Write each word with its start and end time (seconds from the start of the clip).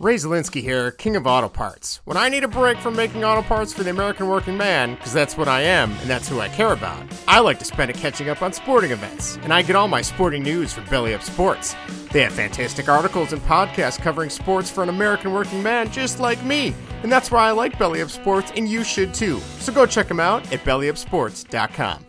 Ray 0.00 0.14
Zielinski 0.14 0.62
here, 0.62 0.92
King 0.92 1.16
of 1.16 1.26
Auto 1.26 1.48
Parts. 1.48 2.00
When 2.04 2.16
I 2.16 2.28
need 2.28 2.44
a 2.44 2.48
break 2.48 2.78
from 2.78 2.94
making 2.94 3.24
auto 3.24 3.42
parts 3.42 3.72
for 3.72 3.82
the 3.82 3.90
American 3.90 4.28
working 4.28 4.56
man, 4.56 4.94
because 4.94 5.12
that's 5.12 5.36
what 5.36 5.48
I 5.48 5.62
am 5.62 5.90
and 5.90 6.08
that's 6.08 6.28
who 6.28 6.38
I 6.38 6.48
care 6.50 6.72
about, 6.72 7.02
I 7.26 7.40
like 7.40 7.58
to 7.58 7.64
spend 7.64 7.90
it 7.90 7.96
catching 7.96 8.28
up 8.28 8.40
on 8.40 8.52
sporting 8.52 8.92
events, 8.92 9.38
and 9.42 9.52
I 9.52 9.62
get 9.62 9.74
all 9.74 9.88
my 9.88 10.02
sporting 10.02 10.44
news 10.44 10.72
from 10.72 10.84
Belly 10.84 11.14
Up 11.14 11.22
Sports. 11.24 11.74
They 12.12 12.22
have 12.22 12.32
fantastic 12.32 12.88
articles 12.88 13.32
and 13.32 13.42
podcasts 13.42 13.98
covering 13.98 14.30
sports 14.30 14.70
for 14.70 14.84
an 14.84 14.88
American 14.88 15.32
working 15.32 15.64
man 15.64 15.90
just 15.90 16.20
like 16.20 16.40
me, 16.44 16.76
and 17.02 17.10
that's 17.10 17.32
why 17.32 17.48
I 17.48 17.50
like 17.50 17.76
Belly 17.76 18.00
Up 18.00 18.10
Sports, 18.10 18.52
and 18.54 18.68
you 18.68 18.84
should 18.84 19.12
too. 19.12 19.40
So 19.58 19.72
go 19.72 19.84
check 19.84 20.06
them 20.06 20.20
out 20.20 20.52
at 20.52 20.60
bellyupsports.com. 20.60 22.04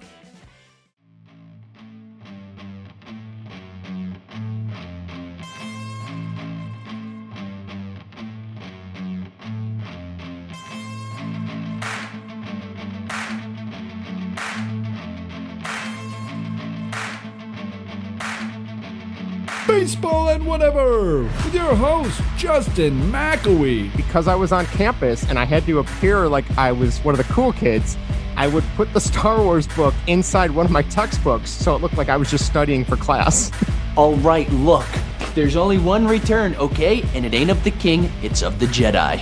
Baseball 20.00 20.30
and 20.30 20.46
Whatever 20.46 21.24
with 21.24 21.54
your 21.54 21.76
host, 21.76 22.22
Justin 22.38 23.12
McElwee. 23.12 23.94
because 23.98 24.30
I 24.30 24.36
was 24.36 24.54
on 24.54 24.66
campus 24.68 25.24
and 25.24 25.38
I 25.38 25.44
had 25.44 25.66
to 25.66 25.80
appear 25.80 26.30
like 26.30 26.46
I 26.58 26.72
was 26.72 27.00
one 27.00 27.14
of 27.14 27.18
the 27.18 27.34
cool 27.34 27.52
kids, 27.52 27.98
I 28.38 28.48
would 28.48 28.64
put 28.78 28.94
the 28.94 29.02
Star 29.02 29.44
Wars 29.44 29.68
book 29.68 29.94
inside 30.08 30.52
one 30.52 30.66
of 30.66 30.72
my 30.72 30.84
textbooks 30.84 31.50
so 31.50 31.76
it 31.76 31.82
looked 31.82 31.98
like 31.98 32.08
I 32.08 32.16
was 32.16 32.32
just 32.32 32.46
studying 32.46 32.86
for 32.86 32.96
class. 32.96 33.52
All 33.98 34.16
right, 34.18 34.50
look. 34.52 34.88
There's 35.36 35.58
only 35.58 35.78
one 35.78 36.08
return, 36.08 36.56
okay? 36.56 37.04
And 37.14 37.26
it 37.26 37.34
ain't 37.34 37.50
of 37.50 37.62
the 37.66 37.72
king, 37.72 38.10
it's 38.24 38.42
of 38.42 38.58
the 38.58 38.68
Jedi. 38.68 39.20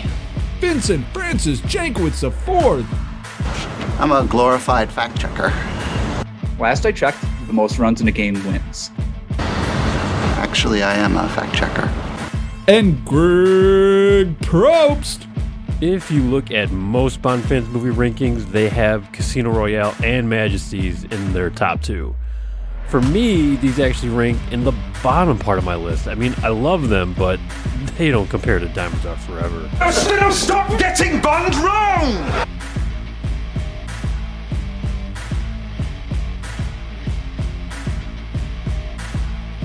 Vincent 0.59 1.07
Francis 1.07 1.59
Jankowitz 1.61 2.23
IV. 2.23 2.85
I'm 3.99 4.11
a 4.11 4.27
glorified 4.27 4.91
fact 4.91 5.19
checker. 5.19 5.51
Last 6.59 6.85
I 6.85 6.91
checked, 6.91 7.25
the 7.47 7.53
most 7.53 7.79
runs 7.79 7.99
in 7.99 8.07
a 8.07 8.11
game 8.11 8.35
wins. 8.45 8.91
Actually, 10.57 10.81
I 10.81 10.95
am 10.95 11.15
a 11.15 11.29
fact 11.29 11.53
checker. 11.53 11.87
And 12.67 13.05
Greg 13.05 14.39
Probst. 14.39 15.27
If 15.81 16.09
you 16.09 16.23
look 16.23 16.49
at 16.49 16.71
most 16.71 17.21
Bond 17.21 17.43
fans 17.43 17.67
movie 17.67 17.91
rankings, 17.91 18.43
they 18.51 18.67
have 18.67 19.11
Casino 19.11 19.51
Royale 19.51 19.93
and 20.03 20.27
Majesty's 20.27 21.03
in 21.03 21.31
their 21.31 21.51
top 21.51 21.83
two. 21.83 22.15
For 22.87 23.03
me, 23.03 23.57
these 23.57 23.79
actually 23.79 24.09
rank 24.09 24.39
in 24.51 24.63
the 24.63 24.73
bottom 25.03 25.37
part 25.37 25.59
of 25.59 25.63
my 25.63 25.75
list. 25.75 26.07
I 26.07 26.15
mean, 26.15 26.33
I 26.41 26.47
love 26.47 26.89
them, 26.89 27.13
but 27.13 27.39
they 27.99 28.09
don't 28.09 28.27
compare 28.27 28.57
to 28.57 28.67
Diamonds 28.69 29.05
Are 29.05 29.15
Forever. 29.15 29.69
Now 29.79 30.31
stop 30.31 30.69
getting 30.79 31.21
Bond 31.21 31.53
wrong! 31.57 32.47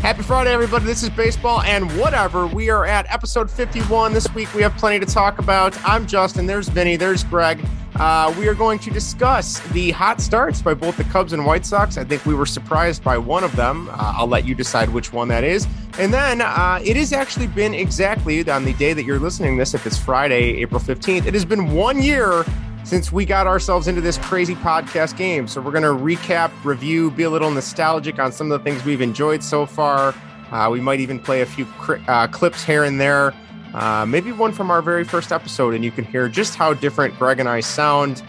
Happy 0.02 0.22
Friday, 0.24 0.50
everybody. 0.50 0.84
This 0.84 1.04
is 1.04 1.10
Baseball 1.10 1.62
and 1.62 1.88
Whatever. 1.96 2.48
We 2.48 2.70
are 2.70 2.84
at 2.84 3.06
episode 3.08 3.48
51. 3.48 4.12
This 4.12 4.34
week 4.34 4.52
we 4.52 4.60
have 4.60 4.76
plenty 4.76 4.98
to 4.98 5.06
talk 5.06 5.38
about. 5.38 5.78
I'm 5.88 6.08
Justin. 6.08 6.44
There's 6.44 6.68
Vinny. 6.68 6.96
There's 6.96 7.22
Greg. 7.22 7.64
Uh, 7.94 8.34
we 8.36 8.48
are 8.48 8.54
going 8.54 8.80
to 8.80 8.90
discuss 8.90 9.60
the 9.68 9.92
hot 9.92 10.20
starts 10.20 10.60
by 10.60 10.74
both 10.74 10.96
the 10.96 11.04
Cubs 11.04 11.32
and 11.32 11.46
White 11.46 11.64
Sox. 11.64 11.98
I 11.98 12.02
think 12.02 12.26
we 12.26 12.34
were 12.34 12.46
surprised 12.46 13.04
by 13.04 13.16
one 13.16 13.44
of 13.44 13.54
them. 13.54 13.88
Uh, 13.90 14.14
I'll 14.16 14.26
let 14.26 14.44
you 14.44 14.56
decide 14.56 14.88
which 14.88 15.12
one 15.12 15.28
that 15.28 15.44
is. 15.44 15.68
And 16.00 16.12
then 16.12 16.40
uh, 16.40 16.80
it 16.82 16.96
has 16.96 17.12
actually 17.12 17.46
been 17.46 17.72
exactly 17.72 18.50
on 18.50 18.64
the 18.64 18.72
day 18.72 18.94
that 18.94 19.04
you're 19.04 19.20
listening 19.20 19.54
to 19.54 19.60
this, 19.60 19.72
if 19.72 19.86
it's 19.86 19.98
Friday, 19.98 20.62
April 20.62 20.80
15th, 20.80 21.26
it 21.26 21.34
has 21.34 21.44
been 21.44 21.70
one 21.74 22.02
year 22.02 22.44
since 22.84 23.12
we 23.12 23.24
got 23.24 23.46
ourselves 23.46 23.88
into 23.88 24.00
this 24.00 24.18
crazy 24.18 24.54
podcast 24.54 25.16
game. 25.16 25.46
So 25.46 25.60
we're 25.60 25.72
going 25.72 25.82
to 25.82 25.88
recap, 25.88 26.50
review, 26.64 27.10
be 27.10 27.22
a 27.22 27.30
little 27.30 27.50
nostalgic 27.50 28.18
on 28.18 28.32
some 28.32 28.50
of 28.50 28.58
the 28.58 28.64
things 28.64 28.84
we've 28.84 29.00
enjoyed 29.00 29.42
so 29.42 29.66
far. 29.66 30.14
Uh, 30.50 30.68
we 30.70 30.80
might 30.80 31.00
even 31.00 31.18
play 31.18 31.40
a 31.40 31.46
few 31.46 31.64
cri- 31.64 32.02
uh, 32.08 32.26
clips 32.26 32.62
here 32.62 32.84
and 32.84 33.00
there. 33.00 33.32
Uh, 33.74 34.04
maybe 34.04 34.32
one 34.32 34.52
from 34.52 34.70
our 34.70 34.82
very 34.82 35.04
first 35.04 35.32
episode, 35.32 35.74
and 35.74 35.84
you 35.84 35.90
can 35.90 36.04
hear 36.04 36.28
just 36.28 36.54
how 36.54 36.74
different 36.74 37.18
Greg 37.18 37.40
and 37.40 37.48
I 37.48 37.60
sound. 37.60 38.22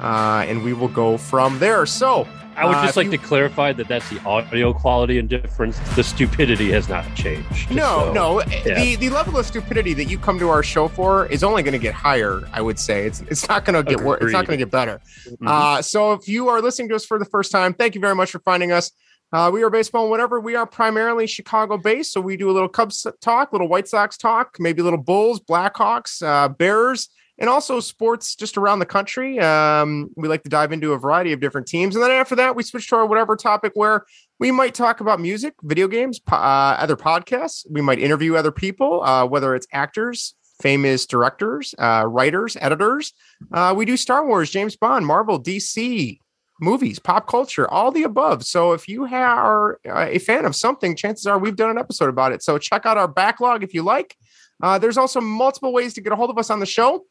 Uh, 0.00 0.44
and 0.46 0.62
we 0.64 0.72
will 0.72 0.88
go 0.88 1.16
from 1.16 1.58
there. 1.58 1.84
So 1.86 2.26
I 2.58 2.66
would 2.66 2.74
uh, 2.76 2.84
just 2.84 2.96
like 2.96 3.06
you- 3.06 3.12
to 3.12 3.18
clarify 3.18 3.72
that 3.72 3.86
that's 3.86 4.08
the 4.10 4.20
audio 4.24 4.72
quality 4.72 5.18
and 5.18 5.28
difference. 5.28 5.78
The 5.94 6.02
stupidity 6.02 6.70
has 6.72 6.88
not 6.88 7.04
changed. 7.14 7.70
No, 7.70 8.06
So, 8.06 8.12
no. 8.12 8.42
yeah. 8.64 8.74
The 8.82 8.96
the 8.96 9.10
level 9.10 9.38
of 9.38 9.46
stupidity 9.46 9.94
that 9.94 10.06
you 10.06 10.18
come 10.18 10.38
to 10.40 10.48
our 10.48 10.62
show 10.64 10.88
for 10.88 11.26
is 11.26 11.44
only 11.44 11.62
going 11.62 11.72
to 11.72 11.78
get 11.78 11.94
higher. 11.94 12.42
I 12.52 12.60
would 12.60 12.78
say 12.78 13.06
it's 13.06 13.20
it's 13.22 13.48
not 13.48 13.64
going 13.64 13.82
to 13.82 13.88
get 13.88 14.04
worse. 14.04 14.22
It's 14.22 14.32
not 14.32 14.46
going 14.46 14.58
to 14.58 14.64
get 14.64 14.72
better. 14.72 15.00
Mhm. 15.28 15.46
Uh, 15.46 15.82
so 15.82 16.12
if 16.14 16.26
you 16.28 16.48
are 16.48 16.60
listening 16.60 16.88
to 16.88 16.96
us 16.96 17.04
for 17.06 17.18
the 17.18 17.24
first 17.24 17.52
time, 17.52 17.74
thank 17.74 17.94
you 17.94 18.00
very 18.00 18.14
much 18.16 18.30
for 18.32 18.40
finding 18.40 18.72
us. 18.72 18.90
Uh, 19.32 19.50
we 19.52 19.62
are 19.62 19.70
baseball 19.70 20.02
and 20.04 20.10
whatever. 20.10 20.40
We 20.40 20.56
are 20.56 20.66
primarily 20.66 21.26
Chicago 21.26 21.76
based, 21.76 22.12
so 22.12 22.20
we 22.20 22.36
do 22.36 22.50
a 22.50 22.54
little 22.56 22.68
Cubs 22.68 23.06
talk, 23.20 23.52
little 23.52 23.68
White 23.68 23.86
Sox 23.86 24.16
talk, 24.16 24.56
maybe 24.58 24.80
little 24.82 24.98
Bulls, 24.98 25.38
Blackhawks, 25.38 26.22
uh, 26.26 26.48
Bears, 26.48 27.08
and 27.38 27.48
also 27.48 27.80
sports 27.80 28.34
just 28.34 28.58
around 28.58 28.78
the 28.78 28.86
country. 28.86 29.38
Um, 29.38 30.10
we 30.16 30.28
like 30.28 30.42
to 30.42 30.48
dive 30.48 30.72
into 30.72 30.92
a 30.92 30.98
variety 30.98 31.32
of 31.32 31.40
different 31.40 31.66
teams, 31.66 31.94
and 31.94 32.02
then 32.02 32.10
after 32.10 32.34
that, 32.36 32.56
we 32.56 32.62
switch 32.62 32.88
to 32.88 32.96
our 32.96 33.06
whatever 33.06 33.36
topic 33.36 33.72
where 33.74 34.04
we 34.38 34.50
might 34.50 34.74
talk 34.74 35.00
about 35.00 35.20
music, 35.20 35.54
video 35.62 35.88
games, 35.88 36.18
po- 36.18 36.36
uh, 36.36 36.76
other 36.78 36.96
podcasts. 36.96 37.66
We 37.70 37.80
might 37.80 37.98
interview 37.98 38.36
other 38.36 38.52
people, 38.52 39.02
uh, 39.02 39.26
whether 39.26 39.54
it's 39.54 39.66
actors, 39.72 40.34
famous 40.60 41.06
directors, 41.06 41.74
uh, 41.78 42.04
writers, 42.06 42.56
editors. 42.60 43.12
Uh, 43.52 43.74
we 43.76 43.84
do 43.84 43.96
Star 43.96 44.26
Wars, 44.26 44.50
James 44.50 44.76
Bond, 44.76 45.06
Marvel, 45.06 45.40
DC, 45.40 46.18
movies, 46.60 46.98
pop 46.98 47.26
culture, 47.28 47.70
all 47.70 47.90
the 47.90 48.02
above. 48.02 48.44
So 48.44 48.72
if 48.72 48.88
you 48.88 49.06
are 49.06 49.80
uh, 49.88 50.06
a 50.08 50.18
fan 50.18 50.44
of 50.44 50.56
something, 50.56 50.96
chances 50.96 51.26
are 51.26 51.38
we've 51.38 51.56
done 51.56 51.70
an 51.70 51.78
episode 51.78 52.08
about 52.08 52.32
it. 52.32 52.42
So 52.42 52.58
check 52.58 52.86
out 52.86 52.98
our 52.98 53.08
backlog 53.08 53.62
if 53.62 53.74
you 53.74 53.82
like. 53.82 54.16
Uh, 54.60 54.78
there's 54.78 54.98
also 54.98 55.20
multiple 55.20 55.72
ways 55.72 55.94
to 55.94 56.00
get 56.00 56.12
a 56.12 56.16
hold 56.16 56.30
of 56.30 56.38
us 56.38 56.50
on 56.50 56.58
the 56.58 56.66
show. 56.66 57.04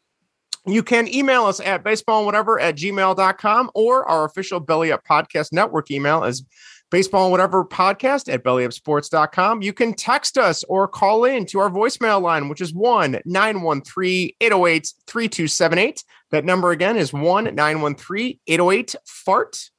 You 0.67 0.83
can 0.83 1.07
email 1.07 1.45
us 1.45 1.61
at 1.61 1.83
baseball 1.83 2.19
and 2.19 2.25
whatever 2.25 2.59
at 2.59 2.75
gmail.com 2.75 3.71
or 3.73 4.05
our 4.05 4.25
official 4.25 4.59
Belly 4.59 4.91
Up 4.91 5.03
Podcast 5.05 5.53
Network 5.53 5.89
email 5.89 6.25
is 6.25 6.43
baseball 6.89 7.25
and 7.25 7.31
whatever 7.31 7.63
podcast 7.63 8.31
at 8.31 8.43
bellyupsports.com. 8.43 9.61
You 9.61 9.73
can 9.73 9.93
text 9.93 10.37
us 10.37 10.63
or 10.65 10.87
call 10.87 11.25
in 11.25 11.45
to 11.47 11.59
our 11.59 11.69
voicemail 11.69 12.21
line, 12.21 12.49
which 12.49 12.61
is 12.61 12.73
1 12.73 13.21
913 13.25 14.31
808 14.41 14.93
3278. 15.07 16.03
That 16.31 16.45
number 16.45 16.71
again 16.71 16.97
is 16.97 17.13
1 17.13 17.55
913 17.55 18.39
808 18.47 18.95
FART. 19.05 19.69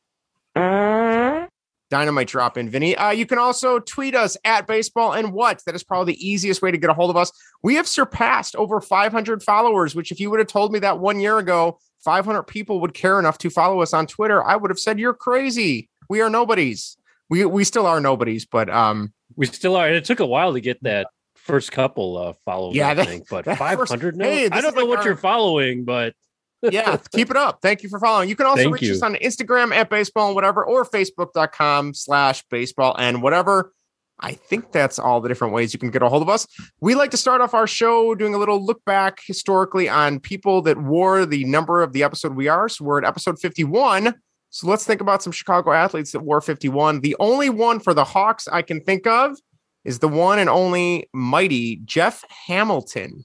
Uh, 0.57 1.47
Dynamite 1.91 2.29
drop 2.29 2.59
in, 2.59 2.69
Vinny. 2.69 2.95
Uh, 2.97 3.11
you 3.11 3.25
can 3.25 3.39
also 3.39 3.79
tweet 3.79 4.15
us 4.15 4.37
at 4.45 4.67
baseball 4.67 5.15
and 5.15 5.33
what. 5.33 5.63
That 5.65 5.75
is 5.75 5.83
probably 5.83 6.13
the 6.15 6.29
easiest 6.29 6.61
way 6.61 6.71
to 6.71 6.77
get 6.77 6.91
a 6.91 6.95
hold 6.95 7.09
of 7.11 7.17
us. 7.17 7.33
We 7.63 7.77
have 7.77 7.89
surpassed 7.89 8.55
over 8.57 8.81
500 8.81 9.43
followers, 9.43 9.95
which, 9.95 10.13
if 10.13 10.21
you 10.21 10.31
would 10.31 10.39
have 10.39 10.49
told 10.49 10.73
me 10.73 10.79
that 10.81 10.99
one 10.99 11.19
year 11.21 11.39
ago, 11.39 11.79
500 12.05 12.43
people 12.45 12.81
would 12.81 12.93
care 12.95 13.19
enough 13.19 13.39
to 13.39 13.51
follow 13.51 13.81
us 13.81 13.93
on 13.95 14.07
Twitter, 14.07 14.45
I 14.45 14.57
would 14.57 14.71
have 14.71 14.79
said, 14.79 14.99
You're 14.99 15.15
crazy. 15.15 15.89
We 16.11 16.21
are 16.21 16.31
nobodies. 16.31 16.97
We, 17.31 17.45
we 17.45 17.65
still 17.65 17.87
are 17.87 18.01
nobodies, 18.01 18.47
but 18.47 18.71
um, 18.71 19.13
we 19.37 19.47
still 19.47 19.77
are. 19.77 19.87
And 19.87 19.97
it 19.97 20.05
took 20.05 20.21
a 20.21 20.27
while 20.27 20.53
to 20.55 20.61
get 20.61 20.83
that 20.83 21.09
first 21.35 21.73
couple 21.73 22.17
uh, 22.19 22.33
follows. 22.45 22.75
Yeah, 22.77 22.89
I 22.91 23.05
think, 23.05 23.29
but 23.31 23.45
that 23.47 23.59
five 23.59 23.79
first- 23.79 23.91
hundred. 23.91 24.17
No, 24.17 24.25
Hey, 24.25 24.49
I 24.51 24.61
don't 24.61 24.75
know 24.75 24.83
like 24.83 24.89
what 24.91 24.99
our- 25.01 25.05
you're 25.07 25.17
following, 25.17 25.85
but 25.85 26.15
yeah, 26.63 26.97
keep 27.13 27.31
it 27.31 27.37
up. 27.37 27.61
Thank 27.63 27.83
you 27.83 27.89
for 27.89 27.99
following. 27.99 28.29
You 28.29 28.37
can 28.37 28.47
also 28.47 28.63
Thank 28.63 28.75
reach 28.75 28.83
you. 28.83 28.93
us 28.93 29.03
on 29.03 29.15
Instagram 29.17 29.73
at 29.73 29.91
baseball 29.91 30.27
and 30.29 30.35
whatever 30.35 30.65
or 30.65 30.85
facebook.com 30.85 31.95
slash 31.95 32.45
baseball 32.51 32.97
and 32.99 33.23
whatever. 33.23 33.73
I 34.21 34.33
think 34.33 34.73
that's 34.73 34.99
all 34.99 35.21
the 35.21 35.29
different 35.29 35.55
ways 35.55 35.73
you 35.73 35.79
can 35.79 35.91
get 35.91 36.03
a 36.03 36.09
hold 36.09 36.23
of 36.23 36.29
us. 36.29 36.47
We 36.81 36.97
like 36.97 37.13
to 37.13 37.17
start 37.17 37.41
off 37.41 37.55
our 37.55 37.69
show 37.69 38.15
doing 38.17 38.35
a 38.35 38.39
little 38.39 38.65
look 38.65 38.85
back 38.85 39.21
historically 39.25 39.89
on 39.89 40.19
people 40.19 40.61
that 40.63 40.77
wore 40.79 41.25
the 41.25 41.45
number 41.45 41.83
of 41.83 41.93
the 41.93 42.03
episode 42.03 42.35
we 42.35 42.49
are. 42.49 42.69
So 42.69 42.85
we're 42.85 42.99
at 42.99 43.05
episode 43.05 43.39
51. 43.39 44.15
So 44.51 44.67
let's 44.67 44.85
think 44.85 45.01
about 45.01 45.23
some 45.23 45.33
Chicago 45.33 45.73
athletes 45.73 46.13
that 46.13 46.21
wore 46.21 46.41
51. 46.41 47.01
The 47.01 47.15
only 47.21 47.49
one 47.51 47.79
for 47.79 47.95
the 47.95 48.05
Hawks 48.05 48.49
I 48.49 48.63
can 48.63 48.81
think 48.81 49.07
of 49.07 49.37
is 49.85 50.01
the 50.01 50.09
one 50.09 50.39
and 50.39 50.51
only 50.51 51.09
mighty 51.13 51.77
Jeff 51.85 52.25
Hamilton. 52.47 53.25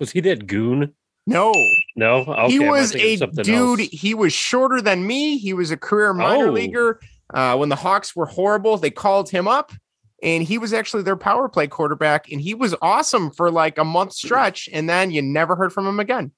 was 0.00 0.12
he 0.12 0.20
that 0.20 0.46
goon? 0.46 0.94
No, 1.26 1.52
No, 1.96 2.16
okay, 2.24 2.52
he 2.52 2.58
was 2.58 2.94
a 2.94 3.16
dude. 3.28 3.80
else. 3.80 3.88
He 3.92 4.12
was 4.12 4.32
shorter 4.32 4.80
than 4.80 5.06
me. 5.06 5.38
He 5.38 5.52
was 5.52 5.70
a 5.70 5.76
career 5.76 6.12
minor 6.12 6.48
Oh. 6.48 6.52
leaguer. 6.52 7.00
Uh, 7.32 7.56
when 7.56 7.68
the 7.68 7.76
Hawks 7.76 8.14
were 8.16 8.26
horrible, 8.26 8.76
they 8.76 8.90
called 8.90 9.30
him 9.30 9.46
up, 9.48 9.72
and 10.22 10.42
he 10.42 10.58
was 10.58 10.72
actually 10.72 11.02
their 11.04 11.16
power 11.16 11.48
play 11.48 11.66
quarterback, 11.68 12.30
and 12.30 12.40
he 12.40 12.54
was 12.54 12.74
awesome 12.82 13.30
for 13.30 13.50
like 13.50 13.78
a 13.78 13.84
month 13.84 14.12
stretch, 14.12 14.68
and 14.72 14.88
then 14.90 15.10
you 15.10 15.22
never 15.22 15.54
heard 15.56 15.72
from 15.72 15.86
him 15.86 16.00
again. 16.00 16.32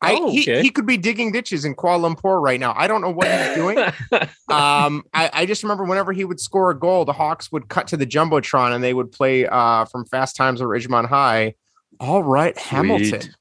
I 0.00 0.14
Oh, 0.14 0.30
he, 0.30 0.42
okay. 0.42 0.62
he 0.62 0.70
could 0.70 0.86
be 0.86 0.96
digging 0.96 1.32
ditches 1.32 1.64
in 1.64 1.74
Kuala 1.74 2.14
Lumpur 2.14 2.40
right 2.42 2.60
now. 2.60 2.72
I 2.76 2.86
don't 2.86 3.00
know 3.00 3.10
what 3.10 3.26
he's 3.26 3.54
doing. 3.56 3.78
um, 4.48 5.02
I, 5.14 5.30
I 5.32 5.46
just 5.46 5.62
remember 5.62 5.84
whenever 5.84 6.12
he 6.12 6.24
would 6.24 6.38
score 6.40 6.70
a 6.70 6.78
goal, 6.78 7.04
the 7.04 7.12
Hawks 7.12 7.50
would 7.50 7.68
cut 7.68 7.88
to 7.88 7.96
the 7.96 8.06
jumbotron 8.06 8.72
and 8.74 8.82
they 8.84 8.94
would 8.94 9.10
play 9.10 9.46
uh, 9.46 9.86
from 9.86 10.04
Fast 10.06 10.36
Times 10.36 10.60
at 10.60 10.66
Ridgemont 10.68 11.06
High. 11.08 11.54
All 12.00 12.22
right, 12.22 12.56
Hamilton. 12.58 13.34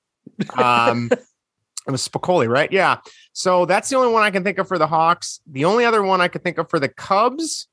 Um, 0.56 1.10
it 1.12 1.92
was 1.92 2.08
Spicoli, 2.08 2.48
right? 2.48 2.72
Yeah. 2.72 2.98
So 3.34 3.66
that's 3.66 3.90
the 3.90 3.96
only 3.96 4.12
one 4.12 4.24
I 4.24 4.32
can 4.32 4.44
think 4.44 4.58
of 4.58 4.68
for 4.68 4.78
the 4.78 4.88
Hawks. 4.88 5.40
The 5.48 5.66
only 5.66 5.86
other 5.86 6.04
one 6.04 6.22
I 6.22 6.28
could 6.28 6.44
think 6.44 6.58
of 6.58 6.70
for 6.70 6.80
the 6.80 6.90
Cubs 6.90 7.68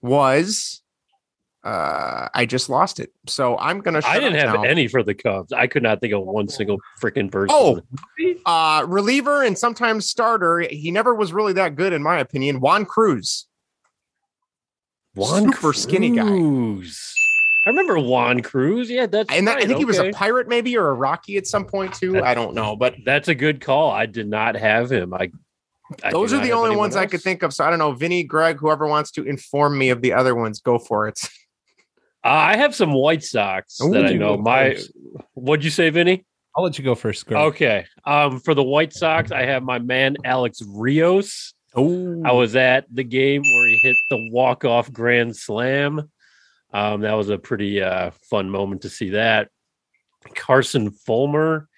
was 0.00 0.82
uh, 1.64 2.28
I 2.34 2.44
just 2.44 2.68
lost 2.68 2.98
it. 2.98 3.12
So 3.26 3.56
I'm 3.58 3.80
gonna. 3.80 4.00
I 4.04 4.18
didn't 4.18 4.38
have 4.40 4.54
now. 4.54 4.62
any 4.62 4.88
for 4.88 5.02
the 5.02 5.14
Cubs. 5.14 5.52
I 5.52 5.68
could 5.68 5.82
not 5.82 6.00
think 6.00 6.12
of 6.12 6.22
one 6.24 6.48
single 6.48 6.78
freaking 7.00 7.30
person. 7.30 7.54
Oh, 7.56 7.80
uh, 8.44 8.84
reliever 8.86 9.44
and 9.44 9.56
sometimes 9.56 10.08
starter. 10.08 10.60
He 10.60 10.90
never 10.90 11.14
was 11.14 11.32
really 11.32 11.52
that 11.54 11.76
good, 11.76 11.92
in 11.92 12.02
my 12.02 12.18
opinion. 12.18 12.60
Juan 12.60 12.84
Cruz. 12.84 13.46
Juan 15.14 15.52
super 15.52 15.72
skinny 15.72 16.10
guy. 16.10 16.24
Cruz. 17.62 17.66
I 17.66 17.70
remember 17.70 17.98
Juan 17.98 18.40
Cruz. 18.42 18.90
Yeah, 18.90 19.06
that's 19.06 19.32
And 19.32 19.46
that, 19.46 19.52
I 19.52 19.54
right, 19.56 19.66
think 19.66 19.78
he 19.78 19.84
was 19.84 19.98
a 19.98 20.10
pirate, 20.12 20.48
maybe, 20.48 20.76
or 20.76 20.88
a 20.88 20.94
Rocky 20.94 21.36
at 21.36 21.46
some 21.46 21.64
point 21.64 21.94
too. 21.94 22.22
I 22.22 22.34
don't 22.34 22.54
know, 22.54 22.76
but 22.76 22.96
That's 23.04 23.28
a 23.28 23.34
good 23.34 23.60
call. 23.60 23.90
I 23.90 24.06
did 24.06 24.28
not 24.28 24.56
have 24.56 24.90
him. 24.90 25.14
I. 25.14 25.30
I 26.02 26.10
those 26.10 26.32
are 26.32 26.40
the 26.40 26.52
only 26.52 26.68
anyone 26.68 26.78
ones 26.78 26.96
I 26.96 27.04
could 27.04 27.20
think 27.20 27.42
of. 27.42 27.52
So 27.52 27.64
I 27.64 27.70
don't 27.70 27.78
know, 27.78 27.92
Vinny, 27.92 28.24
Greg, 28.24 28.58
whoever 28.58 28.86
wants 28.86 29.10
to 29.12 29.24
inform 29.24 29.76
me 29.76 29.90
of 29.90 30.00
the 30.00 30.14
other 30.14 30.34
ones, 30.34 30.60
go 30.60 30.78
for 30.78 31.06
it. 31.08 31.18
Uh, 32.24 32.28
I 32.28 32.56
have 32.56 32.72
some 32.72 32.92
White 32.92 33.24
Sox 33.24 33.78
that 33.78 34.06
I 34.06 34.12
Ooh, 34.12 34.18
know. 34.18 34.36
My, 34.36 34.78
what'd 35.34 35.64
you 35.64 35.72
say, 35.72 35.90
Vinny? 35.90 36.24
I'll 36.56 36.62
let 36.62 36.78
you 36.78 36.84
go 36.84 36.94
first, 36.94 37.26
Greg. 37.26 37.40
Okay. 37.40 37.84
Um, 38.04 38.38
for 38.38 38.54
the 38.54 38.62
White 38.62 38.92
Sox, 38.92 39.32
I 39.32 39.44
have 39.46 39.64
my 39.64 39.80
man 39.80 40.16
Alex 40.24 40.62
Rios. 40.64 41.52
Oh, 41.74 42.22
I 42.24 42.32
was 42.32 42.54
at 42.54 42.84
the 42.94 43.02
game 43.02 43.42
where 43.42 43.66
he 43.66 43.76
hit 43.78 43.96
the 44.10 44.28
walk 44.30 44.64
off 44.64 44.92
grand 44.92 45.34
slam. 45.36 46.12
Um, 46.72 47.02
that 47.02 47.12
was 47.12 47.28
a 47.28 47.38
pretty 47.38 47.82
uh, 47.82 48.10
fun 48.30 48.48
moment 48.50 48.82
to 48.82 48.88
see 48.88 49.10
that. 49.10 49.48
Carson 50.34 50.90
Fulmer, 50.90 51.68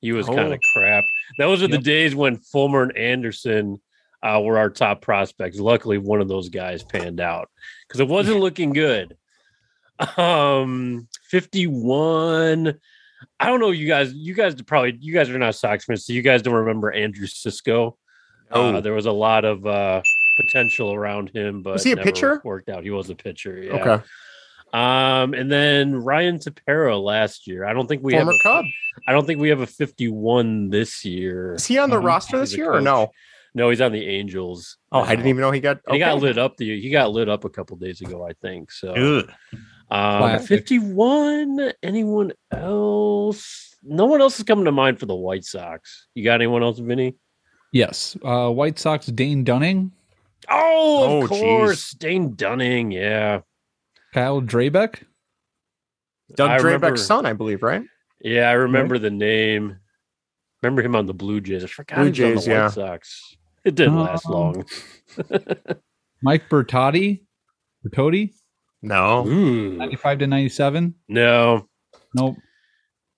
he 0.00 0.12
was 0.12 0.26
kind 0.26 0.40
Oh. 0.40 0.52
of 0.52 0.60
crap. 0.72 1.04
Those 1.38 1.62
are 1.62 1.68
the 1.68 1.78
days 1.78 2.14
when 2.14 2.36
Fulmer 2.36 2.82
and 2.82 2.96
Anderson 2.96 3.80
uh, 4.22 4.40
were 4.42 4.58
our 4.58 4.70
top 4.70 5.02
prospects. 5.02 5.58
Luckily, 5.58 5.98
one 5.98 6.20
of 6.20 6.28
those 6.28 6.48
guys 6.48 6.82
panned 6.82 7.20
out 7.20 7.48
because 7.86 8.00
it 8.00 8.08
wasn't 8.08 8.40
looking 8.40 8.72
good. 8.72 9.16
Um, 10.16 11.08
51. 11.28 12.74
I 13.38 13.46
don't 13.46 13.60
know, 13.60 13.70
you 13.70 13.86
guys. 13.86 14.12
You 14.14 14.34
guys 14.34 14.60
probably 14.62 14.96
you 15.00 15.12
guys 15.12 15.28
are 15.28 15.38
not 15.38 15.54
Sox 15.54 15.84
fans, 15.84 16.06
so 16.06 16.12
you 16.14 16.22
guys 16.22 16.40
don't 16.42 16.54
remember 16.54 16.90
Andrew 16.90 17.26
Sisco. 17.26 17.94
Oh. 18.50 18.74
Uh, 18.74 18.80
there 18.80 18.94
was 18.94 19.06
a 19.06 19.12
lot 19.12 19.44
of 19.44 19.66
uh, 19.66 20.00
potential 20.40 20.94
around 20.94 21.30
him, 21.30 21.62
but 21.62 21.74
Was 21.74 21.84
he 21.84 21.92
a 21.92 21.96
pitcher? 21.96 22.40
Worked 22.44 22.70
out. 22.70 22.82
He 22.82 22.90
was 22.90 23.10
a 23.10 23.14
pitcher. 23.14 23.62
Yeah. 23.62 23.72
okay. 23.74 24.04
Um, 24.72 25.34
and 25.34 25.50
then 25.50 25.96
Ryan 25.96 26.38
Tepera 26.38 27.02
last 27.02 27.46
year. 27.46 27.64
I 27.64 27.72
don't 27.72 27.86
think 27.88 28.02
we 28.02 28.12
Former 28.12 28.32
have. 28.32 28.40
A, 28.40 28.42
Cub. 28.42 28.64
I 29.08 29.12
don't 29.12 29.26
think 29.26 29.40
we 29.40 29.48
have 29.48 29.60
a 29.60 29.66
51 29.66 30.70
this 30.70 31.04
year. 31.04 31.54
Is 31.54 31.66
he 31.66 31.78
on 31.78 31.90
the 31.90 31.96
Mhm. 32.00 32.04
roster 32.04 32.38
this 32.38 32.54
a 32.54 32.56
year 32.58 32.72
or 32.72 32.80
no? 32.80 33.10
No, 33.52 33.68
he's 33.70 33.80
on 33.80 33.90
the 33.90 34.06
Angels. 34.06 34.76
Oh, 34.92 35.00
I 35.00 35.10
didn't 35.16 35.26
even 35.26 35.40
know 35.40 35.50
he 35.50 35.58
got. 35.58 35.80
And 35.86 35.94
He 35.94 35.98
got 35.98 36.20
lit 36.20 36.38
up. 36.38 36.56
The 36.56 36.80
he 36.80 36.88
got 36.90 37.10
lit 37.10 37.28
up 37.28 37.44
a 37.44 37.48
couple 37.48 37.76
days 37.78 38.00
ago, 38.00 38.24
I 38.24 38.32
think. 38.34 38.70
So 38.70 38.92
Ugh. 38.94 39.24
um, 39.90 40.18
Classic. 40.18 40.48
51. 40.48 41.72
Anyone 41.82 42.32
else? 42.52 43.74
No 43.82 44.04
one 44.06 44.20
else 44.20 44.38
is 44.38 44.44
coming 44.44 44.66
to 44.66 44.72
mind 44.72 45.00
for 45.00 45.06
the 45.06 45.16
White 45.16 45.44
Sox. 45.44 46.06
You 46.14 46.22
got 46.22 46.34
anyone 46.34 46.62
else, 46.62 46.78
Vinny? 46.78 47.16
Yes. 47.72 48.16
Uh, 48.22 48.50
White 48.50 48.78
Sox, 48.78 49.06
Dane 49.06 49.42
Dunning, 49.42 49.92
Oh, 50.48 51.18
Oh, 51.18 51.22
of 51.22 51.28
course, 51.28 51.90
Dane 51.92 52.34
Dunning. 52.34 52.90
Yeah, 52.92 53.40
Kyle 54.12 54.40
Drabek. 54.42 55.02
Doug 56.34 56.50
I 56.50 56.56
Drabek's 56.58 56.64
remember- 56.64 56.96
son, 56.96 57.26
I 57.26 57.32
believe, 57.32 57.62
right? 57.62 57.82
yeah, 58.20 58.48
I 58.48 58.52
remember 58.52 58.98
the 58.98 59.10
name. 59.10 59.76
Remember 60.62 60.82
him 60.82 60.94
on 60.94 61.06
the 61.06 61.14
Blue 61.14 61.40
Jays. 61.40 61.64
I 61.64 61.66
forgot 61.66 61.96
Blue 61.96 62.04
he 62.04 62.08
on 62.10 62.14
Jays, 62.14 62.44
the 62.44 62.50
yeah. 62.50 62.62
White 62.64 62.72
Sox. 62.72 63.36
It 63.64 63.74
didn't 63.74 63.98
last 63.98 64.26
Um, 64.26 64.32
long. 64.32 64.64
Mike 66.22 66.48
Bertotti. 66.48 67.24
Bertotti, 67.86 68.32
No. 68.82 69.26
Ooh, 69.26 69.72
95 69.76 70.18
to 70.20 70.26
97. 70.26 70.94
no, 71.08 71.66
Nope. 72.14 72.36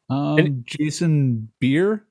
Um, 0.09 0.39
And- 0.39 0.67
Jason 0.67 1.53
Bere. 1.61 2.03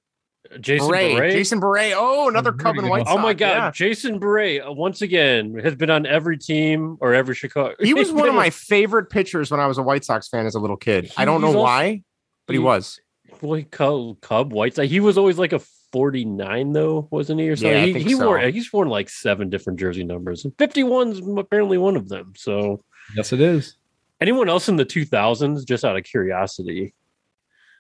Jason 0.59 0.89
Bere. 0.89 1.15
Bere. 1.15 1.31
Jason 1.31 1.59
Bere. 1.59 1.93
Oh, 1.95 2.27
another 2.29 2.51
Very 2.51 2.63
Cub 2.63 2.77
and 2.77 2.89
White 2.89 3.05
one. 3.05 3.17
Oh 3.17 3.21
my 3.21 3.33
God, 3.33 3.47
yeah. 3.55 3.71
Jason 3.71 4.19
Bere 4.19 4.59
uh, 4.61 4.71
once 4.71 5.01
again 5.01 5.57
has 5.59 5.75
been 5.75 5.89
on 5.89 6.05
every 6.05 6.37
team 6.37 6.97
or 6.99 7.13
every 7.13 7.35
Chicago. 7.35 7.75
He 7.79 7.93
was 7.93 8.11
one 8.11 8.27
of 8.27 8.35
my 8.45 8.49
favorite 8.49 9.09
pitchers 9.09 9.49
when 9.51 9.59
I 9.59 9.67
was 9.67 9.77
a 9.77 9.83
White 9.83 10.03
Sox 10.03 10.27
fan 10.27 10.45
as 10.45 10.55
a 10.55 10.59
little 10.59 10.77
kid. 10.77 11.11
I 11.17 11.25
don't 11.25 11.41
know 11.41 11.47
also- 11.47 11.61
why, 11.61 12.03
but 12.47 12.53
he 12.53 12.59
he- 12.59 12.63
was. 12.63 12.99
Well, 13.41 13.63
Cub, 13.71 14.19
Cub 14.21 14.51
White 14.53 14.75
Sox. 14.75 14.87
He 14.89 14.99
was 14.99 15.17
always 15.17 15.39
like 15.39 15.53
a 15.53 15.59
49 15.93 16.73
though, 16.73 17.07
wasn't 17.11 17.39
he? 17.39 17.49
Or 17.49 17.55
something? 17.55 17.71
Yeah, 17.71 17.83
I 17.83 17.99
he, 17.99 18.03
he 18.03 18.13
so. 18.15 18.25
wore 18.27 18.39
he's 18.39 18.71
worn 18.71 18.87
like 18.89 19.09
seven 19.09 19.49
different 19.49 19.79
jersey 19.79 20.03
numbers. 20.03 20.45
And 20.45 20.55
51's 20.57 21.21
apparently 21.39 21.77
one 21.77 21.95
of 21.95 22.07
them. 22.09 22.33
So 22.35 22.83
Yes, 23.15 23.33
it 23.33 23.41
is. 23.41 23.77
anyone 24.21 24.47
else 24.47 24.69
in 24.69 24.75
the 24.75 24.85
2000s, 24.85 25.65
just 25.65 25.83
out 25.83 25.97
of 25.97 26.03
curiosity. 26.03 26.93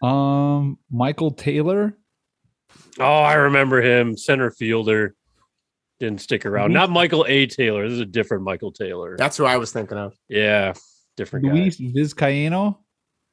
Um, 0.01 0.79
Michael 0.89 1.31
Taylor. 1.31 1.95
Oh, 2.99 3.03
I 3.21 3.33
remember 3.33 3.81
him, 3.81 4.17
center 4.17 4.51
fielder. 4.51 5.15
Didn't 5.99 6.21
stick 6.21 6.45
around. 6.45 6.69
Luis- 6.69 6.73
Not 6.75 6.89
Michael 6.89 7.25
A. 7.27 7.45
Taylor. 7.45 7.83
This 7.87 7.93
is 7.93 7.99
a 7.99 8.05
different 8.05 8.43
Michael 8.43 8.71
Taylor. 8.71 9.15
That's 9.17 9.37
who 9.37 9.45
I 9.45 9.57
was 9.57 9.71
thinking 9.71 9.97
of. 9.97 10.13
yeah, 10.27 10.73
different 11.15 11.45
guy. 11.45 11.53
Luis 11.53 11.77
Vizcaino. 11.79 12.77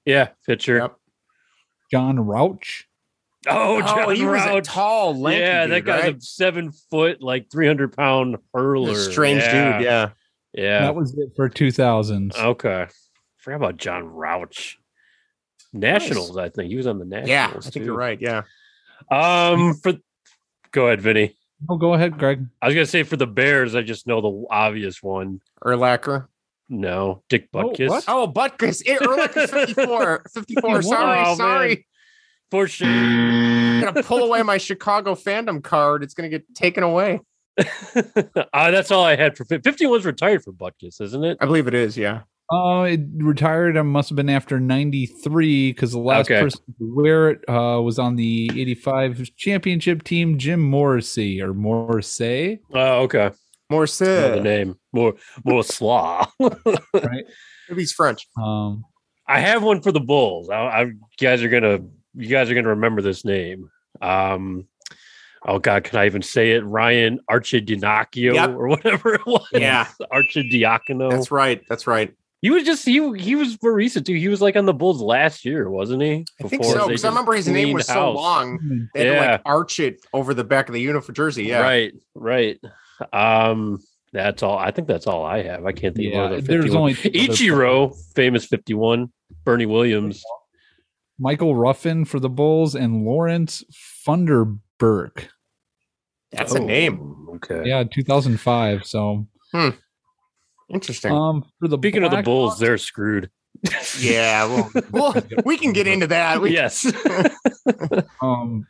Yeah, 0.05 0.29
pitcher. 0.46 0.76
Yep. 0.79 0.96
Jon 1.90 2.19
Rauch. 2.19 2.85
Oh, 3.46 3.76
oh, 3.76 3.81
John 3.81 4.17
he 4.17 4.25
was 4.26 4.43
a 4.44 4.49
Rauch. 4.56 4.64
tall, 4.64 5.19
lanky 5.19 5.40
yeah, 5.40 5.62
dude, 5.67 5.73
that 5.76 5.85
guy's 5.85 6.02
right? 6.05 6.17
a 6.17 6.20
seven 6.20 6.73
foot, 6.90 7.23
like 7.23 7.50
300 7.50 7.96
pound 7.96 8.37
hurler. 8.52 8.94
strange 8.96 9.43
dude. 9.43 9.52
Yeah. 9.82 10.11
Yeah. 10.52 10.81
That 10.81 10.94
was 10.94 11.17
it 11.17 11.31
for 11.37 11.49
2000s. 11.49 12.37
Okay. 12.37 12.87
Forgot 13.38 13.56
about 13.56 13.76
Jon 13.76 14.05
Rauch. 14.05 14.76
Nationals, 15.73 16.37
I 16.37 16.49
think. 16.49 16.70
He 16.70 16.76
was 16.76 16.87
on 16.87 16.99
the 16.99 17.05
Nationals. 17.05 17.29
Yeah. 17.29 17.46
I 17.56 17.61
think 17.61 17.73
too. 17.75 17.85
you're 17.85 17.96
right. 17.96 18.20
Yeah. 18.20 18.43
Um 19.11 19.75
for 19.75 19.95
go 20.73 20.87
ahead, 20.87 21.00
Vinny. 21.00 21.35
Oh, 21.69 21.77
go 21.77 21.95
ahead, 21.95 22.19
Greg. 22.19 22.47
I 22.62 22.67
was 22.67 22.75
gonna 22.75 22.87
say 22.87 23.03
for 23.03 23.17
the 23.17 23.27
Bears, 23.27 23.75
I 23.75 23.83
just 23.83 24.06
know 24.06 24.21
the 24.21 24.47
obvious 24.50 25.03
one. 25.03 25.41
Urlacher. 25.65 26.27
No, 26.69 27.23
Dick 27.29 27.49
Oh, 27.55 27.71
Butkus. 27.71 27.89
what? 27.89 28.05
Oh, 28.09 28.29
Butkus. 28.31 28.83
It, 28.85 29.00
Urlacher's 29.00 29.50
54. 29.75 30.25
54. 30.35 30.83
Sorry. 30.83 31.19
Oh, 31.21 31.25
man. 31.25 31.37
sorry. 31.37 31.87
For 32.50 32.67
sure. 32.69 32.87
I'm 32.88 33.81
going 33.81 33.95
to 33.95 34.02
pull 34.02 34.23
away 34.23 34.43
my 34.43 34.59
Chicago 34.59 35.14
fandom 35.14 35.62
card. 35.64 36.02
It's 36.02 36.12
going 36.14 36.31
to 36.31 36.38
get 36.38 36.55
taken 36.55 36.83
away. 36.83 37.21
uh, 37.59 37.62
that's 38.71 38.90
all 38.90 39.02
I 39.05 39.17
had 39.17 39.37
for 39.37 39.45
51's 39.45 40.05
retired 40.05 40.45
for 40.45 40.52
Butkus, 40.52 41.00
isn't 41.00 41.25
it? 41.25 41.38
I 41.40 41.47
believe 41.47 41.69
it 41.69 41.75
is. 41.75 41.97
Yeah. 41.97 42.23
Uh, 42.50 42.83
it 42.88 43.00
retired. 43.17 43.76
It 43.76 43.83
must 43.83 44.09
have 44.09 44.17
been 44.17 44.31
after 44.31 44.59
'93 44.59 45.73
because 45.73 45.93
the 45.93 45.99
last 45.99 46.31
Okay. 46.31 46.40
person 46.43 46.61
to 46.78 46.95
wear 46.95 47.31
it 47.31 47.40
uh, 47.49 47.81
was 47.83 47.99
on 47.99 48.17
the 48.17 48.50
'85 48.55 49.31
championship 49.37 50.02
team, 50.02 50.38
Jim 50.38 50.61
Morrissey 50.61 51.43
or 51.43 51.52
Morrissey. 51.52 52.61
Oh, 52.73 53.00
okay. 53.02 53.31
More 53.71 53.85
Know 54.00 54.35
the 54.37 54.40
name. 54.43 54.78
More 54.95 55.14
more 55.45 55.62
slaw. 55.62 56.26
Right. 56.40 57.25
Maybe 57.69 57.83
he's 57.83 57.93
French. 57.93 58.26
Um, 58.43 58.83
I 59.26 59.40
have 59.40 59.62
one 59.62 59.83
for 59.83 59.93
the 59.93 60.00
Bulls. 60.00 60.49
I, 60.49 60.57
I 60.57 60.83
you 60.85 60.95
guys 61.21 61.43
are 61.43 61.50
gonna 61.50 61.81
you 62.14 62.28
guys 62.28 62.50
are 62.50 62.55
gonna 62.55 62.69
remember 62.71 63.02
this 63.02 63.26
name. 63.26 63.69
Um 64.00 64.67
oh 65.47 65.59
god, 65.59 65.85
can 65.85 65.99
I 65.99 66.07
even 66.07 66.23
say 66.23 66.52
it? 66.52 66.64
Ryan 66.64 67.21
Arcidiacono 67.31 68.35
Yep. 68.35 68.50
or 68.50 68.69
whatever 68.69 69.14
it 69.17 69.26
was. 69.26 69.47
Yeah. 69.52 69.87
Arcidiacono. 70.12 71.11
That's 71.11 71.31
right. 71.31 71.62
That's 71.69 71.87
right. 71.87 72.14
He 72.40 72.50
was 72.50 72.62
just 72.62 72.85
he 72.85 72.95
he 73.18 73.35
was 73.35 73.59
more 73.62 73.73
recent 73.73 74.07
too. 74.07 74.14
He 74.14 74.28
was 74.28 74.40
like 74.40 74.54
on 74.54 74.64
the 74.64 74.73
Bulls 74.75 75.00
last 75.02 75.45
year, 75.45 75.68
wasn't 75.68 76.02
he? 76.02 76.25
I 76.42 76.47
think 76.49 76.64
so. 76.64 76.87
Because 76.87 77.04
I 77.04 77.09
remember 77.09 77.33
his 77.35 77.49
name 77.49 77.54
cleaned 77.64 77.75
was 77.75 77.87
so 77.87 78.12
long. 78.12 78.88
They 78.95 79.07
had 79.07 79.11
to 79.12 79.14
Yeah. 79.16 79.30
like 79.33 79.42
arch 79.45 79.80
it 79.80 80.00
over 80.12 80.35
the 80.35 80.45
back 80.45 80.68
of 80.68 80.73
the 80.73 80.80
uniform 80.80 81.14
jersey. 81.14 81.45
Yeah. 81.45 81.61
Right, 81.61 81.92
right. 82.14 82.61
Um 83.12 83.80
that's 84.12 84.42
all. 84.42 84.57
I 84.57 84.71
think 84.71 84.87
that's 84.88 85.07
all 85.07 85.25
I 85.25 85.42
have. 85.42 85.66
I 85.66 85.73
can't 85.73 85.95
think 85.97 86.12
yeah, 86.14 86.26
of 86.26 86.33
other 86.33 86.40
there's 86.40 86.75
only 86.75 86.95
two 86.95 87.11
Ichiro, 87.11 87.95
famous 88.14 88.47
51, 88.47 89.12
Bernie 89.45 89.66
Williams. 89.66 90.23
Michael 91.18 91.54
Ruffin 91.57 92.04
for 92.04 92.21
the 92.21 92.28
Bulls 92.30 92.75
and 92.76 93.04
Lawrence 93.04 93.64
Funderburke. 94.07 95.26
That's 96.30 96.54
a 96.54 96.61
Oh, 96.61 96.64
name. 96.64 97.26
Okay. 97.37 97.62
Yeah, 97.68 97.83
2005. 97.85 98.87
So, 98.87 99.26
Interesting. 100.72 101.12
um, 101.12 101.44
for 101.60 101.68
the 101.68 101.78
Speaking 101.78 102.04
of 102.04 102.10
the 102.10 102.16
Black- 102.16 102.25
Bulls, 102.25 102.58
they're 102.58 102.78
screwed. 102.78 103.30
yeah. 103.98 104.44
Well, 104.46 104.70
well, 104.90 105.22
we 105.44 105.56
can 105.56 105.72
get 105.72 105.87
into 105.87 106.06
that. 106.08 106.40
We, 106.40 106.52
yes. 106.52 106.87
um, 108.22 108.66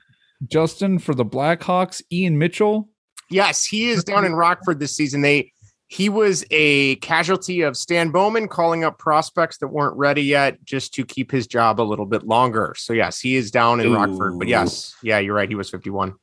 Justin 0.47 0.99
for 0.99 1.15
the 1.15 1.25
Blackhawks, 1.25 2.03
Ian 2.13 2.39
Mitchell. 2.39 2.89
Yes, 3.31 3.65
he 3.65 3.91
is 3.91 4.05
down 4.05 4.25
in 4.25 4.35
Rockford 4.35 4.81
this 4.81 4.97
season. 4.97 5.21
They 5.21 5.53
he 5.89 6.11
was 6.11 6.45
a 6.51 6.97
casualty 6.97 7.63
of 7.63 7.77
Stan 7.77 8.11
Bowman 8.11 8.49
calling 8.49 8.85
up 8.85 8.99
prospects 8.99 9.59
that 9.59 9.69
weren't 9.69 9.97
ready 9.97 10.23
yet 10.23 10.63
just 10.63 10.93
to 10.95 11.05
keep 11.05 11.31
his 11.31 11.47
job 11.47 11.81
a 11.81 11.83
little 11.83 12.05
bit 12.05 12.25
longer. 12.25 12.75
So 12.77 12.93
yes, 12.93 13.21
he 13.21 13.37
is 13.37 13.51
down 13.51 13.81
in 13.81 13.93
Rockford. 13.93 14.39
But 14.39 14.49
yes, 14.49 14.95
yeah, 15.03 15.19
you're 15.19 15.35
right. 15.35 15.49
He 15.49 15.55
was 15.55 15.71
51. 15.71 16.15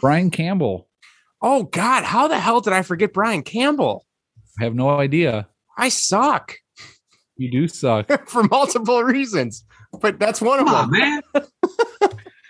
Brian 0.00 0.30
Campbell. 0.30 0.88
Oh 1.40 1.64
God, 1.64 2.04
how 2.04 2.28
the 2.28 2.38
hell 2.38 2.60
did 2.60 2.72
I 2.72 2.82
forget 2.82 3.12
Brian 3.12 3.42
Campbell? 3.42 4.06
I 4.60 4.64
have 4.64 4.74
no 4.74 4.90
idea. 4.90 5.48
I 5.76 5.88
suck 5.88 6.56
You 7.36 7.50
do 7.50 7.68
suck. 7.68 8.28
for 8.28 8.44
multiple 8.44 9.02
reasons, 9.02 9.64
but 10.00 10.18
that's 10.18 10.40
one 10.40 10.60
of 10.60 10.66
them. 10.66 10.90
man. 10.90 11.22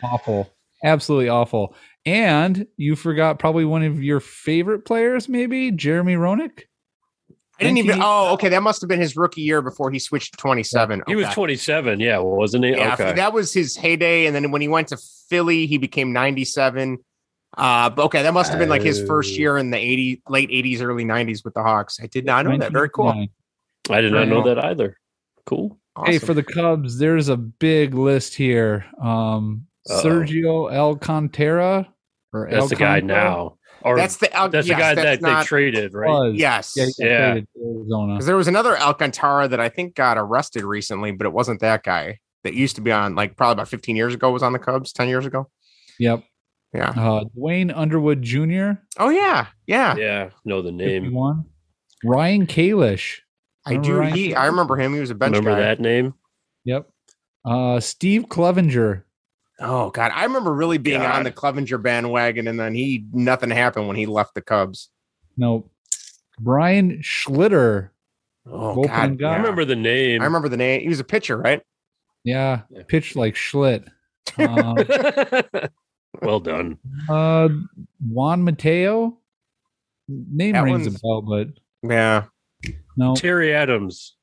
awful. 0.03 0.51
Absolutely 0.85 1.29
awful. 1.29 1.75
And 2.05 2.67
you 2.77 2.97
forgot 2.97 3.39
probably 3.39 3.65
one 3.65 3.85
of 3.85 4.03
your 4.03 4.19
favorite 4.19 4.85
players, 4.85 5.29
maybe 5.29 5.71
Jeremy 5.71 6.17
Roenick. 6.17 6.63
I 7.61 7.65
didn't 7.65 7.79
even. 7.79 8.01
Oh, 8.03 8.33
okay. 8.33 8.49
That 8.49 8.63
must 8.63 8.81
have 8.81 8.89
been 8.89 9.01
his 9.01 9.17
rookie 9.17 9.43
year 9.43 9.63
before 9.63 9.91
he 9.93 9.99
switched 9.99 10.33
to 10.33 10.37
27. 10.39 11.03
He 11.07 11.15
was 11.15 11.29
27, 11.29 12.01
yeah, 12.01 12.19
wasn't 12.19 12.65
he? 12.65 12.73
Yeah, 12.73 12.95
okay. 12.95 13.13
that 13.13 13.33
was 13.33 13.53
his 13.53 13.77
heyday. 13.77 14.27
And 14.27 14.35
then 14.35 14.51
when 14.51 14.61
he 14.61 14.69
went 14.69 14.89
to 14.89 14.99
Philly, 15.29 15.67
he 15.67 15.79
became 15.79 16.13
97. 16.13 16.99
Uh, 17.57 17.91
but 17.91 18.05
okay, 18.07 18.23
that 18.23 18.33
must 18.33 18.51
have 18.51 18.59
been 18.59 18.69
like 18.71 18.83
his 18.83 19.03
first 19.07 19.35
Oh. 19.35 19.39
year 19.39 19.59
in 19.59 19.71
the 19.71 19.77
80 19.79 20.23
late 20.29 20.51
80s, 20.51 20.81
early 20.81 21.05
90s 21.05 21.45
with 21.45 21.55
the 21.55 21.63
Hawks. 21.63 21.99
I 22.03 22.07
did 22.07 22.25
not 22.25 22.47
know 22.47 22.57
that. 22.57 22.73
Very 22.73 22.89
cool. 22.91 23.27
I 23.91 24.01
did 24.01 24.13
not 24.13 24.29
know 24.29 24.43
that 24.45 24.65
either. 24.65 24.97
Cool. 25.45 25.79
Hey, 26.07 26.19
for 26.19 26.33
the 26.33 26.43
Cubs, 26.43 26.99
there's 26.99 27.29
a 27.29 27.37
big 27.37 27.95
list 27.95 28.35
here. 28.35 28.87
Um, 29.03 29.67
Uh-oh. 29.91 30.03
Sergio 30.03 30.73
Alcantara. 30.73 31.89
Or 32.33 32.49
That's 32.51 32.71
the 32.71 32.77
guy 32.77 33.01
now. 33.01 33.59
Or 33.83 33.97
that's 33.97 34.17
the 34.17 34.33
Al- 34.33 34.49
that's 34.49 34.67
yes, 34.67 34.77
the 34.77 34.81
guy 34.81 34.95
that's 34.95 35.21
that 35.21 35.29
not- 35.29 35.41
they 35.43 35.47
traded, 35.47 35.93
right? 35.93 36.09
Was. 36.09 36.35
Yes. 36.37 36.73
Yeah, 36.77 36.87
Yeah. 36.99 37.41
Arizona. 37.61 38.15
Because 38.15 38.27
there 38.27 38.37
was 38.37 38.47
another 38.49 38.79
Alcantara 38.79 39.49
that 39.49 39.59
I 39.61 39.69
think 39.69 39.97
got 39.97 40.17
arrested 40.17 40.63
recently, 40.63 41.11
but 41.11 41.27
it 41.27 41.33
wasn't 41.33 41.61
that 41.61 41.83
guy 41.83 42.21
that 42.45 42.55
used 42.55 42.77
to 42.77 42.81
be 42.81 42.93
on 42.93 43.15
like 43.17 43.37
probably 43.37 43.55
about 43.55 43.69
15 43.69 43.97
years 43.97 44.15
ago 44.15 44.31
was 44.31 44.43
on 44.43 44.53
the 44.53 44.59
Cubs, 44.61 44.93
10 44.93 45.09
years 45.09 45.27
ago. 45.27 45.49
Yep. 45.99 46.23
Yeah. 46.73 46.91
Uh, 46.91 47.25
Duane 47.35 47.71
Underwood 47.71 48.23
Jr. 48.23 48.73
Oh 48.99 49.11
yeah. 49.11 49.49
Yeah. 49.67 49.95
Yeah, 49.97 50.31
know 50.45 50.63
the 50.63 50.73
name. 50.73 51.03
51. 51.05 51.45
Ryan 52.05 52.47
Kalish. 52.47 53.19
I 53.67 53.77
do. 53.77 53.93
Remember 53.95 54.17
He, 54.17 54.33
Ryan? 54.35 54.43
I 54.43 54.47
remember 54.47 54.77
him. 54.77 54.95
He 54.95 55.01
was 55.01 55.11
a 55.11 55.15
bench 55.15 55.37
Remember 55.37 55.53
guy. 55.61 55.61
that 55.69 55.81
name? 55.81 56.15
Yep. 56.65 56.89
Uh, 57.45 57.79
Steve 57.81 58.29
Clevenger. 58.29 59.05
Oh 59.61 59.91
God, 59.91 60.11
I 60.15 60.25
remember 60.25 60.53
really 60.53 60.79
being 60.79 61.03
on 61.03 61.23
the 61.25 61.31
Clevenger 61.31 61.79
bandwagon, 61.79 62.49
and 62.49 62.59
then 62.59 62.75
he 62.75 63.05
nothing 63.13 63.51
happened 63.51 63.87
when 63.87 63.97
he 63.97 64.07
left 64.07 64.35
the 64.35 64.41
Cubs. 64.43 64.89
Nope. 65.37 65.71
Brian 66.41 67.01
Schlitter. 67.03 67.91
Oh 68.51 68.71
Opening 68.83 68.87
God, 68.89 69.19
guy. 69.19 69.35
I 69.35 69.37
remember 69.37 69.65
the 69.65 69.77
name. 69.77 70.21
I 70.21 70.25
remember 70.25 70.49
the 70.49 70.57
name. 70.57 70.81
He 70.81 70.89
was 70.89 70.99
a 71.01 71.05
pitcher, 71.05 71.37
right? 71.37 71.63
Yeah, 72.25 72.63
Yeah. 72.71 72.83
pitched 72.89 73.15
like 73.15 73.35
Schlitt. 73.35 73.87
Um, 74.39 74.77
well 76.21 76.41
done. 76.41 76.79
uh, 77.09 77.49
Juan 78.07 78.43
Mateo. 78.45 79.19
Name 80.09 80.53
That 80.53 80.65
rings 80.65 80.87
a 80.87 80.91
bell, 80.91 81.23
but 81.23 81.49
Yeah. 81.89 82.25
no. 82.97 83.15
Terry 83.15 83.55
Adams. 83.55 84.17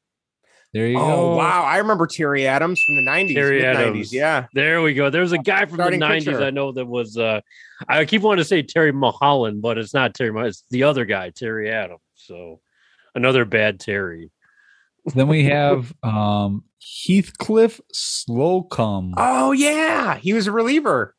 There 0.72 0.86
you 0.86 1.00
Oh 1.00 1.31
go. 1.31 1.36
wow, 1.38 1.63
I 1.63 1.77
remember 1.77 2.05
Terry 2.05 2.46
Adams 2.46 2.79
from 2.86 2.98
the 2.98 3.01
'90s. 3.01 3.34
Terry 3.34 3.62
mid-90s, 3.62 3.75
Adams. 3.88 4.13
Yeah. 4.13 4.46
There 4.53 4.84
we 4.84 4.93
go. 4.93 5.10
There's 5.10 5.31
a 5.31 5.39
guy 5.39 5.65
from 5.65 5.77
the 5.77 5.84
90s 5.86 6.25
pitcher. 6.25 6.43
I 6.43 6.51
know 6.51 6.72
that 6.74 6.86
was 6.86 7.17
uh 7.17 7.41
I 7.88 8.05
keep 8.05 8.22
wanting 8.22 8.43
to 8.43 8.48
say 8.48 8.62
Terry 8.62 8.91
Mulholland, 8.91 9.63
but 9.63 9.79
it's 9.79 9.96
not 9.96 10.13
Terry. 10.13 10.31
Mul- 10.31 10.46
It's 10.46 10.63
the 10.69 10.84
other 10.84 11.05
guy, 11.05 11.31
Terry 11.31 11.72
Adams. 11.72 12.01
So 12.13 12.60
another 13.15 13.46
bad 13.46 13.79
Terry. 13.79 14.29
Then 15.15 15.27
we 15.27 15.46
have 15.46 15.91
um, 16.03 16.65
Heathcliff 17.08 17.81
Slocum. 17.91 19.15
Oh 19.17 19.53
yeah, 19.53 20.17
he 20.17 20.34
was 20.34 20.46
a 20.46 20.51
reliever. 20.51 21.15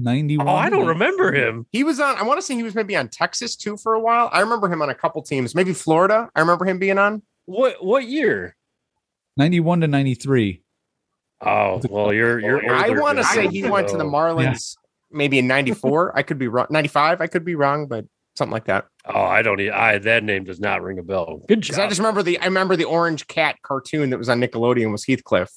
91. 0.00 0.48
Oh, 0.48 0.52
I 0.52 0.70
don't 0.70 0.86
remember 0.86 1.32
him. 1.32 1.66
He 1.70 1.84
was 1.84 2.00
on. 2.00 2.16
I 2.16 2.22
want 2.22 2.38
to 2.38 2.42
say 2.42 2.54
he 2.54 2.62
was 2.62 2.74
maybe 2.74 2.96
on 2.96 3.08
Texas 3.08 3.56
too 3.56 3.76
for 3.76 3.94
a 3.94 4.00
while. 4.00 4.30
I 4.32 4.40
remember 4.40 4.72
him 4.72 4.82
on 4.82 4.90
a 4.90 4.94
couple 4.94 5.22
teams, 5.22 5.54
maybe 5.54 5.72
Florida. 5.72 6.30
I 6.34 6.40
remember 6.40 6.64
him 6.64 6.78
being 6.78 6.98
on. 6.98 7.22
What 7.46 7.84
what 7.84 8.04
year? 8.04 8.56
91 9.36 9.82
to 9.82 9.86
93. 9.86 10.62
Oh, 11.42 11.80
well, 11.88 12.12
you're 12.12 12.38
you're. 12.40 12.74
I 12.74 12.90
want 12.90 13.18
to 13.18 13.24
say 13.24 13.48
he 13.48 13.62
went 13.62 13.88
to 13.88 13.96
the 13.96 14.04
so- 14.04 14.10
Marlins 14.10 14.76
maybe 15.10 15.38
in 15.38 15.46
'94. 15.46 16.16
I 16.16 16.22
could 16.22 16.38
be 16.38 16.48
wrong. 16.48 16.66
'95. 16.70 17.20
I 17.20 17.26
could 17.26 17.44
be 17.44 17.54
wrong, 17.54 17.86
but 17.86 18.04
something 18.36 18.52
like 18.52 18.66
that. 18.66 18.86
Oh, 19.06 19.22
I 19.22 19.42
don't. 19.42 19.60
I 19.70 19.98
that 19.98 20.24
name 20.24 20.44
does 20.44 20.60
not 20.60 20.82
ring 20.82 20.98
a 20.98 21.02
bell. 21.02 21.42
Good 21.48 21.62
job. 21.62 21.78
I 21.78 21.88
just 21.88 21.98
remember 21.98 22.22
the 22.22 22.38
I 22.40 22.44
remember 22.44 22.76
the 22.76 22.84
orange 22.84 23.26
cat 23.26 23.56
cartoon 23.62 24.10
that 24.10 24.18
was 24.18 24.28
on 24.28 24.40
Nickelodeon 24.40 24.92
was 24.92 25.04
Heathcliff, 25.04 25.50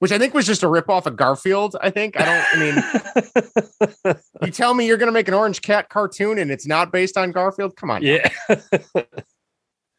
which 0.00 0.10
I 0.12 0.18
think 0.18 0.34
was 0.34 0.46
just 0.46 0.62
a 0.62 0.66
ripoff 0.66 1.06
of 1.06 1.16
Garfield. 1.16 1.76
I 1.80 1.88
think 1.90 2.20
I 2.20 2.24
don't. 2.24 2.44
I 2.52 4.04
mean, 4.04 4.16
you 4.42 4.50
tell 4.50 4.74
me 4.74 4.86
you're 4.86 4.96
going 4.96 5.06
to 5.08 5.12
make 5.12 5.28
an 5.28 5.34
orange 5.34 5.62
cat 5.62 5.88
cartoon 5.88 6.38
and 6.38 6.50
it's 6.50 6.66
not 6.66 6.90
based 6.92 7.16
on 7.16 7.30
Garfield? 7.30 7.76
Come 7.76 7.90
on. 7.90 8.02
yeah. 8.02 8.28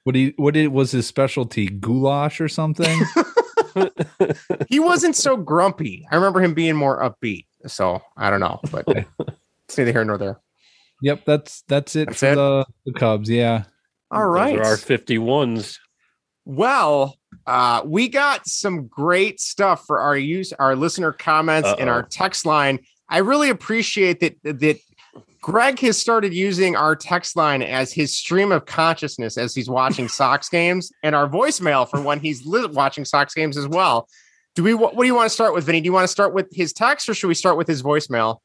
What 0.04 0.16
he 0.16 0.34
what 0.36 0.58
it 0.58 0.72
was 0.72 0.90
his 0.92 1.06
specialty? 1.06 1.68
Goulash 1.70 2.42
or 2.42 2.50
something? 2.50 3.00
He 4.68 4.80
wasn't 4.80 5.16
so 5.16 5.38
grumpy. 5.38 6.06
I 6.12 6.16
remember 6.16 6.42
him 6.42 6.54
being 6.54 6.76
more 6.76 7.02
upbeat. 7.02 7.46
So 7.68 8.02
I 8.18 8.30
don't 8.30 8.40
know, 8.42 8.60
but 8.72 8.84
it's 8.88 9.78
neither 9.78 9.92
here 9.94 10.04
nor 10.04 10.18
there. 10.18 10.40
yep, 11.02 11.22
that's 11.26 11.62
that's 11.70 11.96
it 11.96 12.08
That's 12.08 12.20
for 12.20 12.32
it? 12.32 12.36
the 12.36 12.66
the 12.88 12.94
Cubs. 12.94 13.30
Yeah. 13.30 13.64
All 14.10 14.26
right. 14.28 14.56
There 14.58 14.66
are 14.66 14.76
51s. 14.76 15.78
Well, 16.46 17.18
uh, 17.46 17.82
we 17.86 18.08
got 18.08 18.48
some 18.48 18.88
great 18.88 19.40
stuff 19.40 19.86
for 19.86 20.00
our 20.00 20.18
use, 20.18 20.54
our 20.54 20.76
listener 20.76 21.12
comments 21.12 21.70
Uh-oh. 21.70 21.88
our 21.88 22.04
text 22.04 22.46
line. 22.46 22.80
I 23.10 23.20
really 23.20 23.50
appreciate 23.50 24.20
that 24.22 24.36
that 24.44 24.80
Greg 25.42 25.80
has 25.80 25.98
started 25.98 26.34
using 26.34 26.76
our 26.76 26.96
text 26.96 27.36
line 27.36 27.64
as 27.64 27.92
his 27.92 28.18
stream 28.18 28.52
of 28.52 28.66
consciousness 28.66 29.38
as 29.38 29.56
he's 29.56 29.70
watching 29.70 30.08
Sox 30.20 30.50
games, 30.50 30.92
and 31.04 31.16
our 31.16 31.28
voicemail 31.28 31.90
for 31.90 32.00
when 32.02 32.20
he's 32.20 32.46
li- 32.46 32.68
watching 32.68 33.06
Sox 33.06 33.34
games 33.34 33.58
as 33.58 33.68
well. 33.68 34.08
Do 34.56 34.64
we? 34.64 34.74
What, 34.74 34.96
what 34.96 35.04
do 35.04 35.08
you 35.08 35.16
want 35.16 35.26
to 35.30 35.34
start 35.34 35.54
with, 35.54 35.66
Vinny? 35.66 35.82
Do 35.82 35.86
you 35.86 35.94
want 35.94 36.04
to 36.04 36.12
start 36.12 36.34
with 36.34 36.48
his 36.52 36.74
text, 36.74 37.10
or 37.10 37.14
should 37.14 37.28
we 37.28 37.36
start 37.36 37.58
with 37.58 37.68
his 37.68 37.82
voicemail? 37.82 38.38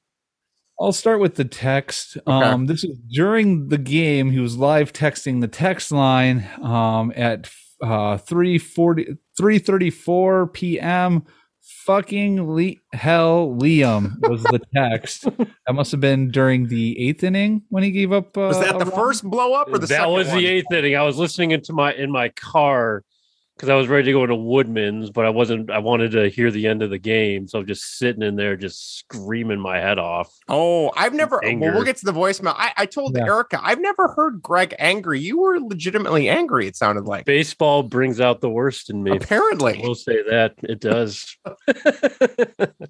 I'll 0.81 0.93
start 0.93 1.21
with 1.21 1.37
the 1.37 1.45
text. 1.45 2.19
Um, 2.27 2.67
this 2.67 2.85
is 2.85 2.99
during 3.11 3.69
the 3.69 3.79
game. 3.79 4.31
He 4.31 4.41
was 4.41 4.57
live 4.57 4.93
texting 4.93 5.41
the 5.41 5.49
text 5.49 5.91
line 5.91 6.47
um, 6.61 7.13
at 7.17 7.51
uh, 7.83 8.17
340, 8.19 9.17
334 9.37 10.47
p.m. 10.49 11.25
Fucking 11.63 12.49
Le- 12.55 12.75
hell, 12.93 13.57
Liam 13.61 14.17
was 14.29 14.43
the 14.45 14.61
text. 14.75 15.25
that 15.25 15.73
must 15.75 15.91
have 15.91 16.01
been 16.01 16.31
during 16.31 16.69
the 16.69 16.97
eighth 17.09 17.25
inning 17.25 17.63
when 17.71 17.83
he 17.83 17.91
gave 17.91 18.13
up. 18.13 18.37
Uh, 18.39 18.43
Was 18.43 18.61
that 18.61 18.79
the 18.79 18.85
run. 18.85 18.95
first 18.95 19.25
blow 19.25 19.53
up 19.55 19.69
or 19.69 19.73
the 19.79 19.81
that 19.81 19.89
second 19.89 20.13
was 20.13 20.29
one? 20.29 20.39
the 20.39 20.47
eighth 20.47 20.73
inning. 20.73 20.95
I 20.97 21.03
was 21.03 21.17
listening 21.19 21.51
into 21.51 21.73
my 21.73 21.93
in 21.93 22.11
my 22.13 22.29
car 22.31 23.03
because 23.57 23.69
I 23.71 23.75
was 23.75 23.89
ready 23.89 24.05
to 24.05 24.13
go 24.13 24.27
to 24.27 24.35
Woodman's, 24.35 25.11
but 25.11 25.25
I 25.25 25.31
wasn't. 25.31 25.71
I 25.71 25.79
wanted 25.79 26.11
to 26.13 26.29
hear 26.29 26.51
the 26.51 26.67
end 26.67 26.83
of 26.83 26.91
the 26.91 26.99
game, 26.99 27.49
so 27.49 27.59
I'm 27.61 27.67
just 27.67 27.99
sitting 27.99 28.23
in 28.23 28.37
there, 28.37 28.57
just 28.57 28.99
screaming 28.99 29.59
my 29.61 29.79
head 29.79 29.99
off. 29.99 30.31
Oh, 30.49 30.93
I've 30.97 31.15
never. 31.15 31.41
Well, 31.43 31.59
we'll 31.75 31.85
get 31.85 31.97
to 31.99 32.05
the 32.07 32.13
voicemail. 32.13 32.55
I, 32.57 32.73
I 32.77 32.87
told 32.87 33.17
Yeah. 33.17 33.25
Erica, 33.25 33.59
I've 33.63 33.81
never 33.81 34.09
heard 34.09 34.43
Greg 34.43 34.75
angry. 34.79 35.21
You 35.21 35.41
were 35.41 35.59
legitimately 35.59 36.29
angry. 36.29 36.67
It 36.67 36.77
sounded 36.77 37.05
like. 37.07 37.25
Baseball 37.25 37.83
brings 37.83 38.21
out 38.21 38.41
the 38.41 38.51
worst 38.51 38.91
in 38.91 39.03
me. 39.03 39.13
Apparently, 39.17 39.81
we'll 39.83 39.95
say 39.95 40.23
that 40.29 40.55
it 40.63 40.81
does. 40.81 41.37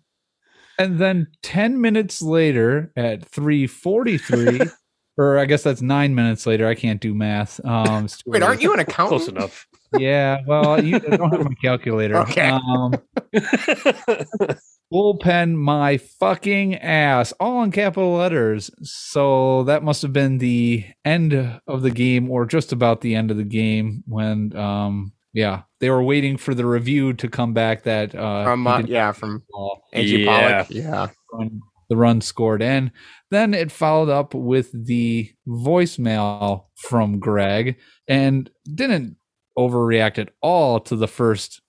And 0.79 0.99
then 0.99 1.29
10 1.43 1.81
minutes 1.81 2.21
later 2.21 2.93
at 2.97 3.25
343, 3.25 4.61
or 5.17 5.39
I 5.39 5.47
guess 5.47 5.63
that's 5.63 5.81
nine 5.81 6.15
minutes 6.15 6.47
later. 6.47 6.67
I 6.69 6.75
can't 6.75 7.01
do 7.01 7.15
math. 7.15 7.65
Um, 7.65 8.09
wait, 8.27 8.43
aren't 8.43 8.61
you 8.61 8.75
an 8.75 8.81
accountant? 8.81 9.23
Close 9.23 9.29
enough. 9.29 9.67
Yeah, 9.99 10.39
well, 10.47 10.83
you 10.83 10.97
I 10.97 11.17
don't 11.17 11.31
have 11.33 11.45
my 11.45 11.55
calculator. 11.63 12.17
Okay. 12.19 12.49
Um, 12.51 12.95
bullpen 14.93 15.55
my 15.57 15.97
fucking 15.97 16.77
ass, 16.77 17.33
all 17.41 17.63
in 17.63 17.71
capital 17.73 18.15
letters. 18.17 18.71
So 18.83 19.65
that 19.65 19.83
must 19.83 20.03
have 20.03 20.13
been 20.13 20.39
the 20.39 20.85
end 21.05 21.35
of 21.67 21.83
the 21.83 21.91
game, 21.91 22.31
or 22.31 22.47
just 22.47 22.73
about 22.73 23.01
the 23.01 23.15
end 23.15 23.31
of 23.31 23.37
the 23.37 23.45
game 23.45 24.03
when, 24.07 24.55
um, 24.57 25.13
yeah, 25.33 25.63
they 25.81 25.91
were 25.91 26.03
waiting 26.03 26.37
for 26.37 26.55
the 26.55 26.67
review 26.67 27.13
to 27.15 27.29
come 27.29 27.53
back. 27.53 27.83
That 27.85 28.15
uh, 28.15 28.45
From 28.45 28.67
uh, 28.67 28.83
yeah, 28.87 29.13
from 29.13 29.43
call 29.53 29.83
Angie 29.93 30.19
Yeah. 30.23 30.63
Pollock. 30.65 30.67
Yeah. 30.71 31.09
run, 31.33 31.61
the 31.89 31.97
run 31.97 32.21
scored 32.21 32.63
and 32.63 32.91
then 33.31 33.55
it 33.55 33.71
followed 33.71 34.09
up 34.09 34.35
with 34.35 34.71
the 34.87 35.31
voicemail 35.47 36.65
from 36.77 37.21
greg 37.21 37.77
and 38.09 38.51
didn't 38.75 39.17
overreact 39.59 40.19
at 40.19 40.31
all 40.41 40.81
to 40.81 40.97
the 40.97 41.09
first 41.09 41.61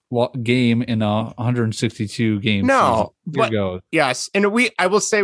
game 0.42 0.82
in 0.82 1.02
a 1.02 1.24
162 1.36 2.40
game 2.40 2.66
No. 2.66 3.12
Here 3.24 3.42
but- 3.44 3.52
goes 3.52 3.80
Yes, 3.92 4.30
and 4.34 4.52
we. 4.52 4.70
I 4.78 4.86
will 4.86 5.00
say, 5.00 5.22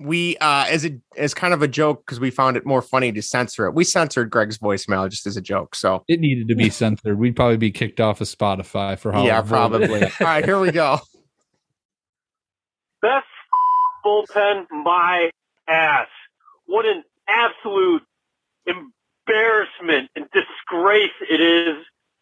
we 0.00 0.36
uh 0.36 0.64
as 0.68 0.86
a 0.86 0.96
as 1.16 1.34
kind 1.34 1.52
of 1.52 1.60
a 1.60 1.66
joke 1.66 2.04
because 2.06 2.20
we 2.20 2.30
found 2.30 2.56
it 2.56 2.64
more 2.64 2.80
funny 2.80 3.10
to 3.10 3.20
censor 3.20 3.66
it. 3.66 3.74
We 3.74 3.82
censored 3.82 4.30
Greg's 4.30 4.56
voicemail 4.56 5.10
just 5.10 5.26
as 5.26 5.36
a 5.36 5.40
joke. 5.40 5.74
So 5.74 6.04
it 6.06 6.20
needed 6.20 6.46
to 6.48 6.54
be 6.54 6.70
censored. 6.70 7.18
We'd 7.18 7.34
probably 7.34 7.56
be 7.56 7.72
kicked 7.72 8.00
off 8.00 8.20
of 8.20 8.28
Spotify 8.28 8.96
for 8.96 9.10
how. 9.10 9.24
Yeah, 9.26 9.42
probably. 9.42 10.04
All 10.04 10.10
right, 10.20 10.44
here 10.44 10.60
we 10.60 10.70
go. 10.70 11.00
Best 13.02 13.26
bullpen, 14.06 14.66
my 14.70 15.30
ass. 15.68 16.06
What 16.66 16.86
an 16.86 17.02
absolute 17.28 18.02
embarrassment 19.32 20.10
and 20.16 20.26
disgrace 20.32 21.12
it 21.30 21.40
is 21.40 21.76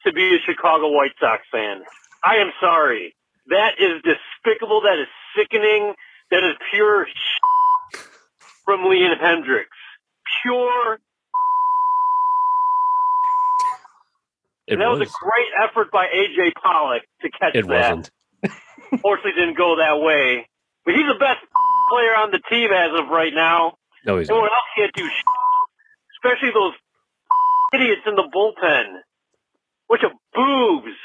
to 0.05 0.13
be 0.13 0.35
a 0.37 0.39
Chicago 0.45 0.91
White 0.91 1.13
Sox 1.21 1.43
fan. 1.51 1.83
I 2.25 2.37
am 2.37 2.51
sorry. 2.61 3.15
That 3.49 3.75
is 3.79 4.03
despicable. 4.03 4.83
That 4.83 4.99
is 4.99 5.07
sickening. 5.37 5.95
That 6.31 6.43
is 6.45 6.55
pure 6.73 7.07
from 8.65 8.81
Liam 8.81 9.19
Hendriks. 9.21 9.67
Pure. 10.43 10.99
It 14.67 14.77
that 14.79 14.89
was. 14.89 14.99
was. 15.01 15.09
a 15.09 15.13
great 15.23 15.69
effort 15.71 15.93
by 15.93 16.07
AJ 16.07 16.53
Pollock 16.61 17.03
to 17.23 17.31
catch 17.31 17.55
It 17.55 17.67
that. 17.69 17.97
wasn't. 17.97 18.11
Fortunately, 19.01 19.33
didn't 19.33 19.57
go 19.57 19.77
that 19.77 20.01
way. 20.01 20.49
But 20.85 20.95
he's 20.95 21.07
the 21.07 21.19
best 21.19 21.39
player 21.91 22.15
on 22.17 22.31
the 22.33 22.41
team 22.51 22.71
as 22.73 22.91
of 22.99 23.09
right 23.09 23.33
now. 23.35 23.75
No, 24.05 24.19
he's 24.19 24.29
Anyone 24.29 24.47
not. 24.47 24.53
else 24.55 24.71
can't 24.77 24.93
do 24.95 25.05
shit. 25.05 25.25
Especially 26.25 26.51
those 26.53 26.73
idiots 27.77 28.03
in 28.07 28.15
the 28.15 28.29
bullpen. 28.35 28.85
Bunch 29.89 30.03
of 30.05 30.13
boobs. 30.35 30.97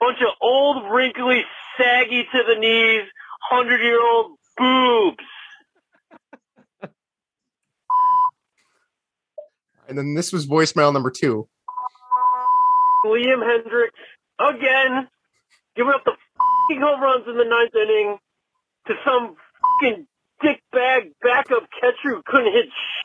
Bunch 0.00 0.18
of 0.20 0.34
old, 0.42 0.90
wrinkly, 0.92 1.42
saggy 1.78 2.24
to 2.24 2.42
the 2.46 2.58
knees, 2.58 3.08
hundred 3.40 3.80
year 3.80 4.00
old 4.02 4.36
boobs. 4.56 5.24
And 9.88 9.98
then 9.98 10.14
this 10.14 10.32
was 10.32 10.46
voicemail 10.46 10.92
number 10.92 11.10
two. 11.10 11.48
Liam 13.04 13.42
Hendriks, 13.44 14.00
again, 14.40 15.08
giving 15.76 15.92
up 15.92 16.04
the 16.04 16.12
fucking 16.12 16.80
home 16.80 17.00
runs 17.02 17.24
in 17.28 17.36
the 17.36 17.44
ninth 17.44 17.74
inning 17.74 18.16
to 18.86 18.94
some 19.04 19.36
fucking 19.80 20.06
dickbag 20.42 21.12
backup 21.22 21.68
catcher 21.80 22.16
who 22.16 22.22
couldn't 22.24 22.52
hit 22.52 22.64
shit. 22.64 23.04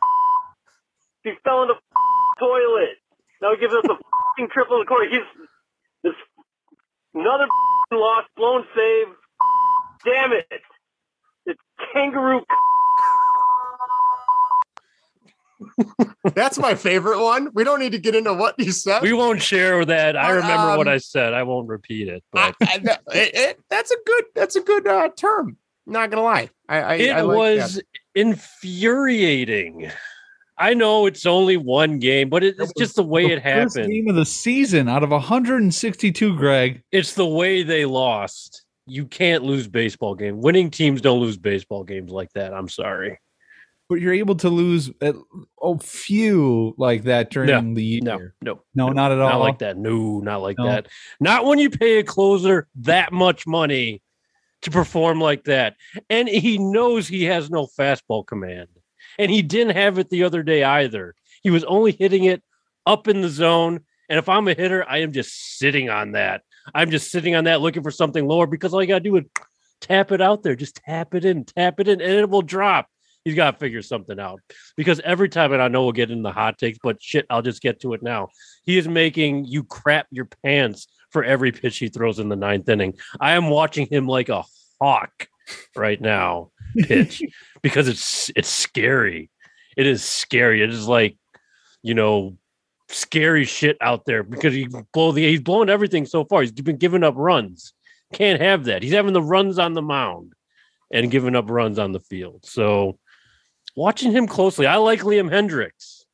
He 1.24 1.31
fell 1.43 1.63
in 1.63 1.67
the 1.67 1.75
toilet. 2.39 2.98
Now 3.41 3.51
he 3.53 3.60
gives 3.60 3.74
us 3.74 3.84
a 3.86 3.96
fucking 3.96 4.50
triple 4.51 4.75
in 4.77 4.81
the 4.81 4.86
corner. 4.86 5.10
He's 5.10 5.22
this 6.03 6.13
another 7.13 7.48
lost, 7.91 8.27
blown 8.36 8.63
save. 8.75 9.08
Damn 10.05 10.31
it! 10.34 10.46
It's 11.46 11.60
kangaroo. 11.93 12.41
That's 16.34 16.58
my 16.58 16.75
favorite 16.75 17.22
one. 17.22 17.50
We 17.53 17.63
don't 17.63 17.79
need 17.79 17.91
to 17.91 17.98
get 18.00 18.15
into 18.15 18.34
what 18.34 18.55
you 18.58 18.72
said. 18.72 19.01
We 19.01 19.13
won't 19.13 19.41
share 19.41 19.84
that. 19.86 20.15
I 20.15 20.29
But, 20.29 20.36
remember 20.36 20.77
what 20.77 20.88
um, 20.88 20.93
I 20.93 20.98
said. 20.98 21.34
I 21.34 21.43
won't 21.43 21.67
repeat 21.67 22.08
it. 22.08 22.24
But 22.31 22.55
I, 22.62 22.77
that- 22.79 23.01
it- 23.13 23.36
it- 23.36 23.60
that's 23.69 23.91
a 23.91 23.98
good. 24.05 24.25
That's 24.36 24.55
a 24.55 24.62
good 24.62 24.88
uh, 24.88 25.10
term. 25.17 25.58
Not 25.86 26.12
gonna 26.12 26.24
lie. 26.24 26.50
I, 26.67 26.77
I 26.81 26.93
it 26.96 27.10
I 27.12 27.22
like 27.22 27.38
was 27.38 27.75
that. 27.75 27.84
infuriating. 28.15 29.91
I 30.60 30.74
know 30.74 31.06
it's 31.06 31.25
only 31.25 31.56
one 31.58 32.00
game, 32.00 32.30
but 32.30 32.44
it, 32.44 32.56
it's 32.60 32.74
just 32.78 32.96
the 32.98 33.04
way 33.04 33.28
The 33.28 33.34
it 33.36 33.42
happened. 33.42 33.89
game 33.89 34.10
of 34.10 34.16
the 34.16 34.25
season 34.25 34.89
out 34.89 35.04
of 35.04 35.12
162. 35.12 36.36
Greg, 36.36 36.84
It's 36.92 37.13
the 37.13 37.25
way 37.25 37.63
they 37.63 37.86
lost. 37.86 38.66
You 38.86 39.06
can't 39.06 39.44
lose 39.44 39.68
baseball 39.68 40.16
game. 40.16 40.42
Winning 40.42 40.70
teams 40.70 41.00
don't 41.01 41.20
lose 41.22 41.38
baseball 41.38 41.84
games 41.84 42.12
like 42.12 42.32
that. 42.34 42.54
I'm 42.54 42.68
sorry. 42.68 43.18
but 43.88 44.01
you're 44.01 44.13
able 44.13 44.36
to 44.36 44.50
lose 44.50 44.92
a, 45.01 45.13
a 45.63 45.80
few 45.80 46.75
like 46.78 47.04
that 47.04 47.32
during 47.32 47.50
No, 47.70 47.74
the 47.75 47.84
year. 47.84 48.01
No, 48.04 48.20
no, 48.42 48.62
no, 48.75 48.89
not 48.89 49.12
at 49.12 49.20
all. 49.20 49.30
not 49.30 49.39
like 49.39 49.60
that. 49.60 49.78
No, 49.78 50.20
not 50.20 50.42
like 50.42 50.58
No. 50.60 50.66
that. 50.66 50.88
Not 51.20 51.46
when 51.46 51.58
you 51.60 51.70
pay 51.70 52.00
a 52.00 52.04
closer 52.04 52.68
that 52.82 53.12
much 53.13 53.48
money 53.48 54.01
to 54.63 54.72
perform 54.72 55.22
like 55.22 55.46
that. 55.46 55.75
And 56.10 56.28
he 56.28 56.58
knows 56.58 57.08
he 57.08 57.24
has 57.24 57.50
no 57.50 57.66
fastball 57.66 58.27
command. 58.27 58.68
And 59.20 59.29
he 59.29 59.44
didn't 59.44 59.75
have 59.75 60.00
it 60.00 60.10
the 60.10 60.24
other 60.24 60.42
day 60.42 60.64
either. 60.64 61.14
He 61.44 61.51
was 61.51 61.64
only 61.66 61.92
hitting 61.92 62.24
it 62.24 62.42
up 62.86 63.08
in 63.08 63.22
the 63.22 63.29
zone. 63.29 63.82
And 64.10 64.18
if 64.18 64.27
I'm 64.27 64.48
a 64.48 64.55
hitter, 64.55 64.84
I 64.90 65.00
am 65.00 65.12
just 65.12 65.60
sitting 65.60 65.90
on 65.90 66.14
that. 66.14 66.42
I'm 66.74 66.90
just 66.90 67.12
sitting 67.12 67.36
on 67.36 67.44
that 67.44 67.62
looking 67.62 67.84
for 67.84 67.92
something 67.92 68.27
lower 68.27 68.48
because 68.48 68.74
all 68.74 68.82
you 68.82 68.88
got 68.88 69.03
to 69.03 69.10
do 69.10 69.18
is 69.18 69.25
tap 69.82 70.12
it 70.12 70.22
out 70.22 70.42
there. 70.42 70.55
Just 70.55 70.77
tap 70.77 71.14
it 71.14 71.25
in, 71.25 71.46
tap 71.46 71.79
it 71.79 71.88
in, 71.88 72.01
and 72.01 72.12
it 72.12 72.29
will 72.29 72.42
drop. 72.42 72.88
He's 73.25 73.36
got 73.36 73.51
to 73.51 73.58
figure 73.58 73.82
something 73.82 74.20
out 74.20 74.40
because 74.77 75.00
every 75.01 75.29
time, 75.29 75.51
and 75.51 75.62
I 75.62 75.68
know 75.68 75.84
we'll 75.84 75.92
get 75.92 76.10
in 76.10 76.24
the 76.24 76.32
hot 76.32 76.58
takes, 76.58 76.79
but 76.82 77.03
shit, 77.03 77.25
I'll 77.29 77.42
just 77.42 77.62
get 77.62 77.82
to 77.82 77.94
it 77.94 78.01
now. 78.01 78.29
He 78.64 78.77
is 78.77 78.88
making 78.88 79.46
you 79.46 79.64
crap 79.64 80.08
your 80.10 80.25
pants 80.44 80.88
for 81.12 81.24
every 81.24 81.51
pitch 81.51 81.77
he 81.77 81.90
throws 81.90 82.20
in 82.20 82.29
the 82.29 82.36
ninth 82.36 82.70
inning. 82.70 82.98
I 83.20 83.34
am 83.34 83.50
watching 83.50 83.88
him 83.88 84.08
like 84.08 84.29
a 84.29 84.44
hawk 84.82 85.27
right 85.75 86.00
now 86.00 86.51
pitch 86.77 87.22
because 87.62 87.88
it's 87.88 88.31
it's 88.35 88.50
scary. 88.50 89.29
It 89.77 89.88
is 89.88 90.03
scary. 90.03 90.62
It 90.62 90.70
is 90.70 90.88
like 90.88 91.18
you 91.81 91.94
know 91.94 92.38
scary 92.90 93.46
shit 93.46 93.77
out 93.81 94.05
there 94.05 94.24
because 94.24 94.53
he 94.53 94.68
blow 94.94 95.12
the 95.12 95.25
he's 95.27 95.42
blowing 95.42 95.70
everything 95.70 96.05
so 96.05 96.25
far. 96.25 96.42
He's 96.42 96.51
been 96.51 96.77
giving 96.77 97.03
up 97.03 97.16
runs. 97.18 97.74
Can't 98.14 98.42
have 98.42 98.66
that. 98.66 98.81
He's 98.81 98.94
having 98.94 99.14
the 99.14 99.22
runs 99.22 99.59
on 99.59 99.74
the 99.74 99.81
mound 99.81 100.33
and 100.92 101.12
giving 101.12 101.35
up 101.35 101.50
runs 101.50 101.77
on 101.77 101.92
the 101.92 102.00
field. 102.00 102.46
So 102.46 102.98
watching 103.75 104.12
him 104.12 104.27
closely, 104.27 104.66
I 104.66 104.77
like 104.77 105.01
Liam 105.01 105.29
Hendriks, 105.29 106.05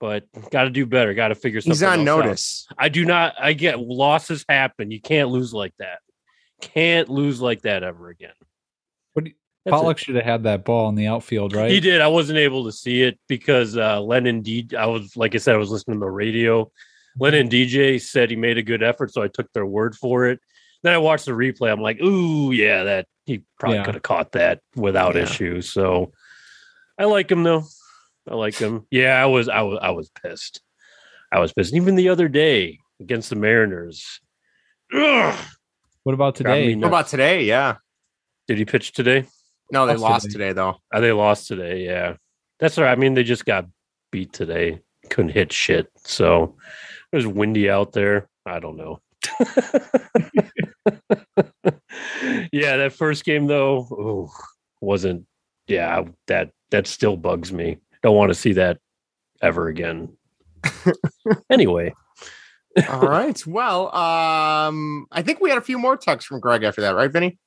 but 0.00 0.24
got 0.50 0.64
to 0.64 0.70
do 0.70 0.84
better. 0.84 1.14
Got 1.14 1.28
to 1.28 1.36
figure 1.36 1.60
something. 1.60 1.72
He's 1.72 1.82
on 1.82 2.00
else 2.00 2.08
out. 2.08 2.24
notice. 2.24 2.66
I 2.76 2.88
do 2.88 3.04
not. 3.04 3.34
I 3.38 3.52
get 3.52 3.78
losses 3.78 4.44
happen. 4.48 4.90
You 4.90 5.00
can't 5.00 5.28
lose 5.28 5.54
like 5.54 5.74
that. 5.78 6.00
Can't 6.60 7.08
lose 7.08 7.40
like 7.40 7.62
that 7.62 7.82
ever 7.82 8.08
again. 8.08 8.32
But 9.64 9.70
That's 9.70 9.80
Pollock 9.80 9.98
it. 9.98 10.04
should 10.04 10.14
have 10.16 10.24
had 10.24 10.42
that 10.44 10.64
ball 10.64 10.88
in 10.88 10.96
the 10.96 11.06
outfield, 11.06 11.54
right? 11.54 11.70
He 11.70 11.78
did. 11.78 12.00
I 12.00 12.08
wasn't 12.08 12.38
able 12.38 12.64
to 12.64 12.72
see 12.72 13.02
it 13.02 13.18
because 13.28 13.76
uh, 13.76 14.00
Lennon 14.00 14.40
D. 14.42 14.68
I 14.76 14.86
was 14.86 15.16
like 15.16 15.34
I 15.34 15.38
said, 15.38 15.54
I 15.54 15.58
was 15.58 15.70
listening 15.70 15.98
to 16.00 16.04
the 16.04 16.10
radio. 16.10 16.70
Len 17.18 17.34
and 17.34 17.50
DJ 17.50 18.00
said 18.00 18.30
he 18.30 18.36
made 18.36 18.58
a 18.58 18.62
good 18.62 18.82
effort, 18.82 19.12
so 19.12 19.22
I 19.22 19.28
took 19.28 19.52
their 19.52 19.66
word 19.66 19.94
for 19.94 20.26
it. 20.26 20.40
Then 20.82 20.94
I 20.94 20.98
watched 20.98 21.26
the 21.26 21.32
replay. 21.32 21.70
I'm 21.70 21.80
like, 21.80 22.00
ooh, 22.00 22.50
yeah, 22.52 22.84
that 22.84 23.06
he 23.26 23.44
probably 23.60 23.76
Yeah. 23.78 23.84
could 23.84 23.94
have 23.94 24.02
caught 24.02 24.32
that 24.32 24.60
without 24.74 25.14
Yeah. 25.14 25.22
issue. 25.22 25.60
So 25.60 26.12
I 26.98 27.04
like 27.04 27.30
him 27.30 27.42
though. 27.44 27.64
I 28.28 28.34
like 28.34 28.56
him. 28.56 28.86
Yeah, 28.90 29.22
I 29.22 29.26
was. 29.26 29.48
I 29.48 29.62
was. 29.62 29.78
I 29.82 29.90
was 29.90 30.10
pissed. 30.22 30.60
I 31.30 31.38
was 31.38 31.52
pissed. 31.52 31.74
Even 31.74 31.94
the 31.94 32.08
other 32.08 32.28
day 32.28 32.78
against 33.00 33.30
the 33.30 33.36
Mariners. 33.36 34.20
Ugh. 34.92 35.38
What 36.02 36.14
about 36.14 36.34
today? 36.34 36.74
What 36.74 36.88
about 36.88 37.06
today? 37.08 37.44
Yeah. 37.44 37.76
Did 38.48 38.58
he 38.58 38.64
pitch 38.64 38.92
today? 38.92 39.26
No, 39.72 39.86
they 39.86 39.94
Lost 39.94 40.02
lost 40.02 40.24
today. 40.26 40.32
today 40.48 40.52
though. 40.52 40.76
Oh, 40.92 41.00
they 41.00 41.12
lost 41.12 41.48
today. 41.48 41.84
Yeah, 41.84 42.16
that's 42.60 42.76
all 42.76 42.84
right. 42.84 42.92
I 42.92 42.96
mean, 42.96 43.14
they 43.14 43.24
just 43.24 43.46
got 43.46 43.66
beat 44.10 44.32
today. 44.32 44.80
Couldn't 45.08 45.32
hit 45.32 45.50
shit. 45.52 45.90
So 46.04 46.54
it 47.10 47.16
was 47.16 47.26
windy 47.26 47.70
out 47.70 47.92
there. 47.92 48.28
I 48.44 48.60
don't 48.60 48.76
know. 48.76 49.00
yeah, 52.52 52.76
that 52.76 52.92
first 52.92 53.24
game 53.24 53.46
though 53.46 53.78
ooh, 53.90 54.28
wasn't. 54.82 55.26
Yeah, 55.66 56.04
that 56.26 56.50
that 56.70 56.86
still 56.86 57.16
bugs 57.16 57.50
me. 57.50 57.78
Don't 58.02 58.16
want 58.16 58.30
to 58.30 58.34
see 58.34 58.52
that 58.52 58.78
ever 59.40 59.68
again. 59.68 60.14
anyway, 61.50 61.94
All 62.90 63.00
right. 63.00 63.44
Well, 63.46 63.94
um, 63.94 65.06
I 65.12 65.22
think 65.22 65.40
we 65.40 65.48
had 65.48 65.58
a 65.58 65.62
few 65.62 65.78
more 65.78 65.96
texts 65.96 66.28
from 66.28 66.40
Greg 66.40 66.62
after 66.62 66.80
that, 66.82 66.94
right, 66.94 67.10
Vinny? 67.10 67.38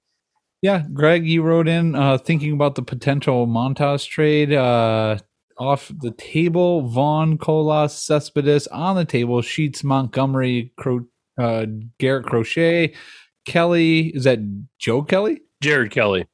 Yeah, 0.61 0.83
Greg, 0.93 1.27
you 1.27 1.43
wrote 1.43 1.67
in 1.67 1.95
uh, 1.95 2.17
thinking 2.17 2.53
about 2.53 2.75
the 2.75 2.81
potential 2.81 3.45
Montas 3.47 4.07
trade. 4.07 4.51
Uh, 4.53 5.17
off 5.57 5.89
the 6.01 6.11
table, 6.11 6.81
Vaughn, 6.87 7.37
Colas, 7.37 7.93
Cespedes 7.97 8.67
on 8.67 8.95
the 8.97 9.05
table, 9.05 9.41
Sheets, 9.41 9.83
Montgomery, 9.85 10.73
Cro- 10.77 11.05
uh, 11.39 11.65
Garrett 11.99 12.25
Crochet, 12.25 12.93
Kelly. 13.45 14.07
Is 14.07 14.25
that 14.25 14.39
Joe 14.79 15.01
Kelly? 15.03 15.41
Jared 15.61 15.91
Kelley 15.91 16.27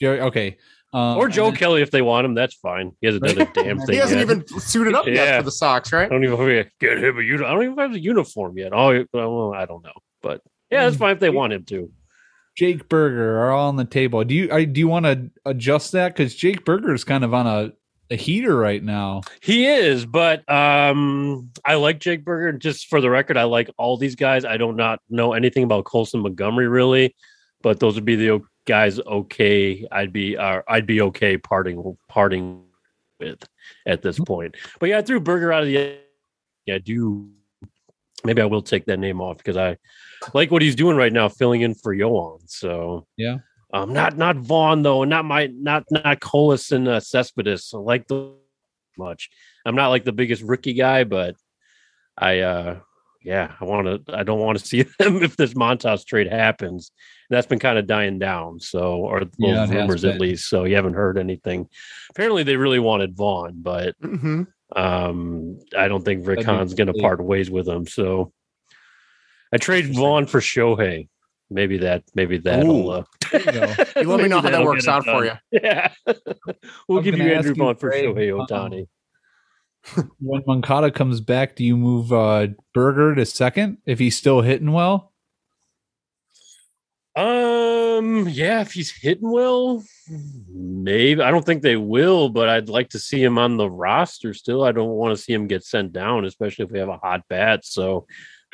Jerry, 0.00 0.20
okay. 0.20 0.56
Um, 0.92 1.16
or 1.18 1.28
Joe 1.28 1.46
then- 1.50 1.56
Kelly 1.56 1.82
if 1.82 1.90
they 1.92 2.02
want 2.02 2.24
him, 2.24 2.34
that's 2.34 2.54
fine. 2.54 2.92
He 3.00 3.06
hasn't 3.06 3.24
done 3.24 3.40
a 3.40 3.44
damn 3.54 3.78
thing. 3.78 3.90
He 3.94 3.96
hasn't 3.96 4.18
yet. 4.20 4.30
even 4.30 4.60
suited 4.60 4.94
up 4.94 5.06
yet 5.06 5.38
for 5.38 5.44
the 5.44 5.52
Sox, 5.52 5.92
right? 5.92 6.06
I 6.06 6.08
don't 6.08 6.24
even 6.24 6.66
get 6.80 6.98
him 6.98 7.18
a 7.18 7.22
uni- 7.22 7.44
I 7.44 7.52
don't 7.52 7.62
even 7.62 7.78
have 7.78 7.92
a 7.94 8.00
uniform 8.00 8.58
yet. 8.58 8.72
Oh, 8.72 9.04
well, 9.12 9.54
I 9.54 9.66
don't 9.66 9.84
know, 9.84 9.92
but 10.22 10.40
yeah, 10.70 10.84
that's 10.84 10.96
fine 10.96 11.12
if 11.12 11.20
they 11.20 11.30
want 11.30 11.52
him 11.52 11.64
to. 11.66 11.90
Jake 12.54 12.88
Burger 12.88 13.40
are 13.40 13.50
all 13.50 13.68
on 13.68 13.76
the 13.76 13.84
table. 13.84 14.22
Do 14.24 14.34
you 14.34 14.50
I, 14.52 14.64
do 14.64 14.80
you 14.80 14.88
want 14.88 15.06
to 15.06 15.30
adjust 15.44 15.92
that 15.92 16.14
because 16.14 16.34
Jake 16.34 16.64
Burger 16.64 16.94
is 16.94 17.04
kind 17.04 17.24
of 17.24 17.34
on 17.34 17.46
a, 17.46 17.72
a 18.10 18.16
heater 18.16 18.56
right 18.56 18.82
now? 18.82 19.22
He 19.42 19.66
is, 19.66 20.06
but 20.06 20.48
um, 20.50 21.50
I 21.64 21.74
like 21.74 21.98
Jake 21.98 22.24
Burger. 22.24 22.56
Just 22.56 22.86
for 22.86 23.00
the 23.00 23.10
record, 23.10 23.36
I 23.36 23.44
like 23.44 23.70
all 23.76 23.96
these 23.96 24.14
guys. 24.14 24.44
I 24.44 24.56
do 24.56 24.72
not 24.72 25.00
know 25.10 25.32
anything 25.32 25.64
about 25.64 25.84
Colson 25.84 26.20
Montgomery 26.20 26.68
really, 26.68 27.16
but 27.62 27.80
those 27.80 27.96
would 27.96 28.04
be 28.04 28.16
the 28.16 28.40
guys 28.66 29.00
okay. 29.00 29.86
I'd 29.90 30.12
be 30.12 30.36
uh, 30.36 30.62
I'd 30.68 30.86
be 30.86 31.00
okay 31.00 31.36
parting 31.36 31.96
parting 32.08 32.62
with 33.18 33.44
at 33.86 34.02
this 34.02 34.18
point. 34.20 34.54
But 34.78 34.90
yeah, 34.90 34.98
I 34.98 35.02
threw 35.02 35.18
Burger 35.18 35.52
out 35.52 35.62
of 35.62 35.68
the. 35.68 35.98
Yeah, 36.66 36.76
I 36.76 36.78
do. 36.78 37.30
Maybe 38.24 38.40
I 38.40 38.46
will 38.46 38.62
take 38.62 38.86
that 38.86 38.98
name 38.98 39.20
off 39.20 39.38
because 39.38 39.56
I 39.56 39.76
like 40.32 40.50
what 40.50 40.62
he's 40.62 40.76
doing 40.76 40.96
right 40.96 41.12
now, 41.12 41.28
filling 41.28 41.60
in 41.60 41.74
for 41.74 41.94
Yohan. 41.94 42.40
So 42.46 43.06
yeah, 43.16 43.38
um, 43.72 43.92
not 43.92 44.16
not 44.16 44.36
Vaughn 44.36 44.82
though, 44.82 45.02
and 45.02 45.10
not 45.10 45.24
my 45.24 45.46
not 45.46 45.84
not 45.90 46.20
Colas 46.20 46.72
and 46.72 46.88
uh, 46.88 47.00
Cespedes. 47.00 47.72
I 47.74 47.78
like 47.78 48.06
the 48.08 48.32
much. 48.96 49.30
I'm 49.66 49.74
not 49.74 49.88
like 49.88 50.04
the 50.04 50.12
biggest 50.12 50.42
rookie 50.42 50.74
guy, 50.74 51.04
but 51.04 51.36
I 52.16 52.40
uh 52.40 52.80
yeah, 53.24 53.52
I 53.58 53.64
want 53.64 54.06
to. 54.06 54.14
I 54.16 54.22
don't 54.22 54.38
want 54.38 54.58
to 54.58 54.64
see 54.64 54.82
them 54.98 55.22
if 55.22 55.36
this 55.36 55.54
Montas 55.54 56.04
trade 56.04 56.30
happens. 56.30 56.92
That's 57.30 57.46
been 57.46 57.58
kind 57.58 57.78
of 57.78 57.86
dying 57.86 58.18
down. 58.18 58.60
So, 58.60 58.96
or 58.96 59.22
Yeah, 59.38 59.60
those 59.60 59.70
it 59.70 59.74
rumors 59.74 60.04
at 60.04 60.20
least. 60.20 60.48
So 60.48 60.64
you 60.64 60.76
haven't 60.76 60.94
heard 60.94 61.16
anything. 61.16 61.68
Apparently, 62.10 62.42
they 62.42 62.56
really 62.56 62.78
wanted 62.78 63.16
Vaughn, 63.16 63.62
but 63.62 63.96
hmm 64.00 64.42
um, 64.76 65.58
I 65.76 65.88
don't 65.88 66.04
think 66.04 66.26
Rick 66.26 66.40
That'd 66.40 66.46
be 66.46 66.52
Hahn's 66.52 66.74
going 66.74 66.92
to 66.92 66.94
part 66.94 67.22
ways 67.22 67.50
with 67.50 67.68
him. 67.68 67.86
So 67.86 68.32
I 69.54 69.56
trade 69.56 69.94
Vaughn 69.94 70.26
for 70.26 70.40
Shohei. 70.40 71.08
Maybe 71.48 71.78
that. 71.78 72.02
Maybe 72.14 72.38
that'll. 72.38 72.90
Uh, 72.90 73.04
you. 73.32 73.40
You 74.02 74.08
let 74.08 74.20
me 74.20 74.28
know 74.28 74.40
how 74.40 74.50
that 74.50 74.64
works 74.64 74.86
get 74.86 74.90
it 74.90 74.94
out 74.96 75.04
for 75.04 75.24
you. 75.24 75.32
Yeah, 75.52 75.92
we'll 76.88 76.98
was 76.98 77.04
give 77.04 77.16
you 77.16 77.22
Andrew 77.22 77.36
ask 77.36 77.46
you, 77.46 77.54
Vaughn 77.54 77.76
for 77.76 77.90
Greg, 77.90 78.04
Shohei 78.04 78.32
um, 78.32 78.46
Ohtani. 78.46 78.88
when 80.20 80.42
Moncada 80.46 80.90
comes 80.90 81.20
back, 81.20 81.54
do 81.54 81.64
you 81.64 81.76
move 81.76 82.12
uh 82.12 82.48
Burger 82.72 83.14
to 83.14 83.24
second 83.24 83.78
if 83.86 84.00
he's 84.00 84.16
still 84.16 84.40
hitting 84.40 84.72
well? 84.72 85.12
Um, 87.16 88.28
yeah, 88.28 88.60
if 88.62 88.72
he's 88.72 88.90
hitting 88.90 89.30
well, 89.30 89.84
maybe 90.50 91.22
I 91.22 91.30
don't 91.30 91.46
think 91.46 91.62
they 91.62 91.76
will, 91.76 92.28
but 92.28 92.48
I'd 92.48 92.68
like 92.68 92.88
to 92.90 92.98
see 92.98 93.22
him 93.22 93.38
on 93.38 93.56
the 93.56 93.70
roster 93.70 94.34
still. 94.34 94.64
I 94.64 94.72
don't 94.72 94.88
want 94.88 95.16
to 95.16 95.22
see 95.22 95.32
him 95.32 95.46
get 95.46 95.62
sent 95.62 95.92
down, 95.92 96.24
especially 96.24 96.64
if 96.64 96.72
we 96.72 96.80
have 96.80 96.88
a 96.88 96.98
hot 96.98 97.22
bat. 97.28 97.64
So 97.64 97.98
if 97.98 98.04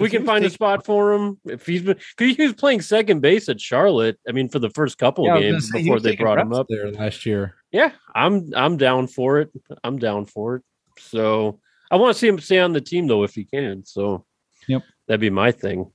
we 0.01 0.11
can 0.11 0.23
was 0.23 0.27
find 0.27 0.45
a 0.45 0.51
spot 0.51 0.85
for 0.85 1.13
him. 1.13 1.39
If 1.45 1.67
he's 1.67 1.83
been, 1.83 1.97
if 2.19 2.37
he 2.37 2.43
was 2.43 2.55
playing 2.55 2.81
second 2.83 3.21
base 3.21 3.49
at 3.49 3.61
Charlotte, 3.61 4.19
I 4.29 4.33
mean, 4.33 4.49
for 4.49 4.59
the 4.59 4.71
first 4.71 4.99
couple 4.99 5.27
Yeah, 5.27 5.35
of 5.37 5.41
games 5.41 5.71
say, 5.71 5.79
before 5.83 6.01
they 6.01 6.17
brought 6.17 6.39
him 6.39 6.53
up, 6.53 6.67
there 6.69 6.91
last 6.91 7.25
year. 7.27 7.57
yeah, 7.73 7.93
I'm 8.15 8.51
I'm 8.55 8.77
down 8.77 9.07
for 9.07 9.39
it. 9.41 9.51
I'm 9.85 9.99
down 9.99 10.27
for 10.27 10.57
it. 10.57 10.63
So 10.99 11.61
I 11.91 11.97
want 11.97 12.15
to 12.15 12.19
see 12.19 12.29
him 12.29 12.39
stay 12.39 12.59
on 12.59 12.73
the 12.73 12.81
team 12.81 13.07
though 13.07 13.23
if 13.25 13.35
he 13.35 13.45
can. 13.45 13.85
So 13.85 14.25
Yep. 14.69 14.83
that'd 15.09 15.21
be 15.21 15.31
my 15.31 15.51
thing. 15.53 15.91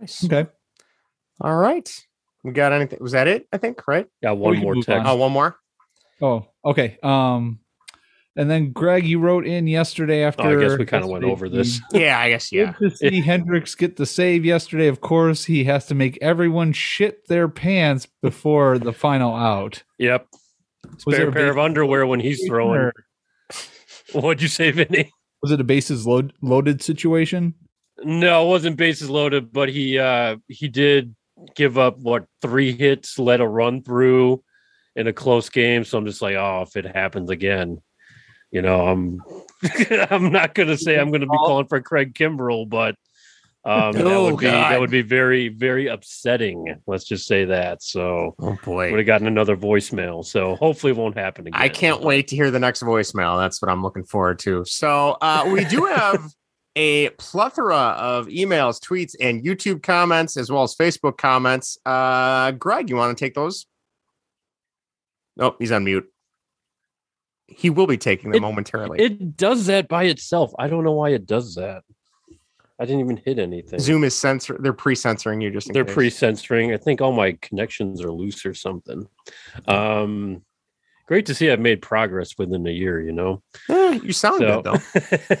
Nice. 0.00 0.24
Okay. 0.24 0.46
All 1.40 1.56
right. 1.56 1.88
We 2.42 2.52
got 2.52 2.72
anything? 2.72 2.98
Was 3.00 3.12
that 3.12 3.26
it? 3.26 3.48
I 3.52 3.58
think 3.58 3.86
right. 3.88 4.06
Got 4.22 4.34
We 4.34 4.42
one 4.42 4.58
more 4.58 4.74
move 4.74 4.84
text. 4.86 5.06
Oh, 5.08 5.16
one 5.16 5.32
more. 5.32 5.56
Oh, 6.20 6.46
okay. 6.64 6.98
Um, 7.02 7.58
and 8.36 8.50
then 8.50 8.72
Greg, 8.72 9.06
you 9.06 9.20
wrote 9.20 9.46
in 9.46 9.66
yesterday 9.66 10.24
after. 10.24 10.42
Oh, 10.42 10.58
I 10.58 10.68
guess 10.68 10.78
we 10.78 10.86
kind 10.86 11.04
of 11.04 11.10
went 11.10 11.24
over 11.24 11.48
this. 11.48 11.80
Yeah, 11.92 12.18
I 12.18 12.30
guess. 12.30 12.50
Yeah. 12.50 12.74
Good 12.78 12.90
to 12.90 12.96
see 12.96 13.22
Hendriks 13.24 13.76
get 13.76 13.96
the 13.96 14.06
save 14.06 14.44
yesterday. 14.44 14.88
Of 14.88 15.00
course, 15.00 15.44
he 15.44 15.64
has 15.64 15.86
to 15.86 15.94
make 15.94 16.18
everyone 16.20 16.72
shit 16.72 17.26
their 17.28 17.48
pants 17.48 18.06
before 18.22 18.78
the 18.78 18.92
final 18.92 19.34
out. 19.34 19.82
Yep. 19.98 20.26
Was 20.84 21.04
there 21.06 21.14
Spare 21.14 21.28
a 21.28 21.32
pair 21.32 21.50
of 21.50 21.58
underwear 21.58 22.06
when 22.06 22.20
he's 22.20 22.44
throwing. 22.46 22.80
Or 22.80 22.92
What'd 24.12 24.42
you 24.42 24.48
say, 24.48 24.70
Vinny? 24.70 25.10
Was 25.42 25.52
it 25.52 25.60
a 25.60 25.64
bases 25.64 26.06
load, 26.06 26.32
loaded 26.42 26.82
situation? 26.82 27.54
No, 28.02 28.44
it 28.44 28.48
wasn't 28.48 28.76
bases 28.76 29.08
loaded, 29.08 29.52
but 29.52 29.68
he 29.68 29.98
uh 29.98 30.36
he 30.48 30.68
did 30.68 31.14
give 31.54 31.78
up 31.78 31.98
what 31.98 32.26
three 32.42 32.72
hits, 32.72 33.18
let 33.18 33.40
a 33.40 33.46
run 33.46 33.82
through 33.82 34.42
in 34.96 35.06
a 35.06 35.12
close 35.12 35.48
game. 35.48 35.84
So 35.84 35.98
I'm 35.98 36.06
just 36.06 36.22
like, 36.22 36.34
oh, 36.34 36.64
if 36.66 36.76
it 36.76 36.84
happens 36.84 37.30
again, 37.30 37.80
you 38.54 38.62
know, 38.62 38.86
I'm 38.86 39.20
I'm 40.10 40.30
not 40.30 40.54
gonna 40.54 40.78
say 40.78 40.96
I'm 40.98 41.10
gonna 41.10 41.26
be 41.26 41.36
calling 41.36 41.66
for 41.66 41.80
Craig 41.80 42.14
Kimbrel, 42.14 42.68
but 42.68 42.94
um 43.64 43.94
that 43.94 44.06
Oh, 44.06 44.26
would 44.26 44.38
be 44.38 44.46
that 44.46 44.78
would 44.78 44.90
be 44.90 45.02
very, 45.02 45.48
very 45.48 45.88
upsetting. 45.88 46.76
Let's 46.86 47.04
just 47.04 47.26
say 47.26 47.46
that. 47.46 47.82
So 47.82 48.36
Oh 48.38 48.56
boy, 48.64 48.90
would 48.92 49.00
have 49.00 49.06
gotten 49.06 49.26
another 49.26 49.56
voicemail. 49.56 50.24
So 50.24 50.54
hopefully 50.54 50.92
it 50.92 50.96
won't 50.96 51.18
happen 51.18 51.48
again. 51.48 51.60
I 51.60 51.68
can't 51.68 52.00
wait 52.00 52.28
to 52.28 52.36
hear 52.36 52.52
the 52.52 52.60
next 52.60 52.82
voicemail. 52.82 53.38
That's 53.38 53.60
what 53.60 53.70
I'm 53.70 53.82
looking 53.82 54.04
forward 54.04 54.38
to. 54.40 54.64
So 54.66 55.16
uh, 55.20 55.50
we 55.52 55.64
do 55.64 55.84
have 55.94 56.22
a 56.76 57.10
plethora 57.10 57.76
of 57.76 58.26
emails, 58.26 58.80
tweets, 58.80 59.14
and 59.20 59.44
YouTube 59.44 59.82
comments, 59.82 60.36
as 60.36 60.50
well 60.50 60.62
as 60.62 60.74
Facebook 60.76 61.16
comments. 61.16 61.78
Uh, 61.86 62.50
Greg, 62.52 62.88
you 62.90 62.96
want 62.96 63.16
to 63.16 63.24
take 63.24 63.34
those? 63.34 63.66
Nope, 65.36 65.56
he's 65.58 65.72
on 65.72 65.84
mute. 65.84 66.08
He 67.56 67.70
will 67.70 67.86
be 67.86 67.96
taking 67.96 68.30
them 68.30 68.38
It- 68.38 68.40
momentarily. 68.42 69.00
It 69.00 69.36
does 69.36 69.66
that 69.66 69.88
by 69.88 70.04
itself. 70.04 70.52
I 70.58 70.68
don't 70.68 70.84
know 70.84 70.92
why 70.92 71.10
it 71.10 71.26
does 71.26 71.54
that. 71.54 71.82
I 72.78 72.84
didn't 72.86 73.00
even 73.00 73.16
hit 73.18 73.38
anything. 73.38 73.78
Zoom 73.78 74.02
is 74.02 74.18
censor. 74.18 74.56
They're 74.60 74.72
pre-censoring 74.72 75.40
you 75.40 75.50
just. 75.52 75.72
They're 75.72 75.84
case. 75.84 75.94
pre-censoring. 75.94 76.72
I 76.72 76.76
think 76.76 77.00
all 77.00 77.12
my 77.12 77.38
connections 77.40 78.02
are 78.02 78.10
loose 78.10 78.44
or 78.44 78.52
something. 78.52 79.06
Um, 79.68 80.42
great 81.06 81.26
to 81.26 81.34
see 81.34 81.50
I've 81.50 81.60
made 81.60 81.82
progress 81.82 82.36
within 82.36 82.66
a 82.66 82.70
year. 82.72 83.00
You 83.00 83.12
know. 83.12 83.42
Eh, 83.70 84.00
you 84.02 84.12
sound 84.12 84.40
So- 84.40 84.62
good 84.62 84.82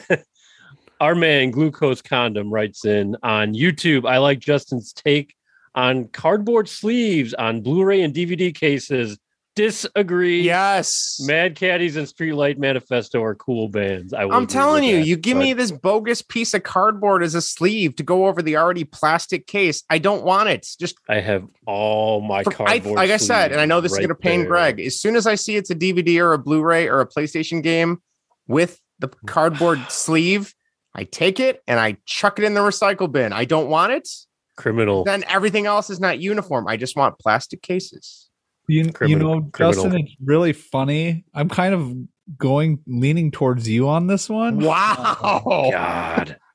though. 0.08 0.16
Our 1.00 1.16
man 1.16 1.50
Glucose 1.50 2.00
Condom 2.02 2.50
writes 2.52 2.84
in 2.84 3.16
on 3.22 3.52
YouTube. 3.52 4.08
I 4.08 4.18
like 4.18 4.38
Justin's 4.38 4.92
take 4.92 5.34
on 5.74 6.06
cardboard 6.08 6.68
sleeves 6.68 7.34
on 7.34 7.62
Blu-ray 7.62 8.00
and 8.02 8.14
DVD 8.14 8.54
cases. 8.54 9.18
Disagree. 9.54 10.42
Yes. 10.42 11.20
Mad 11.24 11.54
Caddies 11.54 11.94
and 11.96 12.08
Streetlight 12.08 12.58
Manifesto 12.58 13.22
are 13.22 13.36
cool 13.36 13.68
bands. 13.68 14.12
I 14.12 14.24
I'm 14.24 14.48
telling 14.48 14.82
you, 14.82 14.96
that, 14.96 15.06
you 15.06 15.16
give 15.16 15.36
but- 15.36 15.44
me 15.44 15.52
this 15.52 15.70
bogus 15.70 16.22
piece 16.22 16.54
of 16.54 16.64
cardboard 16.64 17.22
as 17.22 17.34
a 17.36 17.40
sleeve 17.40 17.94
to 17.96 18.02
go 18.02 18.26
over 18.26 18.42
the 18.42 18.56
already 18.56 18.82
plastic 18.84 19.46
case. 19.46 19.84
I 19.88 19.98
don't 19.98 20.24
want 20.24 20.48
it. 20.48 20.66
Just 20.80 20.96
I 21.08 21.20
have 21.20 21.44
all 21.66 22.20
my 22.20 22.42
for- 22.42 22.50
I, 22.62 22.80
cardboard. 22.80 22.96
like 22.96 23.10
I 23.10 23.16
said, 23.16 23.52
and 23.52 23.60
I 23.60 23.64
know 23.66 23.80
this 23.80 23.92
is 23.92 23.98
going 23.98 24.08
to 24.08 24.14
pain 24.16 24.40
right 24.40 24.74
Greg. 24.74 24.80
As 24.80 24.98
soon 25.00 25.14
as 25.14 25.26
I 25.26 25.36
see 25.36 25.54
it's 25.56 25.70
a 25.70 25.74
DVD 25.76 26.20
or 26.20 26.32
a 26.32 26.38
Blu-ray 26.38 26.88
or 26.88 27.00
a 27.00 27.06
PlayStation 27.08 27.62
game 27.62 28.02
with 28.48 28.80
the 28.98 29.08
cardboard 29.26 29.80
sleeve, 29.88 30.52
I 30.96 31.04
take 31.04 31.38
it 31.38 31.62
and 31.68 31.78
I 31.78 31.96
chuck 32.06 32.38
it 32.40 32.44
in 32.44 32.54
the 32.54 32.60
recycle 32.60 33.10
bin. 33.10 33.32
I 33.32 33.44
don't 33.44 33.68
want 33.68 33.92
it. 33.92 34.08
Criminal. 34.56 35.04
Then 35.04 35.24
everything 35.28 35.66
else 35.66 35.90
is 35.90 35.98
not 36.00 36.18
uniform. 36.18 36.66
I 36.68 36.76
just 36.76 36.96
want 36.96 37.18
plastic 37.18 37.62
cases. 37.62 38.23
You, 38.68 38.84
you 38.84 38.92
Criminal- 38.92 39.40
know, 39.42 39.48
criminal. 39.52 39.82
Justin, 39.84 40.00
it's 40.00 40.14
really 40.24 40.52
funny. 40.52 41.24
I'm 41.34 41.48
kind 41.48 41.74
of 41.74 41.92
going 42.38 42.80
leaning 42.86 43.30
towards 43.30 43.68
you 43.68 43.88
on 43.88 44.06
this 44.06 44.28
one. 44.30 44.58
Wow. 44.60 45.70
God. 45.72 46.36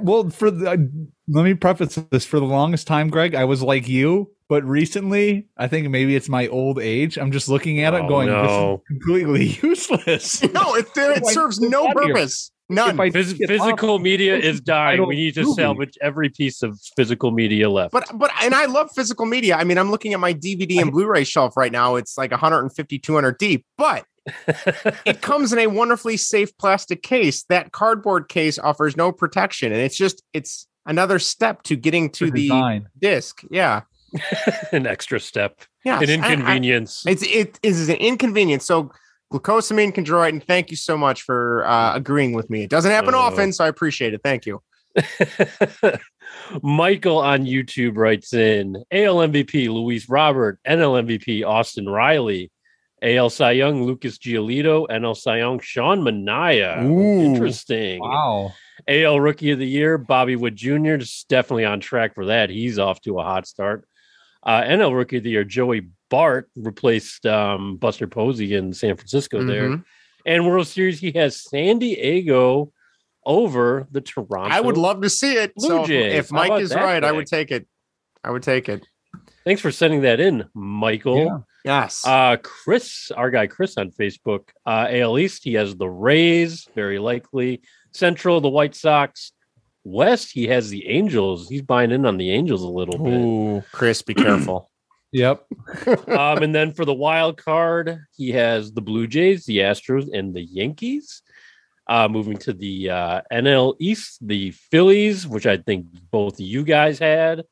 Well, 0.00 0.30
for 0.30 0.50
the, 0.50 0.70
uh, 0.70 0.76
let 1.28 1.44
me 1.44 1.54
preface 1.54 1.96
this. 2.10 2.24
For 2.24 2.38
the 2.38 2.46
longest 2.46 2.86
time, 2.86 3.08
Greg, 3.08 3.34
I 3.34 3.44
was 3.46 3.62
like 3.62 3.88
you, 3.88 4.30
but 4.48 4.62
recently, 4.62 5.48
I 5.56 5.66
think 5.66 5.88
maybe 5.88 6.14
it's 6.14 6.28
my 6.28 6.46
old 6.48 6.78
age. 6.78 7.16
I'm 7.18 7.32
just 7.32 7.48
looking 7.48 7.80
at 7.80 7.94
it, 7.94 8.02
Oh, 8.02 8.08
going, 8.08 8.28
no. 8.28 8.42
"This 8.42 8.52
is 8.52 8.86
completely 9.00 9.44
useless." 9.68 10.42
No, 10.52 10.74
it, 10.76 10.86
it 10.94 11.22
Why 11.24 11.32
serves 11.32 11.58
no 11.58 11.88
out 11.88 11.96
here? 12.04 12.14
purpose. 12.14 12.52
None. 12.68 12.90
If 12.90 13.00
I 13.00 13.10
Phys- 13.10 13.32
take 13.32 13.40
it 13.40 13.50
off, 13.60 13.66
physical 13.66 13.98
media 13.98 14.36
is 14.36 14.56
is 14.56 14.60
dying. 14.60 15.06
We 15.06 15.16
need 15.16 15.34
to 15.34 15.42
movie. 15.42 15.54
salvage 15.54 15.98
every 16.02 16.28
piece 16.28 16.62
of 16.62 16.78
physical 16.96 17.30
media 17.30 17.70
left. 17.70 17.92
But 17.92 18.10
but 18.14 18.30
and 18.42 18.54
I 18.54 18.66
love 18.66 18.90
physical 18.94 19.24
media. 19.24 19.56
I 19.56 19.64
mean, 19.64 19.78
I'm 19.78 19.90
looking 19.90 20.12
at 20.12 20.20
my 20.20 20.34
DVD 20.34 20.82
and 20.82 20.92
Blu-ray 20.92 21.24
shelf 21.24 21.56
right 21.56 21.72
now. 21.72 21.96
It's 21.96 22.18
like 22.18 22.30
150, 22.30 22.98
200 22.98 23.38
deep, 23.38 23.64
but 23.78 24.04
it 25.06 25.22
comes 25.22 25.52
in 25.52 25.58
a 25.58 25.66
wonderfully 25.68 26.16
safe 26.18 26.56
plastic 26.58 27.02
case. 27.02 27.44
That 27.44 27.72
cardboard 27.72 28.28
case 28.28 28.58
offers 28.58 28.96
no 28.96 29.12
protection, 29.12 29.72
and 29.72 29.80
it's 29.80 29.96
just 29.96 30.22
it's 30.34 30.66
another 30.84 31.18
step 31.18 31.62
to 31.64 31.76
getting 31.76 32.10
to 32.10 32.26
for 32.26 32.32
the 32.32 32.42
design. 32.42 32.88
disc. 32.98 33.42
Yeah, 33.50 33.82
an 34.72 34.86
extra 34.86 35.20
step, 35.20 35.62
yeah, 35.84 36.00
an 36.00 36.10
inconvenience. 36.10 37.04
It's 37.06 37.22
it 37.22 37.58
is 37.62 37.88
an 37.88 37.96
inconvenience. 37.96 38.64
So 38.64 38.90
glucosamine 39.32 39.92
chondroitin. 39.94 40.42
Thank 40.42 40.70
you 40.70 40.76
so 40.76 40.96
much 40.96 41.22
for 41.22 41.66
uh, 41.66 41.94
agreeing 41.94 42.32
with 42.32 42.48
me. 42.50 42.62
It 42.64 42.70
doesn't 42.70 42.90
happen 42.90 43.14
Uh, 43.14 43.18
often, 43.18 43.52
so 43.52 43.64
I 43.64 43.68
appreciate 43.68 44.14
it. 44.14 44.20
Thank 44.22 44.46
you. 44.46 44.62
Michael 46.62 47.18
on 47.18 47.44
YouTube 47.44 47.96
writes 47.96 48.32
in 48.32 48.76
AL 48.90 49.16
MVP 49.16 49.68
Luis 49.68 50.08
Robert, 50.08 50.58
NL 50.66 51.04
MVP 51.06 51.46
Austin 51.46 51.88
Riley, 51.88 52.50
AL 53.02 53.30
Cy 53.30 53.52
Young 53.52 53.84
Lucas 53.84 54.18
Giolito, 54.18 54.86
NL 54.88 55.16
Cy 55.16 55.38
Young 55.38 55.60
Sean 55.60 56.00
Manaea. 56.00 56.84
Ooh. 56.84 57.22
Interesting. 57.34 58.00
Wow. 58.00 58.52
AL 58.86 59.20
Rookie 59.20 59.50
of 59.50 59.58
the 59.58 59.66
Year, 59.66 59.98
Bobby 59.98 60.36
Witt 60.36 60.54
Jr. 60.54 60.94
is 60.94 61.24
definitely 61.28 61.64
on 61.64 61.80
track 61.80 62.14
for 62.14 62.26
that. 62.26 62.50
He's 62.50 62.78
off 62.78 63.00
to 63.02 63.18
a 63.18 63.24
hot 63.24 63.46
start. 63.46 63.86
Uh, 64.42 64.62
NL 64.62 64.94
Rookie 64.96 65.18
of 65.18 65.24
the 65.24 65.30
Year, 65.30 65.44
Joey 65.44 65.88
Bart 66.10 66.50
replaced 66.56 67.26
um, 67.26 67.76
Buster 67.76 68.06
Posey 68.06 68.54
in 68.54 68.72
San 68.72 68.96
Francisco 68.96 69.44
there. 69.44 69.68
Mhm. 69.70 69.84
And 70.26 70.46
World 70.46 70.66
Series, 70.66 71.00
he 71.00 71.12
has 71.12 71.42
San 71.42 71.78
Diego 71.78 72.72
over 73.24 73.86
the 73.90 74.00
Toronto. 74.00 74.50
I 74.54 74.60
would 74.60 74.76
love 74.76 75.02
to 75.02 75.10
see 75.10 75.34
it. 75.34 75.54
Blue 75.54 75.68
so 75.68 75.80
if- 75.82 75.88
Jays. 75.88 76.14
if 76.14 76.32
Mike 76.32 76.60
is 76.60 76.70
that, 76.70 76.82
right, 76.82 77.04
I 77.04 77.12
would 77.12 77.26
take 77.26 77.50
it. 77.50 77.66
I 78.24 78.30
would 78.30 78.42
take 78.42 78.68
it. 78.68 78.86
Thanks 79.44 79.62
for 79.62 79.70
sending 79.70 80.02
that 80.02 80.20
in, 80.20 80.44
Michael. 80.54 81.24
Yeah. 81.24 81.38
Yes. 81.64 82.04
Uh, 82.06 82.36
Chris, 82.42 83.10
our 83.16 83.30
guy 83.30 83.46
Chris 83.46 83.76
on 83.76 83.90
Facebook, 83.90 84.48
uh, 84.66 84.86
AL 84.90 85.18
East, 85.18 85.44
he 85.44 85.54
has 85.54 85.74
the 85.76 85.88
Rays, 85.88 86.68
very 86.74 86.98
likely. 86.98 87.60
Central, 87.92 88.40
the 88.40 88.48
White 88.48 88.74
Sox. 88.74 89.32
West, 89.84 90.32
he 90.32 90.46
has 90.48 90.68
the 90.70 90.86
Angels. 90.88 91.48
He's 91.48 91.62
buying 91.62 91.90
in 91.90 92.04
on 92.04 92.18
the 92.18 92.30
Angels 92.30 92.62
a 92.62 92.68
little 92.68 92.98
bit. 92.98 93.14
Ooh, 93.14 93.62
Chris, 93.72 94.02
be 94.02 94.14
careful. 94.14 94.70
Yep. 95.12 95.46
um, 96.08 96.42
and 96.42 96.54
then 96.54 96.72
for 96.72 96.84
the 96.84 96.94
wild 96.94 97.36
card, 97.42 98.00
he 98.16 98.30
has 98.32 98.72
the 98.72 98.80
Blue 98.80 99.06
Jays, 99.06 99.46
the 99.46 99.58
Astros, 99.58 100.08
and 100.12 100.34
the 100.34 100.42
Yankees. 100.42 101.22
Uh, 101.86 102.06
moving 102.06 102.36
to 102.36 102.52
the 102.52 102.90
uh, 102.90 103.22
NL 103.32 103.74
East, 103.78 104.18
the 104.20 104.50
Phillies, 104.50 105.26
which 105.26 105.46
I 105.46 105.56
think 105.56 105.86
both 106.10 106.38
you 106.38 106.62
guys 106.62 106.98
had, 106.98 107.44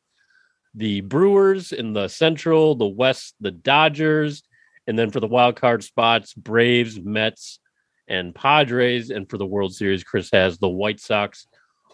the 0.75 1.01
Brewers 1.01 1.73
in 1.73 1.95
the 1.95 2.09
Central, 2.09 2.75
the 2.75 2.87
West, 2.87 3.35
the 3.41 3.51
Dodgers, 3.51 4.43
and 4.87 4.99
then 4.99 5.11
for 5.11 5.21
the 5.21 5.27
wild 5.27 5.57
card 5.57 5.83
spots, 5.83 6.35
Braves, 6.35 7.01
Mets, 7.01 7.61
and 8.09 8.35
Padres. 8.35 9.09
And 9.09 9.29
for 9.29 9.39
the 9.39 9.47
World 9.47 9.75
Series, 9.75 10.05
Chris 10.05 10.29
has 10.35 10.59
the 10.59 10.69
White 10.69 11.01
Sox 11.01 11.47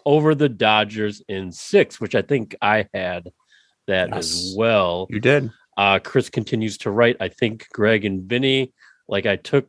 over 0.05 0.35
the 0.35 0.49
Dodgers 0.49 1.21
in 1.29 1.49
six, 1.49 2.01
which 2.01 2.13
I 2.13 2.21
think 2.21 2.55
I 2.61 2.87
had 2.93 3.31
that 3.87 4.09
Yes. 4.09 4.17
as 4.33 4.55
well. 4.57 5.07
You 5.09 5.19
did. 5.19 5.49
Uh, 5.77 5.99
Chris 5.99 6.29
continues 6.29 6.77
to 6.79 6.91
write. 6.91 7.17
I 7.19 7.29
think 7.29 7.67
Greg 7.73 8.05
and 8.05 8.23
Vinny, 8.29 8.73
like 9.07 9.25
I 9.25 9.35
took, 9.37 9.67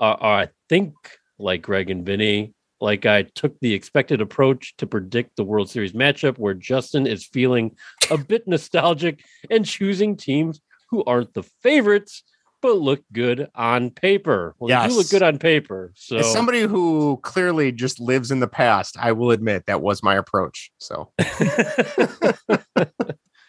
uh, 0.00 0.16
or 0.20 0.26
I 0.26 0.48
think 0.68 0.94
like 1.38 1.62
Greg 1.62 1.90
and 1.90 2.04
Vinny, 2.04 2.54
like 2.80 3.06
I 3.06 3.22
took 3.22 3.58
the 3.60 3.72
expected 3.72 4.20
approach 4.20 4.74
to 4.78 4.86
predict 4.86 5.36
the 5.36 5.44
World 5.44 5.70
Series 5.70 5.92
matchup 5.92 6.38
where 6.38 6.54
Justin 6.54 7.06
is 7.06 7.24
feeling 7.26 7.76
a 8.10 8.18
bit 8.18 8.46
nostalgic 8.48 9.22
and 9.48 9.64
choosing 9.64 10.16
teams 10.16 10.60
who 10.90 11.04
aren't 11.04 11.34
the 11.34 11.42
favorites 11.62 12.22
but 12.60 12.78
look 12.78 13.02
good 13.12 13.48
on 13.54 13.90
paper. 13.90 14.54
Well, 14.58 14.68
they 14.68 14.88
do 14.88 14.96
look 14.96 15.10
good 15.10 15.22
on 15.22 15.38
paper. 15.38 15.92
So 15.96 16.16
As 16.16 16.32
somebody 16.32 16.62
who 16.62 17.18
clearly 17.22 17.70
just 17.72 18.00
lives 18.00 18.30
in 18.30 18.40
the 18.40 18.48
past, 18.48 18.96
I 18.98 19.12
will 19.12 19.32
admit 19.32 19.66
that 19.66 19.82
was 19.82 20.02
my 20.02 20.14
approach. 20.14 20.70
So 20.78 21.12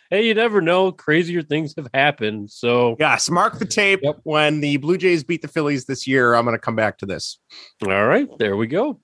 hey, 0.10 0.28
you 0.28 0.34
never 0.34 0.62
know. 0.62 0.92
Crazier 0.92 1.42
things 1.42 1.74
have 1.78 1.88
happened. 1.94 2.52
So 2.52 2.96
yes, 3.00 3.30
mark 3.30 3.60
the 3.60 3.66
tape. 3.66 4.02
Yep. 4.04 4.20
When 4.24 4.62
the 4.62 4.78
Blue 4.78 4.98
Jays 4.98 5.24
beat 5.24 5.42
the 5.42 5.48
Phillies 5.48 5.86
this 5.86 6.08
year, 6.08 6.36
I'm 6.36 6.46
going 6.46 6.56
to 6.56 6.60
come 6.60 6.76
back 6.76 6.98
to 7.00 7.06
this. 7.06 7.40
All 7.86 8.06
right, 8.06 8.28
there 8.38 8.56
we 8.58 8.68
go. 8.68 9.00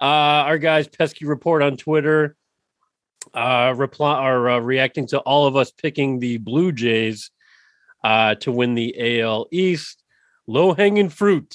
Uh, 0.00 0.44
our 0.46 0.58
guys, 0.58 0.86
Pesky 0.86 1.26
Report 1.26 1.62
on 1.62 1.76
Twitter, 1.76 2.36
uh, 3.34 3.74
reply 3.76 4.14
are 4.14 4.50
uh, 4.50 4.58
reacting 4.58 5.06
to 5.08 5.18
all 5.20 5.46
of 5.46 5.56
us 5.56 5.70
picking 5.70 6.18
the 6.18 6.38
Blue 6.38 6.72
Jays 6.72 7.30
uh, 8.04 8.34
to 8.36 8.52
win 8.52 8.74
the 8.74 9.20
AL 9.20 9.46
East. 9.50 10.02
Low 10.46 10.72
hanging 10.72 11.10
fruit 11.10 11.54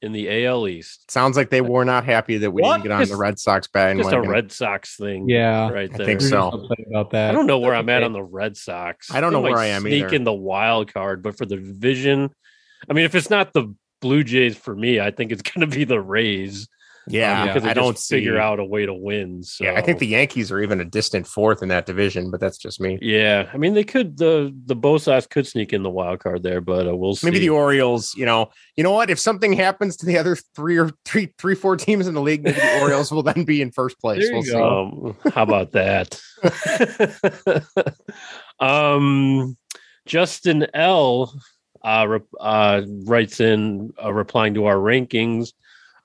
in 0.00 0.12
the 0.12 0.46
AL 0.46 0.68
East. 0.68 1.10
Sounds 1.10 1.36
like 1.36 1.50
they 1.50 1.60
were 1.60 1.84
not 1.84 2.04
happy 2.04 2.38
that 2.38 2.50
we 2.50 2.62
What? 2.62 2.74
didn't 2.76 2.84
get 2.84 2.92
on 2.92 3.00
Just- 3.00 3.12
the 3.12 3.18
Red 3.18 3.38
Sox 3.38 3.68
Just 3.72 4.12
a. 4.12 4.20
Red 4.20 4.52
Sox 4.52 4.96
thing. 4.96 5.28
Yeah. 5.28 5.68
right 5.70 5.90
I 5.92 5.96
there. 5.96 6.06
think 6.06 6.20
We're 6.20 6.28
so. 6.28 6.66
about 6.90 7.10
that. 7.10 7.30
I 7.30 7.32
don't 7.32 7.46
know 7.46 7.58
where 7.58 7.74
I'm 7.74 7.88
at 7.88 8.02
on 8.02 8.12
the 8.12 8.22
Red 8.22 8.56
Sox. 8.56 9.12
I 9.12 9.20
don't 9.20 9.32
know 9.32 9.42
They 9.42 9.50
where 9.50 9.58
I 9.58 9.66
am 9.66 9.82
Sneak 9.82 10.04
either. 10.04 10.14
in 10.14 10.24
the 10.24 10.32
wild 10.32 10.92
card, 10.94 11.22
but 11.22 11.36
for 11.36 11.46
the 11.46 11.56
division, 11.56 12.30
I 12.88 12.92
mean, 12.92 13.04
if 13.04 13.14
it's 13.14 13.30
not 13.30 13.52
the 13.52 13.74
Blue 14.00 14.22
Jays 14.22 14.56
for 14.56 14.76
me, 14.76 15.00
I 15.00 15.10
think 15.10 15.32
it's 15.32 15.42
going 15.42 15.68
to 15.68 15.76
be 15.76 15.82
the 15.84 16.00
Rays. 16.00 16.68
Yeah, 17.10 17.46
because 17.46 17.62
they 17.62 17.70
I 17.70 17.74
don't 17.74 17.94
just 17.94 18.08
figure 18.08 18.34
see- 18.34 18.38
out 18.40 18.60
a 18.60 18.64
way 18.64 18.86
to 18.86 18.94
win. 18.94 19.42
So 19.42 19.64
Yeah, 19.64 19.74
I 19.74 19.82
think 19.82 19.98
the 19.98 20.06
Yankees 20.06 20.52
are 20.52 20.60
even 20.60 20.80
a 20.80 20.84
distant 20.84 21.26
fourth 21.26 21.62
in 21.62 21.68
that 21.68 21.86
division, 21.86 22.30
but 22.30 22.40
that's 22.40 22.58
just 22.58 22.80
me. 22.80 22.98
Yeah, 23.00 23.48
I 23.52 23.56
mean 23.56 23.74
they 23.74 23.84
could 23.84 24.18
the 24.18 24.54
the 24.66 24.76
Bo 24.76 24.98
Sox 24.98 25.26
could 25.26 25.46
sneak 25.46 25.72
in 25.72 25.82
the 25.82 25.90
wild 25.90 26.20
card 26.20 26.42
there, 26.42 26.60
but 26.60 26.86
uh, 26.86 26.96
we'll 26.96 27.16
see. 27.16 27.26
Maybe 27.26 27.38
the 27.38 27.50
Orioles, 27.50 28.14
you 28.16 28.26
know, 28.26 28.50
you 28.76 28.84
know 28.84 28.92
what? 28.92 29.10
If 29.10 29.18
something 29.18 29.52
happens 29.52 29.96
to 29.98 30.06
the 30.06 30.18
other 30.18 30.36
three 30.54 30.78
or 30.78 30.90
three, 31.04 31.32
three, 31.38 31.54
four 31.54 31.76
teams 31.76 32.06
in 32.06 32.14
the 32.14 32.22
league, 32.22 32.42
maybe 32.42 32.60
the 32.60 32.80
Orioles 32.80 33.10
will 33.10 33.22
then 33.22 33.44
be 33.44 33.62
in 33.62 33.70
first 33.70 33.98
place. 34.00 34.24
There 34.24 34.34
we'll 34.34 34.42
see. 34.42 34.52
go. 34.52 35.16
um, 35.24 35.32
how 35.32 35.42
about 35.42 35.72
that? 35.72 36.20
um, 38.60 39.56
Justin 40.06 40.66
L. 40.74 41.32
Uh, 41.84 42.18
uh, 42.40 42.82
writes 43.04 43.38
in 43.38 43.92
uh, 44.04 44.12
replying 44.12 44.52
to 44.52 44.64
our 44.64 44.74
rankings 44.76 45.52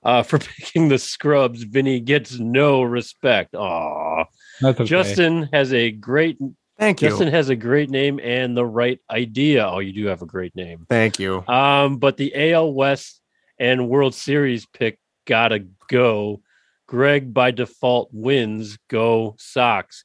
uh, 0.04 0.22
for 0.22 0.38
picking 0.58 0.88
the 0.88 0.98
scrubs. 0.98 1.62
Vinny 1.62 2.00
gets 2.00 2.38
no 2.38 2.82
respect. 2.82 3.54
Aw, 3.54 4.24
okay. 4.62 4.84
Justin 4.84 5.48
has 5.52 5.72
a 5.72 5.90
great 5.90 6.38
Thank 6.78 7.02
you. 7.02 7.08
Justin 7.10 7.28
has 7.28 7.50
a 7.50 7.56
great 7.56 7.88
name 7.88 8.18
and 8.20 8.56
the 8.56 8.66
right 8.66 8.98
idea. 9.08 9.64
Oh, 9.64 9.78
you 9.78 9.92
do 9.92 10.06
have 10.06 10.22
a 10.22 10.26
great 10.26 10.56
name. 10.56 10.86
Thank 10.90 11.20
you. 11.20 11.44
Um, 11.46 11.98
but 11.98 12.16
the 12.16 12.52
AL 12.52 12.72
West 12.74 13.20
and 13.60 13.88
World 13.88 14.12
Series 14.14 14.66
pick 14.66 14.98
gotta 15.24 15.66
go. 15.88 16.40
Greg 16.88 17.32
by 17.32 17.52
default 17.52 18.10
wins. 18.12 18.76
Go 18.90 19.36
Sox. 19.38 20.04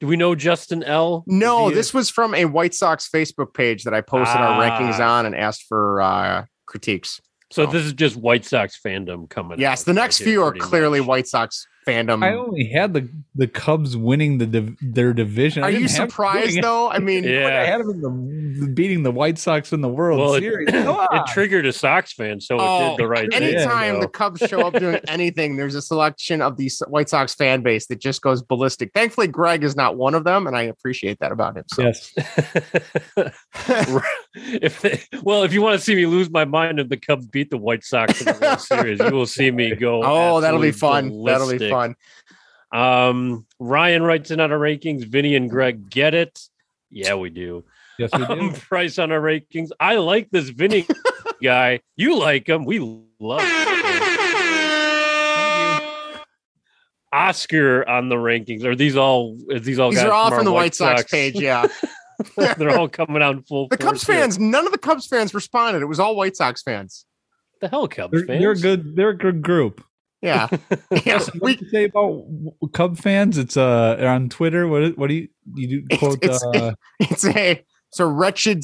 Do 0.00 0.06
we 0.08 0.16
know 0.16 0.34
Justin 0.34 0.82
L? 0.82 1.24
No, 1.26 1.66
Is 1.66 1.70
he- 1.70 1.74
this 1.76 1.94
was 1.94 2.10
from 2.10 2.34
a 2.34 2.44
White 2.46 2.74
Sox 2.74 3.08
Facebook 3.08 3.54
page 3.54 3.84
that 3.84 3.94
I 3.94 4.00
posted 4.00 4.36
our 4.40 4.60
rankings 4.60 4.98
Ah. 4.98 5.18
on 5.20 5.26
and 5.26 5.34
asked 5.36 5.64
for 5.68 6.00
uh, 6.00 6.44
critiques. 6.66 7.20
So. 7.50 7.64
oh. 7.64 7.66
This 7.66 7.84
is 7.84 7.92
just 7.92 8.16
White 8.16 8.44
Sox 8.44 8.78
fandom 8.78 9.28
coming. 9.28 9.58
Yes, 9.60 9.84
the 9.84 9.92
next 9.92 10.18
few 10.18 10.42
are 10.42 10.52
clearly 10.52 11.00
much. 11.00 11.08
White 11.08 11.28
Sox 11.28 11.66
fandom. 11.88 12.22
I 12.24 12.34
only 12.34 12.64
had 12.64 12.92
the 12.92 13.08
the 13.34 13.46
Cubs 13.46 13.96
winning 13.96 14.38
the 14.38 14.46
div- 14.46 14.76
their 14.80 15.12
division. 15.12 15.62
I 15.62 15.68
Are 15.68 15.70
you 15.70 15.78
didn't 15.80 15.90
have 15.92 15.98
them 15.98 16.10
surprised 16.10 16.50
doing 16.50 16.62
though? 16.62 16.90
I 16.90 16.98
mean. 16.98 17.24
Yeah. 17.24 17.46
I 17.46 17.64
had 17.66 17.80
them 17.80 17.90
in 17.90 18.60
the, 18.60 18.68
beating 18.68 19.02
the 19.04 19.12
White 19.12 19.38
Sox 19.38 19.72
in 19.72 19.80
the 19.80 19.88
World 19.88 20.18
Well, 20.20 20.34
it, 20.34 20.40
Series. 20.40 20.68
it 20.72 20.72
Come 20.72 20.96
on. 20.96 21.26
triggered 21.28 21.64
a 21.66 21.72
Sox 21.72 22.12
fan, 22.12 22.40
so 22.40 22.56
it 22.56 22.60
Oh, 22.62 22.90
did 22.90 23.04
the 23.04 23.08
right 23.08 23.30
thing. 23.32 23.42
anytime 23.42 24.00
the 24.00 24.08
Cubs 24.08 24.40
show 24.48 24.66
up 24.66 24.74
doing 24.74 25.00
anything, 25.08 25.56
there's 25.56 25.74
a 25.74 25.82
selection 25.82 26.42
of 26.42 26.56
the 26.56 26.68
White 26.88 27.08
Sox 27.08 27.34
fan 27.34 27.62
base 27.62 27.86
that 27.86 28.00
just 28.00 28.22
goes 28.22 28.42
ballistic. 28.42 28.90
Thankfully, 28.94 29.28
Greg 29.28 29.62
is 29.64 29.76
not 29.76 29.96
one 29.96 30.14
of 30.14 30.24
them, 30.24 30.46
and 30.46 30.56
I 30.56 30.62
appreciate 30.62 31.18
that 31.20 31.30
about 31.32 31.56
him. 31.56 31.64
So. 31.68 31.82
yes. 31.82 32.12
if 34.34 34.80
they, 34.80 35.00
well, 35.22 35.42
if 35.44 35.52
you 35.52 35.62
want 35.62 35.78
to 35.78 35.84
see 35.84 35.94
me 35.94 36.06
lose 36.06 36.30
my 36.30 36.44
mind 36.44 36.80
if 36.80 36.88
the 36.88 36.96
Cubs 36.96 37.26
beat 37.26 37.50
the 37.50 37.58
White 37.58 37.84
Sox 37.84 38.20
in 38.20 38.26
the 38.26 38.38
World 38.40 38.60
Series, 38.62 38.98
you 38.98 39.10
will 39.12 39.26
see 39.26 39.50
me 39.50 39.74
go. 39.74 40.02
oh, 40.04 40.40
that'll 40.40 40.60
be 40.60 40.68
absolutely 40.68 40.72
fun. 40.72 41.24
That'll 41.24 41.46
be 41.48 41.58
ballistic. 41.58 41.70
Fun. 41.78 41.94
Um, 42.80 43.46
Ryan 43.58 44.02
writes 44.02 44.30
in 44.30 44.40
on 44.40 44.52
our 44.52 44.58
rankings. 44.58 45.04
Vinny 45.04 45.36
and 45.36 45.48
Greg 45.50 45.88
get 45.90 46.14
it. 46.14 46.38
Yeah, 46.90 47.14
we 47.14 47.30
do. 47.30 47.64
Yes, 47.98 48.10
we 48.16 48.22
Um, 48.24 48.52
do. 48.52 48.52
Price 48.60 48.98
on 48.98 49.10
our 49.12 49.20
rankings. 49.20 49.70
I 49.80 49.96
like 49.96 50.30
this 50.30 50.48
Vinny 50.50 50.86
guy. 51.42 51.80
You 51.96 52.18
like 52.18 52.48
him. 52.48 52.64
We 52.64 52.78
love 53.20 53.40
him. 53.42 53.68
Oscar 57.10 57.88
on 57.88 58.08
the 58.10 58.16
rankings. 58.16 58.64
Are 58.64 58.76
these 58.76 58.96
all? 58.96 59.38
Are 59.50 59.58
these 59.58 59.78
all? 59.78 59.90
These 59.90 59.98
guys 60.00 60.08
are 60.08 60.12
all 60.12 60.30
our 60.30 60.36
from 60.36 60.44
the 60.44 60.52
White 60.52 60.74
Sox, 60.74 61.04
page. 61.04 61.36
Yeah, 61.40 61.66
They're 62.58 62.76
all 62.78 62.88
coming 62.88 63.22
out 63.22 63.36
in 63.36 63.42
full. 63.42 63.68
the 63.68 63.78
force 63.78 63.88
Cubs 64.02 64.06
here. 64.06 64.16
fans. 64.16 64.38
None 64.38 64.66
of 64.66 64.72
the 64.72 64.78
Cubs 64.78 65.06
fans 65.06 65.32
responded. 65.32 65.80
It 65.82 65.86
was 65.86 65.98
all 65.98 66.16
White 66.16 66.36
Sox 66.36 66.62
fans. 66.62 67.06
The 67.62 67.68
hell, 67.68 67.88
Cubs 67.88 68.12
They're, 68.12 68.26
fans. 68.26 68.40
they're 68.40 68.50
a 68.50 68.56
good. 68.56 68.94
They're 68.96 69.08
a 69.10 69.16
good 69.16 69.40
group. 69.42 69.82
Yeah, 70.22 70.48
yeah. 71.04 71.18
What 71.18 71.40
We 71.42 71.56
do 71.56 71.64
you 71.64 71.70
say 71.70 71.84
about 71.84 72.24
Cub 72.72 72.98
fans? 72.98 73.38
It's 73.38 73.56
uh 73.56 73.96
on 74.00 74.28
Twitter. 74.28 74.66
What 74.66 74.82
is- 74.82 74.96
what 74.96 75.08
do 75.08 75.14
you 75.14 75.28
you 75.54 75.68
do 75.68 75.86
It's- 75.90 75.98
quote? 76.00 76.22
it's- 76.24 76.42
uh, 76.44 76.72
it's 77.00 77.24
a 77.24 77.64
it's 77.90 78.00
a 78.00 78.06
wretched 78.06 78.62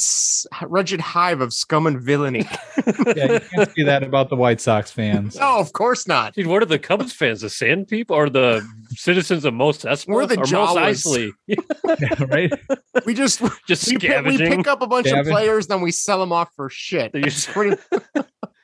wretched 0.62 1.00
hive 1.00 1.40
of 1.40 1.52
scum 1.52 1.86
and 1.86 2.00
villainy. 2.00 2.40
yeah, 3.16 3.32
you 3.32 3.40
can't 3.40 3.72
say 3.74 3.82
that 3.84 4.02
about 4.02 4.28
the 4.28 4.36
White 4.36 4.60
Sox 4.60 4.90
fans. 4.90 5.36
no, 5.36 5.58
of 5.58 5.72
course 5.72 6.06
not. 6.06 6.34
Dude, 6.34 6.46
what 6.46 6.62
are 6.62 6.66
the 6.66 6.78
Cubs 6.78 7.12
fans? 7.12 7.40
The 7.40 7.48
Sand 7.50 7.88
People 7.88 8.16
or 8.16 8.28
the 8.28 8.66
citizens 8.90 9.44
of 9.44 9.54
Mos 9.54 9.78
Espa? 9.78 10.08
We're 10.08 10.26
the 10.26 10.34
or 10.34 10.38
Most 10.40 10.52
Jawas. 10.52 10.76
Isley? 10.76 11.32
right? 12.28 12.52
We 13.06 13.14
just 13.14 13.40
Just 13.66 13.88
we 13.88 13.96
pick, 13.98 14.24
we 14.26 14.36
pick 14.38 14.66
up 14.66 14.82
a 14.82 14.86
bunch 14.86 15.06
of 15.08 15.24
players, 15.26 15.66
then 15.68 15.80
we 15.80 15.90
sell 15.90 16.18
them 16.20 16.32
off 16.32 16.50
for 16.54 16.68
shit. 16.68 17.12
Just- 17.14 17.48
pretty- 17.48 17.80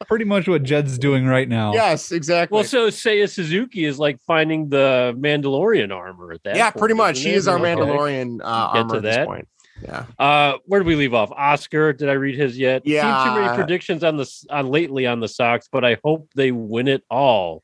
Pretty 0.07 0.25
much 0.25 0.49
what 0.49 0.65
Jed's 0.65 0.99
doing 0.99 1.25
right 1.27 1.49
now. 1.49 1.73
yes, 1.73 2.11
exactly. 2.11 2.57
Well, 2.57 2.65
so 2.65 2.89
Seiya 2.89 3.29
Suzuki 3.31 3.85
is 3.85 3.99
like 3.99 4.19
finding 4.27 4.69
the 4.69 5.15
Mandalorian 5.17 5.95
armor 5.95 6.33
at 6.33 6.43
that. 6.43 6.57
yeah, 6.57 6.71
point, 6.71 6.81
pretty 6.81 6.95
much. 6.95 7.19
isn't 7.19 7.29
He 7.29 7.35
it? 7.35 7.37
is 7.39 7.47
our 7.47 7.57
Okay. 7.59 7.65
Mandalorian 7.77 8.39
uh, 8.43 8.73
Get 8.73 8.79
armor 8.79 8.91
to 8.91 8.97
at 8.97 9.03
this 9.05 9.17
that. 9.17 9.27
point. 9.29 9.49
Yeah. 9.83 10.07
Uh, 10.19 10.59
where 10.67 10.81
did 10.81 10.87
we 10.87 10.97
leave 10.97 11.15
off? 11.15 11.31
Oscar. 11.33 11.93
Did 11.93 12.09
I 12.09 12.15
read 12.15 12.39
his 12.39 12.59
yet? 12.59 12.83
Seen 12.85 12.95
too 12.95 13.41
many 13.41 13.55
predictions 13.55 14.05
on 14.05 14.17
the 14.17 14.31
on 14.51 14.69
lately 14.69 15.07
on 15.07 15.21
the 15.21 15.29
Sox, 15.29 15.69
but 15.71 15.85
I 15.85 15.99
hope 16.05 16.31
they 16.35 16.53
win 16.53 16.89
it 16.89 17.05
all. 17.11 17.63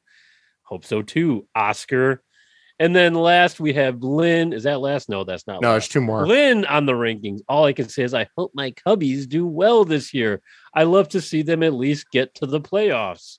Hope 0.62 0.84
so 0.84 1.02
too, 1.02 1.46
Oscar. 1.54 2.22
And 2.78 2.94
then 2.94 3.14
last 3.14 3.58
we 3.58 3.72
have 3.72 4.02
Lynn. 4.02 4.52
Is 4.52 4.64
that 4.64 4.80
last? 4.80 5.08
No, 5.08 5.24
that's 5.24 5.46
not. 5.46 5.62
No, 5.62 5.68
last. 5.68 5.74
there's 5.74 5.88
two 5.88 6.00
more. 6.00 6.26
Lynn 6.26 6.64
on 6.66 6.84
the 6.84 6.92
rankings. 6.92 7.40
All 7.48 7.64
I 7.64 7.72
can 7.72 7.88
say 7.88 8.02
is 8.02 8.12
I 8.12 8.28
hope 8.36 8.52
my 8.54 8.72
Cubbies 8.72 9.28
do 9.28 9.46
well 9.46 9.84
this 9.84 10.12
year. 10.12 10.42
I 10.74 10.82
love 10.82 11.08
to 11.10 11.20
see 11.20 11.42
them 11.42 11.62
at 11.62 11.72
least 11.72 12.10
get 12.10 12.34
to 12.36 12.46
the 12.46 12.60
playoffs. 12.60 13.38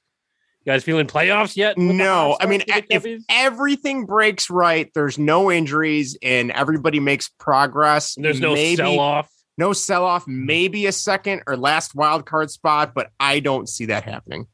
You 0.67 0.73
guys 0.73 0.83
feeling 0.83 1.07
playoffs 1.07 1.55
yet? 1.55 1.77
No, 1.77 2.35
I 2.41 2.45
mean, 2.45 2.59
start 2.59 2.83
for 2.83 2.87
the 2.89 2.95
if 2.95 3.03
Cubbies? 3.05 3.23
everything 3.29 4.05
breaks 4.05 4.49
right, 4.49 4.91
there's 4.93 5.17
no 5.17 5.49
injuries 5.49 6.17
and 6.21 6.51
everybody 6.51 6.99
makes 6.99 7.29
progress. 7.39 8.15
there's 8.17 8.41
no 8.41 8.53
maybe, 8.53 8.75
sell 8.75 8.99
off. 8.99 9.31
no 9.57 9.71
sell 9.71 10.03
off, 10.03 10.27
maybe 10.27 10.85
a 10.85 10.91
second 10.91 11.43
or 11.47 11.55
last 11.55 11.95
wild 11.95 12.25
card 12.25 12.51
spot, 12.51 12.93
but 12.93 13.11
I 13.17 13.39
don't 13.39 13.69
see 13.69 13.85
that 13.85 14.03
happening. 14.03 14.47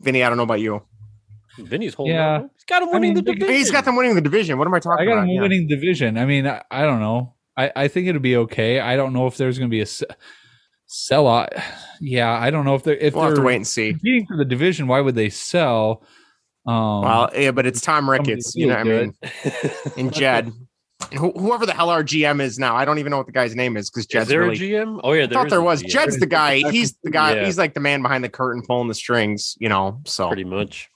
Vinny, 0.00 0.22
I 0.22 0.28
don't 0.28 0.36
know 0.36 0.44
about 0.44 0.60
you. 0.60 0.84
Vinny's 1.58 1.94
holding 1.94 2.14
Yeah. 2.14 2.34
on. 2.34 2.50
He's 2.54 2.62
got 2.64 2.82
him 2.82 2.90
I 2.90 2.92
winning 2.92 3.14
mean, 3.14 3.24
the 3.24 3.32
division. 3.32 3.52
He's 3.52 3.72
got 3.72 3.84
them 3.84 3.96
winning 3.96 4.14
the 4.14 4.20
division. 4.20 4.58
What 4.58 4.68
am 4.68 4.74
I 4.74 4.78
talking 4.78 5.02
I 5.02 5.06
got 5.06 5.12
about? 5.14 5.24
him 5.24 5.30
Yeah. 5.30 5.40
winning 5.40 5.66
division. 5.66 6.16
I 6.18 6.24
mean, 6.24 6.46
I, 6.46 6.62
I 6.70 6.82
don't 6.82 7.00
know. 7.00 7.34
I, 7.56 7.72
I 7.74 7.88
think 7.88 8.06
it'll 8.06 8.20
be 8.20 8.36
okay. 8.36 8.78
I 8.78 8.94
don't 8.94 9.12
know 9.12 9.26
if 9.26 9.36
there's 9.38 9.58
going 9.58 9.68
to 9.68 9.74
be 9.74 9.80
a 9.80 9.86
se- 9.86 10.06
sell 10.86 11.26
out. 11.28 11.52
Yeah, 12.00 12.30
I 12.30 12.50
don't 12.50 12.64
know 12.64 12.74
if 12.74 12.82
they're 12.84 12.96
if 12.96 13.14
We'll 13.14 13.24
have 13.24 13.30
they're 13.34 13.42
to 13.42 13.46
wait 13.46 13.56
and 13.56 13.66
see. 13.66 13.90
competing 13.92 14.26
for 14.26 14.36
the 14.36 14.44
division. 14.44 14.86
Why 14.86 15.00
would 15.00 15.14
they 15.14 15.30
sell? 15.30 16.04
Um, 16.66 17.02
Well, 17.02 17.30
yeah, 17.34 17.50
but 17.50 17.66
it's 17.66 17.80
Tom 17.80 18.08
Ricketts, 18.08 18.54
you 18.54 18.66
know. 18.66 18.74
what 18.74 18.80
I 18.80 18.84
mean, 18.84 19.14
and 19.98 20.12
Jed, 20.12 20.46
and 21.10 21.18
who, 21.20 21.32
whoever 21.32 21.66
the 21.66 21.74
hell 21.74 21.90
our 21.90 22.02
GM 22.02 22.40
is 22.40 22.58
now. 22.58 22.74
I 22.74 22.84
don't 22.86 22.98
even 22.98 23.10
know 23.10 23.18
what 23.18 23.26
the 23.26 23.32
guy's 23.32 23.54
name 23.54 23.76
is 23.76 23.90
because 23.90 24.04
Is 24.04 24.06
Jed's 24.08 24.28
there 24.28 24.40
really. 24.40 24.74
a 24.74 24.84
GM? 24.84 25.00
Oh 25.04 25.12
yeah, 25.12 25.24
I 25.24 25.26
thought 25.26 25.46
is 25.46 25.50
there 25.50 25.60
was. 25.62 25.82
GM. 25.82 25.88
Jed's 25.88 26.18
the 26.18 26.26
guy. 26.26 26.70
He's 26.70 26.94
the 27.02 27.10
guy. 27.10 27.34
Yeah. 27.36 27.44
He's 27.44 27.58
like 27.58 27.74
the 27.74 27.80
man 27.80 28.00
behind 28.00 28.24
the 28.24 28.28
curtain 28.30 28.62
pulling 28.66 28.88
the 28.88 28.94
strings. 28.94 29.56
You 29.60 29.68
know. 29.68 30.00
So 30.06 30.28
pretty 30.28 30.44
much. 30.44 30.88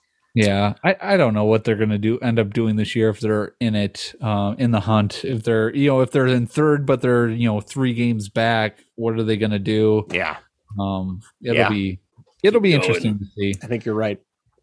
Yeah, 0.46 0.74
I, 0.84 0.96
I 1.00 1.16
don't 1.16 1.34
know 1.34 1.44
what 1.44 1.64
they're 1.64 1.76
going 1.76 1.88
to 1.90 1.98
do. 1.98 2.18
End 2.20 2.38
up 2.38 2.52
doing 2.52 2.76
this 2.76 2.94
year 2.94 3.08
if 3.10 3.20
they're 3.20 3.54
in 3.60 3.74
it, 3.74 4.14
um, 4.20 4.54
in 4.58 4.70
the 4.70 4.80
hunt. 4.80 5.24
If 5.24 5.42
they're 5.42 5.74
you 5.74 5.88
know 5.88 6.00
if 6.00 6.10
they're 6.10 6.26
in 6.26 6.46
third, 6.46 6.86
but 6.86 7.00
they're 7.02 7.28
you 7.28 7.48
know 7.48 7.60
three 7.60 7.92
games 7.94 8.28
back. 8.28 8.78
What 8.96 9.14
are 9.18 9.22
they 9.22 9.36
going 9.36 9.50
to 9.52 9.58
do? 9.58 10.06
yeah, 10.10 10.36
Um, 10.78 11.20
it'll 11.42 11.56
Yeah. 11.56 11.68
be 11.68 11.98
it'll 12.42 12.60
be 12.60 12.70
Going. 12.72 12.82
interesting 12.82 13.18
to 13.18 13.24
see. 13.36 13.54
I 13.62 13.66
think 13.66 13.84
you're 13.84 13.94
right. 13.94 14.20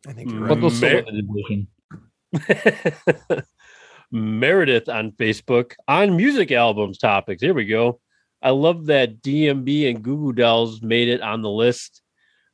I 0.08 0.14
think 0.14 0.32
you're 0.32 0.42
right. 0.42 0.50
But 0.50 0.62
they'll 0.62 0.70
still 0.70 1.04
win 1.06 1.16
the 1.16 1.22
division. 2.34 3.46
Meredith 4.12 4.88
on 4.88 5.12
Facebook 5.14 5.74
on 5.88 6.16
music 6.16 6.52
albums 6.52 6.98
topics. 6.98 7.42
Here 7.42 7.54
we 7.54 7.66
go. 7.66 8.00
I 8.42 8.52
love 8.52 8.86
that 8.86 9.22
DMB 9.22 9.90
and 9.90 10.04
Goo 10.04 10.18
Goo 10.18 10.34
Dolls 10.34 10.82
made 10.82 11.08
it 11.10 11.22
on 11.22 11.42
the 11.42 11.50
list, 11.50 12.02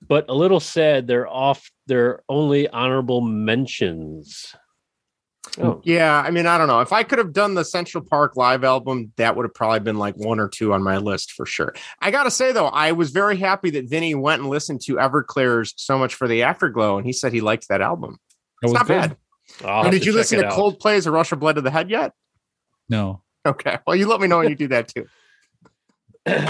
but 0.07 0.29
a 0.29 0.33
little 0.33 0.59
sad 0.61 1.07
they're 1.07 1.27
off 1.27 1.69
their 1.91 2.21
only 2.29 2.69
honorable 2.69 3.19
mentions. 3.19 4.55
Oh, 5.57 5.81
Yeah, 5.83 6.21
I 6.25 6.31
mean, 6.31 6.45
I 6.45 6.57
don't 6.57 6.69
know. 6.69 6.79
If 6.79 6.93
I 6.93 7.03
could 7.03 7.19
have 7.19 7.33
done 7.33 7.53
the 7.53 7.65
Central 7.65 8.01
Park 8.01 8.37
live 8.37 8.63
album, 8.63 9.11
that 9.17 9.35
would 9.35 9.43
have 9.43 9.53
probably 9.53 9.81
been 9.81 9.97
like 9.97 10.15
one 10.15 10.39
or 10.39 10.47
two 10.47 10.71
on 10.71 10.81
my 10.81 10.95
list 10.95 11.33
for 11.33 11.45
sure. 11.45 11.75
I 11.99 12.09
got 12.09 12.23
to 12.23 12.31
say, 12.31 12.53
though, 12.53 12.67
I 12.67 12.93
was 12.93 13.11
very 13.11 13.35
happy 13.35 13.71
that 13.71 13.89
Vinny 13.89 14.15
went 14.15 14.39
and 14.41 14.49
listened 14.49 14.79
to 14.83 14.95
Everclear's 14.95 15.73
So 15.75 15.97
Much 15.97 16.15
for 16.15 16.29
the 16.29 16.43
Afterglow, 16.43 16.95
and 16.95 17.05
he 17.05 17.11
said 17.11 17.33
he 17.33 17.41
liked 17.41 17.67
that 17.67 17.81
album. 17.81 18.11
It 18.61 18.67
It's 18.67 18.71
was 18.71 18.73
not 18.73 18.87
good. 18.87 19.09
bad. 19.09 19.17
I'll 19.65 19.83
And 19.83 19.91
did 19.91 20.05
you 20.05 20.13
listen 20.13 20.39
to 20.39 20.45
out. 20.45 20.53
Coldplay's 20.53 21.07
A 21.07 21.11
Rush 21.11 21.33
of 21.33 21.41
Blood 21.41 21.55
to 21.57 21.61
the 21.61 21.71
Head 21.71 21.89
yet? 21.89 22.13
No, 22.87 23.21
Okay. 23.45 23.79
Well, 23.85 23.97
you 23.97 24.07
let 24.07 24.21
me 24.21 24.27
know 24.27 24.37
when 24.37 24.47
you 24.49 24.55
do 24.55 24.69
that 24.69 24.87
too. 24.87 25.07
Uh, 26.25 26.45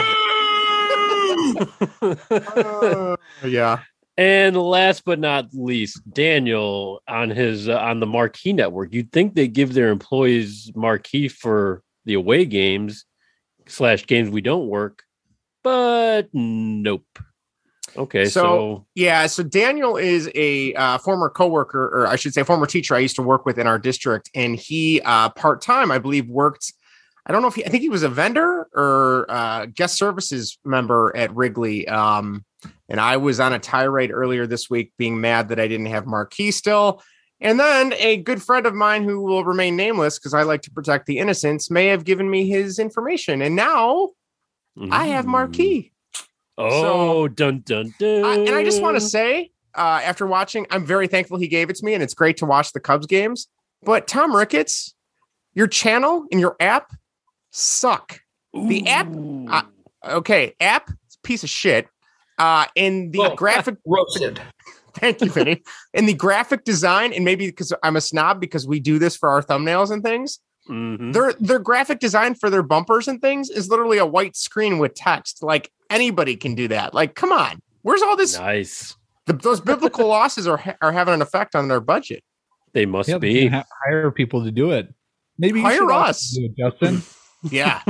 yeah. 3.44 3.80
And 4.22 4.56
last 4.56 5.04
but 5.04 5.18
not 5.18 5.48
least, 5.52 6.00
Daniel 6.14 7.02
on 7.08 7.32
his 7.32 7.68
uh, 7.68 7.76
on 7.80 8.00
the 8.00 8.06
Marquee 8.06 8.54
Network. 8.54 8.94
You'd 8.94 9.12
think 9.12 9.34
they 9.34 9.48
give 9.48 9.74
their 9.74 9.90
employees 9.90 10.72
marquee 10.76 11.28
for 11.28 11.82
the 12.06 12.14
away 12.14 12.46
games 12.46 13.06
slash 13.66 14.06
games 14.06 14.30
we 14.30 14.42
don't 14.42 14.68
work, 14.68 15.02
but 15.64 16.30
nope. 16.34 17.04
Okay, 17.98 18.26
So- 18.26 18.42
so, 18.42 18.86
Yeah, 18.94 19.26
so 19.26 19.42
Daniel 19.42 19.98
is 19.98 20.30
a 20.36 20.76
uh, 20.76 21.00
former 21.00 21.28
coworker, 21.28 21.86
or 21.88 22.06
I 22.06 22.16
should 22.16 22.36
say, 22.36 22.44
former 22.44 22.68
teacher 22.68 22.94
I 22.94 23.00
used 23.00 23.16
to 23.16 23.24
work 23.24 23.48
with 23.48 23.58
in 23.58 23.66
our 23.66 23.80
district, 23.80 24.30
and 24.36 24.56
he 24.56 25.02
uh, 25.04 25.30
part 25.30 25.62
time, 25.62 25.90
I 25.92 25.98
believe, 25.98 26.30
worked. 26.30 26.72
I 27.26 27.32
don't 27.32 27.42
know 27.42 27.48
if 27.48 27.56
he, 27.56 27.66
I 27.66 27.70
think 27.70 27.82
he 27.82 27.90
was 27.90 28.04
a 28.04 28.10
vendor 28.10 28.68
or 28.76 29.26
uh, 29.30 29.66
guest 29.66 29.98
services 29.98 30.60
member 30.64 31.12
at 31.18 31.36
Wrigley. 31.36 31.88
Um, 31.88 32.46
and 32.90 33.00
I 33.00 33.18
was 33.18 33.40
on 33.40 33.54
a 33.54 33.60
tirade 33.60 34.12
earlier 34.12 34.48
this 34.48 34.70
week, 34.70 34.92
being 34.98 35.20
mad 35.22 35.50
that 35.50 35.60
I 35.60 35.68
didn't 35.68 35.88
have 35.88 36.06
Marquee 36.06 36.52
still. 36.52 37.02
And 37.40 37.60
then 37.60 37.94
a 37.98 38.18
good 38.18 38.42
friend 38.42 38.68
of 38.68 38.76
mine 38.76 39.04
who 39.04 39.22
will 39.22 39.44
remain 39.44 39.76
nameless 39.76 40.20
because 40.20 40.34
I 40.34 40.44
like 40.44 40.62
to 40.64 40.72
protect 40.72 41.08
the 41.08 41.18
innocents 41.18 41.72
may 41.72 41.88
have 41.88 42.06
given 42.06 42.30
me 42.30 42.48
his 42.48 42.78
information, 42.78 43.42
and 43.42 43.56
now 43.56 44.10
I 44.92 45.08
have 45.08 45.26
Mm. 45.26 45.30
Marquee. 45.30 45.92
Oh, 46.58 47.28
dun 47.28 47.64
dun 47.66 47.94
dun! 47.98 48.24
I, 48.24 48.36
and 48.36 48.56
I 48.56 48.64
just 48.64 48.82
want 48.82 48.96
to 48.96 49.02
say, 49.02 49.50
uh, 49.76 50.02
after 50.04 50.28
watching, 50.28 50.68
I'm 50.70 50.86
very 50.86 51.08
thankful 51.08 51.40
he 51.40 51.48
gave 51.48 51.70
it 51.72 51.78
to 51.78 51.86
me, 51.86 51.94
and 51.96 52.04
it's 52.04 52.14
great 52.14 52.38
to 52.38 52.46
watch 52.46 52.74
the 52.74 52.80
Cubs 52.80 53.08
games. 53.08 53.48
But 53.82 54.08
Tom 54.08 54.36
Ricketts, 54.36 54.94
your 55.56 55.66
channel 55.68 56.26
and 56.32 56.40
your 56.40 56.56
app 56.60 56.92
suck. 57.50 58.20
The 58.54 58.88
app, 58.88 59.08
uh, 59.48 59.64
okay, 60.18 60.56
app 60.60 60.92
piece 61.24 61.44
of 61.44 61.50
shit. 61.50 61.88
Uh, 62.42 62.66
and 62.76 63.14
the 63.14 63.20
Oh, 63.22 63.36
graphic, 63.36 63.76
roasted. 63.86 64.42
thank 64.96 65.22
you, 65.22 65.30
Vinny. 65.30 65.62
and 65.94 66.08
the 66.10 66.14
graphic 66.14 66.64
design, 66.64 67.14
and 67.14 67.24
maybe 67.24 67.46
because 67.48 67.72
I'm 67.84 67.96
a 67.96 68.02
snob 68.02 68.40
because 68.42 68.66
we 68.68 68.80
do 68.80 68.98
this 69.00 69.16
for 69.16 69.30
our 69.30 69.42
thumbnails 69.44 69.92
and 69.92 70.02
things. 70.04 70.40
Mhm. 70.70 71.14
Their 71.14 71.34
their 71.40 71.60
graphic 71.60 72.00
design 72.00 72.36
for 72.36 72.50
their 72.50 72.64
bumpers 72.64 73.08
and 73.08 73.20
things 73.22 73.50
is 73.50 73.70
literally 73.70 73.98
a 73.98 74.06
white 74.06 74.36
screen 74.36 74.78
with 74.80 74.94
text. 74.94 75.42
Like 75.44 75.70
anybody 75.90 76.36
can 76.36 76.54
do 76.56 76.68
that. 76.70 76.94
Like, 76.94 77.16
come 77.16 77.32
on, 77.32 77.60
where's 77.82 78.02
all 78.02 78.16
this? 78.16 78.38
nice. 78.38 78.96
the, 79.28 79.34
those 79.34 79.60
biblical 79.62 80.08
losses 80.18 80.48
are 80.48 80.58
ha- 80.58 80.76
are 80.82 80.92
having 80.92 81.14
an 81.16 81.22
effect 81.22 81.56
on 81.56 81.68
their 81.68 81.80
budget. 81.82 82.24
They 82.74 82.86
must 82.86 83.10
yeah, 83.10 83.18
they 83.18 83.34
be. 83.34 83.42
can 83.44 83.52
ha- 83.54 83.66
hire 83.86 84.12
people 84.12 84.44
to 84.46 84.52
do 84.52 84.72
it. 84.72 84.94
Maybe 85.38 85.62
Hire 85.62 85.78
should 85.78 85.92
us. 85.92 86.32
do 86.32 86.46
it, 86.46 86.56
Justin. 86.58 87.02
Yeah. 87.50 87.82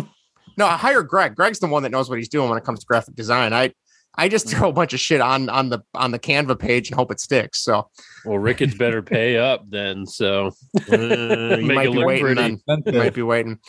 no, 0.58 0.66
I 0.66 0.78
hire 0.78 1.04
Greg. 1.04 1.36
Greg's 1.36 1.60
the 1.60 1.68
one 1.68 1.84
that 1.84 1.90
knows 1.92 2.08
what 2.10 2.18
he's 2.18 2.30
doing 2.30 2.48
when 2.48 2.58
it 2.58 2.64
comes 2.64 2.80
to 2.80 2.86
graphic 2.86 3.16
design. 3.16 3.52
I 3.52 3.74
I 4.16 4.28
just 4.28 4.50
throw 4.50 4.70
a 4.70 4.74
bunch 4.74 4.94
of 4.94 5.00
shit 5.00 5.22
on 5.22 5.50
on 5.50 5.70
the 5.70 5.82
on 5.94 6.12
the 6.12 6.20
Canva 6.20 6.60
page 6.60 6.90
and 6.90 6.96
hope 6.96 7.12
it 7.12 7.20
sticks. 7.20 7.60
So 7.64 7.90
Well, 8.26 8.38
Ricketts 8.38 8.76
better 8.76 9.02
pay 9.02 9.38
up 9.38 9.70
then. 9.70 10.06
So 10.06 10.52
uh, 10.92 10.98
you 10.98 11.66
might 11.74 11.92
be 11.92 12.04
waiting. 12.04 12.26
pretty. 12.26 12.62
Then. 12.68 12.84
You 12.86 13.00
might 13.00 13.14
be 13.14 13.22
waiting. 13.22 13.60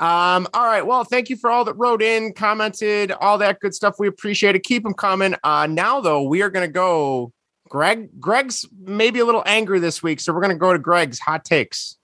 Um, 0.00 0.48
all 0.54 0.66
right. 0.66 0.84
Well, 0.84 1.04
thank 1.04 1.30
you 1.30 1.36
for 1.36 1.50
all 1.50 1.64
that 1.64 1.74
wrote 1.74 2.02
in, 2.02 2.32
commented, 2.32 3.12
all 3.12 3.38
that 3.38 3.60
good 3.60 3.74
stuff. 3.74 3.96
We 3.98 4.08
appreciate 4.08 4.56
it. 4.56 4.64
Keep 4.64 4.82
them 4.82 4.94
coming. 4.94 5.36
Uh, 5.44 5.66
now 5.68 6.00
though, 6.00 6.22
we 6.22 6.42
are 6.42 6.50
gonna 6.50 6.68
go. 6.68 7.32
Greg, 7.68 8.20
Greg's 8.20 8.66
maybe 8.82 9.20
a 9.20 9.24
little 9.24 9.42
angry 9.46 9.78
this 9.78 10.02
week, 10.02 10.20
so 10.20 10.32
we're 10.32 10.42
gonna 10.42 10.56
go 10.56 10.72
to 10.72 10.78
Greg's 10.78 11.18
hot 11.18 11.44
takes. 11.44 11.96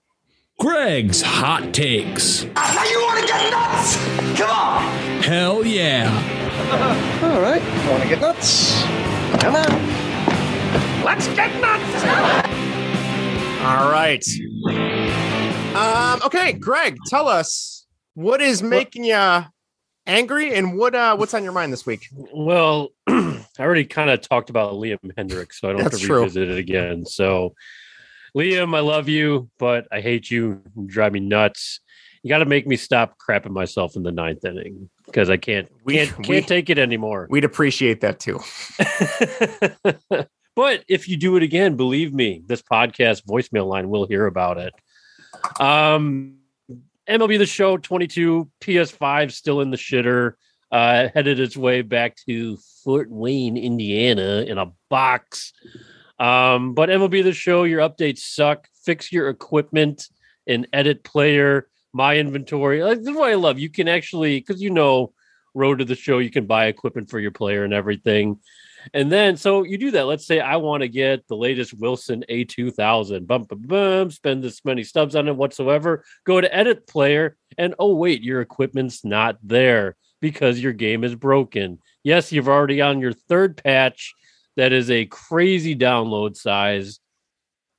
Greg's 0.59 1.21
Hot 1.21 1.73
Takes. 1.73 2.43
Now 2.43 2.83
you 2.83 3.01
want 3.01 3.21
to 3.21 3.27
get 3.27 3.49
nuts? 3.49 3.95
Come 4.37 4.49
on. 4.49 5.23
Hell 5.23 5.65
yeah. 5.65 6.09
All 7.23 7.41
right. 7.41 7.61
Want 7.89 8.03
to 8.03 8.09
get 8.09 8.21
nuts? 8.21 8.83
Come 9.41 9.55
on. 9.55 11.03
Let's 11.03 11.27
get 11.29 11.59
nuts. 11.59 12.03
All 13.63 13.89
right. 13.91 14.23
Um, 15.75 16.21
okay, 16.23 16.51
Greg, 16.53 16.97
tell 17.07 17.27
us 17.27 17.87
what 18.13 18.41
is 18.41 18.61
making 18.61 19.05
you 19.05 19.43
angry 20.05 20.53
and 20.53 20.77
what 20.77 20.93
uh 20.93 21.15
what's 21.15 21.33
on 21.33 21.43
your 21.43 21.51
mind 21.51 21.73
this 21.73 21.87
week? 21.87 22.07
Well, 22.13 22.89
I 23.07 23.43
already 23.59 23.85
kind 23.85 24.11
of 24.11 24.21
talked 24.21 24.51
about 24.51 24.73
Liam 24.73 24.99
Hendriks, 25.17 25.53
so 25.53 25.69
I 25.69 25.73
don't 25.73 25.81
have 25.81 25.91
to 25.93 25.97
true. 25.97 26.19
revisit 26.19 26.47
it 26.49 26.57
again. 26.59 27.07
So, 27.07 27.55
Liam, 28.37 28.75
I 28.75 28.81
love 28.81 29.09
you, 29.09 29.49
but 29.57 29.87
I 29.91 30.01
hate 30.01 30.29
you. 30.29 30.61
You 30.75 30.85
drive 30.85 31.13
me 31.13 31.21
nuts. 31.21 31.79
You 32.23 32.29
got 32.29 32.39
to 32.39 32.45
make 32.45 32.67
me 32.67 32.75
stop 32.75 33.15
crapping 33.17 33.51
myself 33.51 33.95
in 33.95 34.03
the 34.03 34.11
ninth 34.11 34.43
inning 34.43 34.89
because 35.05 35.29
I 35.29 35.37
can't 35.37 35.67
We- 35.85 35.95
can't, 35.95 36.09
can't 36.15 36.27
we- 36.27 36.41
take 36.41 36.69
it 36.69 36.77
anymore. 36.77 37.27
We'd 37.29 37.45
appreciate 37.45 38.01
that 38.01 38.19
too. 38.19 38.39
but 40.55 40.83
if 40.87 41.07
you 41.07 41.17
do 41.17 41.35
it 41.37 41.43
again, 41.43 41.75
believe 41.75 42.13
me, 42.13 42.43
this 42.45 42.61
podcast 42.61 43.25
voicemail 43.25 43.67
line 43.67 43.89
will 43.89 44.05
hear 44.07 44.25
about 44.25 44.57
it. 44.57 44.73
Um, 45.59 46.35
MLB 47.09 47.37
The 47.37 47.45
Show 47.45 47.77
22 47.77 48.49
PS5 48.61 49.31
still 49.31 49.61
in 49.61 49.71
the 49.71 49.77
shitter. 49.77 50.33
Uh, 50.71 51.07
headed 51.15 51.39
its 51.39 51.57
way 51.57 51.81
back 51.81 52.15
to 52.27 52.57
Fort 52.83 53.09
Wayne, 53.09 53.57
Indiana, 53.57 54.45
in 54.47 54.57
a 54.59 54.71
box. 54.89 55.51
Um, 56.19 56.73
but 56.75 56.89
MLB 56.89 57.23
The 57.23 57.33
Show, 57.33 57.63
your 57.63 57.79
updates 57.81 58.19
suck. 58.19 58.67
Fix 58.85 59.11
your 59.11 59.29
equipment 59.29 60.07
and 60.45 60.67
edit 60.73 61.03
player. 61.03 61.67
My 61.93 62.17
inventory. 62.17 62.83
Like, 62.83 62.99
this 62.99 63.07
is 63.07 63.15
what 63.15 63.31
I 63.31 63.35
love. 63.35 63.59
You 63.59 63.69
can 63.69 63.87
actually, 63.87 64.39
because 64.39 64.61
you 64.61 64.69
know, 64.69 65.13
road 65.53 65.79
to 65.79 65.85
the 65.85 65.95
show, 65.95 66.19
you 66.19 66.29
can 66.29 66.45
buy 66.45 66.65
equipment 66.65 67.09
for 67.09 67.19
your 67.19 67.31
player 67.31 67.63
and 67.63 67.73
everything. 67.73 68.39
And 68.93 69.11
then, 69.11 69.35
so 69.37 69.63
you 69.63 69.77
do 69.77 69.91
that. 69.91 70.05
Let's 70.05 70.25
say 70.25 70.39
I 70.39 70.55
want 70.57 70.81
to 70.81 70.87
get 70.87 71.27
the 71.27 71.35
latest 71.35 71.73
Wilson 71.73 72.23
A2000, 72.29 73.27
bum, 73.27 73.43
bum, 73.43 73.61
bum, 73.63 74.11
spend 74.11 74.43
this 74.43 74.63
many 74.63 74.83
stubs 74.83 75.15
on 75.15 75.27
it 75.27 75.35
whatsoever. 75.35 76.05
Go 76.25 76.39
to 76.39 76.55
edit 76.55 76.87
player, 76.87 77.35
and 77.57 77.75
oh, 77.77 77.95
wait, 77.95 78.23
your 78.23 78.41
equipment's 78.41 79.03
not 79.03 79.37
there 79.43 79.95
because 80.21 80.59
your 80.59 80.73
game 80.73 81.03
is 81.03 81.15
broken. 81.15 81.79
Yes, 82.03 82.31
you've 82.31 82.47
already 82.47 82.81
on 82.81 82.99
your 82.99 83.13
third 83.13 83.57
patch 83.57 84.13
that 84.55 84.71
is 84.71 84.89
a 84.89 85.05
crazy 85.05 85.75
download 85.75 86.35
size. 86.35 86.99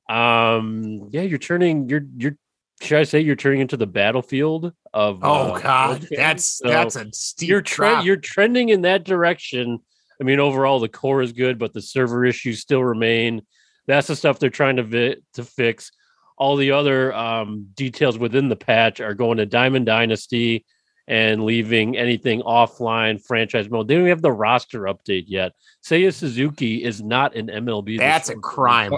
Um, 0.09 1.09
yeah, 1.11 1.23
you're 1.23 1.39
turning, 1.39 1.89
you're, 1.89 2.07
you're, 2.17 2.37
should 2.81 2.99
I 2.99 3.03
say 3.03 3.21
you're 3.21 3.37
turning 3.37 3.61
into 3.61 3.77
the 3.77 3.87
battlefield 3.87 4.73
of? 4.93 5.21
Oh 5.23 5.53
uh, 5.53 5.61
God, 5.61 6.05
okay? 6.05 6.17
that's 6.17 6.59
So 6.59 6.69
that's 6.69 6.97
a 6.97 7.07
steep 7.13 7.49
you're 7.49 7.61
drop. 7.61 7.99
tre- 7.99 8.07
you're 8.07 8.17
trending 8.17 8.71
in 8.71 8.83
that 8.83 9.05
direction. 9.05 9.79
I 10.21 10.25
mean, 10.25 10.41
overall 10.41 10.81
the 10.81 10.89
core 10.89 11.23
is 11.23 11.33
good, 11.33 11.59
but 11.59 11.73
the 11.73 11.83
server 11.83 12.25
issues 12.25 12.61
still 12.61 12.83
remain. 12.83 13.43
That's 13.87 14.07
the 14.07 14.17
stuff 14.17 14.39
they're 14.39 14.51
trying 14.51 14.77
to 14.77 14.83
vi- 14.83 15.17
to 15.35 15.45
fix. 15.45 15.93
All 16.37 16.57
the 16.57 16.73
other 16.73 17.13
um, 17.15 17.69
details 17.75 18.19
within 18.19 18.49
the 18.49 18.57
patch 18.57 19.01
are 19.01 19.15
going 19.15 19.39
to 19.39 19.47
Diamond 19.47 19.87
Dynasty 19.87 20.65
and 21.07 21.45
leaving 21.45 21.99
anything 21.99 22.41
offline 22.43 23.23
franchise 23.23 23.69
mode. 23.69 23.89
They 23.89 23.95
don't 23.95 24.03
even 24.03 24.11
have 24.11 24.23
the 24.23 24.33
roster 24.33 24.83
update 24.83 25.25
yet. 25.27 25.53
Seiya 25.85 26.15
Suzuki 26.15 26.85
is 26.85 27.03
not 27.03 27.35
an 27.35 27.49
MLB. 27.49 27.99
That's 27.99 28.29
a 28.31 28.35
year. 28.35 28.41
crime. 28.41 28.93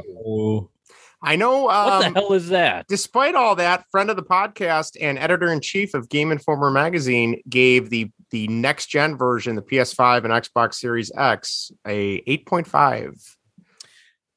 I 1.23 1.37
know. 1.37 1.71
Um, 1.71 1.87
What 2.03 2.15
the 2.15 2.21
hell 2.21 2.33
is 2.33 2.49
that? 2.49 2.87
Despite 2.89 3.35
all 3.35 3.55
that, 3.57 3.85
friend 3.91 4.11
of 4.11 4.17
the 4.17 4.23
podcast 4.25 4.97
and 5.01 5.19
editor 5.19 5.53
in 5.53 5.61
chief 5.61 5.95
of 5.95 6.09
Game 6.09 6.33
Informer 6.33 6.71
magazine 6.71 7.41
gave 7.49 7.91
the 7.91 8.11
the 8.31 8.49
next 8.49 8.87
gen 8.87 9.17
version, 9.17 9.55
the 9.57 9.63
PS5 9.63 10.25
and 10.25 10.33
Xbox 10.33 10.75
Series 10.75 11.13
X, 11.17 11.71
a 11.87 12.21
8.5. 12.23 13.37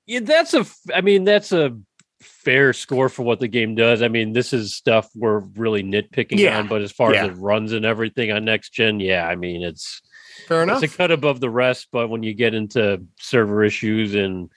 Yeah, 0.05 0.19
that's 0.21 0.53
a. 0.53 0.65
I 0.93 1.01
mean, 1.01 1.23
that's 1.23 1.51
a 1.51 1.75
fair 2.21 2.73
score 2.73 3.09
for 3.09 3.23
what 3.23 3.39
the 3.39 3.47
game 3.47 3.73
does. 3.75 4.01
I 4.01 4.07
mean, 4.07 4.33
this 4.33 4.53
is 4.53 4.75
stuff 4.75 5.09
we're 5.15 5.39
really 5.55 5.81
nitpicking 5.83 6.39
Yeah. 6.39 6.59
on, 6.59 6.67
but 6.67 6.81
as 6.81 6.91
far 6.91 7.13
Yeah. 7.13 7.25
as 7.25 7.31
it 7.31 7.41
runs 7.41 7.71
and 7.71 7.85
everything 7.85 8.31
on 8.31 8.45
next 8.45 8.71
gen, 8.73 8.99
yeah, 8.99 9.27
I 9.27 9.35
mean, 9.35 9.63
it's 9.63 10.01
Fair 10.47 10.63
enough. 10.63 10.83
it's 10.83 10.93
a 10.93 10.97
cut 10.97 11.09
above 11.11 11.39
the 11.39 11.49
rest. 11.49 11.87
But 11.91 12.09
when 12.09 12.21
you 12.23 12.33
get 12.33 12.53
into 12.53 13.01
server 13.19 13.63
issues 13.63 14.13
and 14.13 14.49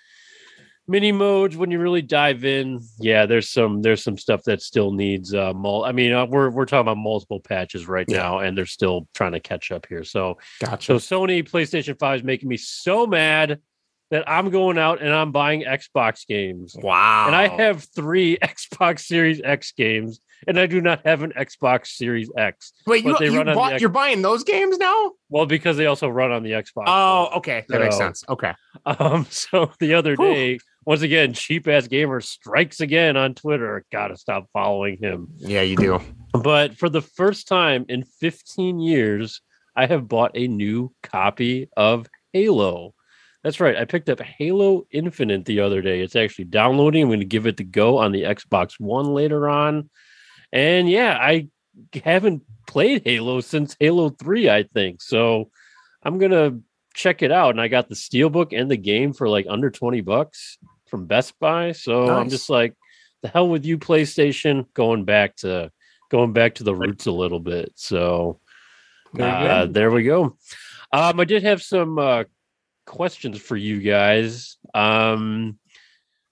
mini 0.89 1.12
modes, 1.12 1.57
when 1.57 1.70
you 1.70 1.78
really 1.78 2.03
dive 2.03 2.45
in, 2.45 2.80
yeah, 2.99 3.26
there's 3.26 3.51
some 3.51 3.82
there's 3.82 4.03
some 4.03 4.16
stuff 4.18 4.43
that 4.45 4.62
still 4.62 4.91
needs. 4.93 5.34
Uh, 5.34 5.53
mul- 5.55 5.84
I 5.84 5.93
mean, 5.93 6.12
uh, 6.12 6.26
we're 6.26 6.51
we're 6.51 6.64
talking 6.64 6.80
about 6.80 6.97
multiple 6.97 7.41
patches 7.41 7.86
right 7.86 8.07
Yeah. 8.09 8.18
now, 8.18 8.39
and 8.41 8.57
they're 8.57 8.66
still 8.66 9.07
trying 9.14 9.32
to 9.32 9.41
catch 9.41 9.70
up 9.70 9.86
here. 9.89 10.03
So 10.05 10.39
Gotcha. 10.64 10.99
so 10.99 11.16
Sony 11.20 11.49
PlayStation 11.49 11.99
5 11.99 12.16
is 12.20 12.24
making 12.24 12.49
me 12.49 12.57
so 12.57 13.07
mad 13.07 13.61
that 14.11 14.26
I'm 14.26 14.49
going 14.49 14.78
out 14.78 15.03
and 15.03 15.12
I'm 15.12 15.32
buying 15.32 15.64
Xbox 15.64 16.26
games. 16.26 16.74
Wow. 16.82 17.26
And 17.26 17.36
I 17.36 17.47
have 17.49 17.84
three 17.95 18.39
Xbox 18.43 19.01
Series 19.01 19.39
X 19.45 19.72
games, 19.72 20.20
and 20.47 20.59
I 20.59 20.64
do 20.64 20.80
not 20.80 21.03
have 21.05 21.22
an 21.22 21.32
Xbox 21.36 21.89
Series 21.89 22.30
X. 22.34 22.72
Wait, 22.86 23.05
you, 23.05 23.14
you 23.20 23.30
run 23.36 23.41
on 23.41 23.47
the 23.49 23.53
bought, 23.55 23.72
X- 23.74 23.82
you're 23.82 23.91
buying 23.91 24.22
those 24.22 24.45
games 24.45 24.78
now? 24.78 25.12
Well, 25.28 25.45
because 25.45 25.76
they 25.76 25.84
also 25.84 26.09
run 26.09 26.32
on 26.32 26.43
the 26.43 26.53
Xbox. 26.53 26.84
Oh, 26.86 27.28
okay. 27.36 27.66
That 27.68 27.82
makes 27.82 27.99
sense. 27.99 28.24
Okay. 28.28 28.55
Um, 28.86 29.26
so 29.28 29.70
the 29.80 29.93
other 29.95 30.14
Whew. 30.14 30.32
day, 30.32 30.59
once 30.89 31.03
again, 31.03 31.34
cheap 31.34 31.68
ass 31.68 31.86
gamer 31.86 32.18
strikes 32.18 32.80
again 32.80 33.14
on 33.14 33.34
Twitter. 33.34 33.84
Gotta 33.93 34.16
stop 34.16 34.47
following 34.55 34.97
him. 34.97 35.28
Yeah, 35.36 35.61
you 35.61 35.76
do. 35.76 36.01
But 36.32 36.78
for 36.78 36.89
the 36.89 37.03
first 37.03 37.47
time 37.47 37.84
in 37.91 38.05
15 38.05 38.80
years, 38.80 39.43
I 39.76 39.84
have 39.84 40.09
bought 40.09 40.30
a 40.34 40.49
new 40.49 40.95
copy 41.03 41.68
of 41.76 42.07
Halo. 42.32 42.95
That's 43.45 43.61
right. 43.61 43.76
I 43.76 43.84
picked 43.84 44.09
up 44.09 44.22
Halo 44.22 44.86
Infinite 44.91 45.45
the 45.45 45.61
other 45.61 45.82
day. 45.82 46.01
It's 46.01 46.16
actually 46.16 46.47
downloading. 46.47 47.03
I'm 47.03 47.11
going 47.11 47.20
to 47.20 47.26
give 47.26 47.47
it 47.47 47.59
the 47.59 47.64
go 47.64 47.99
on 47.99 48.12
the 48.12 48.22
Xbox 48.22 48.80
One 48.80 49.12
later 49.12 49.47
on. 49.47 49.91
And 50.55 50.89
yeah, 50.89 51.18
I 51.20 51.49
haven't 52.03 52.45
played 52.66 53.03
Halo 53.05 53.43
since 53.43 53.76
Halo 53.78 54.09
3, 54.09 54.49
I 54.49 54.62
think. 54.62 55.03
So 55.03 55.51
I'm 56.03 56.16
going 56.16 56.32
to 56.32 56.62
check 56.95 57.20
it 57.20 57.30
out. 57.30 57.51
And 57.51 57.61
I 57.61 57.68
got 57.68 57.91
the 57.91 57.95
Steelbook 57.95 58.59
and 58.59 58.70
the 58.70 58.78
game 58.78 59.12
for 59.12 59.28
like 59.28 59.45
under 59.51 59.70
20 59.70 60.01
bucks 60.01 60.57
from 60.89 61.07
Best 61.07 61.39
Buy. 61.39 61.72
So 61.72 62.09
I'm 62.09 62.28
just 62.28 62.51
like, 62.51 62.74
the 63.22 63.28
hell 63.28 63.49
with 63.49 63.64
you, 63.64 63.78
PlayStation, 63.78 64.66
going 64.74 65.05
back 65.05 65.36
to 65.36 65.70
going 66.11 66.32
back 66.32 66.55
to 66.57 66.64
the 66.64 66.74
roots 66.74 67.07
a 67.07 67.12
little 67.12 67.41
bit. 67.41 67.72
So 67.74 68.41
Very 69.12 69.30
uh, 69.30 69.66
there 69.66 69.91
we 69.91 70.05
go. 70.05 70.36
Um, 70.93 71.20
I 71.20 71.24
did 71.24 71.43
have 71.43 71.62
some 71.62 71.99
uh, 71.99 72.24
questions 72.86 73.41
for 73.41 73.57
you 73.57 73.80
guys. 73.80 74.57
Um, 74.74 75.59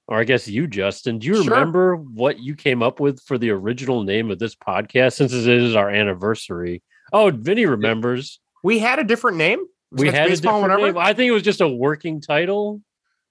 or 0.09 0.19
I 0.19 0.25
guess 0.25 0.47
you, 0.47 0.67
Justin. 0.67 1.19
Do 1.19 1.27
you 1.27 1.43
Sure. 1.43 1.53
remember 1.53 1.97
what 1.97 2.39
you 2.39 2.55
came 2.55 2.83
up 2.83 3.01
with 3.01 3.21
for 3.23 3.39
the 3.39 3.51
original 3.51 4.05
name 4.05 4.31
of 4.31 4.39
this 4.39 4.55
podcast 4.55 5.15
since 5.15 5.33
it 5.33 5.47
is 5.49 5.75
our 5.75 5.91
anniversary? 5.91 6.83
Oh, 7.13 7.31
Vinny 7.31 7.67
remembers. 7.67 8.41
We 8.63 8.79
had 8.79 8.99
a 8.99 9.05
different 9.05 9.37
name. 9.37 9.65
We 9.91 10.09
had 10.09 10.31
a 10.31 10.37
different 10.37 10.81
name. 10.81 10.99
I 10.99 11.13
think 11.13 11.29
it 11.29 11.33
was 11.33 11.43
just 11.43 11.61
a 11.61 11.69
working 11.69 12.21
title, 12.21 12.83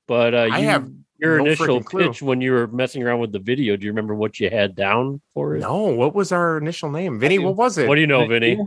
but 0.08 0.34
uh, 0.34 0.50
I 0.52 0.62
have 0.62 0.90
your 1.18 1.38
no 1.38 1.46
initial 1.46 1.80
freaking 1.82 1.86
clue. 1.86 2.08
pitch 2.08 2.22
when 2.22 2.42
you 2.42 2.52
were 2.52 2.68
messing 2.68 3.04
around 3.04 3.20
with 3.20 3.32
the 3.32 3.40
video. 3.40 3.76
Do 3.78 3.86
you 3.86 3.92
remember 3.92 4.16
what 4.16 4.40
you 4.40 4.50
had 4.50 4.76
down 4.76 5.22
for 5.34 5.56
it? 5.56 5.60
No, 5.62 5.84
what 5.86 6.14
was 6.16 6.32
our 6.32 6.58
initial 6.58 6.90
name? 6.92 7.20
Vinny, 7.20 7.40
what 7.40 7.56
was 7.56 7.78
it? 7.78 7.88
What 7.88 7.96
do 7.96 8.02
you 8.02 8.08
know, 8.08 8.26
Vinny? 8.28 8.60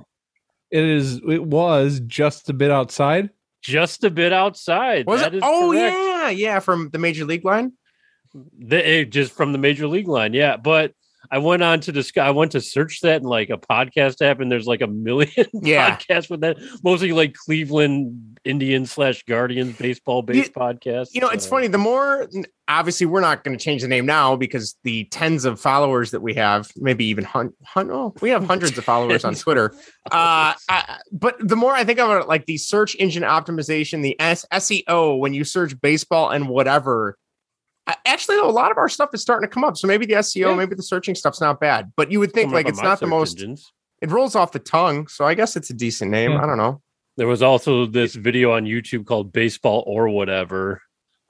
It 0.71 0.85
is. 0.85 1.21
It 1.29 1.43
was 1.45 2.01
just 2.07 2.49
a 2.51 2.53
bit 2.53 2.71
outside. 2.71 3.31
Just 3.63 4.05
a 4.05 4.11
bit 4.11 4.33
outside. 4.33 5.07
was 5.07 5.21
That 5.21 5.35
it? 5.35 5.39
is 5.39 5.43
Oh, 5.45 5.73
correct. 5.73 5.97
yeah. 5.97 6.29
Yeah. 6.31 6.59
From 6.61 6.91
the 6.91 6.99
Major 6.99 7.25
League 7.25 7.45
line. 7.45 7.73
The, 8.59 8.87
eh, 8.87 9.05
just 9.05 9.33
from 9.33 9.53
the 9.53 9.59
major 9.59 9.87
league 9.87 10.07
line, 10.07 10.35
yeah. 10.35 10.59
But 10.59 10.93
I 11.31 11.39
went 11.39 11.63
on 11.63 11.81
to 11.81 11.93
discuss. 11.93 12.23
I 12.27 12.31
went 12.31 12.53
to 12.53 12.61
search 12.61 13.01
that 13.03 13.23
in 13.23 13.29
like 13.29 13.51
a 13.51 13.59
podcast 13.59 14.23
app, 14.23 14.41
and 14.41 14.51
there's 14.51 14.67
like 14.67 14.81
a 14.81 14.87
million 14.87 15.47
Yeah. 15.53 15.97
podcasts 15.97 16.31
with 16.31 16.41
that. 16.41 16.57
Mostly 16.83 17.13
like 17.13 17.35
Cleveland 17.35 18.39
Indians 18.45 18.91
slash 18.93 19.23
Guardians 19.25 19.77
baseball 19.77 20.23
based 20.23 20.53
podcasts. 20.53 21.09
You 21.13 21.21
know, 21.21 21.29
it's 21.29 21.47
funny. 21.47 21.67
The 21.67 21.79
more, 21.79 22.29
obviously, 22.69 23.07
we're 23.07 23.21
not 23.21 23.45
going 23.45 23.57
to 23.57 23.63
change 23.63 23.83
the 23.83 23.89
name 23.89 24.07
now 24.07 24.37
because 24.37 24.77
the 24.85 25.05
tens 25.07 25.45
of 25.45 25.61
followers 25.61 26.13
that 26.13 26.21
we 26.23 26.35
have, 26.35 26.71
maybe 26.77 27.05
even 27.07 27.25
hun- 27.25 27.53
hun- 27.65 27.91
oh, 27.91 28.15
we 28.21 28.31
have 28.31 28.45
hundreds 28.45 28.79
of 28.79 28.85
followers 28.85 29.25
on 29.25 29.35
Twitter. 29.37 29.75
Uh, 30.11 30.55
I, 30.71 31.01
but 31.13 31.37
the 31.39 31.55
more 31.55 31.73
I 31.75 31.85
think 31.85 31.99
about 31.99 32.23
it, 32.23 32.29
like 32.29 32.47
the 32.47 32.57
search 32.57 32.97
engine 32.99 33.25
optimization, 33.25 34.03
the 34.03 34.19
S- 34.19 34.47
SEO, 34.51 35.19
when 35.19 35.35
you 35.35 35.45
search 35.45 35.79
baseball 35.83 36.31
and 36.31 36.49
whatever, 36.49 37.19
actually, 38.05 38.37
though, 38.37 38.49
a 38.49 38.53
lot 38.53 38.71
of 38.71 38.79
our 38.79 38.89
stuff 38.89 39.11
is 39.15 39.23
starting 39.23 39.49
to 39.49 39.53
come 39.53 39.65
up. 39.65 39.77
So 39.77 39.87
maybe 39.87 40.07
the 40.07 40.15
SEO, 40.15 40.49
Yeah. 40.51 40.55
maybe 40.55 40.75
the 40.75 40.83
searching 40.83 41.15
stuff's 41.15 41.41
not 41.41 41.61
bad. 41.61 41.93
But 41.97 42.11
you 42.13 42.21
would 42.21 42.33
think 42.33 42.51
coming 42.51 42.55
like 42.65 42.69
it's 42.69 42.83
not 42.83 43.01
the 43.01 43.07
most. 43.07 43.39
engines. 43.39 43.73
It 44.01 44.11
rolls 44.11 44.35
off 44.37 44.53
the 44.53 44.59
tongue, 44.61 45.09
so 45.09 45.25
I 45.25 45.35
guess 45.35 45.57
it's 45.57 45.71
a 45.71 45.75
decent 45.75 46.11
name. 46.11 46.33
Yeah. 46.33 46.43
I 46.43 46.47
don't 46.47 46.57
know. 46.59 46.81
There 47.17 47.27
was 47.27 47.43
also 47.43 47.85
this 47.87 48.15
video 48.15 48.53
on 48.53 48.65
YouTube 48.65 49.07
called 49.07 49.33
Baseball 49.33 49.83
or 49.87 50.09
Whatever. 50.09 50.83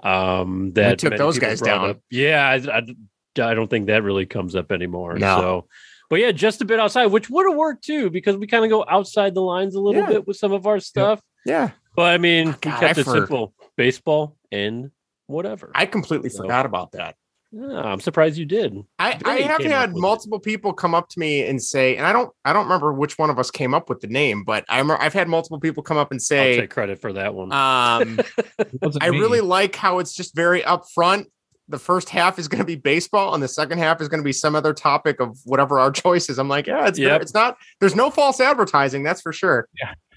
Um, 0.02 0.72
that 0.74 0.98
took 0.98 1.16
those 1.16 1.38
guys 1.38 1.60
down. 1.60 1.90
up. 1.90 2.00
Yeah, 2.10 2.46
I, 2.46 2.54
I, 2.78 3.50
I 3.50 3.54
don't 3.54 3.68
think 3.68 3.86
that 3.86 4.02
really 4.02 4.26
comes 4.26 4.54
up 4.54 4.70
anymore. 4.70 5.14
No. 5.18 5.40
So, 5.40 5.66
but 6.10 6.20
yeah, 6.20 6.30
just 6.32 6.60
a 6.60 6.64
bit 6.64 6.78
outside, 6.78 7.06
which 7.06 7.28
would 7.30 7.46
have 7.48 7.56
worked 7.56 7.84
too, 7.84 8.10
because 8.10 8.36
we 8.36 8.46
kind 8.46 8.64
of 8.64 8.70
go 8.70 8.84
outside 8.88 9.34
the 9.34 9.40
lines 9.42 9.74
a 9.74 9.80
little 9.80 10.02
Yeah. 10.02 10.08
bit 10.08 10.26
with 10.26 10.36
some 10.36 10.52
of 10.52 10.66
our 10.66 10.78
stuff. 10.78 11.20
Yeah, 11.46 11.70
But 11.96 12.12
I 12.14 12.18
mean, 12.18 12.48
we 12.48 12.52
God, 12.52 12.80
kept 12.80 12.98
I 12.98 13.00
it 13.00 13.04
for- 13.04 13.12
simple: 13.14 13.54
baseball 13.76 14.36
and 14.52 14.90
whatever. 15.28 15.70
I 15.74 15.86
completely 15.86 16.30
So- 16.30 16.42
forgot 16.42 16.66
about 16.66 16.92
that. 16.92 17.14
Yeah, 17.50 17.80
I'm 17.80 18.00
surprised 18.00 18.36
you 18.36 18.44
did. 18.44 18.76
I, 18.98 19.18
I 19.24 19.36
have 19.38 19.62
had 19.64 19.90
with 19.94 19.96
it. 19.96 20.00
multiple 20.02 20.38
people 20.38 20.74
come 20.74 20.94
up 20.94 21.08
to 21.08 21.18
me 21.18 21.46
and 21.46 21.62
say, 21.62 21.96
and 21.96 22.04
I 22.04 22.12
don't 22.12 22.30
I 22.44 22.52
don't 22.52 22.64
remember 22.64 22.92
which 22.92 23.16
one 23.16 23.30
of 23.30 23.38
us 23.38 23.50
came 23.50 23.72
up 23.72 23.88
with 23.88 24.00
the 24.00 24.06
name, 24.06 24.44
but 24.44 24.66
I'm 24.68 24.90
I've 24.90 25.14
had 25.14 25.28
multiple 25.28 25.58
people 25.58 25.82
come 25.82 25.96
up 25.96 26.10
and 26.10 26.20
say, 26.20 26.56
I'll 26.56 26.60
take 26.60 26.70
credit 26.70 27.00
for 27.00 27.10
that 27.14 27.34
one. 27.34 27.50
um, 27.50 28.20
I 29.00 29.08
me. 29.10 29.18
really 29.18 29.40
like 29.40 29.74
how 29.76 29.98
it's 29.98 30.12
just 30.14 30.34
very 30.36 30.60
upfront. 30.60 31.24
The 31.70 31.78
first 31.78 32.10
half 32.10 32.38
is 32.38 32.48
going 32.48 32.60
to 32.60 32.66
be 32.66 32.76
baseball, 32.76 33.32
and 33.32 33.42
the 33.42 33.48
second 33.48 33.78
half 33.78 34.02
is 34.02 34.08
going 34.08 34.20
to 34.20 34.24
be 34.24 34.32
some 34.32 34.54
other 34.54 34.74
topic 34.74 35.18
of 35.18 35.38
whatever 35.46 35.78
our 35.78 35.90
choice 36.04 36.28
is. 36.28 36.38
I'm 36.38 36.48
like, 36.48 36.66
yeah, 36.66 36.86
it's 36.86 36.98
Yep. 36.98 37.22
it's 37.22 37.32
not. 37.34 37.56
There's 37.80 37.94
no 37.94 38.10
false 38.10 38.40
advertising, 38.40 39.04
that's 39.04 39.22
for 39.22 39.32
sure. 39.32 39.68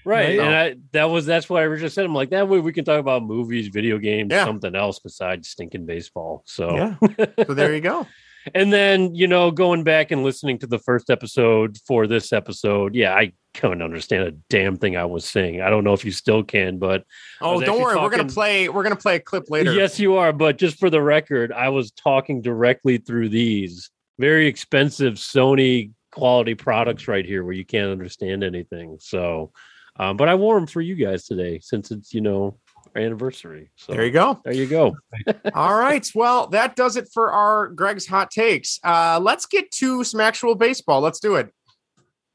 Right, 0.04 0.38
right. 0.38 0.40
and 0.40 0.54
I, 0.54 0.74
that 0.92 1.04
was 1.10 1.26
that's 1.26 1.48
what 1.48 1.60
I 1.62 1.64
originally 1.64 1.90
said. 1.90 2.04
I'm 2.04 2.14
like, 2.14 2.30
that 2.30 2.48
way 2.48 2.58
we 2.60 2.72
can 2.72 2.84
talk 2.84 3.00
about 3.00 3.22
movies, 3.24 3.68
video 3.68 3.98
games, 3.98 4.30
Yeah. 4.30 4.44
something 4.44 4.74
else 4.74 4.98
besides 4.98 5.48
stinking 5.48 5.86
baseball. 5.86 6.42
So, 6.46 6.74
Yeah. 6.76 6.94
So 7.46 7.54
there 7.54 7.74
you 7.74 7.80
go. 7.80 8.06
and 8.54 8.72
then 8.72 9.14
you 9.14 9.26
know, 9.28 9.50
going 9.50 9.84
back 9.84 10.10
and 10.10 10.22
listening 10.24 10.58
to 10.58 10.66
the 10.66 10.78
first 10.78 11.10
episode 11.10 11.78
for 11.86 12.06
this 12.06 12.32
episode, 12.32 12.94
yeah, 12.94 13.14
I 13.14 13.32
couldn't 13.54 13.82
understand 13.82 14.24
a 14.28 14.32
damn 14.48 14.76
thing 14.76 14.96
I 14.96 15.04
was 15.04 15.24
saying. 15.24 15.60
I 15.60 15.68
don't 15.70 15.84
know 15.84 15.92
if 15.92 16.04
you 16.04 16.10
still 16.10 16.42
can, 16.42 16.78
but 16.78 17.04
Oh, 17.40 17.60
don't 17.60 17.80
worry, 17.80 17.96
we're 18.00 18.10
gonna 18.10 18.24
play. 18.26 18.68
We're 18.68 18.82
gonna 18.82 18.96
play 18.96 19.16
a 19.16 19.20
clip 19.20 19.44
later. 19.50 19.72
Yes, 19.74 20.00
you 20.00 20.16
are. 20.16 20.32
But 20.32 20.56
just 20.58 20.78
for 20.78 20.90
the 20.90 21.02
record, 21.02 21.52
I 21.52 21.68
was 21.68 21.90
talking 21.92 22.42
directly 22.42 22.98
through 22.98 23.28
these 23.28 23.90
very 24.18 24.46
expensive 24.46 25.14
Sony 25.14 25.90
quality 26.12 26.54
products 26.54 27.08
right 27.08 27.24
here 27.24 27.42
where 27.44 27.54
you 27.54 27.64
can't 27.64 27.90
understand 27.90 28.42
anything. 28.44 28.98
So, 29.00 29.52
um, 29.96 30.16
but 30.16 30.28
I 30.28 30.34
wore 30.34 30.54
them 30.56 30.66
for 30.66 30.80
you 30.80 30.94
guys 30.94 31.26
today 31.26 31.60
since 31.62 31.90
it's, 31.90 32.14
you 32.14 32.20
know, 32.20 32.58
our 32.94 33.02
anniversary. 33.02 33.70
So 33.76 33.92
There 33.92 34.04
you 34.04 34.10
go. 34.10 34.40
There 34.44 34.54
you 34.54 34.66
go. 34.66 34.96
All 35.54 35.78
right. 35.78 36.06
Well, 36.14 36.46
that 36.48 36.76
does 36.76 36.96
it 36.96 37.08
for 37.12 37.32
our 37.32 37.68
Greg's 37.68 38.06
hot 38.06 38.30
takes. 38.30 38.78
Uh, 38.84 39.18
let's 39.22 39.46
get 39.46 39.70
to 39.72 40.04
some 40.04 40.20
actual 40.20 40.54
baseball. 40.54 41.00
Let's 41.00 41.20
do 41.20 41.36
it. 41.36 41.52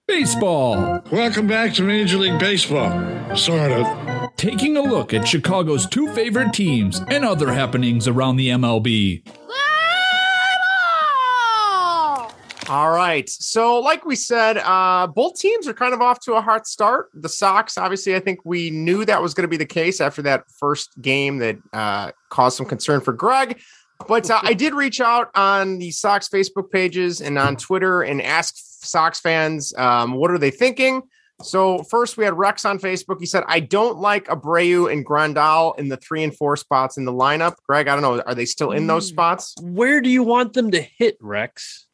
Baseball. 0.08 1.02
Welcome 1.12 1.48
back 1.48 1.74
to 1.74 1.84
Major 1.84 2.18
League 2.18 2.40
Baseball. 2.40 3.36
Sort 3.36 3.72
of. 3.72 4.36
Taking 4.38 4.78
a 4.78 4.82
look 4.82 5.14
at 5.14 5.28
Chicago's 5.28 5.86
two 5.86 6.08
favorite 6.14 6.54
teams 6.54 7.02
and 7.10 7.26
other 7.26 7.52
happenings 7.52 8.08
around 8.08 8.38
the 8.38 8.50
MLB. 8.50 9.28
All 12.70 12.92
right. 12.92 13.30
So, 13.30 13.80
like 13.80 14.06
we 14.06 14.18
said, 14.18 14.58
uh, 14.58 15.08
both 15.08 15.40
teams 15.40 15.68
are 15.70 15.74
kind 15.74 15.94
of 15.94 16.02
off 16.02 16.20
to 16.22 16.34
a 16.34 16.42
hot 16.42 16.68
start. 16.68 17.10
The 17.14 17.30
Sox, 17.30 17.78
obviously, 17.78 18.14
I 18.16 18.20
think 18.20 18.40
we 18.44 18.70
knew 18.70 19.06
that 19.06 19.22
was 19.22 19.34
going 19.34 19.44
to 19.44 19.48
be 19.48 19.58
the 19.58 19.66
case 19.66 20.02
after 20.02 20.22
that 20.24 20.44
first 20.52 21.02
game 21.02 21.38
that 21.38 21.58
uh, 21.72 22.12
caused 22.30 22.58
some 22.58 22.66
concern 22.66 23.00
for 23.00 23.14
Greg. 23.14 23.62
But 24.06 24.30
uh, 24.30 24.42
I 24.44 24.54
did 24.54 24.74
reach 24.74 25.00
out 25.00 25.30
on 25.34 25.80
the 25.80 25.92
Sox 25.92 26.28
Facebook 26.28 26.70
pages 26.70 27.22
and 27.22 27.40
on 27.40 27.56
Twitter 27.56 28.02
and 28.02 28.22
ask 28.22 28.56
Sox 28.58 29.20
fans 29.20 29.74
um, 29.78 30.14
what 30.14 30.30
are 30.30 30.38
they 30.38 30.52
thinking. 30.52 31.04
So 31.42 31.84
first 31.84 32.18
we 32.18 32.26
had 32.26 32.38
Rex 32.38 32.66
on 32.66 32.80
Facebook. 32.80 33.20
He 33.20 33.26
said, 33.28 33.44
"I 33.48 33.60
don't 33.60 34.00
like 34.00 34.26
Abreu 34.26 34.92
and 34.92 35.06
Grandal 35.06 35.78
in 35.78 35.88
the 35.88 35.98
three 35.98 36.24
and 36.24 36.36
four 36.36 36.58
spots 36.58 36.98
in 36.98 37.06
the 37.06 37.14
lineup." 37.14 37.56
Greg, 37.68 37.88
I 37.88 37.96
don't 37.96 38.02
know, 38.02 38.22
are 38.24 38.36
they 38.36 38.46
still 38.46 38.72
in 38.72 38.88
those 38.88 39.08
spots? 39.08 39.56
Where 39.62 40.02
do 40.02 40.10
you 40.10 40.24
want 40.24 40.54
them 40.54 40.72
to 40.72 40.82
hit, 40.82 41.18
Rex? 41.22 41.87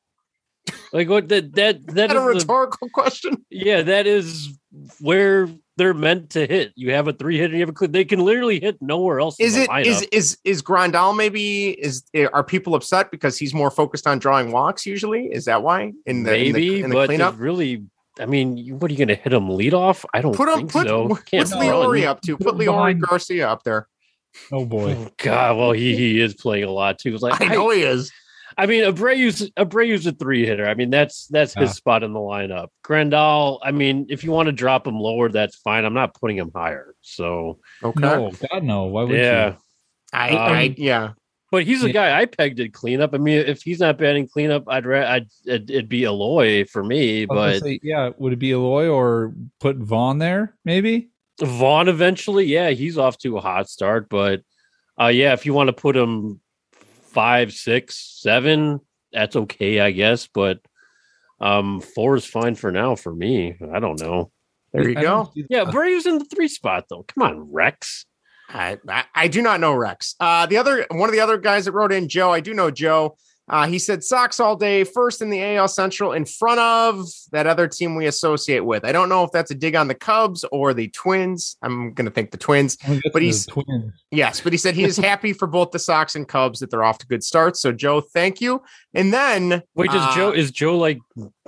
Like 0.92 1.10
what 1.10 1.28
that 1.30 1.54
that 1.56 1.86
that 1.88 1.90
Is 1.90 1.94
that 1.96 2.12
a 2.12 2.14
is 2.14 2.24
the- 2.24 2.40
rhetorical 2.40 2.90
question? 2.90 3.46
yeah, 3.50 3.82
that 3.82 4.08
is 4.08 4.50
where 5.00 5.50
they're 5.78 5.94
meant 5.94 6.30
to 6.32 6.46
hit. 6.46 6.72
You 6.76 6.92
have 6.94 7.08
a 7.08 7.14
three 7.14 7.38
hitter, 7.38 7.54
you 7.56 7.62
have 7.62 7.70
a 7.70 7.74
cl- 7.78 7.92
they 7.92 8.06
can 8.06 8.20
literally 8.24 8.60
hit 8.60 8.78
nowhere 8.82 9.20
else. 9.20 9.40
in 9.40 9.46
Is 9.48 9.56
the 9.56 9.64
it 9.64 9.70
lineup. 9.70 9.86
is 9.86 10.02
is 10.12 10.38
is 10.44 10.62
Grandal 10.64 11.16
maybe 11.18 11.70
is 11.72 12.04
eh, 12.14 12.28
are 12.32 12.44
people 12.44 12.76
upset 12.76 13.12
because 13.12 13.38
he's 13.38 13.54
more 13.54 13.72
focused 13.72 14.06
on 14.08 14.20
drawing 14.20 14.52
walks 14.52 14.86
usually? 14.86 15.26
Is 15.32 15.46
that 15.46 15.64
why 15.64 15.92
in 16.06 16.24
the 16.24 16.32
maybe, 16.32 16.48
in 16.48 16.54
the, 16.54 16.84
in 16.84 16.90
the 16.92 16.96
but 16.96 17.06
cleanup? 17.08 17.36
really, 17.40 17.84
I 18.20 18.26
mean, 18.28 18.78
what 18.80 18.90
are 18.90 18.94
you 18.94 18.98
going 19.00 19.08
to 19.10 19.16
hit 19.16 19.34
him 19.34 19.50
lead 19.50 19.74
off? 19.74 20.06
I 20.14 20.22
don't 20.22 20.36
Put 20.36 20.48
him 20.50 20.56
think 20.60 20.72
put 20.72 20.88
so. 20.88 21.08
what's 21.08 21.24
Can't 21.24 21.50
Leury 21.50 22.02
run. 22.02 22.08
up 22.10 22.22
to? 22.22 22.38
Put 22.38 22.46
Put 22.46 22.56
Leury 22.56 23.00
Garcia 23.00 23.50
up 23.50 23.64
there. 23.64 23.88
Oh 24.52 24.66
boy. 24.66 24.96
Oh, 24.98 25.10
God, 25.18 25.58
well, 25.58 25.72
he 25.74 25.96
he 25.96 26.20
is 26.22 26.34
playing 26.36 26.64
a 26.66 26.72
lot 26.72 27.00
too. 27.00 27.14
It's 27.16 27.24
Like 27.24 27.42
I 27.42 27.48
know 27.48 27.70
he 27.72 27.82
is. 27.82 28.12
I 28.58 28.66
mean, 28.66 28.84
Abreu's 28.84 29.50
Abreu's 29.58 30.06
a 30.08 30.12
three 30.12 30.46
hitter. 30.46 30.68
I 30.68 30.74
mean, 30.74 30.90
that's 30.90 31.28
that's 31.28 31.54
his 31.54 31.70
Yeah. 31.70 31.74
spot 31.74 32.04
in 32.04 32.14
the 32.14 32.20
lineup. 32.20 32.68
Grandal, 32.86 33.60
I 33.64 33.72
mean, 33.72 34.06
if 34.10 34.24
you 34.24 34.32
want 34.32 34.48
to 34.48 34.52
drop 34.52 34.86
him 34.88 34.98
lower, 35.00 35.30
that's 35.30 35.56
fine. 35.58 35.86
I'm 35.86 35.94
not 35.94 36.14
putting 36.14 36.38
him 36.38 36.52
higher. 36.54 36.96
So 37.02 37.60
Okay. 37.84 38.00
No, 38.00 38.32
God 38.52 38.64
no. 38.64 38.84
Why 38.86 39.04
would 39.04 39.16
yeah, 39.18 39.48
you? 39.50 39.56
I, 40.14 40.30
Um, 40.30 40.38
I 40.54 40.76
yeah. 40.78 41.10
but 41.52 41.64
he's 41.64 41.84
a 41.84 41.92
guy 41.92 42.20
I 42.20 42.26
pegged 42.26 42.60
at 42.60 42.74
cleanup. 42.74 43.14
I 43.14 43.18
mean, 43.18 43.40
if 43.40 43.62
he's 43.64 43.80
not 43.80 43.98
batting 43.98 44.28
cleanup, 44.28 44.64
I'd 44.68 44.86
ra- 44.86 45.10
I'd 45.12 45.28
it'd, 45.46 45.70
it'd 45.72 45.90
be 45.90 46.04
Eloy 46.04 46.66
for 46.66 46.84
me. 46.84 47.24
I 47.24 47.26
was 47.26 47.38
gonna 47.38 47.52
But 47.54 47.64
say, 47.64 47.80
yeah, 47.84 48.10
would 48.18 48.34
it 48.34 48.40
be 48.40 48.52
Eloy 48.52 48.88
or 48.88 49.34
put 49.60 49.78
Vaughn 49.78 50.20
there? 50.20 50.56
Maybe. 50.66 51.10
Vaughn 51.42 51.88
eventually, 51.88 52.46
yeah, 52.46 52.70
he's 52.70 52.98
off 52.98 53.18
to 53.20 53.38
a 53.38 53.42
hot 53.42 53.68
start. 53.68 54.08
But 54.10 54.42
uh, 55.02 55.08
yeah, 55.08 55.34
if 55.34 55.48
you 55.48 55.54
want 55.56 55.68
to 55.70 55.74
put 55.74 55.98
him 55.98 56.40
five, 57.14 57.54
six, 57.54 57.96
seven, 58.22 58.80
that's 59.12 59.36
okay, 59.36 59.80
I 59.80 59.92
guess. 59.92 60.28
But 60.28 60.60
um, 61.40 61.82
four 61.82 62.16
is 62.16 62.26
fine 62.26 62.56
for 62.56 62.72
now 62.72 62.96
for 62.96 63.14
me. 63.14 63.56
I 63.74 63.80
don't 63.80 64.00
know. 64.02 64.32
There 64.72 64.90
you 64.90 64.98
I 64.98 65.02
go. 65.02 65.08
don't 65.08 65.34
see- 65.34 65.46
Yeah, 65.50 65.66
Bray's 65.66 66.06
in 66.06 66.18
the 66.18 66.26
three 66.26 66.48
spot 66.48 66.86
though. 66.90 67.04
Come 67.04 67.24
on, 67.24 67.52
Rex. 67.52 68.06
I, 68.50 68.78
I 68.90 69.06
I 69.16 69.28
do 69.30 69.42
not 69.42 69.60
know 69.60 69.74
Rex. 69.74 70.16
Uh, 70.20 70.46
the 70.46 70.58
other 70.58 70.86
one 70.92 71.10
of 71.10 71.14
the 71.16 71.22
other 71.22 71.38
guys 71.38 71.66
that 71.66 71.72
wrote 71.72 71.92
in 71.94 72.08
Joe. 72.10 72.32
I 72.32 72.40
do 72.40 72.54
know 72.54 72.70
Joe. 72.72 73.18
Uh, 73.50 73.68
he 73.68 73.78
said 73.78 74.02
Sox 74.04 74.40
all 74.40 74.56
day, 74.56 74.86
first 74.86 75.22
in 75.22 75.30
the 75.30 75.44
AL 75.44 75.68
Central, 75.68 76.14
in 76.14 76.24
front 76.26 76.62
of 76.62 77.06
that 77.34 77.46
other 77.46 77.68
team 77.68 77.96
we 77.96 78.06
associate 78.06 78.62
with. 78.62 78.86
I 78.86 78.94
don't 78.94 79.10
know 79.10 79.26
if 79.26 79.32
that's 79.32 79.52
a 79.52 79.56
dig 79.56 79.76
on 79.76 79.90
the 79.90 79.96
Cubs 79.96 80.46
or 80.52 80.74
the 80.74 80.88
Twins. 80.90 81.58
I'm 81.62 81.94
going 81.94 82.06
to 82.06 82.12
think 82.12 82.32
the 82.32 82.38
Twins. 82.38 82.78
But 83.12 83.22
he's- 83.22 83.46
twins. 83.46 83.92
Yes, 84.12 84.40
but 84.40 84.54
he 84.54 84.58
said 84.58 84.76
he 84.76 84.86
is 84.86 84.96
happy 85.12 85.34
for 85.34 85.46
both 85.48 85.72
the 85.72 85.80
Sox 85.80 86.16
and 86.16 86.26
Cubs 86.28 86.60
that 86.60 86.72
they're 86.72 86.86
off 86.86 87.00
to 87.00 87.08
good 87.08 87.22
starts. 87.24 87.60
So 87.62 87.74
Joe, 87.74 88.00
thank 88.00 88.40
you. 88.40 88.62
And 88.94 89.12
then 89.14 89.62
Wait, 89.76 89.92
does 89.92 90.02
uh, 90.02 90.16
Joe 90.16 90.32
is 90.32 90.50
Joe 90.50 90.78
like 90.78 91.00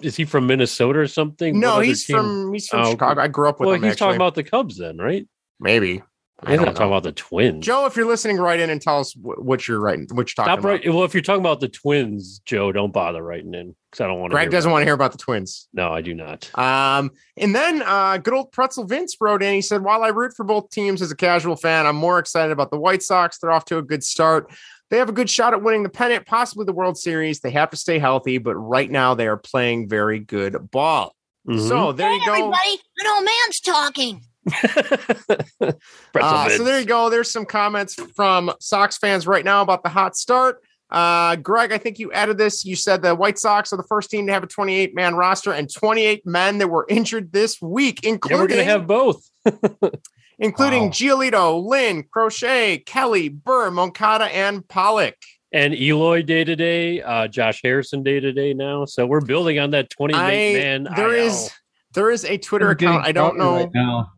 is 0.02 0.18
he 0.18 0.26
from 0.26 0.48
Minnesota 0.48 1.00
or 1.00 1.08
something? 1.08 1.60
No, 1.60 1.80
he's 1.80 2.06
team? 2.06 2.18
from 2.18 2.52
he's 2.54 2.68
from 2.68 2.82
Oh, 2.82 2.92
Chicago. 2.92 3.22
I 3.22 3.28
grew 3.30 3.48
up 3.48 3.60
with 3.60 3.68
Well, 3.68 3.76
him. 3.76 3.84
he's 3.84 3.94
actually. 3.94 4.06
talking 4.08 4.16
about 4.18 4.36
the 4.36 4.44
Cubs 4.44 4.78
then, 4.78 4.98
right? 4.98 5.26
maybe. 5.62 6.04
I 6.46 6.52
He's 6.52 6.58
don't 6.58 6.66
not 6.68 6.76
talking 6.76 6.88
about 6.92 7.04
the 7.04 7.12
Twins. 7.12 7.66
Joe, 7.66 7.86
if 7.86 7.96
you're 7.96 8.06
listening, 8.08 8.38
write 8.38 8.60
in 8.60 8.70
and 8.70 8.82
tell 8.82 9.00
us 9.00 9.14
what 9.16 9.68
you're 9.68 9.80
writing. 9.80 10.08
What 10.12 10.30
you're 10.30 10.46
talking 10.46 10.54
Stop 10.54 10.60
about. 10.60 10.68
right. 10.70 10.94
Well, 10.94 11.04
if 11.04 11.14
you're 11.14 11.24
talking 11.24 11.42
about 11.42 11.60
the 11.60 11.68
Twins, 11.70 12.40
Joe, 12.46 12.72
don't 12.72 12.94
bother 12.94 13.24
writing 13.24 13.54
in 13.54 13.76
because 13.92 14.04
I 14.04 14.08
don't 14.08 14.20
want 14.20 14.32
to. 14.32 14.36
Greg 14.36 14.52
doesn't 14.52 14.72
want 14.72 14.82
to 14.82 14.86
hear 14.86 14.94
about 14.94 15.12
the 15.12 15.18
Twins. 15.18 15.68
No, 15.74 15.92
I 15.92 16.02
do 16.02 16.14
not. 16.14 16.50
Um, 16.58 17.12
and 17.38 17.56
then 17.56 17.82
uh, 17.86 18.18
good 18.18 18.34
old 18.34 18.52
Pretzel 18.52 18.86
Vince 18.86 19.16
wrote 19.20 19.42
in. 19.42 19.54
He 19.56 19.62
said, 19.62 19.84
While 19.84 20.04
I 20.04 20.10
root 20.10 20.34
for 20.36 20.44
both 20.44 20.70
teams 20.70 21.02
as 21.02 21.12
a 21.12 21.16
casual 21.16 21.56
fan, 21.56 21.86
I'm 21.86 21.96
more 21.96 22.20
excited 22.20 22.52
about 22.52 22.70
the 22.72 22.80
White 22.80 23.02
Sox. 23.04 23.40
They're 23.40 23.52
off 23.52 23.66
to 23.66 23.78
a 23.78 23.82
good 23.82 24.04
start. 24.04 24.52
They 24.92 24.98
have 25.00 25.10
a 25.10 25.14
good 25.14 25.30
shot 25.32 25.54
at 25.54 25.64
winning 25.64 25.82
the 25.82 25.90
pennant, 25.90 26.28
possibly 26.28 26.66
the 26.66 26.74
World 26.74 26.96
Series. 26.98 27.40
They 27.40 27.50
have 27.52 27.72
to 27.72 27.78
stay 27.78 27.98
healthy, 27.98 28.38
but 28.38 28.56
right 28.56 28.90
now 28.90 29.16
they 29.16 29.28
are 29.28 29.38
playing 29.38 29.90
very 29.90 30.20
good 30.20 30.70
ball. 30.70 31.16
Mhm. 31.50 31.68
So 31.68 31.92
there 31.92 32.12
you 32.12 32.20
go. 32.26 32.34
Everybody, 32.34 32.80
an 33.00 33.08
old 33.08 33.24
man's 33.26 33.60
talking. 33.62 34.22
Pretzel 35.60 35.80
Uh, 36.22 36.50
so 36.50 36.64
there 36.64 36.80
you 36.80 36.86
go. 36.86 37.10
There's 37.10 37.32
some 37.32 37.46
comments 37.46 37.96
from 38.16 38.52
Sox 38.60 38.98
fans 38.98 39.28
right 39.28 39.44
now 39.44 39.62
about 39.62 39.84
the 39.84 39.90
hot 39.90 40.16
start. 40.16 40.62
Uh, 40.92 41.36
Greg, 41.38 41.72
I 41.72 41.78
think 41.78 41.98
you 41.98 42.12
added 42.14 42.38
this. 42.38 42.64
You 42.64 42.76
said 42.76 43.02
the 43.02 43.16
White 43.16 43.40
Sox 43.40 43.74
are 43.74 43.78
the 43.78 43.84
first 43.84 44.12
team 44.12 44.28
to 44.28 44.34
have 44.34 44.44
a 44.44 44.48
28 44.48 44.94
man 44.96 45.16
roster 45.16 45.52
and 45.52 45.72
28 45.74 46.26
men 46.26 46.60
that 46.60 46.68
were 46.68 46.86
injured 46.88 47.32
this 47.32 47.62
week, 47.62 48.02
Yeah, 48.04 48.12
including 48.12 48.40
we're 48.40 48.48
gonna 48.48 48.64
have 48.64 48.86
both. 48.88 49.30
including 50.40 50.84
Wow. 50.84 50.90
Giolito, 50.90 51.64
Lynn, 51.66 52.04
Crochet, 52.04 52.80
Kelly, 52.86 53.30
Burr, 53.30 53.72
Moncada, 53.72 54.26
and 54.26 54.68
Pollock. 54.68 55.16
And 55.52 55.74
Eloy 55.74 56.22
day 56.22 56.44
to 56.44 56.56
day, 56.56 57.02
uh, 57.02 57.28
Josh 57.28 57.62
Harrison 57.64 58.04
day 58.04 58.20
to 58.20 58.32
day 58.32 58.54
now. 58.54 58.86
So 58.86 59.06
we're 59.08 59.22
building 59.22 59.58
on 59.58 59.72
that 59.72 59.90
28 59.90 60.18
I 60.20 60.32
man. 60.54 60.88
there 60.96 61.16
IL. 61.16 61.28
is 61.28 61.52
there 61.94 62.12
is 62.12 62.26
a 62.26 62.38
Twitter 62.38 62.68
I'm 62.68 62.74
account. 62.74 63.06
I 63.06 63.12
don't 63.12 63.38
know. 63.38 63.56
right 63.56 63.74
now. 63.74 64.12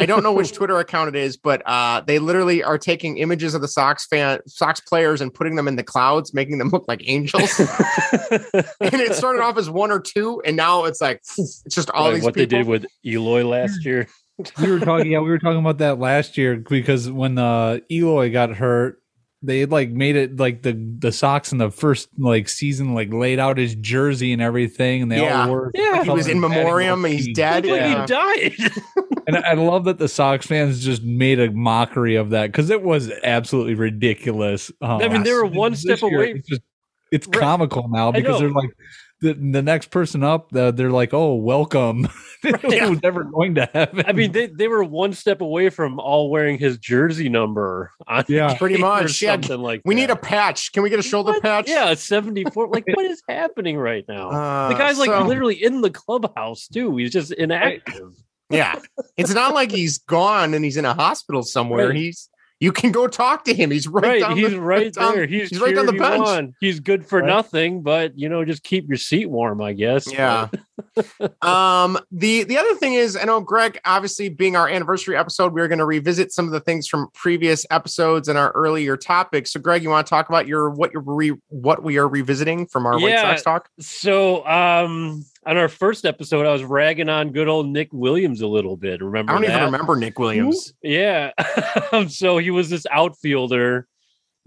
I 0.00 0.06
don't 0.06 0.22
know 0.24 0.32
which 0.32 0.52
Twitter 0.52 0.78
account 0.80 1.14
it 1.14 1.16
is, 1.16 1.36
but 1.36 1.62
uh, 1.66 2.00
they 2.00 2.18
literally 2.18 2.64
are 2.64 2.78
taking 2.78 3.18
images 3.18 3.54
of 3.54 3.60
the 3.60 3.68
Sox 3.68 4.06
fan 4.06 4.40
Sox 4.46 4.80
players 4.80 5.20
and 5.20 5.32
putting 5.32 5.54
them 5.54 5.68
in 5.68 5.76
the 5.76 5.84
clouds, 5.84 6.34
making 6.34 6.58
them 6.58 6.68
look 6.70 6.84
like 6.88 7.00
angels. 7.08 7.58
and 7.60 8.94
it 9.00 9.14
started 9.14 9.40
off 9.42 9.56
as 9.56 9.70
one 9.70 9.90
or 9.92 10.00
two, 10.00 10.42
and 10.44 10.56
now 10.56 10.84
it's 10.84 11.00
like 11.00 11.18
it's 11.38 11.62
just 11.68 11.90
all 11.90 12.06
Like 12.06 12.14
these 12.14 12.24
what 12.24 12.34
people. 12.34 12.48
they 12.50 12.58
did 12.58 12.66
with 12.66 12.86
Eloy 13.06 13.44
last 13.46 13.84
year. 13.84 14.08
we 14.60 14.68
were 14.68 14.80
talking 14.80 15.12
yeah 15.12 15.20
we 15.20 15.28
were 15.30 15.38
talking 15.38 15.60
about 15.60 15.78
that 15.78 16.00
last 16.00 16.36
year 16.36 16.56
because 16.56 17.08
when 17.08 17.38
uh 17.38 17.78
eloy 17.88 18.32
got 18.32 18.50
hurt 18.50 19.00
they 19.46 19.60
had 19.60 19.70
like 19.70 19.90
made 19.90 20.16
it 20.16 20.36
like 20.38 20.62
the 20.62 20.72
the 20.98 21.12
Sox 21.12 21.52
in 21.52 21.58
the 21.58 21.70
first 21.70 22.08
like 22.18 22.48
season 22.48 22.94
like 22.94 23.12
laid 23.12 23.38
out 23.38 23.58
his 23.58 23.74
jersey 23.76 24.32
and 24.32 24.40
everything 24.42 25.02
and 25.02 25.12
they 25.12 25.20
Yeah. 25.22 25.44
all 25.46 25.52
were 25.52 25.70
Yeah. 25.74 26.02
he 26.04 26.10
was 26.10 26.26
in 26.28 26.40
memoriam 26.40 27.04
and 27.04 27.14
he's 27.14 27.34
dead. 27.34 27.66
Looked 27.66 27.80
Yeah. 27.82 28.00
he 28.00 28.06
died. 28.06 28.72
and 29.26 29.36
I 29.38 29.54
love 29.54 29.84
that 29.84 29.98
the 29.98 30.08
Sox 30.08 30.46
fans 30.46 30.84
just 30.84 31.02
made 31.02 31.38
a 31.40 31.50
mockery 31.50 32.16
of 32.16 32.30
that 32.30 32.46
because 32.46 32.70
it 32.70 32.82
was 32.82 33.10
absolutely 33.22 33.74
ridiculous. 33.74 34.70
Um, 34.80 35.00
I 35.02 35.08
mean, 35.08 35.22
they 35.22 35.32
were 35.32 35.46
one 35.46 35.74
step 35.76 36.00
year, 36.02 36.16
away. 36.16 36.30
It's, 36.32 36.48
just, 36.48 36.62
it's 37.12 37.26
Right. 37.28 37.40
comical 37.40 37.88
now 37.88 38.10
because 38.12 38.40
they're 38.40 38.50
like 38.50 38.70
the, 39.24 39.32
the 39.34 39.62
next 39.62 39.90
person 39.90 40.22
up. 40.22 40.50
The, 40.50 40.70
they're 40.70 40.90
like, 40.90 41.12
"Oh, 41.14 41.34
welcome." 41.34 42.08
it 42.44 42.62
was 42.90 43.02
never 43.02 43.24
going 43.24 43.54
to 43.56 43.68
happen. 43.72 44.04
I 44.06 44.12
mean, 44.12 44.32
they, 44.32 44.46
they 44.46 44.68
were 44.68 44.84
one 44.84 45.12
step 45.14 45.40
away 45.40 45.70
from 45.70 45.98
all 45.98 46.30
wearing 46.30 46.58
his 46.58 46.76
jersey 46.78 47.28
number. 47.28 47.90
On 48.06 48.22
Yeah. 48.28 48.54
Pretty 48.56 48.76
game 48.76 48.84
or 48.84 49.02
much, 49.02 49.22
yeah. 49.22 49.32
something 49.32 49.60
like 49.60 49.80
We 49.84 49.94
that. 49.94 50.00
need 50.02 50.10
a 50.10 50.16
patch. 50.16 50.72
Can 50.72 50.82
we 50.82 50.90
get 50.90 50.98
a 50.98 51.02
shoulder 51.02 51.32
What? 51.32 51.42
patch? 51.42 51.68
Yeah, 51.68 51.94
74. 51.94 52.68
like, 52.68 52.84
what 52.94 53.06
is 53.06 53.22
happening 53.28 53.78
right 53.78 54.04
now? 54.08 54.28
Uh, 54.30 54.68
the 54.68 54.74
guy's 54.74 54.98
like 54.98 55.08
so- 55.10 55.24
literally 55.26 55.62
in 55.62 55.80
the 55.80 55.90
clubhouse 55.90 56.68
too. 56.68 56.96
He's 56.96 57.10
just 57.12 57.32
inactive. 57.32 58.12
Yeah. 58.50 58.78
It's 59.16 59.32
not 59.32 59.54
like 59.54 59.70
he's 59.70 59.98
gone 59.98 60.52
and 60.54 60.62
he's 60.64 60.76
in 60.76 60.84
a 60.84 60.92
hospital 60.94 61.42
somewhere. 61.42 61.88
Right. 61.88 61.96
He's 61.96 62.28
you 62.60 62.72
can 62.72 62.92
go 62.92 63.06
talk 63.06 63.44
to 63.44 63.52
him. 63.54 63.70
He's 63.70 63.86
right, 63.88 64.04
Right, 64.04 64.20
down 64.20 64.36
he's 64.36 64.50
the, 64.50 64.60
right 64.60 64.92
down- 64.92 65.14
there. 65.14 65.26
He's, 65.26 65.50
he's 65.50 65.60
right 65.60 65.74
down 65.74 65.86
the 65.86 65.92
bench. 65.92 66.26
on. 66.26 66.54
He's 66.60 66.80
good 66.80 67.04
for 67.06 67.18
Right. 67.20 67.26
nothing, 67.26 67.82
but 67.82 68.16
you 68.18 68.28
know, 68.28 68.44
just 68.44 68.62
keep 68.62 68.88
your 68.88 68.96
seat 68.96 69.26
warm, 69.26 69.60
I 69.60 69.72
guess. 69.72 70.10
Yeah. 70.10 70.48
um 71.42 71.96
the 72.10 72.42
the 72.44 72.58
other 72.58 72.74
thing 72.74 72.94
is 72.94 73.16
i 73.16 73.22
know 73.24 73.40
greg 73.40 73.78
obviously 73.84 74.28
being 74.28 74.56
our 74.56 74.68
anniversary 74.68 75.16
episode 75.16 75.52
we're 75.52 75.68
going 75.68 75.78
to 75.78 75.84
revisit 75.84 76.32
some 76.32 76.46
of 76.46 76.50
the 76.50 76.58
things 76.58 76.88
from 76.88 77.08
previous 77.14 77.64
episodes 77.70 78.26
and 78.28 78.36
our 78.36 78.50
earlier 78.52 78.96
topics 78.96 79.52
so 79.52 79.60
greg 79.60 79.84
you 79.84 79.88
want 79.88 80.04
to 80.04 80.10
talk 80.10 80.28
about 80.28 80.48
your 80.48 80.70
what 80.70 80.92
you're 80.92 81.02
re, 81.06 81.32
what 81.48 81.84
we 81.84 81.96
are 81.96 82.08
revisiting 82.08 82.66
from 82.66 82.86
our 82.86 82.94
white 82.94 83.10
Yeah. 83.10 83.22
sox 83.22 83.42
talk 83.42 83.68
So, 83.80 84.44
um, 84.46 85.24
on 85.46 85.56
our 85.56 85.68
first 85.68 86.04
episode, 86.04 86.46
I 86.46 86.52
was 86.52 86.64
ragging 86.64 87.08
on 87.08 87.32
good 87.32 87.48
old 87.48 87.68
Nick 87.68 87.92
Williams 87.92 88.40
a 88.40 88.46
little 88.46 88.76
bit. 88.76 89.02
Remember? 89.02 89.32
i 89.32 89.34
don't 89.34 89.44
even 89.44 89.64
remember 89.64 89.96
nick 89.96 90.18
williams 90.18 90.72
Yeah. 90.82 91.32
so 92.08 92.38
he 92.38 92.50
was 92.50 92.70
this 92.70 92.86
outfielder 92.90 93.86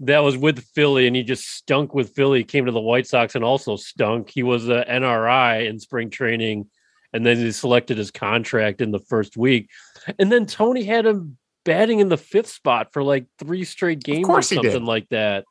that 0.00 0.20
was 0.20 0.36
with 0.36 0.64
Philly 0.74 1.06
and 1.06 1.16
he 1.16 1.24
just 1.24 1.48
stunk 1.48 1.92
with 1.92 2.14
Philly, 2.14 2.44
came 2.44 2.66
to 2.66 2.72
the 2.72 2.80
White 2.80 3.06
Sox 3.06 3.34
and 3.34 3.44
also 3.44 3.74
stunk. 3.74 4.30
He 4.30 4.44
was 4.44 4.68
a 4.68 4.84
NRI 4.88 5.68
in 5.68 5.80
spring 5.80 6.08
training 6.10 6.70
and 7.12 7.26
then 7.26 7.36
he 7.36 7.50
selected 7.52 7.98
his 7.98 8.10
contract 8.10 8.80
in 8.80 8.92
the 8.92 9.00
first 9.00 9.36
week. 9.36 9.70
And 10.18 10.30
then 10.30 10.46
Tony 10.46 10.84
had 10.84 11.06
him 11.06 11.36
batting 11.64 12.00
in 12.00 12.08
the 12.08 12.16
fifth 12.16 12.48
spot 12.48 12.92
for 12.92 13.02
like 13.02 13.26
three 13.38 13.64
straight 13.64 14.02
games 14.02 14.24
or 14.24 14.34
course 14.34 14.50
he 14.50 14.56
did. 14.56 14.72
something 14.72 14.86
like 14.86 15.08
that. 15.08 15.44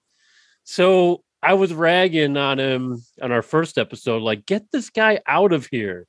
So 0.64 1.24
I 1.44 1.54
was 1.54 1.74
ragging 1.74 2.36
on 2.38 2.60
him 2.60 3.04
on 3.22 3.32
our 3.32 3.42
first 3.42 3.78
episode, 3.78 4.22
like, 4.22 4.46
get 4.46 4.72
this 4.72 4.90
guy 4.90 5.20
out 5.28 5.54
of 5.54 5.68
here. 5.68 6.08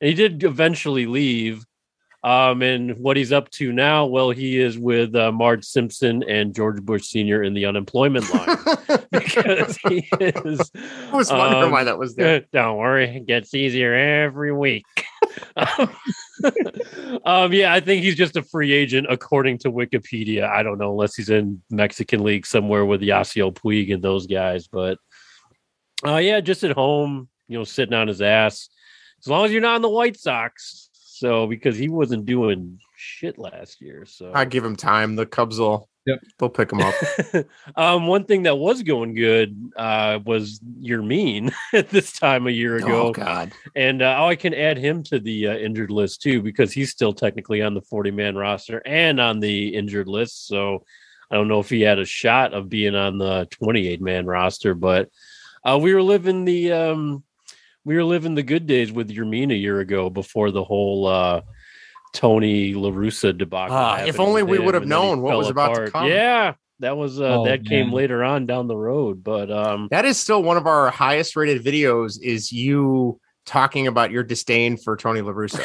And 0.00 0.08
he 0.08 0.14
did 0.14 0.44
eventually 0.44 1.06
leave. 1.06 1.64
Um, 2.22 2.60
and 2.62 2.98
what 2.98 3.16
he's 3.16 3.32
up 3.32 3.50
to 3.52 3.72
now, 3.72 4.06
well, 4.06 4.30
he 4.30 4.58
is 4.58 4.76
with 4.76 5.14
uh, 5.14 5.30
Marge 5.30 5.64
Simpson 5.64 6.24
and 6.24 6.54
George 6.54 6.82
Bush 6.82 7.06
Sr. 7.06 7.42
in 7.42 7.54
the 7.54 7.66
unemployment 7.66 8.28
line 8.34 8.56
because 9.12 9.76
he 9.88 10.08
is. 10.20 10.72
I 11.12 11.16
was 11.16 11.30
wondering 11.30 11.64
um, 11.64 11.70
why 11.70 11.84
that 11.84 11.98
was 11.98 12.16
there. 12.16 12.40
Don't 12.52 12.78
worry, 12.78 13.16
it 13.16 13.26
gets 13.26 13.54
easier 13.54 13.94
every 13.94 14.52
week. 14.52 14.84
um, 17.24 17.52
yeah, 17.52 17.72
I 17.72 17.80
think 17.80 18.02
he's 18.02 18.16
just 18.16 18.36
a 18.36 18.42
free 18.42 18.72
agent 18.72 19.06
according 19.08 19.58
to 19.58 19.72
Wikipedia. 19.72 20.48
I 20.48 20.62
don't 20.62 20.78
know 20.78 20.90
unless 20.90 21.14
he's 21.14 21.30
in 21.30 21.62
Mexican 21.70 22.22
League 22.22 22.46
somewhere 22.46 22.84
with 22.84 23.00
Yasiel 23.00 23.54
Puig 23.54 23.92
and 23.92 24.02
those 24.02 24.26
guys. 24.26 24.68
But 24.68 24.98
uh, 26.06 26.16
yeah, 26.16 26.40
just 26.40 26.64
at 26.64 26.72
home, 26.72 27.28
you 27.48 27.58
know, 27.58 27.64
sitting 27.64 27.94
on 27.94 28.08
his 28.08 28.20
ass. 28.20 28.68
As 29.20 29.28
long 29.28 29.46
as 29.46 29.52
you're 29.52 29.62
not 29.62 29.76
in 29.76 29.82
the 29.82 29.88
White 29.88 30.18
Sox, 30.18 30.90
so 30.92 31.46
because 31.46 31.76
he 31.76 31.88
wasn't 31.88 32.26
doing 32.26 32.78
shit 32.96 33.38
last 33.38 33.80
year, 33.80 34.04
so 34.06 34.30
I 34.34 34.44
give 34.44 34.64
him 34.64 34.76
time. 34.76 35.16
The 35.16 35.26
Cubs 35.26 35.58
will 35.58 35.88
Yep. 36.06 36.22
They'll 36.38 36.48
pick 36.48 36.72
him 36.72 36.80
up. 36.80 36.94
um, 37.76 38.06
one 38.06 38.24
thing 38.24 38.44
that 38.44 38.56
was 38.56 38.82
going 38.84 39.14
good 39.14 39.72
uh, 39.76 40.20
was 40.24 40.60
mean 40.62 41.50
at 41.72 41.90
this 41.90 42.12
time 42.12 42.46
a 42.46 42.50
year 42.50 42.76
ago. 42.76 43.08
Oh 43.08 43.12
God! 43.12 43.52
And 43.74 44.02
uh, 44.02 44.16
oh, 44.20 44.28
I 44.28 44.36
can 44.36 44.54
add 44.54 44.78
him 44.78 45.02
to 45.04 45.18
the 45.18 45.48
uh, 45.48 45.56
injured 45.56 45.90
list 45.90 46.22
too 46.22 46.40
because 46.42 46.72
he's 46.72 46.90
still 46.90 47.12
technically 47.12 47.60
on 47.60 47.74
the 47.74 47.82
forty-man 47.82 48.36
roster 48.36 48.80
and 48.86 49.20
on 49.20 49.40
the 49.40 49.74
injured 49.74 50.06
list. 50.06 50.46
So 50.46 50.84
I 51.28 51.34
don't 51.34 51.48
know 51.48 51.58
if 51.58 51.70
he 51.70 51.80
had 51.80 51.98
a 51.98 52.04
shot 52.04 52.54
of 52.54 52.68
being 52.68 52.94
on 52.94 53.18
the 53.18 53.48
twenty-eight-man 53.50 54.26
roster, 54.26 54.74
but 54.74 55.10
uh, 55.64 55.78
we 55.82 55.92
were 55.92 56.02
living 56.02 56.44
the 56.44 56.70
um, 56.70 57.24
we 57.84 57.96
were 57.96 58.04
living 58.04 58.36
the 58.36 58.44
good 58.44 58.66
days 58.68 58.92
with 58.92 59.10
Yermin 59.10 59.50
a 59.50 59.56
year 59.56 59.80
ago 59.80 60.08
before 60.08 60.52
the 60.52 60.62
whole 60.62 61.08
uh, 61.08 61.40
Tony 62.16 62.72
La 62.72 62.90
Russa 62.90 63.36
debacle. 63.36 63.76
Uh, 63.76 64.04
if 64.06 64.18
only 64.18 64.42
we 64.42 64.58
would 64.58 64.74
have 64.74 64.86
known 64.86 65.20
what 65.20 65.36
was 65.36 65.50
apart. 65.50 65.70
about 65.70 65.84
to 65.84 65.90
come. 65.90 66.06
Yeah, 66.08 66.54
that 66.80 66.96
was 66.96 67.20
uh, 67.20 67.40
oh, 67.40 67.44
that 67.44 67.62
man. 67.62 67.64
came 67.64 67.92
later 67.92 68.24
on 68.24 68.46
down 68.46 68.68
the 68.68 68.76
road, 68.76 69.22
but 69.22 69.50
um, 69.50 69.88
that 69.90 70.06
is 70.06 70.18
still 70.18 70.42
one 70.42 70.56
of 70.56 70.66
our 70.66 70.90
highest 70.90 71.36
rated 71.36 71.62
videos. 71.62 72.18
Is 72.20 72.50
you 72.50 73.20
talking 73.44 73.86
about 73.86 74.10
your 74.10 74.22
disdain 74.22 74.78
for 74.78 74.96
Tony 74.96 75.20
La 75.20 75.32
Russa 75.32 75.60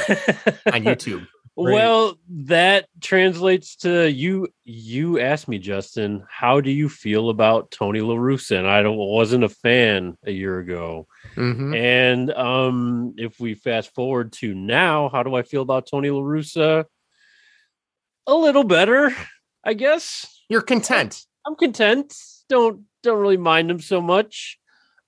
on 0.73 0.83
YouTube? 0.83 1.25
Right. 1.57 1.73
Well, 1.73 2.15
that 2.29 2.87
translates 3.01 3.75
to 3.77 4.09
you. 4.09 4.47
You 4.63 5.19
asked 5.19 5.47
me, 5.47 5.59
Justin, 5.59 6.23
how 6.29 6.61
do 6.61 6.71
you 6.71 6.87
feel 6.87 7.29
about 7.29 7.71
Tony 7.71 7.99
La 7.99 8.15
Russa? 8.15 8.57
And 8.57 8.67
I 8.67 8.81
don't, 8.81 8.97
wasn't 8.97 9.43
a 9.43 9.49
fan 9.49 10.17
a 10.23 10.31
year 10.31 10.59
ago. 10.59 11.07
Mm-hmm. 11.35 11.75
And 11.75 12.31
um, 12.31 13.15
if 13.17 13.39
we 13.39 13.53
fast 13.53 13.93
forward 13.93 14.31
to 14.33 14.55
now, 14.55 15.09
how 15.09 15.23
do 15.23 15.35
I 15.35 15.43
feel 15.43 15.61
about 15.61 15.87
Tony 15.87 16.09
La 16.09 16.21
Russa? 16.21 16.85
A 18.27 18.35
little 18.35 18.63
better, 18.63 19.13
I 19.63 19.73
guess. 19.73 20.25
You're 20.47 20.61
content. 20.61 21.25
I'm 21.45 21.55
content. 21.55 22.13
Don't 22.49 22.83
don't 23.03 23.19
really 23.19 23.37
mind 23.37 23.69
him 23.69 23.79
so 23.79 24.01
much. 24.01 24.59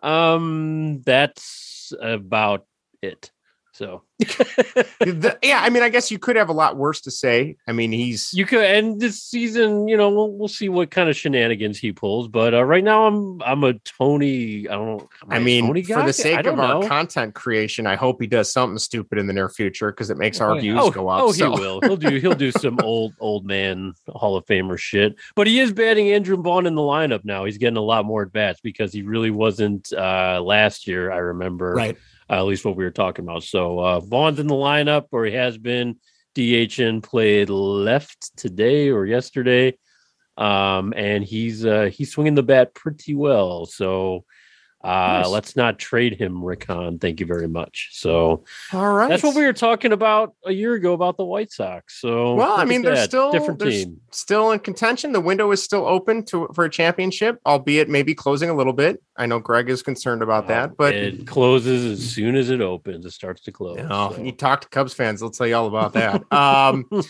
Um, 0.02 1.02
that's 1.06 1.94
about 2.02 2.66
it. 3.02 3.32
So 3.74 4.04
the, 4.20 5.38
yeah, 5.42 5.62
I 5.64 5.72
mean, 5.72 5.82
I 5.82 5.90
guess 5.90 6.12
you 6.12 6.20
could 6.20 6.36
have 6.36 6.50
a 6.50 6.54
lot 6.54 6.78
worse 6.78 7.02
to 7.02 7.12
say. 7.12 7.58
I 7.68 7.72
mean, 7.72 7.92
he's 7.92 8.32
you 8.32 8.46
could, 8.46 8.64
and 8.64 9.02
this 9.02 9.24
season, 9.24 9.88
you 9.88 9.98
know, 9.98 10.12
we'll, 10.12 10.32
we'll 10.32 10.48
see 10.48 10.70
what 10.70 10.92
kind 10.92 11.10
of 11.10 11.16
shenanigans 11.16 11.80
he 11.80 11.92
pulls. 11.92 12.28
But 12.28 12.54
uh, 12.54 12.64
right 12.64 12.84
now, 12.84 13.08
I'm 13.08 13.42
I'm 13.42 13.64
a 13.64 13.74
Tony. 13.80 14.70
I 14.70 14.76
don't. 14.76 15.10
I 15.28 15.40
mean, 15.40 15.66
for 15.86 16.04
the 16.04 16.14
sake 16.14 16.46
of 16.46 16.56
know. 16.58 16.84
our 16.84 16.88
content 16.88 17.34
creation, 17.34 17.88
I 17.88 17.96
hope 17.96 18.22
he 18.22 18.28
does 18.28 18.54
something 18.54 18.78
stupid 18.78 19.18
in 19.18 19.26
the 19.26 19.34
near 19.34 19.50
future 19.50 19.92
because 19.92 20.12
it 20.12 20.20
makes 20.20 20.40
our 20.40 20.52
oh, 20.52 20.60
views 20.60 20.80
oh, 20.80 20.92
go 20.92 21.10
up. 21.10 21.24
Oh, 21.24 21.32
so. 21.32 21.56
he 21.56 21.60
will. 21.60 21.82
He'll 21.82 21.98
do. 21.98 22.18
He'll 22.18 22.36
do 22.36 22.52
some 22.52 22.78
old 22.84 23.16
old 23.20 23.44
man 23.44 23.96
Hall 24.08 24.38
of 24.38 24.46
Famer 24.46 24.78
shit. 24.78 25.16
But 25.36 25.48
he 25.48 25.60
is 25.60 25.74
batting 25.74 26.12
Andrew 26.12 26.38
Vaughn 26.38 26.68
in 26.68 26.76
the 26.76 26.82
lineup 26.82 27.26
now. 27.26 27.46
He's 27.46 27.58
getting 27.58 27.78
a 27.78 27.82
lot 27.82 28.06
more 28.06 28.22
at 28.22 28.32
bats 28.32 28.62
because 28.62 28.94
he 28.94 29.02
really 29.02 29.32
wasn't 29.32 29.92
uh, 29.94 30.40
last 30.44 30.86
year. 30.86 31.12
I 31.12 31.18
remember. 31.18 31.74
Right 31.74 31.98
at 32.40 32.46
least 32.46 32.66
what 32.66 32.76
we 32.76 32.84
were 32.84 32.92
talking 32.92 33.26
about. 33.26 33.44
So 33.44 33.80
uh, 33.80 34.00
Vaughn's 34.00 34.40
in 34.40 34.48
the 34.48 34.56
lineup, 34.56 35.08
or 35.12 35.26
he 35.26 35.34
has 35.34 35.58
been. 35.58 35.98
DHN 36.36 37.04
played 37.04 37.50
left 37.50 38.36
today 38.36 38.90
or 38.90 39.06
yesterday, 39.06 39.78
um, 40.38 40.94
and 40.96 41.24
he's 41.24 41.66
uh, 41.66 41.92
he's 41.94 42.12
swinging 42.12 42.36
the 42.36 42.44
bat 42.44 42.74
pretty 42.74 43.14
well. 43.14 43.66
So 43.66 44.26
uh, 44.84 45.22
nice. 45.22 45.30
Let's 45.30 45.56
not 45.56 45.80
trade 45.80 46.20
him, 46.20 46.44
Rick 46.44 46.66
Hahn. 46.66 47.00
Thank 47.00 47.22
you 47.22 47.26
very 47.26 47.48
much. 47.48 47.90
So, 47.94 48.44
all 48.74 48.94
right, 48.94 49.08
that's 49.08 49.24
what 49.24 49.36
we 49.36 49.46
were 49.46 49.54
talking 49.54 49.94
about 49.94 50.34
a 50.46 50.52
year 50.52 50.74
ago 50.74 50.92
about 50.92 51.16
the 51.16 51.24
White 51.24 51.52
Sox. 51.52 52.02
So, 52.02 52.36
well, 52.36 52.54
I 52.60 52.66
mean, 52.66 52.82
they're 52.82 52.98
still 52.98 53.32
different 53.32 53.62
team, 53.62 54.02
still 54.12 54.52
in 54.52 54.60
contention. 54.60 55.14
The 55.14 55.22
window 55.22 55.52
is 55.52 55.64
still 55.64 55.86
open 55.86 56.26
to 56.26 56.50
for 56.54 56.66
a 56.66 56.70
championship, 56.70 57.40
albeit 57.46 57.88
maybe 57.88 58.14
closing 58.14 58.50
a 58.50 58.54
little 58.54 58.74
bit. 58.74 59.02
I 59.16 59.26
know 59.26 59.40
Greg 59.40 59.70
is 59.70 59.82
concerned 59.82 60.22
about 60.22 60.48
that, 60.48 60.76
but 60.76 60.94
it 60.94 61.28
closes 61.28 61.86
as 61.86 62.10
soon 62.12 62.36
as 62.36 62.50
it 62.50 62.60
opens. 62.60 63.06
It 63.06 63.12
starts 63.12 63.42
to 63.44 63.52
close. 63.54 63.78
You, 63.78 63.88
know, 63.88 64.14
so. 64.16 64.22
you 64.22 64.34
talk 64.34 64.62
to 64.62 64.70
Cubs 64.70 64.94
fans; 64.94 65.22
they'll 65.22 65.30
tell 65.30 65.48
you 65.48 65.56
all 65.56 65.68
about 65.68 65.94
that. 65.94 66.32
um, 66.34 66.86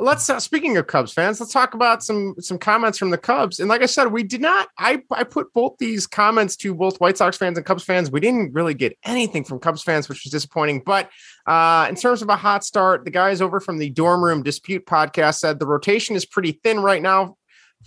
let's 0.00 0.28
uh, 0.28 0.40
speaking 0.40 0.76
of 0.76 0.86
Cubs 0.86 1.12
fans, 1.12 1.40
let's 1.40 1.52
talk 1.52 1.74
about 1.74 2.02
some 2.02 2.34
some 2.40 2.58
comments 2.58 2.98
from 2.98 3.10
the 3.10 3.18
Cubs. 3.18 3.60
And 3.60 3.68
like 3.68 3.82
I 3.82 3.86
said, 3.86 4.06
we 4.06 4.22
did 4.22 4.40
not. 4.40 4.68
I 4.78 5.02
I 5.10 5.24
put 5.24 5.52
both 5.52 5.76
these 5.78 6.06
comments 6.06 6.56
to 6.56 6.74
both 6.74 7.00
White 7.00 7.16
Sox 7.16 7.36
fans 7.36 7.56
and 7.56 7.66
Cubs 7.66 7.84
fans. 7.84 8.10
We 8.10 8.20
didn't 8.20 8.52
really 8.52 8.74
get 8.74 8.98
anything 9.04 9.44
from 9.44 9.60
Cubs 9.60 9.82
fans, 9.82 10.08
which 10.08 10.24
was 10.24 10.32
disappointing. 10.32 10.82
But 10.84 11.10
uh, 11.46 11.86
in 11.88 11.94
terms 11.94 12.22
of 12.22 12.28
a 12.28 12.36
hot 12.36 12.64
start, 12.64 13.04
the 13.04 13.10
guys 13.10 13.40
over 13.40 13.60
from 13.60 13.78
the 13.78 13.90
Dorm 13.90 14.22
Room 14.22 14.42
Dispute 14.42 14.84
podcast 14.84 15.38
said 15.38 15.58
the 15.58 15.66
rotation 15.66 16.16
is 16.16 16.26
pretty 16.26 16.60
thin 16.62 16.80
right 16.80 17.00
now 17.00 17.37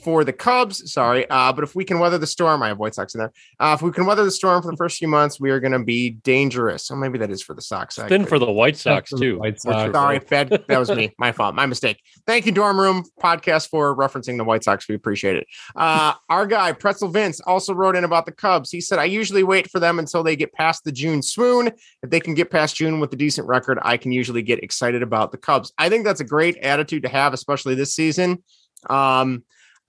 for 0.04 0.24
the 0.24 0.34
Cubs. 0.34 0.92
Sorry, 0.92 1.30
uh, 1.30 1.54
but 1.54 1.64
if 1.64 1.76
we 1.76 1.86
can 1.86 2.00
weather 2.00 2.18
the 2.18 2.28
storm, 2.28 2.64
I 2.64 2.70
have 2.70 2.80
White 2.80 2.96
Sox 2.96 3.14
in 3.14 3.20
there. 3.20 3.32
Uh, 3.60 3.74
if 3.78 3.82
we 3.82 3.92
can 3.92 4.06
weather 4.06 4.24
the 4.24 4.32
storm 4.32 4.62
for 4.62 4.72
the 4.72 4.78
first 4.78 4.98
few 4.98 5.08
months, 5.08 5.40
we 5.40 5.52
are 5.52 5.60
going 5.60 5.74
to 5.74 5.84
be 5.84 6.12
dangerous. 6.12 6.84
So 6.84 6.96
maybe 6.96 7.18
that 7.20 7.30
is 7.30 7.42
for 7.42 7.54
the 7.54 7.62
Sox. 7.62 7.96
Then 7.96 8.26
for 8.26 8.40
the 8.40 8.52
White 8.52 8.78
Sox 8.78 9.12
too. 9.12 9.40
White 9.40 9.60
Sox. 9.62 9.92
Sorry, 9.92 10.20
bad, 10.20 10.50
that 10.50 10.78
was 10.78 10.90
me. 10.92 11.14
My 11.20 11.32
fault. 11.32 11.56
My 11.56 11.66
mistake. 11.66 12.02
Thank 12.26 12.46
you, 12.46 12.52
Dorm 12.52 12.80
Room 12.80 13.04
Podcast, 13.22 13.70
for 13.70 13.96
referencing 13.96 14.38
the 14.38 14.44
White 14.44 14.64
Sox. 14.64 14.88
We 14.88 14.96
appreciate 14.96 15.36
it. 15.36 15.48
Uh, 15.76 16.14
our 16.30 16.46
guy 16.48 16.72
Pretzel 16.72 17.10
Vince 17.10 17.40
also 17.42 17.74
wrote 17.74 17.96
in 17.96 18.04
about 18.04 18.26
the 18.26 18.32
Cubs. 18.32 18.72
He 18.72 18.82
said, 18.82 19.00
"I 19.00 19.06
usually 19.06 19.44
wait 19.44 19.70
for 19.70 19.80
them 19.80 20.00
until 20.00 20.24
they 20.24 20.36
get 20.36 20.54
past 20.54 20.84
the 20.84 20.92
June 20.92 21.22
swoon. 21.22 21.68
If 22.04 22.10
they 22.10 22.20
can 22.20 22.34
get 22.34 22.50
past 22.50 22.76
June 22.76 23.00
with 23.00 23.14
a 23.14 23.18
decent 23.18 23.48
record, 23.48 23.80
I 23.82 23.98
can 23.98 24.12
usually 24.12 24.42
get 24.42 24.64
excited 24.64 25.04
about 25.04 25.32
the 25.32 25.38
Cubs. 25.38 25.72
I 25.78 25.90
think 25.90 26.06
that's 26.06 26.22
a 26.22 26.26
great 26.26 26.58
attitude 26.58 27.04
to 27.04 27.10
have, 27.10 27.34
especially 27.34 27.76
this 27.76 27.94
season." 27.94 28.44
Um, 28.90 29.44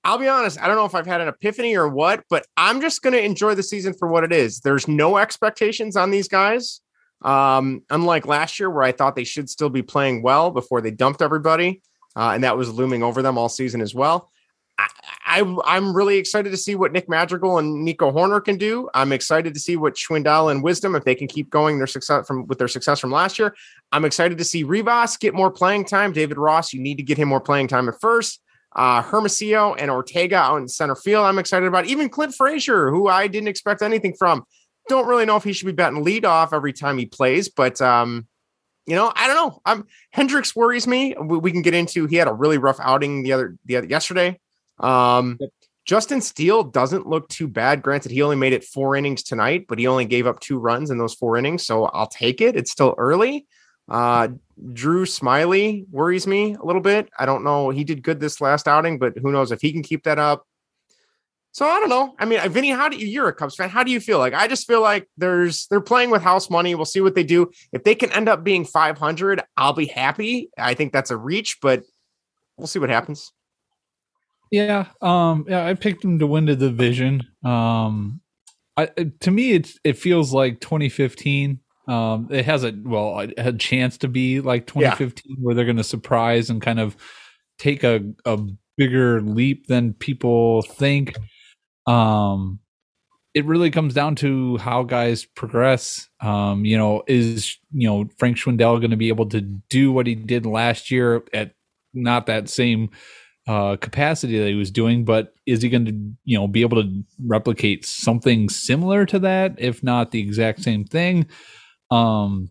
I'll 0.04 0.18
be 0.18 0.28
honest, 0.28 0.60
I 0.60 0.66
don't 0.66 0.76
know 0.76 0.84
if 0.84 0.94
I've 0.94 1.06
had 1.06 1.20
an 1.20 1.28
epiphany 1.28 1.76
or 1.76 1.88
what, 1.88 2.24
but 2.28 2.44
I'm 2.56 2.80
just 2.80 3.02
going 3.02 3.12
to 3.12 3.22
enjoy 3.22 3.54
the 3.54 3.62
season 3.62 3.94
for 3.94 4.08
what 4.08 4.24
it 4.24 4.32
is. 4.32 4.60
There's 4.60 4.88
no 4.88 5.16
expectations 5.16 5.96
on 5.96 6.10
these 6.10 6.28
guys. 6.28 6.80
Um, 7.22 7.82
unlike 7.88 8.26
last 8.26 8.58
year, 8.58 8.68
where 8.68 8.82
I 8.82 8.90
thought 8.90 9.14
they 9.14 9.22
should 9.22 9.48
still 9.48 9.70
be 9.70 9.82
playing 9.82 10.22
well 10.22 10.50
before 10.50 10.80
they 10.80 10.90
dumped 10.90 11.22
everybody, 11.22 11.80
uh, 12.16 12.32
and 12.34 12.42
that 12.42 12.56
was 12.56 12.68
looming 12.68 13.04
over 13.04 13.22
them 13.22 13.38
all 13.38 13.48
season 13.48 13.80
as 13.80 13.94
well. 13.94 14.28
I, 14.76 14.88
I, 15.64 15.76
am 15.76 15.94
really 15.94 16.16
excited 16.16 16.50
to 16.50 16.56
see 16.56 16.74
what 16.74 16.92
Nick 16.92 17.08
Madrigal 17.08 17.58
and 17.58 17.84
Nico 17.84 18.10
Hoerner 18.10 18.44
can 18.44 18.56
do. 18.56 18.88
I'm 18.94 19.12
excited 19.12 19.54
to 19.54 19.60
see 19.60 19.76
what 19.76 19.94
Schwindel 19.94 20.50
and 20.50 20.64
Wisdom 20.64 20.96
if 20.96 21.04
they 21.04 21.14
can 21.14 21.28
keep 21.28 21.48
going 21.50 21.78
their 21.78 21.86
success 21.86 22.26
from 22.26 22.46
with 22.48 22.58
their 22.58 22.68
success 22.68 22.98
from 22.98 23.12
last 23.12 23.38
year. 23.38 23.54
I'm 23.92 24.04
excited 24.04 24.38
to 24.38 24.44
see 24.44 24.64
Rivas 24.64 25.16
get 25.18 25.34
more 25.34 25.50
playing 25.50 25.84
time. 25.84 26.12
David 26.12 26.38
Ross, 26.38 26.72
you 26.72 26.80
need 26.80 26.96
to 26.96 27.04
get 27.04 27.18
him 27.18 27.28
more 27.28 27.40
playing 27.40 27.68
time 27.68 27.88
at 27.88 28.00
first 28.00 28.40
uh, 28.74 29.02
Hermosillo 29.02 29.74
and 29.74 29.90
Ortega 29.90 30.36
out 30.36 30.56
in 30.56 30.68
center 30.68 30.94
field. 30.94 31.24
I'm 31.24 31.38
excited 31.38 31.66
about 31.66 31.86
even 31.86 32.08
Clint 32.08 32.34
Frazier, 32.34 32.90
who 32.90 33.08
I 33.08 33.26
didn't 33.26 33.48
expect 33.48 33.82
anything 33.82 34.14
from. 34.14 34.44
Don't 34.88 35.06
really 35.06 35.26
know 35.26 35.36
if 35.36 35.44
he 35.44 35.52
should 35.52 35.66
be 35.66 35.72
batting 35.72 36.02
lead 36.02 36.24
off 36.24 36.52
every 36.52 36.72
time 36.72 36.98
he 36.98 37.06
plays, 37.06 37.48
but 37.48 37.80
um, 37.80 38.26
you 38.86 38.96
know, 38.96 39.12
I 39.14 39.26
don't 39.26 39.36
know. 39.36 39.60
I'm 39.64 39.86
Hendricks 40.10 40.56
worries 40.56 40.86
me. 40.86 41.14
We, 41.20 41.38
we, 41.38 41.52
can 41.52 41.62
get 41.62 41.74
into. 41.74 42.06
He 42.06 42.16
had 42.16 42.28
a 42.28 42.32
really 42.32 42.58
rough 42.58 42.80
outing 42.80 43.22
the 43.22 43.32
other 43.32 43.56
the 43.64 43.76
other 43.76 43.86
yesterday. 43.86 44.38
Um. 44.78 45.38
Justin 45.84 46.20
Steele 46.20 46.62
doesn't 46.62 47.08
look 47.08 47.28
too 47.28 47.48
bad. 47.48 47.82
Granted, 47.82 48.12
he 48.12 48.22
only 48.22 48.36
made 48.36 48.52
it 48.52 48.62
four 48.62 48.94
innings 48.94 49.22
tonight, 49.22 49.66
but 49.68 49.80
he 49.80 49.88
only 49.88 50.04
gave 50.04 50.28
up 50.28 50.38
two 50.38 50.58
runs 50.58 50.90
in 50.90 50.98
those 50.98 51.12
four 51.12 51.36
innings, 51.36 51.66
so 51.66 51.86
I'll 51.86 52.06
take 52.06 52.40
it. 52.40 52.56
It's 52.56 52.70
still 52.70 52.94
early. 52.98 53.46
Uh, 53.88 54.28
Drew 54.72 55.04
Smyly 55.04 55.86
worries 55.90 56.26
me 56.26 56.54
a 56.54 56.64
little 56.64 56.82
bit. 56.82 57.08
I 57.18 57.26
don't 57.26 57.44
know. 57.44 57.70
He 57.70 57.84
did 57.84 58.02
good 58.02 58.20
this 58.20 58.40
last 58.40 58.68
outing, 58.68 58.98
but 58.98 59.16
who 59.18 59.32
knows 59.32 59.52
if 59.52 59.60
he 59.60 59.72
can 59.72 59.82
keep 59.82 60.04
that 60.04 60.18
up. 60.18 60.46
So 61.52 61.66
I 61.66 61.80
don't 61.80 61.90
know. 61.90 62.14
I 62.18 62.24
mean, 62.24 62.40
Vinny, 62.48 62.70
how 62.70 62.88
do 62.88 62.96
you, 62.96 63.06
you're 63.06 63.28
a 63.28 63.34
Cubs 63.34 63.56
fan? 63.56 63.68
How 63.68 63.82
do 63.82 63.90
you 63.90 64.00
feel? 64.00 64.18
Like 64.18 64.32
I 64.32 64.48
just 64.48 64.66
feel 64.66 64.80
like 64.80 65.06
there's 65.18 65.66
they're 65.66 65.82
playing 65.82 66.10
with 66.10 66.22
house 66.22 66.48
money. 66.48 66.74
We'll 66.74 66.86
see 66.86 67.02
what 67.02 67.14
they 67.14 67.24
do. 67.24 67.50
If 67.72 67.84
they 67.84 67.94
can 67.94 68.10
end 68.12 68.28
up 68.28 68.42
being 68.42 68.64
500, 68.64 69.42
I'll 69.58 69.74
be 69.74 69.86
happy. 69.86 70.50
I 70.56 70.72
think 70.72 70.92
that's 70.94 71.10
a 71.10 71.16
reach, 71.16 71.58
but 71.60 71.82
we'll 72.56 72.66
see 72.66 72.78
what 72.78 72.88
happens. 72.88 73.32
Yeah, 74.50 74.86
um, 75.00 75.44
yeah, 75.48 75.66
I 75.66 75.74
picked 75.74 76.02
them 76.02 76.18
to 76.18 76.26
win 76.26 76.46
the 76.46 76.56
division. 76.56 77.22
Um, 77.44 78.20
I, 78.76 78.86
to 79.20 79.30
me, 79.30 79.52
it's 79.52 79.78
it 79.84 79.98
feels 79.98 80.32
like 80.32 80.60
2015. 80.60 81.60
Um, 81.88 82.28
it 82.30 82.44
has 82.44 82.64
a 82.64 82.72
well 82.84 83.26
a 83.36 83.52
chance 83.52 83.98
to 83.98 84.08
be 84.08 84.40
like 84.40 84.66
2015, 84.66 85.22
yeah. 85.26 85.36
where 85.40 85.54
they're 85.54 85.64
going 85.64 85.76
to 85.78 85.84
surprise 85.84 86.48
and 86.48 86.62
kind 86.62 86.78
of 86.78 86.96
take 87.58 87.82
a 87.82 88.00
a 88.24 88.38
bigger 88.76 89.20
leap 89.20 89.66
than 89.66 89.94
people 89.94 90.62
think. 90.62 91.16
Um, 91.86 92.60
it 93.34 93.46
really 93.46 93.70
comes 93.70 93.94
down 93.94 94.14
to 94.16 94.58
how 94.58 94.82
guys 94.82 95.24
progress. 95.24 96.08
Um, 96.20 96.64
you 96.64 96.76
know, 96.76 97.02
is 97.06 97.58
you 97.72 97.88
know 97.88 98.08
Frank 98.18 98.36
Schwindel 98.36 98.78
going 98.78 98.90
to 98.90 98.96
be 98.96 99.08
able 99.08 99.28
to 99.30 99.40
do 99.40 99.90
what 99.92 100.06
he 100.06 100.14
did 100.14 100.46
last 100.46 100.90
year 100.90 101.22
at 101.32 101.54
not 101.94 102.26
that 102.26 102.48
same 102.48 102.90
uh, 103.46 103.76
capacity 103.76 104.38
that 104.38 104.48
he 104.48 104.54
was 104.54 104.70
doing, 104.70 105.04
but 105.04 105.34
is 105.46 105.62
he 105.62 105.68
going 105.68 105.86
to 105.86 105.92
you 106.24 106.38
know 106.38 106.46
be 106.46 106.60
able 106.60 106.82
to 106.82 107.02
replicate 107.26 107.84
something 107.84 108.48
similar 108.48 109.06
to 109.06 109.18
that, 109.18 109.54
if 109.58 109.82
not 109.82 110.10
the 110.10 110.20
exact 110.20 110.62
same 110.62 110.84
thing? 110.84 111.26
Um, 111.92 112.50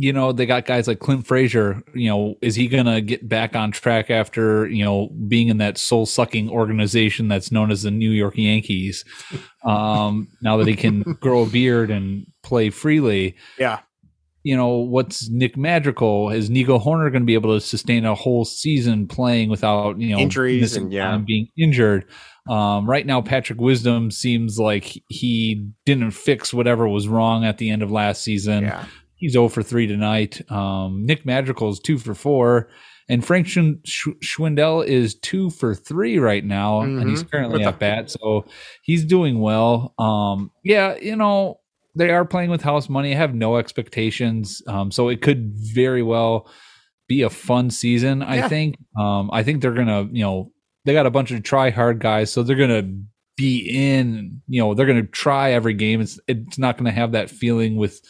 you 0.00 0.12
know, 0.12 0.30
they 0.30 0.46
got 0.46 0.64
guys 0.64 0.86
like 0.86 1.00
Clint 1.00 1.26
Frazier. 1.26 1.82
You 1.92 2.08
know, 2.08 2.34
is 2.40 2.54
he 2.54 2.68
going 2.68 2.86
to 2.86 3.00
get 3.00 3.28
back 3.28 3.56
on 3.56 3.72
track 3.72 4.10
after, 4.10 4.68
you 4.68 4.84
know, 4.84 5.08
being 5.26 5.48
in 5.48 5.58
that 5.58 5.76
soul 5.76 6.06
sucking 6.06 6.48
organization 6.48 7.26
that's 7.26 7.50
known 7.50 7.72
as 7.72 7.82
the 7.82 7.90
New 7.90 8.10
York 8.10 8.36
Yankees? 8.36 9.04
Um, 9.64 10.28
now 10.40 10.56
that 10.56 10.68
he 10.68 10.76
can 10.76 11.02
grow 11.20 11.42
a 11.42 11.46
beard 11.46 11.90
and 11.90 12.26
play 12.42 12.70
freely. 12.70 13.36
Yeah. 13.58 13.80
You 14.42 14.56
know, 14.56 14.76
what's 14.76 15.28
Nick 15.28 15.58
Madrigal? 15.58 16.30
Is 16.30 16.48
Nico 16.48 16.78
Hoerner 16.78 17.10
going 17.10 17.22
to 17.22 17.26
be 17.26 17.34
able 17.34 17.54
to 17.54 17.60
sustain 17.60 18.06
a 18.06 18.14
whole 18.14 18.46
season 18.46 19.08
playing 19.08 19.50
without, 19.50 19.98
you 19.98 20.14
know, 20.14 20.20
injuries 20.20 20.74
and 20.76 20.90
yeah, 20.90 21.18
being 21.18 21.48
injured? 21.58 22.06
Um, 22.48 22.88
right 22.88 23.04
now, 23.04 23.20
Patrick 23.20 23.60
Wisdom 23.60 24.10
seems 24.10 24.58
like 24.58 25.02
he 25.08 25.70
didn't 25.84 26.12
fix 26.12 26.54
whatever 26.54 26.88
was 26.88 27.06
wrong 27.06 27.44
at 27.44 27.58
the 27.58 27.70
end 27.70 27.82
of 27.82 27.90
last 27.90 28.22
season. 28.22 28.64
Yeah 28.64 28.84
he's 29.18 29.32
0 29.32 29.48
for 29.48 29.62
3 29.62 29.86
tonight. 29.86 30.40
Um, 30.50 31.04
Nick 31.04 31.26
Madrigal 31.26 31.70
is 31.70 31.80
2 31.80 31.98
for 31.98 32.14
4. 32.14 32.68
And 33.10 33.24
Frank 33.24 33.46
Schwindel 33.46 34.86
is 34.86 35.14
2 35.16 35.50
for 35.50 35.74
3 35.74 36.18
right 36.18 36.44
now. 36.44 36.80
Mm-hmm. 36.80 37.00
And 37.00 37.10
he's 37.10 37.22
currently 37.22 37.64
at 37.64 37.78
bat. 37.78 38.10
So 38.10 38.46
he's 38.82 39.04
doing 39.04 39.40
well. 39.40 39.94
Um, 39.98 40.50
yeah, 40.64 40.96
you 40.96 41.16
know, 41.16 41.60
they 41.94 42.10
are 42.10 42.24
playing 42.24 42.50
with 42.50 42.62
house 42.62 42.88
money. 42.88 43.12
I 43.12 43.16
have 43.16 43.34
no 43.34 43.56
expectations. 43.56 44.62
Um, 44.66 44.90
so 44.90 45.08
it 45.08 45.22
could 45.22 45.52
very 45.54 46.02
well 46.02 46.50
be 47.08 47.22
a 47.22 47.30
fun 47.30 47.70
season, 47.70 48.22
I 48.22 48.46
think. 48.48 48.76
Um, 48.98 49.30
I 49.32 49.42
think 49.42 49.62
they're 49.62 49.72
going 49.72 49.86
to, 49.86 50.08
you 50.12 50.22
know, 50.22 50.52
they 50.88 50.94
got 50.94 51.04
a 51.04 51.10
bunch 51.10 51.30
of 51.30 51.42
try 51.42 51.68
hard 51.68 51.98
guys. 51.98 52.32
So 52.32 52.42
they're 52.42 52.56
going 52.56 52.70
to 52.70 52.90
be 53.36 53.58
in, 53.68 54.40
you 54.48 54.62
know, 54.62 54.72
they're 54.72 54.86
going 54.86 55.04
to 55.04 55.12
try 55.12 55.52
every 55.52 55.74
game. 55.74 56.00
It's, 56.00 56.18
it's 56.26 56.56
not 56.56 56.78
going 56.78 56.86
to 56.86 56.98
have 56.98 57.12
that 57.12 57.28
feeling 57.28 57.76
with, 57.76 58.00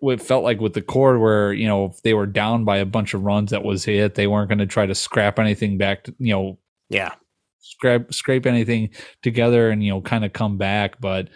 what 0.00 0.20
felt 0.20 0.44
like 0.44 0.60
with 0.60 0.72
the 0.72 0.82
core 0.82 1.18
where 1.18 1.52
you 1.52 1.66
know 1.68 1.84
if 1.84 2.02
they 2.02 2.12
were 2.12 2.26
down 2.26 2.64
by 2.64 2.78
a 2.78 2.84
bunch 2.84 3.14
of 3.14 3.22
runs 3.22 3.52
that 3.52 3.62
was 3.62 3.84
hit 3.84 4.16
they 4.16 4.26
weren't 4.26 4.48
going 4.48 4.58
to 4.58 4.66
try 4.66 4.84
to 4.84 4.96
scrap 4.96 5.38
anything 5.38 5.78
back 5.78 6.02
to, 6.02 6.12
you 6.18 6.32
know 6.32 6.58
yeah 6.88 7.12
scrape 7.60 8.12
scrape 8.12 8.46
anything 8.46 8.90
together 9.22 9.70
and 9.70 9.84
you 9.84 9.90
know 9.90 10.00
kind 10.00 10.24
of 10.24 10.32
come 10.32 10.56
back 10.56 11.00
but 11.00 11.28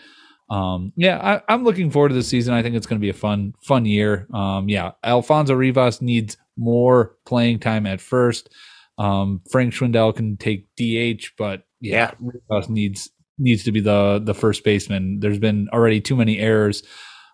um 0.50 0.92
yeah 0.96 1.40
I, 1.48 1.54
am 1.54 1.62
looking 1.62 1.92
forward 1.92 2.08
to 2.08 2.14
the 2.14 2.24
season 2.24 2.52
i 2.52 2.60
think 2.60 2.74
it's 2.74 2.86
going 2.86 2.98
to 2.98 3.04
be 3.04 3.10
a 3.10 3.14
fun 3.14 3.54
fun 3.62 3.84
year 3.84 4.26
um 4.34 4.68
yeah 4.68 4.92
alfonso 5.04 5.54
rivas 5.54 6.02
needs 6.02 6.36
more 6.56 7.14
playing 7.26 7.60
time 7.60 7.86
at 7.86 8.00
first 8.00 8.48
um 9.00 9.40
frank 9.50 9.72
schwindel 9.72 10.14
can 10.14 10.36
take 10.36 10.66
dh 10.76 11.24
but 11.36 11.64
yeah, 11.80 12.12
yeah. 12.50 12.60
needs 12.68 13.10
needs 13.38 13.64
to 13.64 13.72
be 13.72 13.80
the 13.80 14.20
the 14.22 14.34
first 14.34 14.62
baseman 14.62 15.18
there's 15.20 15.38
been 15.38 15.68
already 15.72 16.00
too 16.00 16.16
many 16.16 16.38
errors 16.38 16.82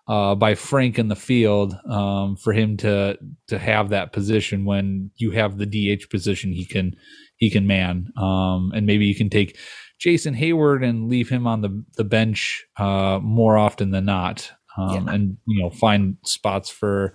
uh, 0.07 0.35
by 0.35 0.55
Frank 0.55 0.97
in 0.97 1.09
the 1.09 1.15
field 1.15 1.77
um, 1.89 2.37
for 2.37 2.53
him 2.53 2.77
to 2.77 3.17
to 3.47 3.59
have 3.59 3.89
that 3.89 4.13
position 4.13 4.65
when 4.65 5.11
you 5.17 5.31
have 5.31 5.57
the 5.57 5.65
DH 5.65 6.09
position 6.09 6.53
he 6.53 6.65
can 6.65 6.95
he 7.35 7.49
can 7.49 7.67
man 7.67 8.07
um, 8.17 8.71
and 8.73 8.85
maybe 8.85 9.05
you 9.05 9.15
can 9.15 9.29
take 9.29 9.57
Jason 9.99 10.35
Heyward 10.35 10.87
and 10.87 11.09
leave 11.09 11.29
him 11.29 11.45
on 11.45 11.61
the 11.61 11.83
the 11.97 12.03
bench 12.03 12.65
uh, 12.77 13.19
more 13.21 13.57
often 13.57 13.91
than 13.91 14.05
not 14.05 14.49
um, 14.77 15.07
yeah. 15.07 15.13
and 15.13 15.37
you 15.45 15.61
know 15.61 15.69
find 15.69 16.17
spots 16.23 16.69
for 16.69 17.13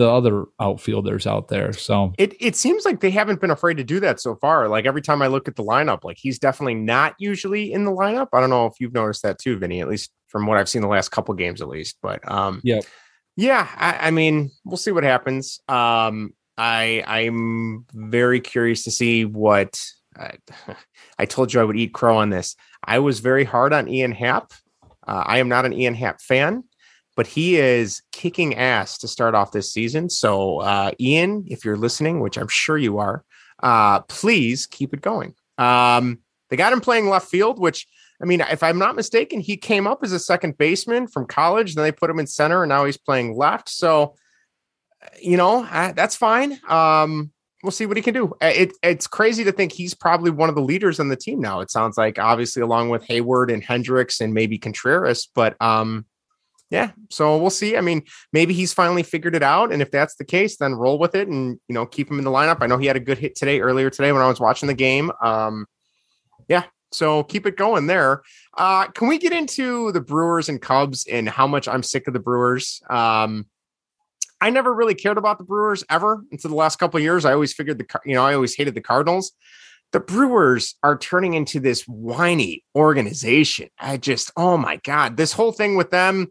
the 0.00 0.10
other 0.10 0.46
outfielders 0.58 1.26
out 1.26 1.48
there. 1.48 1.74
So 1.74 2.14
it, 2.16 2.34
it 2.40 2.56
seems 2.56 2.86
like 2.86 3.00
they 3.00 3.10
haven't 3.10 3.38
been 3.38 3.50
afraid 3.50 3.76
to 3.76 3.84
do 3.84 4.00
that 4.00 4.18
so 4.18 4.34
far. 4.34 4.66
Like 4.66 4.86
every 4.86 5.02
time 5.02 5.20
I 5.20 5.26
look 5.26 5.46
at 5.46 5.56
the 5.56 5.62
lineup, 5.62 6.04
like 6.04 6.16
he's 6.18 6.38
definitely 6.38 6.76
not 6.76 7.14
usually 7.18 7.70
in 7.70 7.84
the 7.84 7.90
lineup. 7.90 8.28
I 8.32 8.40
don't 8.40 8.48
know 8.48 8.64
if 8.64 8.80
you've 8.80 8.94
noticed 8.94 9.22
that 9.24 9.38
too, 9.38 9.58
Vinny, 9.58 9.82
at 9.82 9.88
least 9.88 10.10
from 10.26 10.46
what 10.46 10.56
I've 10.56 10.70
seen 10.70 10.80
the 10.80 10.88
last 10.88 11.10
couple 11.10 11.34
games 11.34 11.60
at 11.60 11.68
least. 11.68 11.98
But 12.00 12.26
um 12.30 12.62
yeah. 12.64 12.80
Yeah, 13.36 13.68
I, 13.76 14.08
I 14.08 14.10
mean, 14.10 14.50
we'll 14.64 14.78
see 14.78 14.90
what 14.90 15.04
happens. 15.04 15.60
Um 15.68 16.32
I 16.56 17.04
I'm 17.06 17.84
very 17.92 18.40
curious 18.40 18.84
to 18.84 18.90
see 18.90 19.26
what 19.26 19.78
I, 20.16 20.32
I 21.18 21.26
told 21.26 21.52
you 21.52 21.60
I 21.60 21.64
would 21.64 21.76
eat 21.76 21.92
crow 21.92 22.16
on 22.16 22.30
this. 22.30 22.56
I 22.82 23.00
was 23.00 23.20
very 23.20 23.44
hard 23.44 23.74
on 23.74 23.86
Ian 23.86 24.12
Happ. 24.12 24.54
Uh, 25.06 25.24
I 25.26 25.40
am 25.40 25.50
not 25.50 25.66
an 25.66 25.74
Ian 25.74 25.94
Happ 25.94 26.22
fan 26.22 26.64
but 27.20 27.26
he 27.26 27.58
is 27.58 28.00
kicking 28.12 28.54
ass 28.54 28.96
to 28.96 29.06
start 29.06 29.34
off 29.34 29.52
this 29.52 29.70
season. 29.70 30.08
So, 30.08 30.60
uh, 30.60 30.92
Ian, 30.98 31.44
if 31.48 31.66
you're 31.66 31.76
listening, 31.76 32.20
which 32.20 32.38
I'm 32.38 32.48
sure 32.48 32.78
you 32.78 32.96
are, 32.96 33.26
uh, 33.62 34.00
please 34.00 34.64
keep 34.64 34.94
it 34.94 35.02
going. 35.02 35.34
Um, 35.58 36.20
they 36.48 36.56
got 36.56 36.72
him 36.72 36.80
playing 36.80 37.10
left 37.10 37.28
field, 37.28 37.58
which 37.58 37.86
I 38.22 38.24
mean, 38.24 38.40
if 38.40 38.62
I'm 38.62 38.78
not 38.78 38.96
mistaken, 38.96 39.38
he 39.38 39.58
came 39.58 39.86
up 39.86 39.98
as 40.02 40.12
a 40.12 40.18
second 40.18 40.56
baseman 40.56 41.08
from 41.08 41.26
college. 41.26 41.74
Then 41.74 41.84
they 41.84 41.92
put 41.92 42.08
him 42.08 42.18
in 42.18 42.26
center, 42.26 42.62
and 42.62 42.70
now 42.70 42.86
he's 42.86 42.96
playing 42.96 43.36
left. 43.36 43.68
So, 43.68 44.14
you 45.20 45.36
know, 45.36 45.68
that's 45.70 46.16
fine. 46.16 46.58
Um, 46.70 47.32
we'll 47.62 47.70
see 47.70 47.84
what 47.84 47.98
he 47.98 48.02
can 48.02 48.14
do. 48.14 48.32
It, 48.40 48.72
it's 48.82 49.06
crazy 49.06 49.44
to 49.44 49.52
think 49.52 49.72
he's 49.72 49.92
probably 49.92 50.30
one 50.30 50.48
of 50.48 50.54
the 50.54 50.62
leaders 50.62 50.98
on 50.98 51.08
the 51.08 51.16
team 51.16 51.38
now. 51.38 51.60
It 51.60 51.70
sounds 51.70 51.98
like, 51.98 52.18
obviously, 52.18 52.62
along 52.62 52.88
with 52.88 53.06
Heyward 53.06 53.52
and 53.52 53.62
Hendricks 53.62 54.22
and 54.22 54.32
maybe 54.32 54.56
Contreras. 54.56 55.28
But 55.34 55.60
um, 55.60 56.06
yeah, 56.70 56.92
so 57.10 57.36
we'll 57.36 57.50
see. 57.50 57.76
I 57.76 57.80
mean, 57.80 58.04
maybe 58.32 58.54
he's 58.54 58.72
finally 58.72 59.02
figured 59.02 59.34
it 59.34 59.42
out, 59.42 59.72
and 59.72 59.82
if 59.82 59.90
that's 59.90 60.14
the 60.14 60.24
case, 60.24 60.56
then 60.56 60.74
roll 60.74 60.98
with 60.98 61.16
it 61.16 61.26
and 61.26 61.58
you 61.68 61.74
know 61.74 61.84
keep 61.84 62.08
him 62.08 62.18
in 62.18 62.24
the 62.24 62.30
lineup. 62.30 62.58
I 62.60 62.68
know 62.68 62.78
he 62.78 62.86
had 62.86 62.96
a 62.96 63.00
good 63.00 63.18
hit 63.18 63.34
today 63.34 63.60
earlier 63.60 63.90
today 63.90 64.12
when 64.12 64.22
I 64.22 64.28
was 64.28 64.38
watching 64.38 64.68
the 64.68 64.74
game. 64.74 65.10
Um, 65.20 65.66
yeah, 66.48 66.64
so 66.92 67.24
keep 67.24 67.44
it 67.44 67.56
going 67.56 67.88
there. 67.88 68.22
Uh, 68.56 68.86
can 68.86 69.08
we 69.08 69.18
get 69.18 69.32
into 69.32 69.90
the 69.92 70.00
Brewers 70.00 70.48
and 70.48 70.62
Cubs 70.62 71.06
and 71.10 71.28
how 71.28 71.46
much 71.46 71.66
I'm 71.66 71.82
sick 71.82 72.06
of 72.06 72.14
the 72.14 72.20
Brewers? 72.20 72.80
Um, 72.88 73.46
I 74.40 74.50
never 74.50 74.72
really 74.72 74.94
cared 74.94 75.18
about 75.18 75.38
the 75.38 75.44
Brewers 75.44 75.84
ever 75.90 76.22
until 76.30 76.50
the 76.50 76.56
last 76.56 76.78
couple 76.78 76.98
of 76.98 77.02
years. 77.02 77.24
I 77.24 77.32
always 77.32 77.52
figured 77.52 77.78
the 77.78 78.00
you 78.04 78.14
know 78.14 78.24
I 78.24 78.34
always 78.34 78.54
hated 78.54 78.74
the 78.74 78.80
Cardinals. 78.80 79.32
The 79.92 80.00
Brewers 80.00 80.76
are 80.84 80.96
turning 80.96 81.34
into 81.34 81.58
this 81.58 81.82
whiny 81.82 82.64
organization. 82.76 83.70
I 83.78 83.96
just 83.96 84.30
oh 84.36 84.56
my 84.56 84.76
god, 84.76 85.16
this 85.16 85.32
whole 85.32 85.52
thing 85.52 85.76
with 85.76 85.90
them 85.90 86.28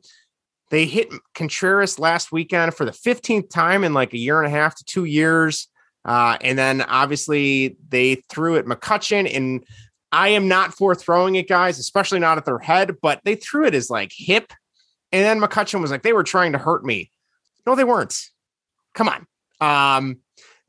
they 0.69 0.85
hit 0.85 1.09
Contreras 1.33 1.99
last 1.99 2.31
weekend 2.31 2.73
for 2.73 2.85
the 2.85 2.91
15th 2.91 3.49
time 3.49 3.83
in 3.83 3.93
like 3.93 4.13
a 4.13 4.17
year 4.17 4.41
and 4.41 4.47
a 4.47 4.55
half 4.55 4.75
to 4.75 4.83
two 4.83 5.05
years. 5.05 5.67
Uh, 6.05 6.37
and 6.41 6.57
then 6.57 6.81
obviously 6.83 7.77
they 7.89 8.15
threw 8.29 8.55
at 8.57 8.65
McCutchen. 8.65 9.33
And 9.35 9.63
I 10.11 10.29
am 10.29 10.47
not 10.47 10.73
for 10.73 10.95
throwing 10.95 11.35
it, 11.35 11.47
guys, 11.47 11.79
especially 11.79 12.19
not 12.19 12.37
at 12.37 12.45
their 12.45 12.59
head, 12.59 12.97
but 13.01 13.19
they 13.23 13.35
threw 13.35 13.65
it 13.65 13.75
as 13.75 13.89
like 13.89 14.11
hip. 14.15 14.53
And 15.11 15.25
then 15.25 15.39
McCutchen 15.39 15.81
was 15.81 15.91
like, 15.91 16.03
they 16.03 16.13
were 16.13 16.23
trying 16.23 16.51
to 16.51 16.57
hurt 16.57 16.85
me. 16.85 17.11
No, 17.65 17.75
they 17.75 17.83
weren't. 17.83 18.15
Come 18.93 19.09
on. 19.09 19.25
Um, 19.61 20.17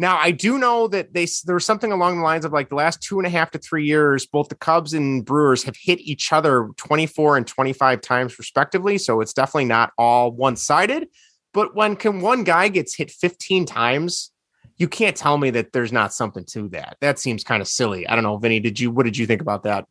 now, 0.01 0.16
I 0.16 0.30
do 0.30 0.59
know 0.59 0.88
that 0.88 1.12
they 1.12 1.26
there 1.44 1.57
was 1.57 1.66
something 1.66 1.92
along 1.92 2.16
the 2.16 2.24
lines 2.24 2.46
of 2.46 2.55
like 2.55 2.70
the 2.70 2.74
last 2.74 3.03
two 3.03 3.18
and 3.18 3.26
a 3.26 3.30
half 3.30 3.51
to 3.51 3.59
three 3.59 3.84
years, 3.84 4.24
both 4.24 4.48
the 4.48 4.55
Cubs 4.55 4.94
and 4.94 5.26
Brewers 5.26 5.62
have 5.64 5.76
hit 5.76 6.01
each 6.01 6.32
other 6.32 6.70
24 6.78 7.36
and 7.36 7.46
25 7.46 8.01
times 8.01 8.38
respectively. 8.38 8.96
So 8.96 9.20
it's 9.20 9.34
definitely 9.34 9.66
not 9.66 9.92
all 9.98 10.32
one 10.32 10.57
sided. 10.57 11.09
But 11.53 11.74
when 11.74 11.96
can 11.96 12.22
one 12.22 12.44
guy 12.44 12.68
gets 12.68 12.94
hit 12.96 13.11
15 13.11 13.66
times, 13.66 14.32
you 14.78 14.88
can't 14.88 15.14
tell 15.14 15.36
me 15.36 15.51
that 15.51 15.74
there's 15.74 15.92
not 15.92 16.14
something 16.14 16.46
to 16.53 16.70
that. 16.70 16.96
That 17.03 17.18
seems 17.18 17.44
kind 17.44 17.61
of 17.61 17.68
silly. 17.68 18.09
I 18.09 18.14
don't 18.14 18.24
know, 18.24 18.38
Vinny. 18.38 18.59
Did 18.59 18.80
you 18.80 18.90
what 18.90 19.05
did 19.05 19.18
you 19.18 19.26
think 19.26 19.42
about 19.42 19.64
that? 19.64 19.84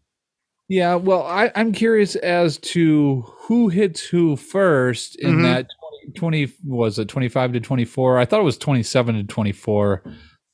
Yeah, 0.68 0.96
well, 0.96 1.22
I, 1.22 1.52
I'm 1.54 1.72
curious 1.72 2.16
as 2.16 2.58
to 2.58 3.22
who 3.42 3.68
hits 3.70 4.02
who 4.02 4.36
first 4.38 5.18
in 5.18 5.34
mm-hmm. 5.34 5.44
that 5.44 5.68
20 6.16 6.54
was 6.66 7.00
it 7.00 7.08
25 7.08 7.54
to 7.54 7.60
24 7.60 8.20
i 8.20 8.26
thought 8.26 8.40
it 8.40 8.44
was 8.44 8.58
27 8.58 9.16
to 9.16 9.24
24 9.24 10.04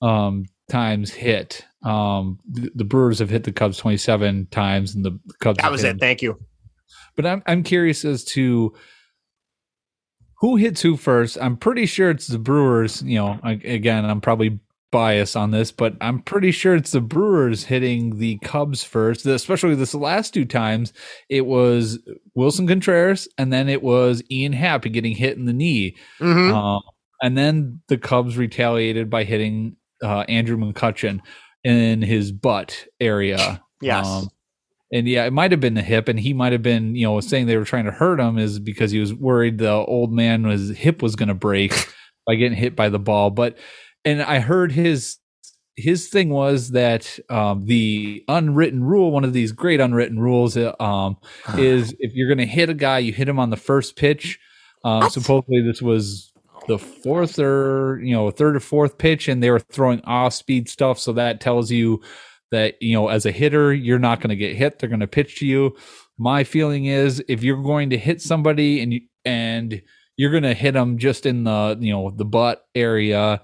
um, 0.01 0.45
times 0.69 1.11
hit. 1.11 1.65
Um, 1.83 2.39
the, 2.49 2.71
the, 2.75 2.83
brewers 2.83 3.19
have 3.19 3.29
hit 3.29 3.43
the 3.43 3.51
cubs 3.51 3.77
27 3.77 4.47
times 4.47 4.95
and 4.95 5.05
the 5.05 5.19
cubs 5.39 5.59
that 5.61 5.71
was 5.71 5.83
it. 5.83 5.99
Thank 5.99 6.21
you. 6.21 6.39
But 7.15 7.25
i'm 7.25 7.43
i'm 7.45 7.63
curious 7.63 8.03
as 8.03 8.23
to 8.25 8.73
who 10.39 10.55
hits 10.57 10.81
who 10.81 10.97
first. 10.97 11.37
I'm 11.39 11.57
pretty 11.57 11.85
sure 11.85 12.09
it's 12.09 12.27
the 12.27 12.39
brewers 12.39 13.01
you 13.03 13.17
know 13.17 13.39
again 13.43 14.05
i'm 14.05 14.21
probably 14.21 14.59
bias 14.91 15.35
on 15.35 15.51
this, 15.51 15.71
but 15.71 15.95
I'm 15.99 16.21
pretty 16.21 16.51
sure 16.51 16.75
it's 16.75 16.91
the 16.91 17.01
Brewers 17.01 17.65
hitting 17.65 18.17
the 18.17 18.37
Cubs 18.39 18.83
first, 18.83 19.25
especially 19.25 19.75
this 19.75 19.93
last 19.93 20.33
two 20.33 20.45
times. 20.45 20.93
It 21.29 21.45
was 21.45 21.99
Willson 22.37 22.67
Contreras, 22.67 23.27
and 23.37 23.51
then 23.51 23.67
it 23.67 23.83
was 23.83 24.23
Ian 24.31 24.53
Happ 24.53 24.83
getting 24.83 25.15
hit 25.15 25.37
in 25.37 25.45
the 25.45 25.53
knee. 25.53 25.95
Mhm. 26.19 26.53
Um, 26.53 26.81
and 27.21 27.37
then 27.37 27.81
the 27.87 27.97
Cubs 27.97 28.37
retaliated 28.37 29.09
by 29.09 29.23
hitting 29.23 29.75
uh, 30.03 30.25
Andrew 30.29 30.57
McCutchen 30.57 31.19
in 31.63 32.01
his 32.01 32.31
butt 32.31 32.85
area. 32.99 33.61
Yes. 33.81 34.05
Um, 34.05 34.29
and 34.91 35.07
yeah, 35.07 35.25
it 35.25 35.33
might 35.33 35.51
have 35.51 35.59
been 35.59 35.73
the 35.73 35.81
hip, 35.81 36.07
and 36.07 36.19
he 36.19 36.33
might 36.33 36.51
have 36.53 36.61
been, 36.61 36.95
you 36.95 37.05
know, 37.05 37.19
saying 37.19 37.47
they 37.47 37.57
were 37.57 37.65
trying 37.65 37.85
to 37.85 37.91
hurt 37.91 38.19
him 38.19 38.37
is 38.37 38.59
because 38.59 38.91
he 38.91 38.99
was 38.99 39.13
worried 39.13 39.57
the 39.57 39.71
old 39.71 40.13
man 40.13 40.47
was 40.47 40.69
hip 40.69 41.01
was 41.01 41.15
going 41.15 41.29
to 41.29 41.35
break 41.35 41.73
by 42.27 42.35
getting 42.35 42.57
hit 42.57 42.75
by 42.75 42.89
the 42.89 42.99
ball. 42.99 43.29
But 43.29 43.57
and 44.05 44.21
I 44.21 44.39
heard 44.39 44.71
his 44.71 45.17
his 45.75 46.07
thing 46.07 46.29
was 46.29 46.71
that 46.71 47.19
um, 47.29 47.65
the 47.65 48.23
unwritten 48.29 48.83
rule, 48.83 49.11
one 49.11 49.25
of 49.25 49.33
these 49.33 49.51
great 49.51 49.81
unwritten 49.81 50.19
rules, 50.19 50.55
uh, 50.55 50.73
um, 50.79 51.17
is 51.57 51.93
if 51.99 52.13
you're 52.13 52.29
going 52.29 52.37
to 52.37 52.45
hit 52.45 52.69
a 52.69 52.73
guy, 52.73 52.99
you 52.99 53.11
hit 53.11 53.27
him 53.27 53.39
on 53.39 53.49
the 53.49 53.57
first 53.57 53.97
pitch. 53.97 54.39
Um, 54.85 55.09
supposedly, 55.09 55.61
this 55.61 55.81
was 55.81 56.31
the 56.67 56.77
fourth 56.79 57.39
or 57.39 57.99
you 58.01 58.13
know 58.13 58.31
third 58.31 58.55
or 58.55 58.59
fourth 58.59 58.97
pitch, 58.97 59.27
and 59.27 59.43
they 59.43 59.51
were 59.51 59.59
throwing 59.59 60.01
off 60.01 60.33
speed 60.33 60.69
stuff, 60.69 60.99
so 60.99 61.11
that 61.13 61.41
tells 61.41 61.71
you 61.71 62.01
that 62.51 62.81
you 62.81 62.93
know 62.93 63.09
as 63.09 63.25
a 63.25 63.31
hitter 63.31 63.73
you're 63.73 63.99
not 63.99 64.21
going 64.21 64.29
to 64.29 64.35
get 64.35 64.55
hit. 64.55 64.79
They're 64.79 64.89
going 64.89 64.99
to 65.01 65.07
pitch 65.07 65.39
to 65.39 65.45
you. 65.45 65.75
My 66.17 66.43
feeling 66.43 66.85
is 66.85 67.21
if 67.27 67.43
you're 67.43 67.61
going 67.61 67.89
to 67.89 67.97
hit 67.97 68.21
somebody 68.21 68.81
and 68.81 68.93
you 68.93 69.01
and 69.25 69.81
you're 70.15 70.31
going 70.31 70.43
to 70.43 70.53
hit 70.53 70.73
them 70.73 70.97
just 70.97 71.25
in 71.25 71.43
the 71.43 71.77
you 71.81 71.91
know 71.91 72.11
the 72.11 72.25
butt 72.25 72.65
area 72.75 73.41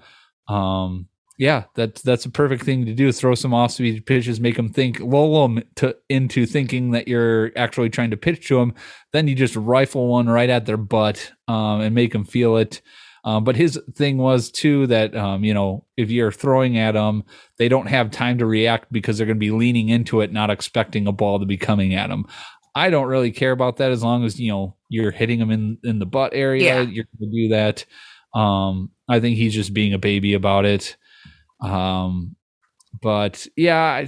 um 0.48 1.06
yeah 1.38 1.64
that's 1.74 2.02
that's 2.02 2.24
a 2.24 2.30
perfect 2.30 2.64
thing 2.64 2.84
to 2.84 2.94
do 2.94 3.10
throw 3.10 3.34
some 3.34 3.54
off 3.54 3.72
speed 3.72 4.04
pitches 4.06 4.40
make 4.40 4.56
them 4.56 4.68
think 4.68 5.00
lull 5.00 5.48
them 5.48 5.62
to 5.76 5.96
into 6.08 6.46
thinking 6.46 6.90
that 6.90 7.08
you're 7.08 7.50
actually 7.56 7.88
trying 7.88 8.10
to 8.10 8.16
pitch 8.16 8.48
to 8.48 8.58
them 8.58 8.74
then 9.12 9.26
you 9.28 9.34
just 9.34 9.56
rifle 9.56 10.08
one 10.08 10.28
right 10.28 10.50
at 10.50 10.66
their 10.66 10.76
butt 10.76 11.32
um 11.48 11.80
and 11.80 11.94
make 11.94 12.12
them 12.12 12.24
feel 12.24 12.56
it 12.56 12.82
um, 13.24 13.44
but 13.44 13.56
his 13.56 13.80
thing 13.94 14.18
was 14.18 14.50
too 14.50 14.86
that 14.88 15.14
um, 15.14 15.44
you 15.44 15.54
know 15.54 15.84
if 15.96 16.10
you're 16.10 16.32
throwing 16.32 16.76
at 16.78 16.92
them, 16.92 17.24
they 17.56 17.68
don't 17.68 17.86
have 17.86 18.10
time 18.10 18.38
to 18.38 18.46
react 18.46 18.92
because 18.92 19.16
they're 19.16 19.26
going 19.26 19.36
to 19.36 19.40
be 19.40 19.52
leaning 19.52 19.90
into 19.90 20.20
it, 20.20 20.32
not 20.32 20.50
expecting 20.50 21.06
a 21.06 21.12
ball 21.12 21.38
to 21.38 21.46
be 21.46 21.56
coming 21.56 21.94
at 21.94 22.08
them. 22.08 22.26
I 22.74 22.90
don't 22.90 23.06
really 23.06 23.30
care 23.30 23.52
about 23.52 23.76
that 23.76 23.92
as 23.92 24.02
long 24.02 24.24
as 24.24 24.40
you 24.40 24.50
know 24.50 24.76
you're 24.88 25.12
hitting 25.12 25.38
them 25.38 25.50
in 25.50 25.78
in 25.84 25.98
the 25.98 26.06
butt 26.06 26.32
area. 26.34 26.64
Yeah. 26.64 26.80
You're 26.80 27.06
going 27.18 27.30
to 27.30 27.42
do 27.42 27.48
that. 27.50 27.84
Um, 28.34 28.90
I 29.12 29.20
think 29.20 29.36
he's 29.36 29.54
just 29.54 29.74
being 29.74 29.92
a 29.92 29.98
baby 29.98 30.34
about 30.34 30.64
it. 30.64 30.96
Um, 31.60 32.36
but 33.00 33.46
yeah, 33.56 34.06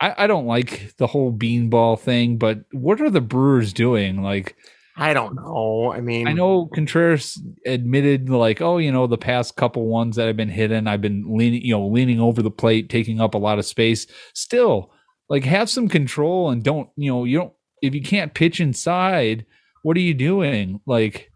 I, 0.00 0.14
I 0.16 0.26
don't 0.26 0.46
like 0.46 0.94
the 0.98 1.06
whole 1.06 1.32
beanball 1.32 1.98
thing. 1.98 2.38
But 2.38 2.64
what 2.72 3.00
are 3.00 3.10
the 3.10 3.20
Brewers 3.20 3.72
doing? 3.72 4.22
Like. 4.22 4.56
I 4.98 5.12
don't 5.12 5.34
know. 5.34 5.92
I 5.92 6.00
mean, 6.00 6.26
I 6.26 6.32
know 6.32 6.70
Contreras 6.72 7.38
admitted 7.66 8.30
like, 8.30 8.62
oh, 8.62 8.78
you 8.78 8.90
know, 8.90 9.06
the 9.06 9.18
past 9.18 9.54
couple 9.56 9.86
ones 9.86 10.16
that 10.16 10.26
I've 10.26 10.38
been 10.38 10.48
hitting, 10.48 10.86
I've 10.86 11.02
been 11.02 11.36
leaning, 11.36 11.60
you 11.60 11.74
know, 11.74 11.86
leaning 11.86 12.18
over 12.18 12.40
the 12.40 12.50
plate, 12.50 12.88
taking 12.88 13.20
up 13.20 13.34
a 13.34 13.38
lot 13.38 13.58
of 13.58 13.66
space. 13.66 14.06
Still, 14.32 14.90
like, 15.28 15.44
have 15.44 15.68
some 15.68 15.88
control 15.88 16.48
and 16.48 16.62
don't, 16.62 16.88
you 16.96 17.10
know, 17.10 17.24
you 17.24 17.38
don't. 17.38 17.52
If 17.82 17.94
you 17.94 18.00
can't 18.00 18.32
pitch 18.32 18.58
inside, 18.58 19.44
what 19.82 19.98
are 19.98 20.00
you 20.00 20.14
doing? 20.14 20.80
Like, 20.86 21.30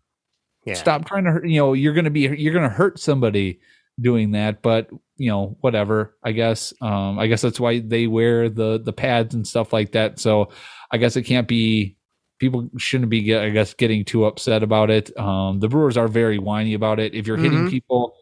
Yeah. 0.70 0.76
stop 0.76 1.04
trying 1.06 1.24
to 1.24 1.32
hurt. 1.32 1.46
You 1.48 1.60
know, 1.60 1.72
you're 1.74 1.94
gonna 1.94 2.10
be, 2.10 2.20
you're 2.22 2.54
gonna 2.54 2.68
hurt 2.68 2.98
somebody 2.98 3.60
doing 4.00 4.32
that. 4.32 4.62
But 4.62 4.88
you 5.16 5.30
know, 5.30 5.56
whatever. 5.60 6.16
I 6.22 6.32
guess. 6.32 6.72
Um, 6.80 7.18
I 7.18 7.26
guess 7.26 7.42
that's 7.42 7.60
why 7.60 7.80
they 7.80 8.06
wear 8.06 8.48
the 8.48 8.80
the 8.82 8.92
pads 8.92 9.34
and 9.34 9.46
stuff 9.46 9.72
like 9.72 9.92
that. 9.92 10.18
So, 10.18 10.50
I 10.90 10.96
guess 10.98 11.16
it 11.16 11.22
can't 11.22 11.46
be 11.48 11.96
people 12.38 12.70
shouldn't 12.78 13.10
be 13.10 13.36
i 13.36 13.50
guess 13.50 13.74
getting 13.74 14.02
too 14.02 14.24
upset 14.24 14.62
about 14.62 14.88
it 14.88 15.14
um 15.18 15.60
the 15.60 15.68
brewers 15.68 15.98
are 15.98 16.08
very 16.08 16.38
whiny 16.38 16.72
about 16.72 16.98
it 16.98 17.14
if 17.14 17.26
you're 17.26 17.36
hitting 17.36 17.66
Mhm. 17.66 17.70
people 17.70 18.14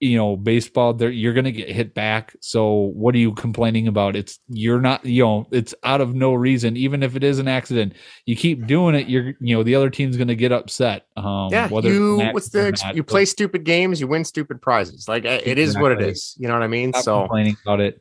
you 0.00 0.16
know 0.16 0.36
baseball 0.36 0.94
they're, 0.94 1.10
you're 1.10 1.34
gonna 1.34 1.50
get 1.50 1.68
hit 1.68 1.92
back 1.92 2.34
so 2.40 2.92
what 2.94 3.14
are 3.14 3.18
you 3.18 3.32
complaining 3.34 3.88
about 3.88 4.14
it's 4.14 4.38
you're 4.48 4.80
not 4.80 5.04
you 5.04 5.24
know 5.24 5.46
it's 5.50 5.74
out 5.82 6.00
of 6.00 6.14
no 6.14 6.34
reason 6.34 6.76
even 6.76 7.02
if 7.02 7.16
it 7.16 7.24
is 7.24 7.38
an 7.38 7.48
accident 7.48 7.92
you 8.24 8.36
keep 8.36 8.66
doing 8.66 8.94
it 8.94 9.08
you're 9.08 9.34
you 9.40 9.56
know 9.56 9.62
the 9.62 9.74
other 9.74 9.90
team's 9.90 10.16
gonna 10.16 10.34
get 10.34 10.52
upset 10.52 11.06
um 11.16 11.48
yeah, 11.50 11.68
whether 11.68 11.92
you 11.92 12.18
what's 12.32 12.48
the 12.50 12.70
not, 12.84 12.94
you 12.94 13.02
play 13.02 13.24
stupid 13.24 13.64
games, 13.64 14.00
you 14.00 14.06
win 14.06 14.24
stupid 14.24 14.60
prizes. 14.60 15.08
Like 15.08 15.24
uh, 15.24 15.40
it 15.44 15.58
is 15.58 15.76
what 15.76 15.92
it 15.92 15.96
Exactly. 15.96 16.12
is. 16.12 16.36
You 16.38 16.48
know 16.48 16.54
what 16.54 16.62
I 16.62 16.68
mean? 16.68 16.92
stop 16.92 17.04
so 17.04 17.18
complaining 17.20 17.56
about 17.64 17.80
it 17.80 18.00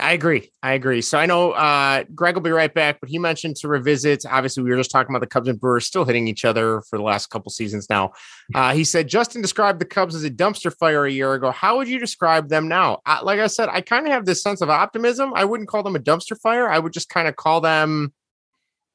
I 0.00 0.12
agree. 0.12 0.50
I 0.60 0.72
agree. 0.72 1.02
So 1.02 1.18
I 1.18 1.26
know 1.26 1.52
uh, 1.52 2.02
Greg 2.16 2.34
will 2.34 2.42
be 2.42 2.50
right 2.50 2.72
back, 2.72 2.98
but 2.98 3.08
he 3.08 3.18
mentioned 3.18 3.54
to 3.56 3.68
revisit. 3.68 4.24
Obviously, 4.28 4.64
we 4.64 4.70
were 4.70 4.76
just 4.76 4.90
talking 4.90 5.14
about 5.14 5.20
the 5.20 5.28
Cubs 5.28 5.48
and 5.48 5.60
Brewers 5.60 5.86
still 5.86 6.04
hitting 6.04 6.26
each 6.26 6.44
other 6.44 6.82
for 6.90 6.98
the 6.98 7.04
last 7.04 7.28
couple 7.30 7.50
seasons 7.52 7.88
now. 7.88 8.10
Uh, 8.56 8.74
he 8.74 8.82
said 8.82 9.06
Justin 9.06 9.40
described 9.40 9.80
the 9.80 9.84
Cubs 9.84 10.16
as 10.16 10.24
a 10.24 10.30
dumpster 10.30 10.76
fire 10.76 11.04
a 11.04 11.12
year 11.12 11.34
ago. 11.34 11.52
How 11.52 11.76
would 11.76 11.88
you 11.88 12.00
describe 12.00 12.48
them 12.48 12.66
now? 12.66 13.02
Like 13.22 13.38
I 13.38 13.46
said, 13.46 13.68
I 13.68 13.82
kind 13.82 14.04
of 14.06 14.12
have 14.12 14.26
this 14.26 14.42
sense 14.42 14.60
of 14.60 14.68
optimism. 14.68 15.32
I 15.32 15.44
wouldn't 15.44 15.68
call 15.68 15.84
them 15.84 15.94
a 15.94 16.00
dumpster 16.00 16.36
fire. 16.40 16.68
I 16.68 16.80
would 16.80 16.92
just 16.92 17.08
kind 17.08 17.28
of 17.28 17.36
call 17.36 17.60
them. 17.60 18.12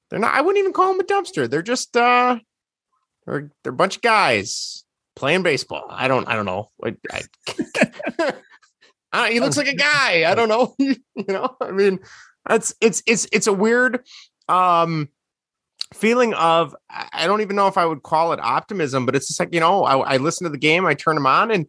They're 0.09 0.19
not. 0.19 0.33
I 0.33 0.41
wouldn't 0.41 0.59
even 0.59 0.73
call 0.73 0.91
them 0.91 0.99
a 0.99 1.03
dumpster. 1.03 1.49
They're 1.49 1.61
just. 1.61 1.95
uh 1.95 2.39
They're 3.25 3.51
they're 3.63 3.71
a 3.71 3.75
bunch 3.75 3.95
of 3.95 4.01
guys 4.01 4.83
playing 5.15 5.43
baseball. 5.43 5.85
I 5.89 6.09
don't. 6.09 6.27
I 6.27 6.35
don't 6.35 6.45
know. 6.45 6.71
I, 6.83 6.95
I, 7.09 8.33
uh, 9.11 9.25
he 9.25 9.39
looks 9.39 9.57
like 9.57 9.67
a 9.67 9.75
guy. 9.75 10.29
I 10.29 10.35
don't 10.35 10.49
know. 10.49 10.75
you 10.79 10.95
know, 11.27 11.55
I 11.61 11.71
mean, 11.71 11.99
that's 12.45 12.73
it's 12.81 13.01
it's 13.05 13.27
it's 13.31 13.47
a 13.47 13.53
weird 13.53 14.05
um 14.47 15.09
feeling 15.93 16.33
of 16.35 16.75
I 16.89 17.25
don't 17.25 17.41
even 17.41 17.55
know 17.55 17.67
if 17.67 17.77
I 17.77 17.85
would 17.85 18.03
call 18.03 18.33
it 18.33 18.39
optimism, 18.39 19.05
but 19.05 19.15
it's 19.15 19.27
just 19.27 19.39
like 19.39 19.53
you 19.53 19.59
know, 19.59 19.83
I, 19.83 19.97
I 19.97 20.17
listen 20.17 20.45
to 20.45 20.51
the 20.51 20.57
game, 20.57 20.85
I 20.85 20.93
turn 20.93 21.15
them 21.15 21.25
on, 21.25 21.51
and 21.51 21.65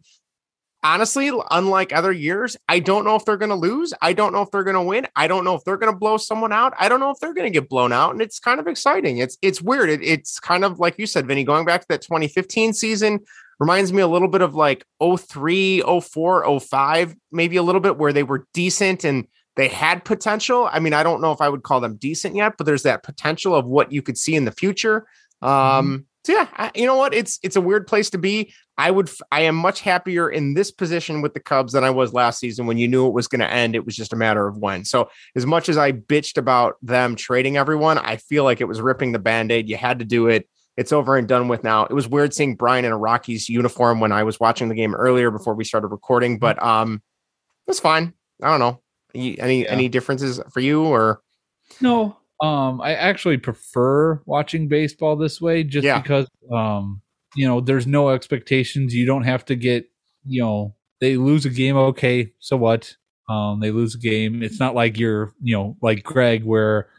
honestly, 0.83 1.31
unlike 1.51 1.93
other 1.93 2.11
years, 2.11 2.57
I 2.67 2.79
don't 2.79 3.05
know 3.05 3.15
if 3.15 3.25
they're 3.25 3.37
going 3.37 3.49
to 3.49 3.55
lose. 3.55 3.93
I 4.01 4.13
don't 4.13 4.33
know 4.33 4.41
if 4.41 4.51
they're 4.51 4.63
going 4.63 4.75
to 4.75 4.81
win. 4.81 5.07
I 5.15 5.27
don't 5.27 5.43
know 5.43 5.55
if 5.55 5.63
they're 5.63 5.77
going 5.77 5.91
to 5.91 5.97
blow 5.97 6.17
someone 6.17 6.51
out. 6.51 6.73
I 6.79 6.89
don't 6.89 6.99
know 6.99 7.11
if 7.11 7.19
they're 7.19 7.33
going 7.33 7.51
to 7.51 7.59
get 7.59 7.69
blown 7.69 7.91
out, 7.91 8.11
and 8.11 8.21
it's 8.21 8.39
kind 8.39 8.59
of 8.59 8.67
exciting. 8.67 9.17
It's 9.17 9.37
it's 9.41 9.61
weird. 9.61 9.89
It, 9.89 10.03
it's 10.03 10.39
kind 10.39 10.63
of 10.63 10.79
like 10.79 10.97
you 10.97 11.05
said, 11.05 11.27
Vinny, 11.27 11.43
going 11.43 11.65
back 11.65 11.81
to 11.81 11.87
that 11.89 12.01
2015 12.01 12.73
season 12.73 13.19
reminds 13.61 13.93
me 13.93 14.01
a 14.01 14.07
little 14.07 14.27
bit 14.27 14.41
of 14.41 14.55
like 14.55 14.83
03, 14.99 15.83
04, 15.83 16.59
05, 16.59 17.15
maybe 17.31 17.57
a 17.57 17.63
little 17.63 17.79
bit 17.79 17.95
where 17.95 18.11
they 18.11 18.23
were 18.23 18.47
decent 18.55 19.03
and 19.03 19.27
they 19.55 19.67
had 19.67 20.03
potential. 20.03 20.67
I 20.71 20.79
mean, 20.79 20.93
I 20.93 21.03
don't 21.03 21.21
know 21.21 21.31
if 21.31 21.41
I 21.41 21.47
would 21.47 21.61
call 21.61 21.79
them 21.79 21.95
decent 21.97 22.35
yet, 22.35 22.55
but 22.57 22.65
there's 22.65 22.81
that 22.83 23.03
potential 23.03 23.53
of 23.53 23.67
what 23.67 23.91
you 23.91 24.01
could 24.01 24.17
see 24.17 24.33
in 24.35 24.45
the 24.45 24.51
future. 24.51 25.05
Um, 25.43 26.07
so 26.23 26.33
yeah, 26.33 26.47
I, 26.57 26.71
you 26.73 26.87
know 26.87 26.95
what? 26.95 27.13
It's 27.13 27.37
it's 27.43 27.55
a 27.55 27.61
weird 27.61 27.85
place 27.85 28.09
to 28.11 28.17
be. 28.17 28.51
I 28.79 28.89
would 28.89 29.11
I 29.31 29.41
am 29.41 29.55
much 29.55 29.81
happier 29.81 30.27
in 30.27 30.55
this 30.55 30.71
position 30.71 31.21
with 31.21 31.35
the 31.35 31.39
Cubs 31.39 31.73
than 31.73 31.83
I 31.83 31.91
was 31.91 32.13
last 32.13 32.39
season 32.39 32.65
when 32.65 32.79
you 32.79 32.87
knew 32.87 33.05
it 33.05 33.13
was 33.13 33.27
going 33.27 33.41
to 33.41 33.51
end. 33.51 33.75
It 33.75 33.85
was 33.85 33.95
just 33.95 34.13
a 34.13 34.15
matter 34.15 34.47
of 34.47 34.57
when. 34.57 34.85
So 34.85 35.09
as 35.35 35.45
much 35.45 35.69
as 35.69 35.77
I 35.77 35.91
bitched 35.91 36.37
about 36.37 36.77
them 36.81 37.15
trading 37.15 37.57
everyone, 37.57 37.99
I 37.99 38.17
feel 38.17 38.43
like 38.43 38.59
it 38.59 38.67
was 38.67 38.81
ripping 38.81 39.11
the 39.11 39.19
band-aid. 39.19 39.69
You 39.69 39.77
had 39.77 39.99
to 39.99 40.05
do 40.05 40.27
it. 40.29 40.47
It's 40.77 40.91
over 40.91 41.17
and 41.17 41.27
done 41.27 41.47
with 41.47 41.63
now. 41.63 41.85
It 41.85 41.93
was 41.93 42.07
weird 42.07 42.33
seeing 42.33 42.55
Bryant 42.55 42.85
in 42.85 42.91
a 42.91 42.97
Rockies 42.97 43.49
uniform 43.49 43.99
when 43.99 44.11
I 44.11 44.23
was 44.23 44.39
watching 44.39 44.69
the 44.69 44.75
game 44.75 44.95
earlier 44.95 45.29
before 45.29 45.53
we 45.53 45.63
started 45.63 45.87
recording, 45.87 46.39
but 46.39 46.61
um 46.63 47.01
it's 47.67 47.79
fine. 47.79 48.13
I 48.41 48.49
don't 48.49 48.59
know. 48.59 48.81
You- 49.13 49.35
Any 49.39 49.67
any 49.67 49.89
differences 49.89 50.39
for 50.53 50.59
you 50.61 50.83
or 50.83 51.21
No, 51.81 52.17
um, 52.41 52.81
I 52.81 52.95
actually 52.95 53.37
prefer 53.37 54.21
watching 54.25 54.67
baseball 54.67 55.15
this 55.15 55.39
way 55.41 55.63
just 55.63 55.85
Yeah. 55.85 56.01
because, 56.01 56.27
um, 56.51 57.01
you 57.35 57.47
know, 57.47 57.61
there's 57.61 57.87
no 57.87 58.09
expectations. 58.09 58.93
You 58.95 59.05
don't 59.05 59.23
have 59.23 59.45
to 59.45 59.55
get, 59.55 59.85
you 60.25 60.41
know, 60.41 60.75
they 60.99 61.17
lose 61.17 61.45
a 61.45 61.49
game. 61.49 61.77
Okay, 61.77 62.31
so 62.39 62.57
what? 62.57 62.95
Um, 63.29 63.59
they 63.61 63.71
lose 63.71 63.95
a 63.95 63.99
game. 63.99 64.43
It's 64.43 64.59
not 64.59 64.75
like 64.75 64.97
you're, 64.99 65.33
you 65.41 65.55
know, 65.55 65.77
like 65.81 66.03
Greg, 66.03 66.43
where, 66.43 66.89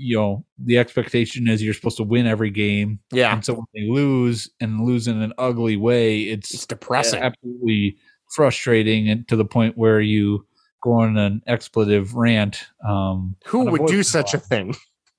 you 0.00 0.16
know, 0.16 0.44
the 0.58 0.78
expectation 0.78 1.48
is 1.48 1.62
you're 1.62 1.74
supposed 1.74 1.96
to 1.98 2.02
win 2.02 2.26
every 2.26 2.50
game. 2.50 2.98
Yeah. 3.12 3.34
And 3.34 3.44
so 3.44 3.54
when 3.54 3.66
they 3.74 3.88
lose 3.88 4.50
and 4.60 4.84
lose 4.84 5.08
in 5.08 5.20
an 5.22 5.32
ugly 5.38 5.76
way, 5.76 6.20
it's, 6.22 6.52
it's 6.52 6.66
depressing. 6.66 7.20
absolutely 7.20 7.96
frustrating 8.34 9.08
and 9.08 9.26
to 9.28 9.36
the 9.36 9.44
point 9.44 9.76
where 9.78 10.00
you 10.00 10.46
go 10.82 10.92
on 10.92 11.16
an 11.16 11.42
expletive 11.46 12.14
rant. 12.14 12.66
Um, 12.86 13.36
who 13.46 13.70
would 13.70 13.86
do 13.86 14.02
such 14.02 14.34
a 14.34 14.38
thing? 14.38 14.74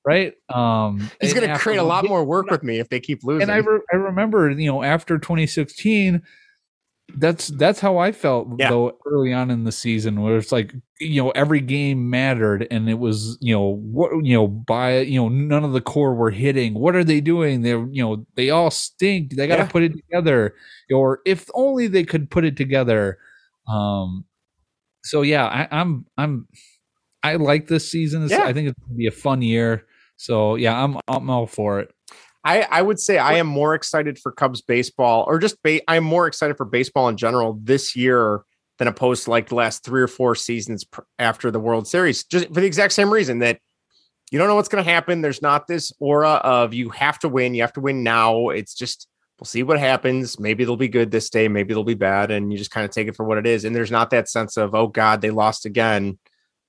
right? 0.06 0.34
Um, 0.54 1.10
He's 1.20 1.34
going 1.34 1.50
to 1.50 1.58
create 1.58 1.78
a 1.78 1.84
lot 1.84 2.08
more 2.08 2.24
work 2.24 2.50
with 2.50 2.64
me 2.64 2.80
if 2.80 2.90
they 2.90 3.00
keep 3.00 3.24
losing. 3.24 3.44
And 3.44 3.52
I, 3.52 3.58
re- 3.58 3.82
I 3.92 3.96
remember, 3.96 4.52
you 4.52 4.72
know, 4.72 4.84
after 4.84 5.18
2016, 5.18 6.22
that's 7.18 7.48
that's 7.50 7.80
how 7.80 7.98
I 7.98 8.12
felt 8.12 8.48
Yeah. 8.58 8.70
though 8.70 8.98
early 9.06 9.32
on 9.32 9.52
in 9.52 9.64
the 9.64 9.72
season, 9.72 10.22
where 10.22 10.38
it's 10.38 10.52
like 10.52 10.74
you 11.00 11.22
know 11.24 11.30
every 11.32 11.62
game 11.62 12.10
mattered, 12.10 12.68
and 12.72 12.90
it 12.90 12.96
was 13.00 13.38
you 13.42 13.54
know 13.54 13.76
what 13.76 14.12
you 14.26 14.36
know 14.36 14.48
by 14.48 15.00
you 15.02 15.20
know 15.20 15.30
none 15.30 15.64
of 15.64 15.72
the 15.74 15.82
core 15.82 16.16
were 16.16 16.32
hitting. 16.32 16.74
What 16.74 16.96
are 16.96 17.04
they 17.04 17.22
doing? 17.22 17.62
They're 17.62 17.86
you 17.92 18.04
know 18.04 18.26
they 18.36 18.50
all 18.50 18.72
stink. 18.72 19.36
They 19.36 19.48
got 19.48 19.58
to 19.58 19.64
Yeah. 19.64 19.68
put 19.70 19.84
it 19.84 19.94
together, 19.94 20.56
or 20.94 21.20
if 21.26 21.50
only 21.54 21.88
they 21.88 22.04
could 22.04 22.30
put 22.30 22.44
it 22.46 22.58
together. 22.58 23.18
Um, 23.68 24.26
so 25.04 25.22
yeah, 25.22 25.46
I, 25.46 25.68
I'm 25.72 26.06
I'm 26.18 26.48
I 27.24 27.36
like 27.38 27.68
this 27.68 27.90
season. 27.90 28.28
Yeah. 28.28 28.44
I 28.44 28.54
think 28.54 28.70
it's 28.70 28.80
gonna 28.80 28.96
be 28.98 29.08
a 29.08 29.12
fun 29.12 29.42
year. 29.42 29.86
So 30.18 30.56
yeah, 30.56 30.84
I'm 30.84 30.98
I'm 31.08 31.30
all 31.30 31.48
for 31.48 31.80
it. 31.80 31.92
I, 32.46 32.62
I 32.70 32.82
would 32.84 33.00
say 33.00 33.18
I 33.18 33.34
am 33.34 33.48
more 33.48 33.74
excited 33.74 34.20
for 34.20 34.32
Cubs 34.32 34.62
baseball, 34.62 35.26
or 35.28 35.40
just 35.40 35.62
ba- 35.64 35.82
I'm 35.90 36.04
more 36.04 36.28
excited 36.28 36.56
for 36.56 36.66
baseball 36.66 37.10
in 37.10 37.18
general 37.18 37.60
this 37.62 37.96
year 37.96 38.44
than 38.78 38.88
opposed 38.88 39.24
to 39.24 39.32
like 39.32 39.50
the 39.50 39.56
last 39.56 39.84
three 39.84 40.02
or 40.02 40.08
four 40.08 40.36
seasons 40.36 40.84
pr- 40.84 41.02
after 41.18 41.50
the 41.50 41.60
World 41.60 41.88
Series, 41.88 42.24
just 42.24 42.48
for 42.48 42.62
the 42.62 42.66
exact 42.68 42.94
same 42.94 43.12
reason 43.12 43.40
that 43.40 43.60
you 44.32 44.38
don't 44.38 44.48
know 44.48 44.56
what's 44.56 44.70
going 44.70 44.84
to 44.84 44.90
happen. 44.90 45.22
There's 45.22 45.42
not 45.42 45.66
this 45.66 45.92
aura 46.00 46.34
of 46.34 46.74
you 46.74 46.90
have 46.90 47.18
to 47.20 47.30
win, 47.30 47.56
you 47.56 47.64
have 47.64 47.74
to 47.74 47.82
win 47.82 48.04
now. 48.04 48.50
It's 48.50 48.76
just 48.76 49.08
we'll 49.40 49.46
see 49.46 49.64
what 49.64 49.80
happens. 49.80 50.40
Maybe 50.40 50.66
they'll 50.66 50.78
be 50.78 50.88
good 50.88 51.10
this 51.10 51.32
day, 51.32 51.48
maybe 51.48 51.74
they'll 51.74 51.84
be 51.84 51.96
bad, 51.96 52.30
and 52.30 52.52
you 52.52 52.60
just 52.60 52.72
kind 52.72 52.86
of 52.86 52.92
take 52.92 53.08
it 53.08 53.16
for 53.16 53.26
what 53.26 53.40
it 53.40 53.48
is. 53.48 53.66
And 53.66 53.76
there's 53.76 53.92
not 53.92 54.12
that 54.12 54.30
sense 54.30 54.56
of 54.56 54.76
oh 54.76 54.88
god, 54.88 55.22
they 55.22 55.32
lost 55.32 55.66
again. 55.66 56.20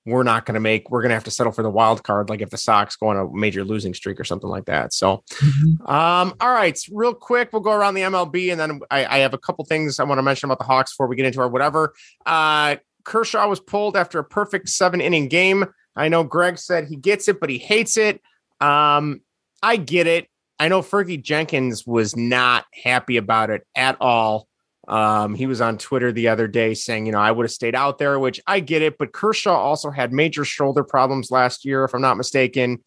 We're 0.07 0.23
not 0.23 0.45
going 0.45 0.53
to 0.53 0.61
make. 0.61 0.89
We're 0.89 1.01
going 1.01 1.09
to 1.09 1.15
have 1.15 1.25
to 1.25 1.31
settle 1.31 1.51
for 1.51 1.63
the 1.63 1.69
wild 1.69 2.01
card, 2.03 2.29
like 2.29 2.39
if 2.39 2.49
the 2.49 2.57
Sox 2.57 2.95
go 2.95 3.07
on 3.07 3.17
a 3.17 3.29
major 3.33 3.65
losing 3.65 3.93
streak 3.93 4.19
or 4.19 4.23
something 4.23 4.49
like 4.49 4.63
that. 4.65 4.93
So, 4.93 5.23
um, 5.85 6.33
all 6.39 6.51
right, 6.51 6.79
real 6.93 7.13
quick, 7.13 7.49
we'll 7.51 7.61
go 7.61 7.73
around 7.73 7.95
the 7.95 8.01
MLB, 8.03 8.51
and 8.51 8.59
then 8.59 8.79
I, 8.89 9.05
I 9.05 9.17
have 9.19 9.33
a 9.33 9.37
couple 9.37 9.65
things 9.65 9.99
I 9.99 10.05
want 10.05 10.19
to 10.19 10.23
mention 10.23 10.47
about 10.47 10.59
the 10.59 10.65
Hawks 10.65 10.93
before 10.93 11.07
we 11.07 11.17
get 11.17 11.25
into 11.25 11.41
our 11.41 11.49
whatever. 11.49 11.93
Uh, 12.25 12.77
Kershaw 13.03 13.47
was 13.49 13.59
pulled 13.59 13.97
after 13.97 14.17
a 14.19 14.23
perfect 14.23 14.69
seven 14.69 15.01
inning 15.01 15.27
game. 15.27 15.65
I 15.95 16.07
know 16.07 16.23
Greg 16.23 16.57
said 16.57 16.87
he 16.87 16.95
gets 16.95 17.27
it, 17.27 17.41
but 17.41 17.49
he 17.49 17.57
hates 17.57 17.97
it. 17.97 18.21
Um, 18.61 19.21
I 19.61 19.75
get 19.75 20.07
it. 20.07 20.29
I 20.59 20.69
know 20.69 20.81
Fergie 20.81 21.21
Jenkins 21.21 21.85
was 21.85 22.15
not 22.15 22.65
happy 22.83 23.17
about 23.17 23.49
it 23.49 23.67
at 23.75 23.97
all. 23.99 24.47
Um, 24.87 25.35
he 25.35 25.47
was 25.47 25.59
on 25.59 25.77
Twitter 25.77 26.11
the 26.11 26.29
other 26.29 26.47
day 26.47 26.73
saying, 26.73 27.05
you 27.05 27.11
know, 27.11 27.19
I 27.19 27.31
would 27.31 27.43
have 27.43 27.51
stayed 27.51 27.75
out 27.75 27.97
there, 27.97 28.19
which 28.19 28.39
I 28.47 28.61
get 28.61 28.81
it. 28.81 28.97
But 28.97 29.11
Kershaw 29.11 29.53
also 29.55 29.89
had 29.89 30.13
major 30.13 30.45
shoulder 30.45 30.83
problems 30.83 31.29
last 31.29 31.65
year, 31.65 31.83
if 31.83 31.93
I'm 31.93 32.01
not 32.01 32.15
mistaken. 32.17 32.77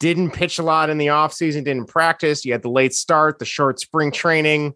Didn't 0.00 0.30
pitch 0.32 0.58
a 0.58 0.62
lot 0.62 0.90
in 0.90 0.98
the 0.98 1.06
offseason, 1.06 1.64
didn't 1.64 1.86
practice. 1.86 2.44
You 2.44 2.52
had 2.52 2.62
the 2.62 2.70
late 2.70 2.94
start, 2.94 3.38
the 3.38 3.44
short 3.44 3.80
spring 3.80 4.12
training. 4.12 4.74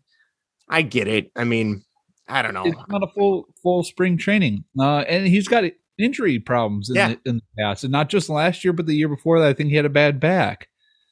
I 0.69 0.83
get 0.83 1.07
it. 1.09 1.31
I 1.37 1.45
mean, 1.45 1.83
I 2.29 2.43
don't 2.43 2.55
know. 2.55 2.65
It's 2.67 2.77
not 2.89 3.03
a 3.03 3.09
full 3.09 3.47
full 3.63 3.83
spring 3.85 4.17
training, 4.19 4.65
uh, 4.79 4.99
and 5.01 5.27
he's 5.27 5.49
got 5.49 5.65
injury 5.99 6.39
problems 6.39 6.91
in, 6.91 6.97
Yeah. 6.97 7.09
the, 7.09 7.31
in 7.31 7.37
the 7.37 7.43
past, 7.63 7.85
and 7.85 7.93
not 7.93 8.09
just 8.09 8.29
last 8.29 8.65
year, 8.65 8.73
but 8.73 8.87
the 8.87 8.95
year 8.95 9.09
before 9.09 9.41
that. 9.41 9.49
I 9.49 9.53
think 9.53 9.71
he 9.71 9.77
had 9.77 9.85
a 9.85 9.91
bad 9.91 10.21
back. 10.21 10.69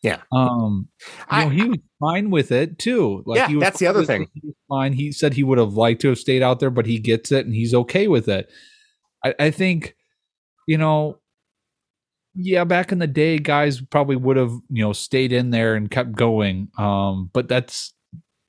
Yeah. 0.07 0.23
Um, 0.33 0.89
you 1.33 1.39
know, 1.39 1.47
I- 1.47 1.49
he 1.51 1.69
was 1.69 1.79
fine 2.01 2.31
with 2.31 2.53
it 2.53 2.79
too. 2.79 3.25
Yeah, 3.27 3.49
he 3.49 3.57
was 3.57 3.63
that's 3.63 3.79
the 3.79 3.87
other 3.89 4.05
thing. 4.05 4.29
He 4.35 4.41
was 4.45 4.55
fine. 4.69 4.93
He 4.93 5.13
said 5.13 5.35
he 5.35 5.43
would 5.43 5.59
have 5.59 5.75
liked 5.75 6.01
to 6.03 6.09
have 6.09 6.19
stayed 6.19 6.43
out 6.43 6.61
there, 6.61 6.71
but 6.71 6.87
he 6.87 6.99
gets 6.99 7.33
it 7.33 7.45
and 7.47 7.55
he's 7.55 7.75
okay 7.75 8.07
with 8.09 8.29
it. 8.29 8.51
I, 9.25 9.35
I 9.39 9.51
think, 9.51 9.97
you 10.67 10.79
know, 10.79 11.19
yeah, 12.35 12.65
back 12.65 12.93
in 12.93 12.99
the 12.99 13.07
day, 13.07 13.39
guys 13.39 13.81
probably 13.81 14.17
would 14.17 14.37
have, 14.37 14.53
you 14.69 14.83
know, 14.85 14.93
stayed 14.93 15.33
in 15.33 15.51
there 15.51 15.75
and 15.75 15.91
kept 15.91 16.13
going. 16.13 16.69
Um, 16.79 17.31
but 17.33 17.49
that's 17.49 17.95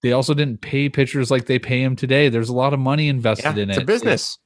they 0.03 0.11
also 0.11 0.33
didn't 0.33 0.61
pay 0.61 0.89
pitchers 0.89 1.31
like 1.31 1.45
they 1.45 1.57
pay 1.57 1.81
him 1.81 1.95
today. 1.95 2.29
There's 2.29 2.49
a 2.49 2.53
lot 2.53 2.73
of 2.73 2.79
money 2.79 3.07
invested 3.07 3.55
Yeah, 3.57 3.63
in 3.63 3.69
it's 3.69 3.77
it. 3.77 3.81
It's 3.81 3.83
a 3.83 3.85
business. 3.85 4.39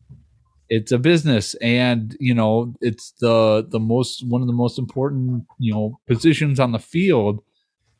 It's 0.73 0.93
a 0.93 0.99
business, 0.99 1.53
and 1.55 2.15
you 2.21 2.33
know, 2.33 2.73
it's 2.81 3.13
the 3.19 3.67
the 3.69 3.79
most 3.79 4.25
one 4.25 4.41
of 4.41 4.47
the 4.47 4.53
most 4.53 4.79
important 4.79 5.45
you 5.59 5.73
know 5.73 5.99
positions 6.07 6.61
on 6.61 6.71
the 6.71 6.79
field. 6.79 7.43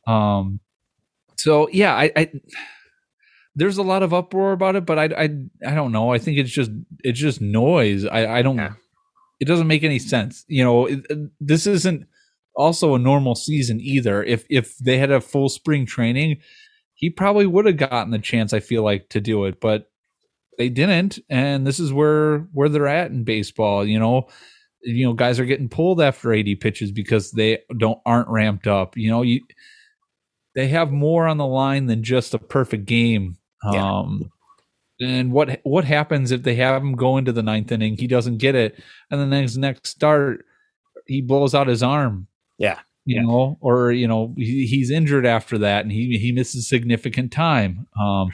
Um, 0.08 0.62
so 1.38 1.70
yeah, 1.72 1.96
I, 1.96 2.12
I 2.16 2.32
there's 3.56 3.78
a 3.78 3.84
lot 3.84 4.04
of 4.04 4.14
uproar 4.14 4.54
about 4.54 4.76
it, 4.76 4.86
but 4.86 4.98
I 4.98 5.06
I 5.06 5.24
I 5.68 5.76
don't 5.76 5.92
know. 5.92 6.14
I 6.14 6.20
think 6.20 6.38
it's 6.38 6.52
just 6.52 6.72
it's 7.04 7.20
just 7.20 7.42
noise. 7.42 8.06
I 8.06 8.40
I 8.40 8.42
don't. 8.42 8.60
It 9.40 9.46
doesn't 9.46 9.68
make 9.68 9.84
any 9.84 10.00
sense. 10.00 10.46
You 10.48 10.64
know, 10.64 10.88
it, 10.88 11.06
this 11.42 11.68
isn't 11.68 12.08
also 12.56 12.96
a 12.96 13.00
normal 13.00 13.36
season 13.36 13.82
either. 13.82 14.24
If 14.24 14.46
if 14.50 14.78
they 14.80 14.98
had 14.98 15.12
a 15.12 15.22
full 15.22 15.50
spring 15.50 15.86
training, 15.86 16.40
he 16.96 17.10
probably 17.10 17.48
would 17.48 17.68
have 17.68 17.78
gotten 17.78 18.12
the 18.12 18.20
chance. 18.20 18.54
I 18.54 18.62
feel 18.62 18.84
like 18.84 19.10
to 19.10 19.22
do 19.22 19.46
it, 19.46 19.62
but 19.62 19.91
they 20.58 20.70
didn't, 20.70 21.20
and 21.30 21.66
this 21.66 21.80
is 21.80 21.94
where 21.94 22.40
where 22.54 22.70
they're 22.70 22.88
at 22.88 23.12
in 23.12 23.24
baseball. 23.24 23.86
You 23.86 24.00
know, 24.00 24.28
you 24.82 25.06
know, 25.06 25.14
guys 25.14 25.40
are 25.40 25.46
getting 25.46 25.70
pulled 25.70 26.02
after 26.02 26.34
80 26.34 26.56
pitches 26.56 26.92
because 26.92 27.32
they 27.32 27.60
don't 27.78 28.00
aren't 28.06 28.30
ramped 28.30 28.68
up. 28.68 28.98
You 28.98 29.10
know, 29.10 29.22
you 29.22 29.42
they 30.56 30.68
have 30.68 30.92
more 30.92 31.28
on 31.28 31.38
the 31.38 31.46
line 31.46 31.86
than 31.86 32.04
just 32.04 32.34
a 32.34 32.40
perfect 32.40 32.86
game. 32.86 33.38
Um, 33.64 34.32
and 35.00 35.32
what 35.32 35.62
what 35.64 35.86
happens 35.86 36.32
if 36.32 36.44
they 36.44 36.56
have 36.56 36.82
him 36.82 36.96
go 36.96 37.18
into 37.18 37.32
the 37.32 37.44
ninth 37.44 37.72
inning? 37.72 37.98
He 37.98 38.08
doesn't 38.08 38.38
get 38.38 38.56
it, 38.56 38.82
and 39.10 39.20
then 39.20 39.42
his 39.42 39.58
next 39.58 39.88
start, 39.88 40.46
he 41.06 41.22
blows 41.22 41.56
out 41.56 41.68
his 41.68 41.84
arm. 41.84 42.28
Yeah, 42.58 42.80
you 43.06 43.22
know, 43.22 43.58
or 43.62 43.92
you 43.92 44.08
know, 44.08 44.34
he, 44.38 44.68
he's 44.68 44.92
injured 44.92 45.26
after 45.26 45.58
that, 45.60 45.84
and 45.84 45.92
he 45.92 46.18
he 46.18 46.32
misses 46.32 46.68
significant 46.68 47.32
time. 47.32 47.88
Um, 48.00 48.32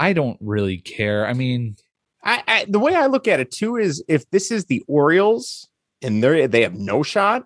I 0.00 0.12
don't 0.12 0.38
really 0.40 0.78
care. 0.78 1.26
I 1.26 1.32
mean, 1.34 1.76
I, 2.24 2.42
I 2.48 2.64
the 2.68 2.80
way 2.80 2.94
I 2.94 3.06
look 3.06 3.28
at 3.28 3.38
it 3.38 3.50
too 3.52 3.76
is 3.76 4.02
if 4.08 4.28
this 4.30 4.50
is 4.50 4.64
the 4.64 4.82
Orioles 4.88 5.68
and 6.02 6.22
they 6.24 6.46
they 6.46 6.62
have 6.62 6.74
no 6.74 7.02
shot, 7.02 7.44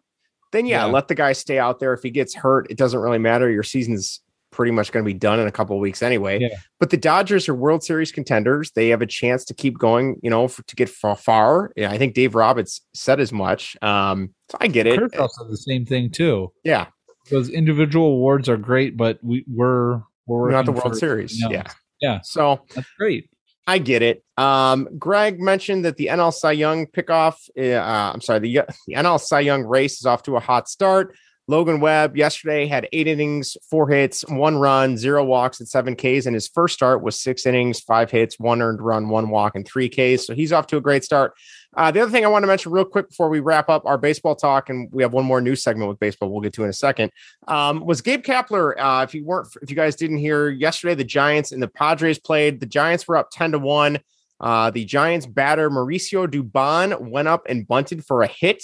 then 0.53 0.65
yeah, 0.67 0.87
Yeah. 0.87 0.93
let 0.93 1.09
the 1.09 1.15
guy 1.15 1.33
stay 1.33 1.59
out 1.59 1.81
there. 1.81 1.93
If 1.93 2.03
he 2.03 2.11
gets 2.11 2.35
hurt, 2.35 2.67
it 2.71 2.79
doesn't 2.79 3.01
really 3.01 3.19
matter. 3.19 3.51
Your 3.51 3.63
season's 3.65 4.21
pretty 4.53 4.71
much 4.71 4.93
going 4.93 5.05
to 5.05 5.07
be 5.07 5.13
done 5.19 5.41
in 5.41 5.49
a 5.49 5.51
couple 5.51 5.75
of 5.75 5.81
weeks 5.81 6.01
anyway. 6.01 6.39
Yeah. 6.41 6.57
But 6.79 6.91
the 6.91 6.97
Dodgers 6.97 7.49
are 7.49 7.57
World 7.57 7.83
Series 7.83 8.13
contenders. 8.13 8.71
They 8.77 8.89
have 8.91 9.03
a 9.03 9.07
chance 9.07 9.45
to 9.47 9.55
keep 9.55 9.77
going, 9.79 10.15
you 10.23 10.31
know, 10.31 10.47
for, 10.47 10.63
to 10.63 10.77
get 10.77 10.89
far. 10.89 11.17
far. 11.17 11.73
Yeah, 11.75 11.91
I 11.91 11.99
think 11.99 12.15
Dave 12.15 12.37
Roberts 12.37 12.81
said 12.95 13.19
as 13.19 13.33
much. 13.33 13.77
Um, 13.83 14.33
so 14.49 14.59
I 14.61 14.69
get 14.69 14.87
it. 14.87 15.01
Kershaw 15.01 15.27
said 15.27 15.49
the 15.51 15.57
same 15.57 15.85
thing 15.85 16.09
too. 16.09 16.53
Yeah, 16.63 16.87
those 17.33 17.49
individual 17.49 18.07
awards 18.13 18.49
are 18.49 18.57
great, 18.57 18.97
but 18.97 19.19
we 19.25 19.45
we're 19.49 20.03
we're 20.29 20.43
We're 20.43 20.51
not 20.53 20.67
the 20.67 20.73
World 20.73 20.97
Series. 20.97 21.37
Yeah. 21.51 21.65
Yeah. 22.05 22.21
So 22.23 22.61
that's 22.75 22.91
great. 22.99 23.31
I 23.67 23.79
get 23.79 24.03
it. 24.03 24.23
Um, 24.37 24.89
Greg 24.99 25.41
mentioned 25.41 25.87
that 25.87 25.97
the 25.97 26.09
NL 26.09 26.35
Cy 26.35 26.53
Young 26.53 26.87
pickoff, 26.87 27.37
uh, 27.59 28.13
I'm 28.13 28.21
sorry, 28.21 28.41
the, 28.41 28.61
the 28.87 28.95
NL 28.95 29.19
Cy 29.19 29.41
Young 29.41 29.65
race 29.65 29.99
is 30.01 30.07
off 30.07 30.23
to 30.25 30.37
a 30.37 30.41
hot 30.41 30.69
start. 30.69 31.17
Logan 31.47 31.81
Webb 31.81 32.17
yesterday 32.17 32.67
had 32.67 32.89
eight 32.93 33.07
innings, 33.07 33.57
four 33.71 33.89
hits, 33.89 34.23
one 34.29 34.57
run, 34.57 34.97
zero 34.97 35.25
walks, 35.25 35.61
and 35.61 35.69
seven 35.69 35.95
Ks. 35.95 36.27
And 36.27 36.35
his 36.35 36.49
first 36.49 36.75
start 36.75 37.03
was 37.03 37.21
six 37.21 37.45
innings, 37.45 37.81
five 37.81 38.11
hits, 38.11 38.39
one 38.39 38.63
earned 38.63 38.81
run, 38.81 39.09
one 39.09 39.29
walk, 39.29 39.55
and 39.55 39.67
three 39.67 39.89
Ks. 39.89 40.27
So 40.27 40.35
he's 40.35 40.53
off 40.53 40.67
to 40.69 40.79
a 40.79 40.81
great 40.81 41.05
start. 41.05 41.35
Uh, 41.77 41.91
the 41.91 42.01
other 42.01 42.11
thing 42.11 42.25
I 42.25 42.29
want 42.29 42.43
to 42.43 42.47
mention 42.47 42.73
real 42.73 42.85
quick 42.85 43.09
before 43.09 43.29
we 43.29 43.41
wrap 43.41 43.69
up 43.69 43.85
our 43.87 43.99
baseball 43.99 44.37
talk, 44.37 44.71
and 44.71 44.89
we 44.93 45.03
have 45.03 45.13
one 45.13 45.25
more 45.25 45.41
news 45.41 45.63
segment 45.63 45.89
with 45.89 45.99
baseball 45.99 46.31
we'll 46.31 46.41
get 46.41 46.53
to 46.55 46.65
in 46.65 46.71
a 46.71 46.75
second, 46.75 47.11
um, 47.49 47.85
was 47.85 48.01
Gabe 48.01 48.23
Kapler. 48.23 48.75
Uh, 48.79 49.05
if 49.05 49.15
you 49.15 49.25
weren't, 49.25 49.49
if 49.63 49.71
you 49.71 49.77
guys 49.77 49.97
didn't 49.97 50.19
hear 50.19 50.51
yesterday, 50.51 50.95
the 50.95 51.05
Giants 51.05 51.53
and 51.53 51.63
the 51.63 51.69
Padres 51.69 52.19
played. 52.19 52.61
The 52.61 52.67
Giants 52.67 53.09
were 53.09 53.17
up 53.17 53.31
10 53.33 53.53
to 53.53 53.59
1. 53.59 53.99
Uh, 54.41 54.71
the 54.71 54.85
Giants 54.85 55.27
batter 55.27 55.71
Mauricio 55.71 56.27
Dubon 56.27 57.01
went 57.01 57.29
up 57.29 57.47
and 57.49 57.67
bunted 57.67 58.05
for 58.05 58.23
a 58.23 58.27
hit 58.27 58.63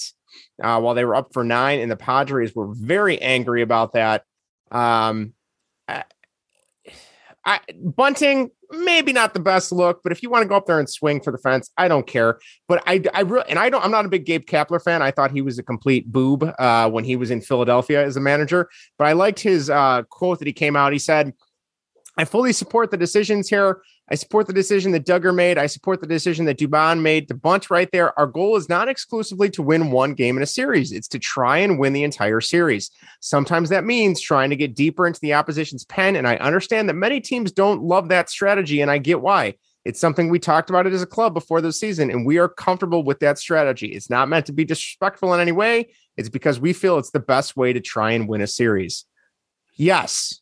uh, 0.62 0.80
while 0.80 0.94
they 0.94 1.04
were 1.04 1.14
up 1.14 1.32
for 1.32 1.44
nine, 1.44 1.80
and 1.80 1.90
the 1.90 1.96
Padres 1.96 2.54
were 2.54 2.72
very 2.74 3.20
angry 3.20 3.62
about 3.62 3.92
that. 3.92 4.24
Um, 4.70 5.34
I, 7.44 7.60
bunting, 7.82 8.50
maybe 8.70 9.12
not 9.12 9.34
the 9.34 9.40
best 9.40 9.72
look, 9.72 10.02
but 10.02 10.12
if 10.12 10.22
you 10.22 10.30
want 10.30 10.42
to 10.42 10.48
go 10.48 10.56
up 10.56 10.66
there 10.66 10.78
and 10.78 10.88
swing 10.88 11.20
for 11.20 11.30
the 11.30 11.38
fence, 11.38 11.70
I 11.78 11.88
don't 11.88 12.06
care. 12.06 12.38
But 12.68 12.82
I, 12.86 13.02
I 13.14 13.22
really, 13.22 13.44
and 13.48 13.58
I 13.58 13.70
don't, 13.70 13.84
I'm 13.84 13.90
not 13.90 14.04
a 14.04 14.08
big 14.08 14.26
Gabe 14.26 14.44
Kapler 14.44 14.82
fan. 14.82 15.02
I 15.02 15.10
thought 15.10 15.30
he 15.30 15.40
was 15.40 15.58
a 15.58 15.62
complete 15.62 16.12
boob 16.12 16.44
uh, 16.58 16.90
when 16.90 17.04
he 17.04 17.16
was 17.16 17.30
in 17.30 17.40
Philadelphia 17.40 18.04
as 18.04 18.16
a 18.16 18.20
manager, 18.20 18.68
but 18.98 19.06
I 19.06 19.12
liked 19.12 19.40
his 19.40 19.70
uh, 19.70 20.02
quote 20.10 20.38
that 20.40 20.46
he 20.46 20.52
came 20.52 20.76
out. 20.76 20.92
He 20.92 20.98
said, 20.98 21.32
I 22.18 22.24
fully 22.24 22.52
support 22.52 22.90
the 22.90 22.96
decisions 22.96 23.48
here. 23.48 23.82
I 24.12 24.16
support 24.16 24.48
the 24.48 24.52
decision 24.52 24.90
that 24.92 25.06
Duggar 25.06 25.32
made. 25.32 25.56
I 25.56 25.66
support 25.66 26.00
the 26.00 26.06
decision 26.06 26.44
that 26.46 26.58
Dubon 26.58 27.00
made. 27.00 27.28
The 27.28 27.34
bunch 27.34 27.70
right 27.70 27.90
there. 27.92 28.18
Our 28.18 28.26
goal 28.26 28.56
is 28.56 28.68
not 28.68 28.88
exclusively 28.88 29.48
to 29.50 29.62
win 29.62 29.92
one 29.92 30.14
game 30.14 30.36
in 30.36 30.42
a 30.42 30.46
series, 30.46 30.90
it's 30.90 31.06
to 31.08 31.18
try 31.18 31.58
and 31.58 31.78
win 31.78 31.92
the 31.92 32.02
entire 32.02 32.40
series. 32.40 32.90
Sometimes 33.20 33.68
that 33.68 33.84
means 33.84 34.20
trying 34.20 34.50
to 34.50 34.56
get 34.56 34.74
deeper 34.74 35.06
into 35.06 35.20
the 35.20 35.34
opposition's 35.34 35.84
pen. 35.84 36.16
And 36.16 36.26
I 36.26 36.36
understand 36.36 36.88
that 36.88 36.94
many 36.94 37.20
teams 37.20 37.52
don't 37.52 37.82
love 37.82 38.08
that 38.08 38.30
strategy, 38.30 38.80
and 38.80 38.90
I 38.90 38.98
get 38.98 39.20
why. 39.20 39.54
It's 39.84 40.00
something 40.00 40.28
we 40.28 40.38
talked 40.38 40.68
about 40.68 40.86
it 40.86 40.92
as 40.92 41.02
a 41.02 41.06
club 41.06 41.32
before 41.32 41.60
the 41.60 41.72
season, 41.72 42.10
and 42.10 42.26
we 42.26 42.38
are 42.38 42.48
comfortable 42.48 43.02
with 43.02 43.20
that 43.20 43.38
strategy. 43.38 43.86
It's 43.86 44.10
not 44.10 44.28
meant 44.28 44.46
to 44.46 44.52
be 44.52 44.64
disrespectful 44.64 45.32
in 45.32 45.40
any 45.40 45.52
way. 45.52 45.92
It's 46.16 46.28
because 46.28 46.60
we 46.60 46.72
feel 46.72 46.98
it's 46.98 47.12
the 47.12 47.20
best 47.20 47.56
way 47.56 47.72
to 47.72 47.80
try 47.80 48.10
and 48.10 48.28
win 48.28 48.42
a 48.42 48.46
series. 48.46 49.06
Yes, 49.76 50.40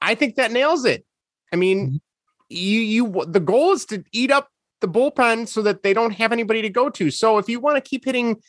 I 0.00 0.14
think 0.14 0.36
that 0.36 0.52
nails 0.52 0.86
it. 0.86 1.04
I 1.52 1.56
mean, 1.56 1.86
mm-hmm. 1.86 1.96
You 2.50 2.80
you 2.80 3.24
the 3.26 3.40
goal 3.40 3.72
is 3.72 3.86
to 3.86 4.04
eat 4.12 4.30
up 4.30 4.48
the 4.80 4.88
bullpen 4.88 5.46
so 5.46 5.62
that 5.62 5.82
they 5.82 5.94
don't 5.94 6.12
have 6.12 6.32
anybody 6.32 6.62
to 6.62 6.70
go 6.70 6.90
to. 6.90 7.10
So 7.10 7.38
if 7.38 7.48
you 7.48 7.60
want 7.60 7.76
to 7.76 7.88
keep 7.88 8.04
hitting 8.04 8.42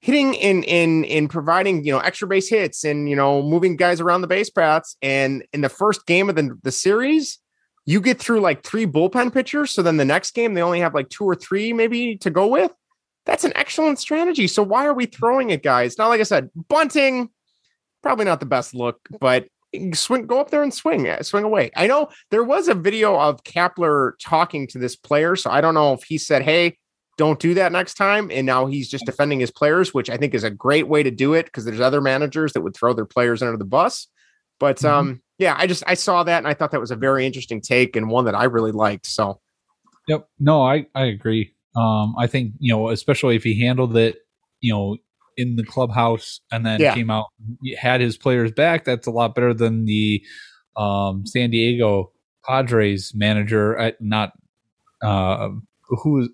hitting 0.00 0.34
in 0.34 0.62
in 0.64 1.04
in 1.04 1.28
providing, 1.28 1.84
you 1.84 1.92
know, 1.92 2.00
extra 2.00 2.28
base 2.28 2.48
hits 2.48 2.84
and, 2.84 3.08
you 3.08 3.16
know, 3.16 3.42
moving 3.42 3.76
guys 3.76 4.00
around 4.00 4.20
the 4.20 4.26
base 4.26 4.50
paths 4.50 4.96
and 5.02 5.44
in 5.52 5.60
the 5.60 5.68
first 5.68 6.06
game 6.06 6.28
of 6.28 6.36
the, 6.36 6.58
the 6.62 6.72
series, 6.72 7.38
you 7.84 8.00
get 8.00 8.18
through 8.18 8.40
like 8.40 8.62
three 8.64 8.86
bullpen 8.86 9.32
pitchers. 9.32 9.70
So 9.70 9.82
then 9.82 9.96
the 9.96 10.04
next 10.04 10.32
game, 10.34 10.54
they 10.54 10.62
only 10.62 10.80
have 10.80 10.94
like 10.94 11.08
two 11.08 11.24
or 11.24 11.34
three 11.34 11.72
maybe 11.72 12.16
to 12.18 12.30
go 12.30 12.46
with. 12.46 12.72
That's 13.26 13.44
an 13.44 13.52
excellent 13.54 14.00
strategy. 14.00 14.48
So 14.48 14.62
why 14.64 14.86
are 14.86 14.94
we 14.94 15.06
throwing 15.06 15.50
it, 15.50 15.62
guys? 15.62 15.96
Now, 15.96 16.08
like 16.08 16.20
I 16.20 16.24
said, 16.24 16.50
bunting, 16.68 17.30
probably 18.02 18.24
not 18.24 18.40
the 18.40 18.46
best 18.46 18.74
look, 18.74 19.00
but 19.20 19.46
swing, 19.94 20.26
go 20.26 20.40
up 20.40 20.50
there 20.50 20.62
and 20.62 20.72
swing, 20.72 21.08
uh, 21.08 21.22
swing 21.22 21.44
away. 21.44 21.70
I 21.76 21.86
know 21.86 22.08
there 22.30 22.44
was 22.44 22.68
a 22.68 22.74
video 22.74 23.18
of 23.18 23.44
Kapler 23.44 24.12
talking 24.22 24.66
to 24.68 24.78
this 24.78 24.96
player. 24.96 25.36
So 25.36 25.50
I 25.50 25.60
don't 25.60 25.74
know 25.74 25.92
if 25.92 26.04
he 26.04 26.18
said, 26.18 26.42
Hey, 26.42 26.78
don't 27.18 27.38
do 27.38 27.54
that 27.54 27.72
next 27.72 27.94
time. 27.94 28.30
And 28.32 28.46
now 28.46 28.66
he's 28.66 28.88
just 28.88 29.04
defending 29.06 29.40
his 29.40 29.50
players, 29.50 29.92
which 29.92 30.10
I 30.10 30.16
think 30.16 30.34
is 30.34 30.44
a 30.44 30.50
great 30.50 30.88
way 30.88 31.02
to 31.02 31.10
do 31.10 31.34
it 31.34 31.46
because 31.46 31.64
there's 31.64 31.80
other 31.80 32.00
managers 32.00 32.52
that 32.52 32.62
would 32.62 32.74
throw 32.74 32.92
their 32.92 33.06
players 33.06 33.42
under 33.42 33.56
the 33.56 33.64
bus. 33.64 34.08
But 34.58 34.78
mm-hmm. 34.78 34.86
um, 34.86 35.22
yeah, 35.38 35.54
I 35.58 35.66
just 35.66 35.82
I 35.86 35.94
saw 35.94 36.22
that 36.24 36.38
and 36.38 36.48
I 36.48 36.54
thought 36.54 36.70
that 36.70 36.80
was 36.80 36.90
a 36.90 36.96
very 36.96 37.26
interesting 37.26 37.60
take 37.60 37.96
and 37.96 38.08
one 38.08 38.24
that 38.24 38.34
I 38.34 38.44
really 38.44 38.72
liked. 38.72 39.06
So 39.06 39.40
Yep. 40.08 40.28
No, 40.38 40.62
I, 40.62 40.86
I 40.94 41.04
agree. 41.06 41.54
Um, 41.76 42.14
I 42.18 42.26
think, 42.26 42.52
you 42.58 42.72
know, 42.72 42.88
especially 42.90 43.36
if 43.36 43.44
he 43.44 43.60
handled 43.60 43.96
it, 43.96 44.18
you 44.60 44.72
know, 44.72 44.96
in 45.36 45.56
the 45.56 45.64
clubhouse 45.64 46.40
and 46.50 46.64
then 46.64 46.80
yeah. 46.80 46.94
came 46.94 47.10
out 47.10 47.26
had 47.78 48.00
his 48.00 48.16
players 48.16 48.52
back, 48.52 48.84
that's 48.84 49.06
a 49.06 49.10
lot 49.10 49.34
better 49.34 49.54
than 49.54 49.84
the 49.84 50.22
um, 50.76 51.26
San 51.26 51.50
Diego 51.50 52.12
Padres 52.44 53.12
manager 53.14 53.76
at 53.76 54.00
not 54.00 54.32
uh 55.02 55.48
who 55.88 56.28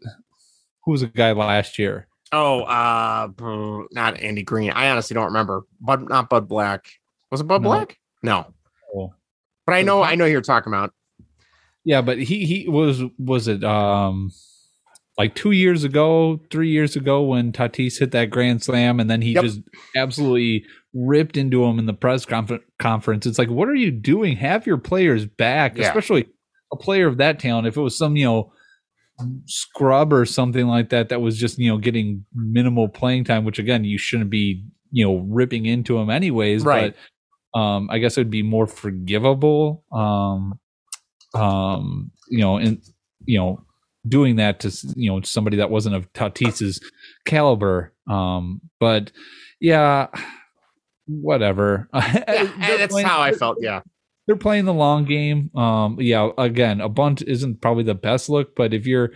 who 0.85 0.93
was 0.93 1.03
a 1.03 1.07
guy 1.07 1.33
last 1.33 1.79
year? 1.79 2.09
Oh, 2.33 2.63
uh, 2.63 3.29
not 3.93 4.21
Andy 4.21 4.43
Green. 4.43 4.71
I 4.71 4.91
honestly 4.91 5.15
don't 5.15 5.27
remember. 5.27 5.63
But 5.81 6.09
not 6.09 6.29
Bud 6.29 6.49
Black. 6.49 6.87
Was 7.31 7.41
it 7.41 7.45
Bud 7.45 7.63
no. 7.63 7.69
Black? 7.69 7.99
No. 8.23 8.47
Oh. 8.95 9.15
But 9.67 9.75
I 9.75 9.83
know, 9.83 10.03
I 10.03 10.15
know 10.15 10.25
you're 10.25 10.41
talking 10.41 10.73
about. 10.73 10.93
Yeah, 11.85 12.03
but 12.03 12.19
he 12.19 12.45
he 12.45 12.69
was 12.69 13.03
was 13.19 13.49
it 13.49 13.65
um 13.65 14.31
like 15.19 15.35
two 15.35 15.51
years 15.51 15.83
ago, 15.83 16.41
three 16.51 16.71
years 16.71 16.95
ago 16.95 17.23
when 17.23 17.53
Tatis 17.53 17.99
hit 17.99 18.13
that 18.13 18.31
grand 18.31 18.63
slam, 18.63 19.01
and 19.01 19.11
then 19.11 19.21
he 19.21 19.33
yep. 19.33 19.43
just 19.43 19.61
absolutely 19.97 20.65
ripped 20.95 21.37
into 21.37 21.65
him 21.65 21.79
in 21.79 21.87
the 21.87 21.93
press 21.93 22.25
conf- 22.25 22.63
conference. 22.79 23.27
It's 23.27 23.39
like, 23.39 23.51
what 23.51 23.69
are 23.69 23.75
you 23.75 23.91
doing? 23.91 24.37
Have 24.37 24.67
your 24.67 24.79
players 24.79 25.27
back, 25.27 25.77
yeah. 25.77 25.89
especially 25.89 26.29
a 26.73 26.77
player 26.77 27.09
of 27.09 27.17
that 27.19 27.41
talent. 27.41 27.67
If 27.67 27.77
it 27.77 27.81
was 27.81 27.99
some 27.99 28.17
you 28.17 28.25
know 28.25 28.53
scrub 29.47 30.13
or 30.13 30.25
something 30.25 30.67
like 30.67 30.91
that 30.91 31.09
that 31.09 31.21
was 31.21 31.37
just 31.37 31.59
you 31.59 31.69
know 31.69 31.79
getting 31.79 32.25
minimal 32.35 32.89
playing 32.89 33.25
time 33.25 33.45
which 33.45 33.59
again 33.59 33.83
you 33.83 33.99
shouldn't 33.99 34.31
be 34.31 34.65
you 34.93 35.05
know 35.05 35.17
ripping 35.29 35.67
into 35.67 35.99
him 35.99 36.09
anyways 36.09 36.63
right. 36.63 36.95
but 37.53 37.61
um 37.61 37.89
i 37.91 37.99
guess 37.99 38.17
it 38.17 38.21
would 38.21 38.31
be 38.31 38.45
more 38.45 38.69
forgivable 38.69 39.83
um 39.91 40.59
um 41.35 42.13
you 42.29 42.39
know 42.39 42.59
and 42.59 42.81
you 43.25 43.37
know 43.39 43.61
doing 44.09 44.37
that 44.37 44.61
to 44.61 44.71
you 44.97 45.11
know 45.11 45.21
somebody 45.23 45.57
that 45.57 45.71
wasn't 45.71 45.95
of 45.95 46.13
Tatis's 46.13 46.81
caliber 47.25 47.93
um 48.09 48.61
but 48.81 49.13
yeah 49.61 50.07
whatever 51.07 51.89
yeah, 51.95 52.77
that's 52.77 53.03
how 53.03 53.21
i 53.21 53.33
felt 53.33 53.59
yeah 53.61 53.81
they're 54.29 54.37
playing 54.37 54.67
the 54.67 54.75
long 54.75 55.07
game. 55.07 55.51
Um, 55.57 55.97
yeah, 55.99 56.29
again, 56.37 56.83
a 56.83 56.89
bunt 56.91 57.23
isn't 57.23 57.63
probably 57.63 57.83
the 57.83 57.95
best 57.95 58.29
look, 58.29 58.55
but 58.55 58.75
if 58.75 58.87
you're 58.87 59.11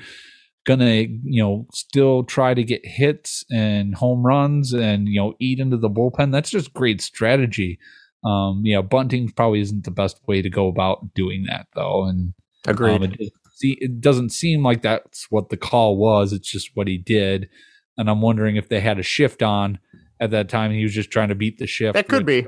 gonna, 0.67 1.03
you 1.03 1.43
know, 1.43 1.67
still 1.75 2.25
try 2.25 2.55
to 2.55 2.65
get 2.65 2.81
hits 2.85 3.45
and 3.51 3.95
home 3.95 4.25
runs 4.25 4.73
and 4.73 5.07
you 5.07 5.21
know 5.21 5.35
eat 5.39 5.61
into 5.61 5.77
the 5.77 5.91
bullpen, 5.91 6.33
that's 6.33 6.51
just 6.51 6.73
great 6.73 7.03
strategy. 7.03 7.79
Um, 8.25 8.63
yeah, 8.65 8.81
bunting 8.81 9.29
probably 9.29 9.61
isn't 9.61 9.85
the 9.85 9.91
best 9.91 10.19
way 10.27 10.41
to 10.41 10.49
go 10.49 10.67
about 10.69 11.13
doing 11.13 11.45
that, 11.49 11.67
though. 11.75 12.05
And 12.05 12.33
agreed. 12.67 13.03
Um, 13.03 13.15
it, 13.19 13.33
it 13.63 14.01
doesn't 14.01 14.31
seem 14.31 14.63
like 14.63 14.83
that's 14.83 15.31
what 15.31 15.49
the 15.49 15.57
call 15.57 15.97
was. 15.97 16.33
It's 16.33 16.51
just 16.51 16.71
what 16.75 16.89
he 16.89 16.99
did, 16.99 17.49
and 17.97 18.11
I'm 18.11 18.21
wondering 18.21 18.57
if 18.57 18.69
they 18.69 18.81
had 18.81 18.99
a 18.99 19.03
shift 19.03 19.43
on 19.43 19.79
at 20.21 20.31
that 20.31 20.49
time. 20.49 20.73
He 20.73 20.83
was 20.83 20.95
just 20.95 21.11
trying 21.11 21.29
to 21.29 21.35
beat 21.35 21.59
the 21.59 21.67
shift. 21.67 21.95
That 21.95 22.09
could 22.09 22.27
be 22.27 22.47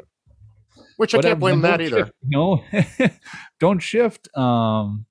which 0.97 1.15
I 1.15 1.21
can't 1.21 1.41
blame 1.41 1.63
that 1.63 1.81
either. 1.81 2.11
You 2.27 2.39
know, 2.39 2.65
don't 3.61 3.81
shift. 3.81 4.29
Um, 4.37 5.07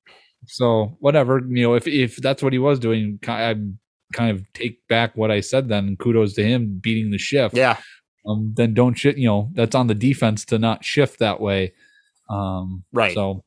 so 0.45 0.97
whatever, 0.99 1.39
you 1.39 1.63
know, 1.63 1.75
if 1.75 1.87
if 1.87 2.17
that's 2.17 2.43
what 2.43 2.53
he 2.53 2.59
was 2.59 2.79
doing, 2.79 3.19
I 3.27 3.55
kind 4.13 4.31
of 4.31 4.45
take 4.53 4.85
back 4.87 5.15
what 5.15 5.31
I 5.31 5.41
said. 5.41 5.69
Then 5.69 5.95
kudos 5.97 6.33
to 6.33 6.43
him 6.43 6.79
beating 6.81 7.11
the 7.11 7.17
shift. 7.17 7.55
Yeah. 7.55 7.77
Um, 8.25 8.53
then 8.55 8.73
don't 8.73 8.95
shift. 8.95 9.17
You 9.17 9.27
know, 9.27 9.49
that's 9.53 9.75
on 9.75 9.87
the 9.87 9.95
defense 9.95 10.45
to 10.45 10.59
not 10.59 10.85
shift 10.85 11.19
that 11.19 11.41
way. 11.41 11.73
Um, 12.29 12.83
right. 12.93 13.13
So 13.13 13.43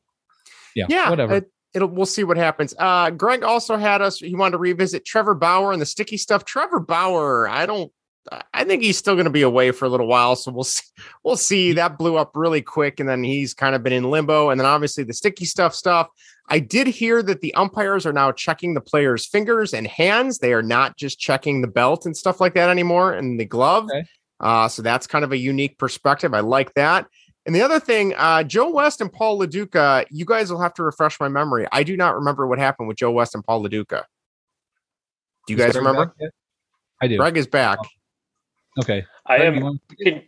yeah, 0.75 0.85
yeah, 0.89 1.09
whatever. 1.09 1.35
It, 1.37 1.51
it'll 1.73 1.89
we'll 1.89 2.05
see 2.05 2.23
what 2.23 2.37
happens. 2.37 2.73
Uh, 2.77 3.09
Greg 3.09 3.43
also 3.43 3.77
had 3.77 4.01
us. 4.01 4.19
He 4.19 4.35
wanted 4.35 4.53
to 4.53 4.57
revisit 4.57 5.05
Trevor 5.05 5.35
Bauer 5.35 5.71
and 5.71 5.81
the 5.81 5.85
sticky 5.85 6.17
stuff. 6.17 6.45
Trevor 6.45 6.79
Bauer, 6.79 7.47
I 7.47 7.65
don't 7.65 7.91
I 8.53 8.63
think 8.63 8.83
he's 8.83 8.97
still 8.97 9.15
going 9.15 9.25
to 9.25 9.31
be 9.31 9.41
away 9.41 9.71
for 9.71 9.85
a 9.85 9.89
little 9.89 10.07
while. 10.07 10.35
So 10.35 10.51
we'll 10.51 10.63
see. 10.63 10.83
We'll 11.23 11.35
see. 11.35 11.73
That 11.73 11.97
blew 11.97 12.15
up 12.15 12.31
really 12.35 12.61
quick, 12.61 13.01
and 13.01 13.09
then 13.09 13.21
he's 13.21 13.53
kind 13.53 13.75
of 13.75 13.83
been 13.83 13.91
in 13.91 14.09
limbo. 14.09 14.49
And 14.49 14.57
then 14.57 14.65
obviously 14.65 15.03
the 15.03 15.13
sticky 15.13 15.43
stuff 15.43 15.75
stuff. 15.75 16.07
I 16.47 16.59
did 16.59 16.87
hear 16.87 17.21
that 17.21 17.41
the 17.41 17.53
umpires 17.55 18.05
are 18.05 18.13
now 18.13 18.31
checking 18.31 18.73
the 18.73 18.81
players' 18.81 19.25
fingers 19.25 19.73
and 19.73 19.85
hands. 19.85 20.39
They 20.39 20.53
are 20.53 20.63
not 20.63 20.95
just 20.95 21.19
checking 21.19 21.61
the 21.61 21.67
belt 21.67 22.05
and 22.05 22.15
stuff 22.15 22.39
like 22.39 22.53
that 22.53 22.69
anymore 22.69 23.11
and 23.11 23.37
the 23.37 23.45
glove. 23.45 23.85
Okay. 23.85 24.05
Uh, 24.39 24.69
so 24.69 24.81
that's 24.81 25.05
kind 25.05 25.25
of 25.25 25.33
a 25.33 25.37
unique 25.37 25.77
perspective. 25.77 26.33
I 26.33 26.39
like 26.39 26.73
that. 26.75 27.07
And 27.47 27.55
the 27.55 27.61
other 27.61 27.79
thing, 27.79 28.13
uh, 28.17 28.43
Joe 28.43 28.69
West 28.69 28.99
and 28.99 29.11
Paul 29.11 29.39
Lo 29.39 29.45
Duca, 29.45 30.05
you 30.11 30.25
guys 30.25 30.51
will 30.51 30.59
have 30.59 30.73
to 30.73 30.83
refresh 30.83 31.17
my 31.17 31.29
memory. 31.29 31.65
I 31.71 31.81
do 31.81 31.95
not 31.95 32.13
remember 32.13 32.45
what 32.45 32.59
happened 32.59 32.89
with 32.89 32.97
Joe 32.97 33.11
West 33.11 33.33
and 33.35 33.43
Paul 33.43 33.61
Lo 33.61 33.69
Duca. 33.69 34.05
Do 35.47 35.53
you 35.53 35.57
guys 35.57 35.73
remember? 35.73 36.13
I 37.01 37.07
do. 37.07 37.15
Greg 37.15 37.37
is 37.37 37.47
back. 37.47 37.79
Okay. 38.81 39.05
I 39.25 39.37
am. 39.37 39.79
Can, 40.03 40.23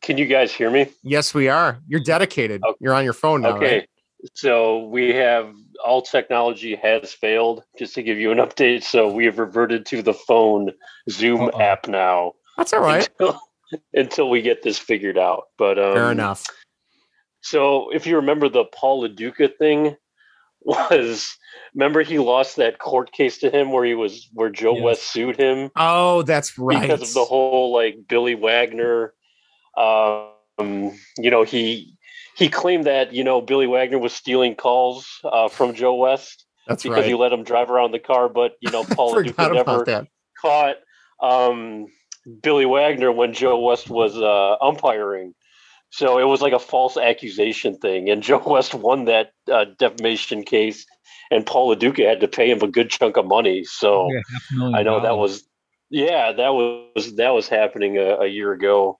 can 0.00 0.16
you 0.16 0.24
guys 0.24 0.50
hear 0.50 0.70
me? 0.70 0.88
Yes, 1.02 1.34
we 1.34 1.48
are. 1.48 1.78
You're 1.86 2.00
dedicated. 2.00 2.62
Okay. 2.64 2.76
You're 2.80 2.94
on 2.94 3.04
your 3.04 3.12
phone 3.12 3.42
now. 3.42 3.56
Okay. 3.56 3.80
Right? 3.80 3.88
So 4.34 4.86
we 4.86 5.12
have 5.12 5.54
all 5.84 6.00
technology 6.00 6.74
has 6.76 7.12
failed. 7.12 7.64
Just 7.78 7.94
to 7.96 8.02
give 8.02 8.18
you 8.18 8.32
an 8.32 8.38
update, 8.38 8.82
so 8.82 9.12
we 9.12 9.26
have 9.26 9.38
reverted 9.38 9.84
to 9.86 10.00
the 10.00 10.14
phone 10.14 10.72
Zoom 11.10 11.42
Uh-oh. 11.42 11.60
app 11.60 11.86
now. 11.86 12.32
That's 12.56 12.72
all 12.72 12.80
right. 12.80 13.06
Until, 13.20 13.38
until, 13.92 14.30
we 14.30 14.42
get 14.42 14.62
this 14.62 14.78
figured 14.78 15.18
out. 15.18 15.44
But 15.58 15.78
um, 15.78 15.94
fair 15.94 16.12
enough. 16.12 16.44
So 17.40 17.90
if 17.90 18.06
you 18.06 18.16
remember 18.16 18.48
the 18.48 18.64
Paul 18.64 19.06
Duca 19.08 19.48
thing, 19.48 19.96
was 20.60 21.36
remember 21.74 22.02
he 22.02 22.18
lost 22.18 22.56
that 22.56 22.78
court 22.78 23.12
case 23.12 23.38
to 23.38 23.50
him 23.50 23.70
where 23.70 23.84
he 23.84 23.94
was 23.94 24.28
where 24.32 24.50
Joe 24.50 24.74
yes. 24.74 24.82
West 24.82 25.12
sued 25.12 25.36
him. 25.36 25.70
Oh, 25.76 26.22
that's 26.22 26.58
right. 26.58 26.80
Because 26.88 27.08
of 27.08 27.14
the 27.14 27.24
whole 27.24 27.72
like 27.72 27.96
Billy 28.08 28.34
Wagner. 28.34 29.14
Um, 29.76 30.32
you 30.58 31.30
know 31.30 31.44
he 31.44 31.96
he 32.36 32.48
claimed 32.48 32.84
that 32.84 33.12
you 33.12 33.22
know 33.22 33.40
Billy 33.40 33.66
Wagner 33.66 33.98
was 33.98 34.12
stealing 34.12 34.54
calls 34.54 35.06
uh, 35.24 35.48
from 35.48 35.74
Joe 35.74 35.94
West. 35.94 36.44
That's 36.66 36.82
because 36.82 36.98
right. 36.98 37.06
he 37.06 37.14
let 37.14 37.32
him 37.32 37.44
drive 37.44 37.70
around 37.70 37.92
the 37.92 37.98
car, 37.98 38.28
but 38.28 38.52
you 38.60 38.70
know 38.70 38.84
Paul 38.90 39.22
Duca 39.22 39.50
never 39.52 40.06
caught 40.40 40.76
um, 41.22 41.86
Billy 42.42 42.66
Wagner 42.66 43.12
when 43.12 43.32
Joe 43.32 43.58
West 43.60 43.88
was 43.88 44.16
uh, 44.16 44.56
umpiring. 44.60 45.34
So 45.90 46.18
it 46.18 46.24
was 46.24 46.40
like 46.40 46.52
a 46.52 46.58
false 46.58 46.96
accusation 46.96 47.78
thing, 47.78 48.10
and 48.10 48.22
Joe 48.22 48.42
West 48.44 48.74
won 48.74 49.04
that 49.04 49.32
uh, 49.50 49.66
defamation 49.78 50.42
case, 50.42 50.84
and 51.30 51.46
Paul 51.46 51.68
Lo 51.68 51.74
Duca 51.74 52.02
had 52.02 52.20
to 52.20 52.28
pay 52.28 52.50
him 52.50 52.62
a 52.62 52.68
good 52.68 52.90
chunk 52.90 53.16
of 53.16 53.26
money. 53.26 53.64
So 53.64 54.08
yeah, 54.12 54.70
I 54.74 54.82
know 54.82 55.00
that 55.00 55.16
was, 55.16 55.44
yeah, 55.90 56.32
that 56.32 56.52
was 56.52 57.16
that 57.16 57.30
was 57.30 57.48
happening 57.48 57.98
a, 57.98 58.16
a 58.16 58.26
year 58.26 58.52
ago 58.52 58.98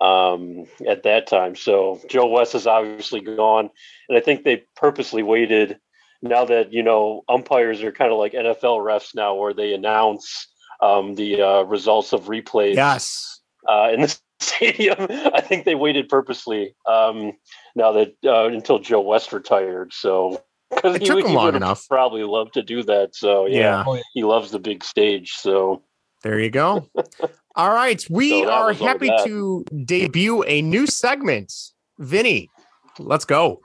um, 0.00 0.66
at 0.88 1.02
that 1.02 1.26
time. 1.26 1.56
So 1.56 2.00
Joe 2.08 2.26
West 2.26 2.54
is 2.54 2.66
obviously 2.66 3.20
gone, 3.20 3.70
and 4.08 4.18
I 4.18 4.20
think 4.20 4.44
they 4.44 4.64
purposely 4.76 5.22
waited. 5.22 5.78
Now 6.22 6.46
that 6.46 6.72
you 6.72 6.82
know, 6.82 7.20
umpires 7.28 7.82
are 7.82 7.92
kind 7.92 8.10
of 8.10 8.18
like 8.18 8.32
NFL 8.32 8.78
refs 8.78 9.14
now, 9.14 9.34
where 9.34 9.52
they 9.52 9.74
announce 9.74 10.48
um, 10.80 11.14
the 11.14 11.42
uh, 11.42 11.62
results 11.62 12.12
of 12.12 12.24
replays. 12.24 12.74
Yes. 12.74 13.40
Uh, 13.68 13.90
in 13.92 14.02
the 14.02 14.18
stadium. 14.40 14.96
I 15.10 15.40
think 15.40 15.64
they 15.64 15.74
waited 15.74 16.08
purposely. 16.08 16.74
Um, 16.86 17.32
now 17.74 17.92
that 17.92 18.14
uh, 18.24 18.46
until 18.46 18.78
Joe 18.78 19.00
West 19.00 19.32
retired, 19.32 19.92
so 19.92 20.42
because 20.74 20.96
he, 20.98 21.04
took 21.04 21.24
him 21.24 21.34
long 21.34 21.54
enough. 21.54 21.86
Probably 21.88 22.24
love 22.24 22.52
to 22.52 22.62
do 22.62 22.82
that. 22.84 23.14
So 23.14 23.46
yeah, 23.46 23.84
yeah, 23.86 24.00
he 24.12 24.24
loves 24.24 24.50
the 24.50 24.58
big 24.58 24.84
stage. 24.84 25.32
So 25.32 25.82
there 26.22 26.38
you 26.38 26.50
go. 26.50 26.88
All 27.56 27.70
right, 27.70 28.04
we 28.10 28.42
so 28.42 28.50
are 28.50 28.72
happy 28.72 29.10
to 29.24 29.64
debut 29.84 30.42
a 30.44 30.60
new 30.60 30.88
segment. 30.88 31.52
Vinny, 31.98 32.50
let's 32.98 33.24
go. 33.24 33.60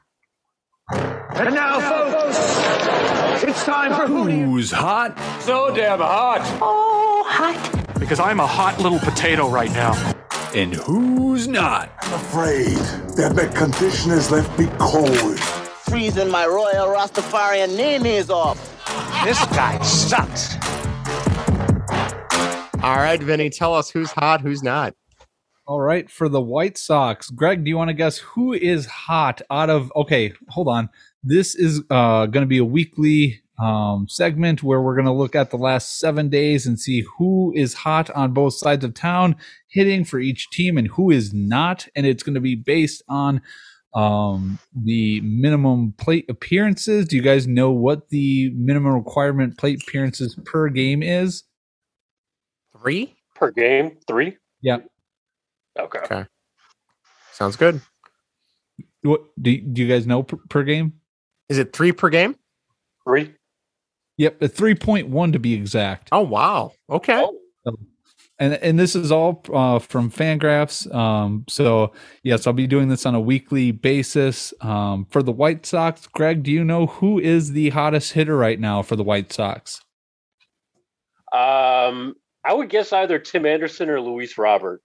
And 0.91 1.55
now, 1.55 1.79
folks, 1.79 2.58
it's 3.59 3.65
time 3.65 3.93
for 3.93 4.07
Who's 4.07 4.71
Hot? 4.71 5.19
So 5.41 5.75
damn 5.75 5.99
hot. 5.99 6.39
Oh, 6.61 7.25
hot. 7.27 7.99
Because 7.99 8.17
I'm 8.17 8.39
a 8.39 8.47
hot 8.47 8.79
little 8.79 8.99
potato 8.99 9.49
right 9.49 9.71
now 9.71 10.15
and 10.55 10.73
who's 10.73 11.45
not. 11.45 11.91
I'm 12.01 12.13
afraid 12.13 12.77
that 13.17 13.35
the 13.35 13.47
condition 13.53 14.11
has 14.11 14.31
left 14.31 14.57
me 14.57 14.67
cold. 14.77 15.37
freezing 15.89 16.31
my 16.31 16.45
royal 16.45 16.87
Rastafarian 16.87 17.75
name 17.75 18.03
off. 18.29 18.57
This 19.25 19.43
guy 19.47 19.77
sucks. 19.81 20.55
All 22.81 22.95
right, 22.95 23.21
Vinny, 23.21 23.49
tell 23.49 23.75
us 23.75 23.89
who's 23.89 24.11
hot, 24.11 24.39
who's 24.39 24.63
not. 24.63 24.95
All 25.67 25.81
right, 25.81 26.09
for 26.09 26.29
the 26.29 26.41
White 26.41 26.77
Sox, 26.77 27.29
Greg, 27.29 27.65
do 27.65 27.69
you 27.69 27.77
want 27.77 27.89
to 27.89 27.93
guess 27.93 28.19
who 28.19 28.53
is 28.53 28.85
hot 28.85 29.41
out 29.51 29.69
of? 29.69 29.91
Okay, 29.97 30.33
hold 30.47 30.69
on. 30.69 30.89
This 31.21 31.53
is 31.53 31.81
uh, 31.89 32.25
going 32.27 32.43
to 32.43 32.47
be 32.47 32.57
a 32.57 32.65
weekly 32.65 33.41
um, 33.59 34.07
segment 34.07 34.63
where 34.63 34.81
we're 34.81 34.95
going 34.95 35.05
to 35.05 35.11
look 35.11 35.35
at 35.35 35.51
the 35.51 35.57
last 35.57 35.99
seven 35.99 36.29
days 36.29 36.65
and 36.65 36.79
see 36.79 37.03
who 37.17 37.53
is 37.55 37.73
hot 37.73 38.09
on 38.11 38.33
both 38.33 38.53
sides 38.53 38.85
of 38.85 38.93
town, 38.93 39.35
hitting 39.67 40.05
for 40.05 40.19
each 40.19 40.49
team, 40.51 40.77
and 40.77 40.87
who 40.87 41.11
is 41.11 41.33
not. 41.33 41.87
And 41.95 42.05
it's 42.05 42.23
going 42.23 42.35
to 42.35 42.41
be 42.41 42.55
based 42.55 43.03
on 43.09 43.41
um, 43.93 44.59
the 44.75 45.19
minimum 45.21 45.93
plate 45.97 46.25
appearances. 46.29 47.07
Do 47.07 47.15
you 47.15 47.21
guys 47.21 47.47
know 47.47 47.71
what 47.71 48.09
the 48.09 48.51
minimum 48.51 48.93
requirement 48.93 49.57
plate 49.57 49.83
appearances 49.83 50.35
per 50.45 50.69
game 50.69 51.03
is? 51.03 51.43
Three 52.79 53.17
per 53.35 53.51
game. 53.51 53.97
Three. 54.07 54.37
Yeah. 54.61 54.77
Okay. 55.77 55.99
Okay. 55.99 56.25
Sounds 57.33 57.55
good. 57.55 57.81
What 59.01 59.21
do, 59.41 59.57
do 59.59 59.81
you 59.81 59.87
guys 59.87 60.05
know 60.05 60.23
per, 60.23 60.37
per 60.49 60.63
game? 60.63 60.93
Is 61.47 61.57
it 61.57 61.73
three 61.73 61.91
per 61.91 62.09
game? 62.09 62.35
Three. 63.05 63.33
Yep, 64.19 64.41
a 64.41 64.47
three 64.49 64.75
point 64.75 65.07
one 65.07 65.31
to 65.31 65.39
be 65.39 65.53
exact. 65.53 66.09
Oh 66.11 66.21
wow. 66.21 66.73
Okay. 66.89 67.25
Oh. 67.25 67.75
And 68.37 68.53
and 68.55 68.77
this 68.77 68.93
is 68.93 69.13
all 69.13 69.41
uh, 69.53 69.79
from 69.79 70.11
Fangraphs. 70.11 70.93
Um, 70.93 71.45
so 71.47 71.93
yes, 72.21 72.45
I'll 72.45 72.51
be 72.51 72.67
doing 72.67 72.89
this 72.89 73.05
on 73.05 73.15
a 73.15 73.19
weekly 73.19 73.71
basis. 73.71 74.53
Um, 74.59 75.07
for 75.09 75.23
the 75.23 75.31
White 75.31 75.65
Sox, 75.65 76.05
Greg, 76.07 76.43
do 76.43 76.51
you 76.51 76.65
know 76.65 76.87
who 76.87 77.17
is 77.17 77.53
the 77.53 77.69
hottest 77.69 78.11
hitter 78.11 78.35
right 78.35 78.59
now 78.59 78.81
for 78.81 78.97
the 78.97 79.05
White 79.05 79.31
Sox? 79.31 79.81
Um, 81.31 82.13
I 82.43 82.53
would 82.53 82.69
guess 82.69 82.91
either 82.91 83.19
Tim 83.19 83.45
Anderson 83.45 83.89
or 83.89 84.01
Luis 84.01 84.37
Robert. 84.37 84.81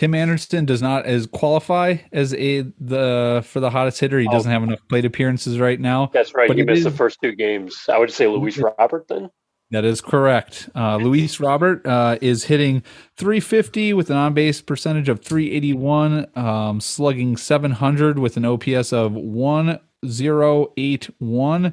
Tim 0.00 0.14
Anderson 0.14 0.64
does 0.64 0.80
not 0.80 1.04
as 1.04 1.26
qualify 1.26 1.98
as 2.10 2.32
a 2.32 2.62
the 2.80 3.44
for 3.46 3.60
the 3.60 3.68
hottest 3.68 4.00
hitter. 4.00 4.18
He 4.18 4.26
Oh. 4.26 4.32
doesn't 4.32 4.50
have 4.50 4.62
enough 4.62 4.78
plate 4.88 5.04
appearances 5.04 5.60
right 5.60 5.78
now. 5.78 6.10
That's 6.14 6.34
right. 6.34 6.48
But 6.48 6.56
he 6.56 6.62
it 6.62 6.66
missed 6.66 6.84
the 6.84 6.90
first 6.90 7.18
two 7.22 7.34
games. 7.34 7.84
I 7.86 7.98
would 7.98 8.10
say 8.10 8.26
Luis 8.26 8.56
Robert 8.56 9.08
then. 9.08 9.28
That 9.70 9.84
is 9.84 10.00
correct. 10.00 10.70
Uh, 10.74 10.96
Luis 10.96 11.38
Robert 11.38 11.86
uh, 11.86 12.16
is 12.22 12.44
hitting 12.44 12.82
350 13.18 13.92
with 13.92 14.08
an 14.08 14.16
on 14.16 14.32
base 14.32 14.62
percentage 14.62 15.10
of 15.10 15.20
381, 15.22 16.28
um, 16.34 16.80
slugging 16.80 17.36
700 17.36 18.18
with 18.18 18.38
an 18.38 18.46
OPS 18.46 18.94
of 18.94 19.12
1081, 19.12 21.72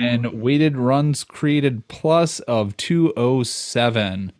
and 0.00 0.40
weighted 0.40 0.76
runs 0.76 1.24
created 1.24 1.88
plus 1.88 2.38
of 2.40 2.76
207. 2.76 4.30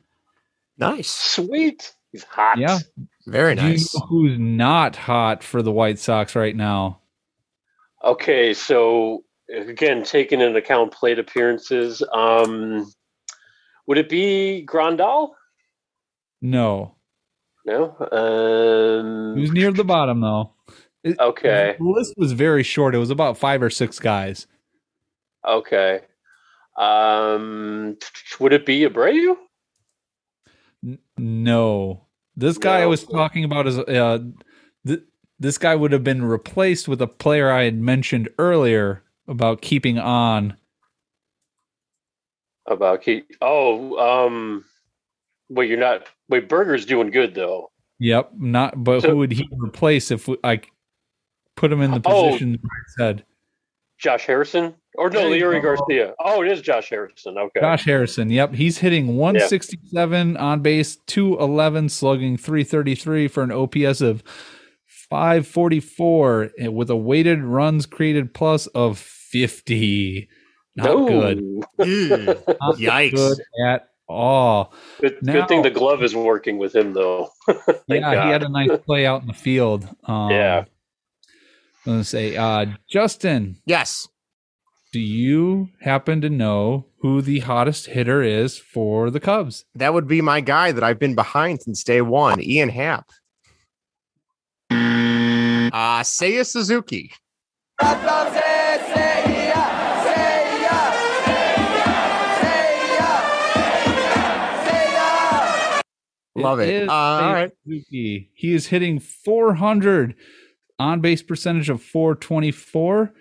Nice. 0.78 1.10
Sweet. 1.10 1.92
He's 2.12 2.22
hot. 2.22 2.56
Yeah. 2.56 2.78
Very 3.26 3.54
Do 3.56 3.62
you 3.62 3.68
nice. 3.70 3.94
know 3.94 4.06
who's 4.06 4.38
not 4.38 4.94
hot 4.96 5.42
for 5.42 5.62
the 5.62 5.72
White 5.72 5.98
Sox 5.98 6.36
right 6.36 6.54
now? 6.54 7.00
Okay, 8.04 8.54
so 8.54 9.24
again, 9.52 10.04
taking 10.04 10.40
into 10.40 10.58
account 10.58 10.92
plate 10.92 11.18
appearances, 11.18 12.02
um, 12.12 12.90
would 13.86 13.98
it 13.98 14.08
be 14.08 14.64
Grandal? 14.68 15.30
No. 16.40 16.94
No. 17.64 17.96
Um, 18.12 19.34
Who's 19.36 19.50
near 19.50 19.72
the 19.72 19.82
bottom, 19.84 20.20
though? 20.20 20.52
It- 21.02 21.18
Okay. 21.18 21.74
The 21.78 21.84
list 21.84 22.14
was 22.16 22.30
very 22.32 22.62
short. 22.62 22.94
It 22.94 22.98
was 22.98 23.10
about 23.10 23.38
five 23.38 23.60
or 23.62 23.70
six 23.70 23.98
guys. 23.98 24.46
okay. 25.44 26.00
Um, 26.78 27.96
would 28.38 28.52
it 28.52 28.66
be 28.66 28.80
Abreu? 28.82 29.36
N- 30.84 30.98
No. 31.16 32.05
This 32.36 32.58
guy 32.58 32.78
I 32.78 32.80
No. 32.82 32.90
was 32.90 33.04
talking 33.04 33.44
about 33.44 33.66
is 33.66 33.78
uh 33.78 34.18
th- 34.86 35.02
this 35.38 35.58
guy 35.58 35.74
would 35.74 35.92
have 35.92 36.04
been 36.04 36.24
replaced 36.24 36.88
with 36.88 37.00
a 37.02 37.06
player 37.06 37.50
I 37.50 37.64
had 37.64 37.78
mentioned 37.80 38.28
earlier 38.38 39.02
about 39.28 39.62
keeping 39.62 39.98
on. 39.98 40.56
About 42.66 43.02
Keith? 43.02 43.24
Oh, 43.40 43.96
um, 43.98 44.64
wait, 45.48 45.68
you're 45.68 45.78
not. 45.78 46.08
Wait, 46.28 46.48
Burger's 46.48 46.84
doing 46.84 47.10
good 47.10 47.34
though. 47.34 47.70
Yep, 48.00 48.32
not 48.38 48.82
but 48.84 49.02
So- 49.02 49.10
who 49.10 49.16
would 49.18 49.32
he 49.32 49.48
replace 49.52 50.10
if 50.10 50.26
we, 50.28 50.36
I 50.42 50.60
put 51.54 51.72
him 51.72 51.80
in 51.80 51.92
the 51.92 52.02
Oh. 52.04 52.26
position 52.30 52.58
I 52.62 52.68
said? 52.98 53.24
Josh 53.98 54.26
Harrison? 54.26 54.74
Or 54.98 55.10
no, 55.10 55.28
There 55.28 55.36
you 55.36 55.44
Leury. 55.44 55.62
Garcia. 55.62 56.14
Oh, 56.18 56.42
it 56.42 56.50
is 56.50 56.60
Josh 56.60 56.88
Harrison. 56.90 57.36
Okay. 57.38 57.60
Josh 57.60 57.84
Harrison. 57.84 58.30
Yep, 58.30 58.54
he's 58.54 58.78
hitting 58.78 59.16
167 59.16 60.36
on 60.36 60.60
base, 60.60 60.96
211 61.06 61.88
slugging, 61.90 62.36
333 62.36 63.28
for 63.28 63.42
an 63.42 63.52
OPS 63.52 64.00
of 64.00 64.22
544 65.10 66.50
with 66.70 66.90
a 66.90 66.96
weighted 66.96 67.42
runs 67.42 67.86
created 67.86 68.34
plus 68.34 68.66
of 68.68 68.98
50. 68.98 70.28
Not 70.76 70.86
No. 70.86 71.06
good. 71.06 71.42
Not 71.78 72.76
Yikes. 72.76 73.14
good 73.14 73.38
at 73.66 73.88
all. 74.08 74.72
Good, 75.00 75.18
Now- 75.22 75.32
good 75.32 75.48
thing 75.48 75.62
the 75.62 75.70
glove 75.70 76.02
is 76.02 76.14
working 76.14 76.58
with 76.58 76.74
him 76.74 76.92
though. 76.92 77.30
Yeah, 77.88 78.00
God. 78.00 78.24
he 78.26 78.30
had 78.32 78.42
a 78.42 78.48
nice 78.48 78.78
play 78.84 79.06
out 79.06 79.22
in 79.22 79.28
the 79.28 79.34
field. 79.34 79.86
Um, 80.04 80.30
Yeah. 80.30 80.64
I'm 81.86 81.92
gonna 81.92 82.04
say, 82.04 82.36
uh, 82.36 82.66
Justin. 82.90 83.56
Yes. 83.64 84.08
Do 84.96 85.02
you 85.02 85.68
happen 85.82 86.22
to 86.22 86.30
know 86.30 86.86
who 87.00 87.20
the 87.20 87.40
hottest 87.40 87.88
hitter 87.88 88.22
is 88.22 88.56
for 88.56 89.10
the 89.10 89.20
Cubs? 89.20 89.66
That 89.74 89.92
would 89.92 90.08
be 90.08 90.22
my 90.22 90.40
guy 90.40 90.72
that 90.72 90.82
I've 90.82 90.98
been 90.98 91.14
behind 91.14 91.60
since 91.60 91.84
day 91.84 92.00
one, 92.00 92.42
Ian 92.42 92.70
Happ. 92.70 93.10
Uh 94.70 96.00
Seiya 96.00 96.46
Suzuki. 96.46 97.12
Love 106.34 106.60
it. 106.60 106.88
Uh, 106.88 106.92
all 106.92 107.34
right. 107.34 107.50
Suzuki. 107.66 108.30
He 108.32 108.54
is 108.54 108.68
hitting 108.68 109.00
400 109.00 110.14
on 110.78 111.02
base 111.02 111.22
percentage 111.22 111.68
of 111.68 111.82
424, 111.82 113.12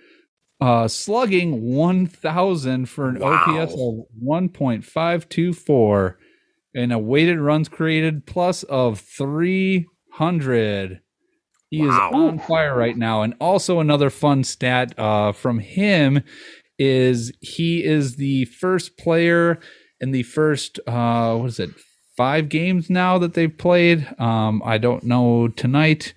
uh, 0.62 0.88
slugging 0.88 1.76
1,000 1.76 2.88
for 2.88 3.10
an 3.10 3.22
OPS 3.22 3.74
of 3.74 4.06
1.524, 4.24 6.16
and 6.74 6.94
a 6.94 7.00
weighted 7.00 7.40
runs 7.40 7.70
created 7.70 8.26
plus 8.26 8.64
of 8.64 9.00
300. 9.00 11.02
He 11.70 11.82
is 11.82 11.94
on 11.94 12.40
fire 12.40 12.76
right 12.76 12.96
now. 12.96 13.22
And 13.22 13.34
also 13.42 13.80
another 13.80 14.10
fun 14.10 14.46
stat 14.46 14.98
uh, 14.98 15.34
from 15.34 15.60
him 15.60 16.24
is 16.78 17.34
he 17.42 17.84
is 17.84 18.16
the 18.16 18.46
first 18.46 18.98
player 18.98 19.60
in 20.00 20.12
the 20.12 20.24
first 20.24 20.80
uh, 20.88 21.36
what 21.36 21.48
is 21.48 21.60
it 21.60 21.72
five 22.16 22.50
games 22.50 22.90
now 22.90 23.18
that 23.18 23.34
they've 23.34 23.58
played. 23.58 24.08
Um, 24.20 24.62
I 24.66 24.78
don't 24.78 25.04
know 25.04 25.48
tonight. 25.48 26.14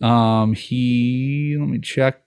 Um, 0.00 0.54
he 0.54 1.56
let 1.58 1.68
me 1.68 1.80
check. 1.80 2.22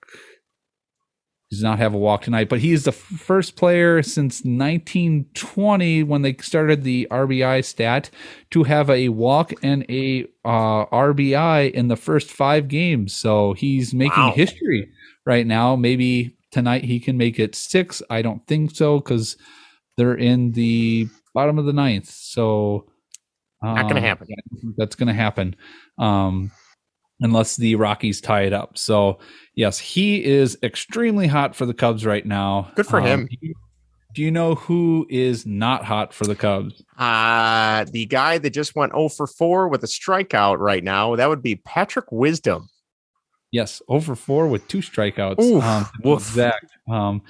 He 1.53 1.57
does 1.57 1.63
not 1.63 1.77
have 1.77 1.93
a 1.93 1.97
walk 1.99 2.23
tonight, 2.23 2.49
but 2.49 2.59
he 2.59 2.71
is 2.71 2.85
the 2.85 2.91
f- 2.91 2.95
first 2.97 3.55
player 3.55 4.01
since 4.01 4.43
1920 4.43 6.01
when 6.03 6.23
they 6.23 6.33
started 6.37 6.83
the 6.83 7.07
RBI 7.11 7.63
stat 7.63 8.09
to 8.51 8.63
have 8.63 8.89
a 8.89 9.09
walk 9.09 9.53
and 9.61 9.85
a 9.89 10.23
uh, 10.43 10.85
RBI 10.87 11.71
in 11.71 11.89
the 11.89 11.95
first 11.95 12.31
five 12.31 12.67
games. 12.67 13.13
So 13.13 13.53
he's 13.53 13.93
making 13.93 14.17
Wow. 14.23 14.33
history 14.35 14.89
right 15.25 15.45
now. 15.45 15.75
Maybe 15.75 16.35
tonight 16.51 16.83
he 16.83 16.99
can 16.99 17.17
make 17.17 17.39
it 17.39 17.55
six. 17.55 18.01
I 18.09 18.21
don't 18.23 18.45
think 18.47 18.75
so 18.75 18.99
because 18.99 19.37
they're 19.95 20.15
in 20.15 20.51
the 20.53 21.07
bottom 21.35 21.59
of 21.59 21.65
the 21.65 21.73
ninth. 21.73 22.09
So 22.09 22.87
Not 23.61 23.87
gonna 23.87 24.01
happen. 24.01 24.27
yeah, 24.29 24.35
I 24.39 24.41
don't 24.51 24.61
think 24.61 24.75
That's 24.77 24.95
going 24.95 25.07
to 25.07 25.13
happen. 25.13 25.55
Um, 25.97 26.51
unless 27.21 27.55
the 27.57 27.75
Rockies 27.75 28.21
tie 28.21 28.41
it 28.43 28.53
up. 28.53 28.77
So, 28.77 29.19
yes, 29.55 29.79
he 29.79 30.23
is 30.23 30.57
extremely 30.63 31.27
hot 31.27 31.55
for 31.55 31.65
the 31.65 31.73
Cubs 31.73 32.05
right 32.05 32.25
now. 32.25 32.71
Good 32.75 32.87
for 32.87 32.99
Um, 32.99 33.05
him. 33.05 33.29
Do 34.13 34.21
you, 34.21 34.29
know 34.29 34.55
who 34.55 35.07
is 35.09 35.45
not 35.45 35.85
hot 35.85 36.13
for 36.13 36.25
the 36.25 36.35
Cubs? 36.35 36.83
Uh 36.99 37.85
the 37.91 38.05
guy 38.05 38.37
that 38.37 38.51
just 38.51 38.75
went 38.75 38.91
0 38.93 39.09
for 39.09 39.25
4 39.25 39.69
with 39.69 39.83
a 39.83 39.87
strikeout 39.87 40.59
right 40.59 40.83
now, 40.83 41.15
that 41.15 41.29
would 41.29 41.41
be 41.41 41.55
Patrick 41.55 42.11
Wisdom. 42.11 42.69
Yes, 43.53 43.83
over 43.87 44.15
four 44.15 44.47
with 44.47 44.67
two 44.67 44.79
strikeouts. 44.79 45.39
Oof, 45.39 45.63
um, 45.63 45.87
exact. 46.03 46.71
Um, 46.89 47.21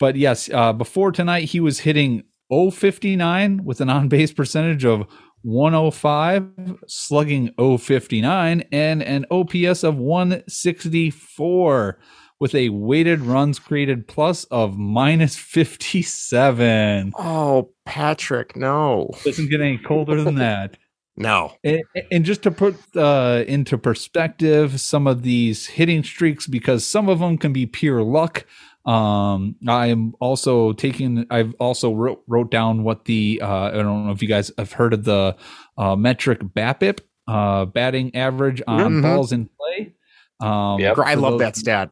but 0.00 0.16
yes, 0.16 0.50
uh, 0.52 0.72
before 0.72 1.12
tonight, 1.12 1.44
he 1.44 1.60
was 1.60 1.78
hitting 1.78 2.24
059 2.50 3.64
with 3.64 3.80
an 3.80 3.88
on 3.88 4.08
base 4.08 4.32
percentage 4.32 4.84
of 4.84 5.06
105, 5.42 6.78
slugging 6.86 7.50
059, 7.58 8.64
and 8.72 9.02
an 9.02 9.26
OPS 9.30 9.84
of 9.84 9.96
164 9.96 11.98
with 12.40 12.54
a 12.54 12.68
weighted 12.68 13.20
runs 13.20 13.58
created 13.58 14.06
plus 14.06 14.44
of 14.44 14.78
minus 14.78 15.36
57. 15.36 17.12
Oh, 17.18 17.70
Patrick, 17.84 18.54
no. 18.56 19.10
Doesn't 19.24 19.50
get 19.50 19.60
any 19.60 19.78
colder 19.78 20.22
than 20.22 20.34
that. 20.36 20.78
No. 21.16 21.54
And, 21.64 21.82
and, 22.12 22.24
just 22.24 22.44
to 22.44 22.52
put 22.52 22.76
uh, 22.96 23.42
into 23.48 23.76
perspective 23.76 24.80
some 24.80 25.08
of 25.08 25.22
these 25.22 25.66
hitting 25.66 26.04
streaks, 26.04 26.46
because 26.46 26.86
some 26.86 27.08
of 27.08 27.18
them 27.18 27.38
can 27.38 27.52
be 27.52 27.66
pure 27.66 28.04
luck. 28.04 28.46
Um, 28.88 29.56
I'm 29.66 30.14
also 30.18 30.72
taking, 30.72 31.26
I've 31.30 31.54
also 31.60 31.92
wrote, 31.92 32.22
wrote 32.26 32.50
down 32.50 32.84
what 32.84 33.04
the, 33.04 33.40
uh, 33.42 33.64
I 33.64 33.70
don't 33.72 34.06
know 34.06 34.12
if 34.12 34.22
you 34.22 34.28
guys 34.28 34.50
have 34.56 34.72
heard 34.72 34.94
of 34.94 35.04
the 35.04 35.36
uh, 35.76 35.94
metric 35.94 36.40
BABIP, 36.40 37.00
uh, 37.26 37.66
batting 37.66 38.14
average 38.14 38.62
on 38.66 38.80
mm-hmm. 38.80 39.02
balls 39.02 39.32
in 39.32 39.48
play. 39.58 39.94
Um, 40.40 40.80
yep. 40.80 40.98
I 40.98 41.14
love 41.14 41.32
those, 41.32 41.40
that 41.40 41.56
stat 41.56 41.90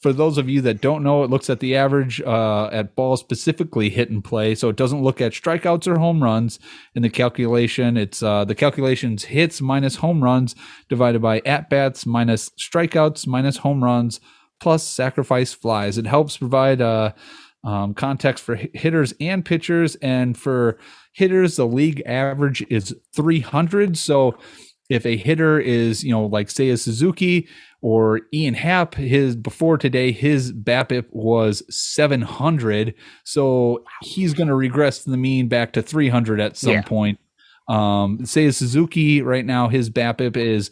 for 0.00 0.12
those 0.12 0.38
of 0.38 0.48
you 0.48 0.60
that 0.60 0.80
don't 0.80 1.02
know, 1.02 1.24
it 1.24 1.30
looks 1.30 1.50
at 1.50 1.60
the 1.60 1.74
average 1.74 2.20
uh, 2.20 2.66
at 2.66 2.94
balls 2.94 3.20
specifically 3.20 3.90
hit 3.90 4.10
and 4.10 4.22
play. 4.22 4.54
So 4.54 4.68
it 4.68 4.76
doesn't 4.76 5.02
look 5.02 5.20
at 5.20 5.32
strikeouts 5.32 5.88
or 5.88 5.98
home 5.98 6.22
runs 6.22 6.60
in 6.94 7.02
the 7.02 7.10
calculation. 7.10 7.96
It's 7.96 8.22
uh, 8.22 8.44
the 8.44 8.54
calculations 8.54 9.24
hits 9.24 9.60
minus 9.60 9.96
home 9.96 10.22
runs 10.22 10.54
divided 10.88 11.20
by 11.20 11.40
at 11.40 11.68
bats 11.68 12.06
minus 12.06 12.50
strikeouts 12.50 13.26
minus 13.26 13.58
home 13.58 13.82
runs 13.82 14.20
plus 14.60 14.82
sacrifice 14.82 15.52
flies. 15.52 15.98
It 15.98 16.06
helps 16.06 16.36
provide 16.36 16.80
uh, 16.80 17.12
um, 17.64 17.94
context 17.94 18.44
for 18.44 18.54
hitters 18.54 19.12
and 19.20 19.44
pitchers. 19.44 19.96
And 19.96 20.36
for 20.36 20.78
hitters, 21.12 21.56
the 21.56 21.66
league 21.66 22.02
average 22.06 22.64
is 22.70 22.94
300. 23.14 23.98
So 23.98 24.38
if 24.88 25.04
a 25.04 25.16
hitter 25.16 25.58
is, 25.58 26.04
you 26.04 26.12
know, 26.12 26.26
like 26.26 26.48
say 26.48 26.70
a 26.70 26.76
Suzuki 26.76 27.48
or 27.82 28.20
Ian 28.32 28.54
Happ, 28.54 28.94
his 28.94 29.34
before 29.34 29.78
today, 29.78 30.12
his 30.12 30.52
BABIP 30.52 31.06
was 31.10 31.62
700. 31.74 32.94
So 33.24 33.84
he's 34.02 34.32
going 34.32 34.48
to 34.48 34.54
regress 34.54 35.02
the 35.02 35.16
mean 35.16 35.48
back 35.48 35.72
to 35.72 35.82
300 35.82 36.40
at 36.40 36.56
some 36.56 36.72
yeah. 36.72 36.82
point. 36.82 37.18
Um, 37.68 38.24
say 38.24 38.46
a 38.46 38.52
Suzuki 38.52 39.22
right 39.22 39.44
now, 39.44 39.68
his 39.68 39.90
BABIP 39.90 40.36
is 40.36 40.70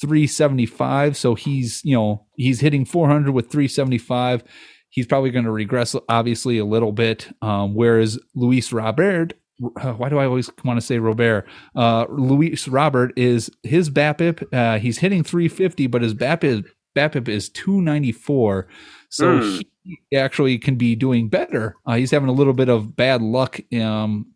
375. 0.00 1.16
So 1.16 1.34
he's, 1.34 1.82
you 1.84 1.94
know, 1.94 2.26
he's 2.36 2.60
hitting 2.60 2.84
400 2.84 3.32
with 3.32 3.50
375. 3.50 4.42
He's 4.88 5.06
probably 5.06 5.30
going 5.30 5.44
to 5.44 5.52
regress, 5.52 5.94
obviously, 6.08 6.58
a 6.58 6.64
little 6.64 6.92
bit. 6.92 7.28
Um, 7.42 7.74
whereas 7.74 8.18
Luis 8.34 8.72
Robert 8.72 9.34
uh, 9.76 9.92
why 9.92 10.08
do 10.08 10.18
I 10.18 10.24
always 10.24 10.50
want 10.64 10.80
to 10.80 10.86
say 10.86 10.98
Robert? 10.98 11.46
Uh, 11.76 12.06
Luis 12.08 12.66
Robert 12.66 13.12
is 13.14 13.50
his 13.62 13.90
BABIP. 13.90 14.42
Uh, 14.54 14.78
he's 14.78 14.96
hitting 14.96 15.22
350, 15.22 15.86
but 15.86 16.00
his 16.00 16.14
BABIP 16.14 16.64
BABIP 16.96 17.28
is 17.28 17.48
294. 17.50 18.68
So 19.08 19.40
mm. 19.40 19.62
he 19.84 20.16
actually 20.16 20.58
can 20.58 20.76
be 20.76 20.94
doing 20.96 21.28
better. 21.28 21.76
Uh, 21.86 21.94
he's 21.94 22.10
having 22.10 22.28
a 22.28 22.32
little 22.32 22.52
bit 22.52 22.68
of 22.68 22.96
bad 22.96 23.22
luck 23.22 23.60
um, 23.74 24.26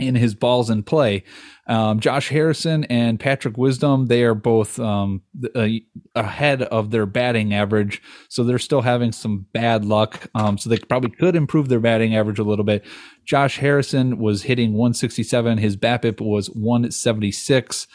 in 0.00 0.14
his 0.14 0.34
balls 0.34 0.70
in 0.70 0.82
play. 0.82 1.24
Um, 1.66 2.00
Josh 2.00 2.30
Harrison 2.30 2.82
and 2.84 3.20
Patrick 3.20 3.56
Wisdom, 3.56 4.06
they 4.06 4.24
are 4.24 4.34
both 4.34 4.80
um, 4.80 5.22
uh, 5.54 5.68
ahead 6.16 6.62
of 6.62 6.90
their 6.90 7.06
batting 7.06 7.54
average. 7.54 8.02
So 8.28 8.42
they're 8.42 8.58
still 8.58 8.82
having 8.82 9.12
some 9.12 9.46
bad 9.52 9.84
luck. 9.84 10.28
Um, 10.34 10.58
so 10.58 10.68
they 10.68 10.78
probably 10.78 11.10
could 11.10 11.36
improve 11.36 11.68
their 11.68 11.78
batting 11.78 12.16
average 12.16 12.40
a 12.40 12.44
little 12.44 12.64
bit. 12.64 12.84
Josh 13.24 13.58
Harrison 13.58 14.18
was 14.18 14.42
hitting 14.42 14.72
167. 14.72 15.58
His 15.58 15.76
BABIP 15.76 16.20
was 16.20 16.48
176. 16.48 17.86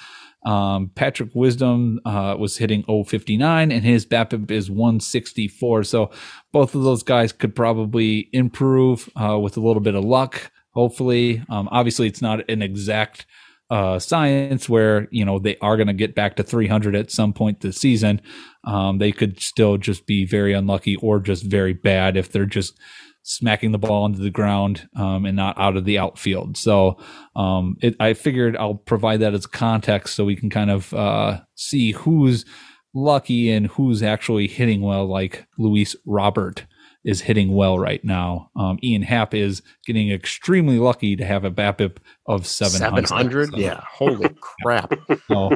Um, 0.46 0.92
Patrick 0.96 1.32
Wisdom 1.34 2.00
uh, 2.06 2.36
was 2.40 2.58
hitting 2.58 2.84
059 2.84 3.72
and 3.72 3.84
his 3.84 4.06
BABIP 4.06 4.52
is 4.52 4.70
164. 4.70 5.84
So 5.84 6.12
both 6.54 6.76
of 6.76 6.84
those 6.84 7.04
guys 7.04 7.34
could 7.34 7.56
probably 7.56 8.30
improve 8.32 9.10
uh, 9.20 9.38
with 9.40 9.58
a 9.58 9.62
little 9.62 9.82
bit 9.82 9.96
of 9.96 10.06
luck 10.06 10.52
hopefully. 10.76 11.44
Um, 11.50 11.68
obviously, 11.72 12.08
it's 12.08 12.22
not 12.22 12.48
an 12.50 12.62
exact 12.62 13.26
uh, 13.72 13.98
science 13.98 14.70
where 14.70 15.08
you 15.10 15.26
know 15.26 15.40
they 15.40 15.58
are 15.58 15.76
going 15.76 15.88
to 15.88 15.94
get 15.94 16.14
back 16.14 16.36
to 16.36 16.44
300 16.44 16.96
at 16.96 17.12
some 17.12 17.34
point 17.34 17.62
this 17.62 17.78
season. 17.78 18.22
Um, 18.64 19.00
they 19.00 19.12
could 19.12 19.40
still 19.40 19.78
just 19.78 20.06
be 20.06 20.26
very 20.26 20.54
unlucky 20.54 20.98
or 20.98 21.20
just 21.20 21.46
very 21.46 21.74
bad 21.74 22.18
if 22.18 22.32
they're 22.32 22.46
just 22.46 22.80
smacking 23.24 23.72
the 23.72 23.80
ball 23.80 24.06
into 24.06 24.20
the 24.20 24.30
ground 24.30 24.88
um, 24.96 25.26
and 25.26 25.36
not 25.36 25.60
out 25.60 25.76
of 25.76 25.86
the 25.86 25.98
outfield. 25.98 26.56
So 26.56 26.98
um, 27.36 27.76
it, 27.82 27.96
I 28.00 28.14
figured 28.14 28.56
I'll 28.56 28.76
provide 28.76 29.20
that 29.22 29.34
as 29.34 29.48
context 29.48 30.14
so 30.14 30.26
we 30.26 30.36
can 30.36 30.52
kind 30.52 30.70
of 30.70 30.94
uh, 30.94 31.40
see 31.56 31.94
who's 31.94 32.46
lucky 32.94 33.50
and 33.50 33.66
who's 33.66 34.04
actually 34.04 34.48
hitting 34.48 34.82
well, 34.82 35.08
like 35.08 35.48
Luis 35.58 35.96
Robert 36.06 36.68
is 37.06 37.22
hitting 37.22 37.54
well 37.54 37.78
right 37.80 38.04
now. 38.04 38.50
Um, 38.56 38.80
Ian 38.84 39.04
Happ 39.04 39.34
is 39.34 39.62
getting 39.86 40.12
extremely 40.12 40.80
lucky 40.80 41.16
to 41.16 41.24
have 41.24 41.46
a 41.46 41.52
BABIP 41.52 41.98
of 42.26 42.48
700. 42.48 43.08
700? 43.08 43.52
So, 43.52 43.58
yeah. 43.58 43.82
Holy 43.88 44.30
crap. 44.42 44.94
So, 45.28 45.36
All 45.36 45.52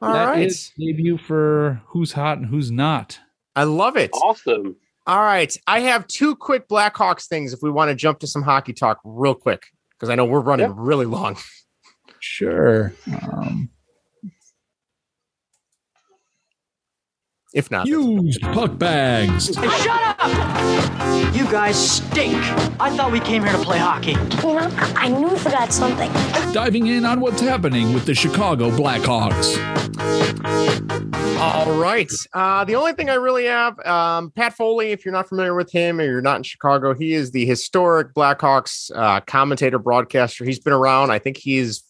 right. 0.00 0.52
debut 0.78 1.18
for 1.18 1.82
who's 1.88 2.12
hot 2.12 2.38
and 2.38 2.46
who's 2.46 2.70
not. 2.70 3.18
I 3.56 3.64
love 3.64 3.96
it. 3.96 4.10
Awesome. 4.14 4.76
All 5.06 5.20
right. 5.20 5.54
I 5.66 5.80
have 5.80 6.06
two 6.06 6.36
quick 6.36 6.68
Blackhawks 6.68 7.26
things 7.26 7.52
if 7.52 7.60
we 7.62 7.70
want 7.70 7.90
to 7.90 7.96
jump 7.96 8.20
to 8.20 8.28
some 8.28 8.42
hockey 8.42 8.72
talk 8.72 9.00
real 9.04 9.34
quick 9.34 9.64
because 9.90 10.08
I 10.08 10.14
know 10.14 10.24
we're 10.24 10.40
running 10.40 10.68
yep. 10.68 10.76
really 10.78 11.06
long. 11.06 11.36
Sure. 12.20 12.94
Um, 13.22 13.68
If 17.54 17.70
not, 17.70 17.86
used 17.86 18.40
puck 18.40 18.78
bags. 18.78 19.54
Hey, 19.54 19.68
shut 19.68 20.16
up! 20.18 21.34
You 21.34 21.44
guys 21.50 21.96
stink. 21.96 22.36
I 22.80 22.94
thought 22.96 23.12
we 23.12 23.20
came 23.20 23.42
here 23.42 23.52
to 23.52 23.58
play 23.58 23.78
hockey. 23.78 24.12
You 24.12 24.54
know, 24.54 24.70
I 24.96 25.08
knew 25.08 25.28
we 25.28 25.38
forgot 25.38 25.72
something. 25.72 26.10
Diving 26.52 26.86
in 26.86 27.04
on 27.04 27.20
what's 27.20 27.42
happening 27.42 27.92
with 27.92 28.06
the 28.06 28.14
Chicago 28.14 28.70
Blackhawks. 28.70 29.58
All 31.38 31.78
right. 31.78 32.10
Uh, 32.32 32.64
the 32.64 32.76
only 32.76 32.92
thing 32.92 33.10
I 33.10 33.14
really 33.14 33.44
have, 33.46 33.78
um, 33.80 34.30
Pat 34.30 34.54
Foley, 34.54 34.92
if 34.92 35.04
you're 35.04 35.12
not 35.12 35.28
familiar 35.28 35.54
with 35.54 35.70
him 35.70 36.00
or 36.00 36.04
you're 36.04 36.22
not 36.22 36.36
in 36.36 36.42
Chicago, 36.44 36.94
he 36.94 37.12
is 37.12 37.32
the 37.32 37.44
historic 37.44 38.14
Blackhawks 38.14 38.90
uh, 38.94 39.20
commentator, 39.20 39.78
broadcaster. 39.78 40.44
He's 40.44 40.60
been 40.60 40.72
around. 40.72 41.10
I 41.10 41.18
think 41.18 41.36
he's 41.36 41.82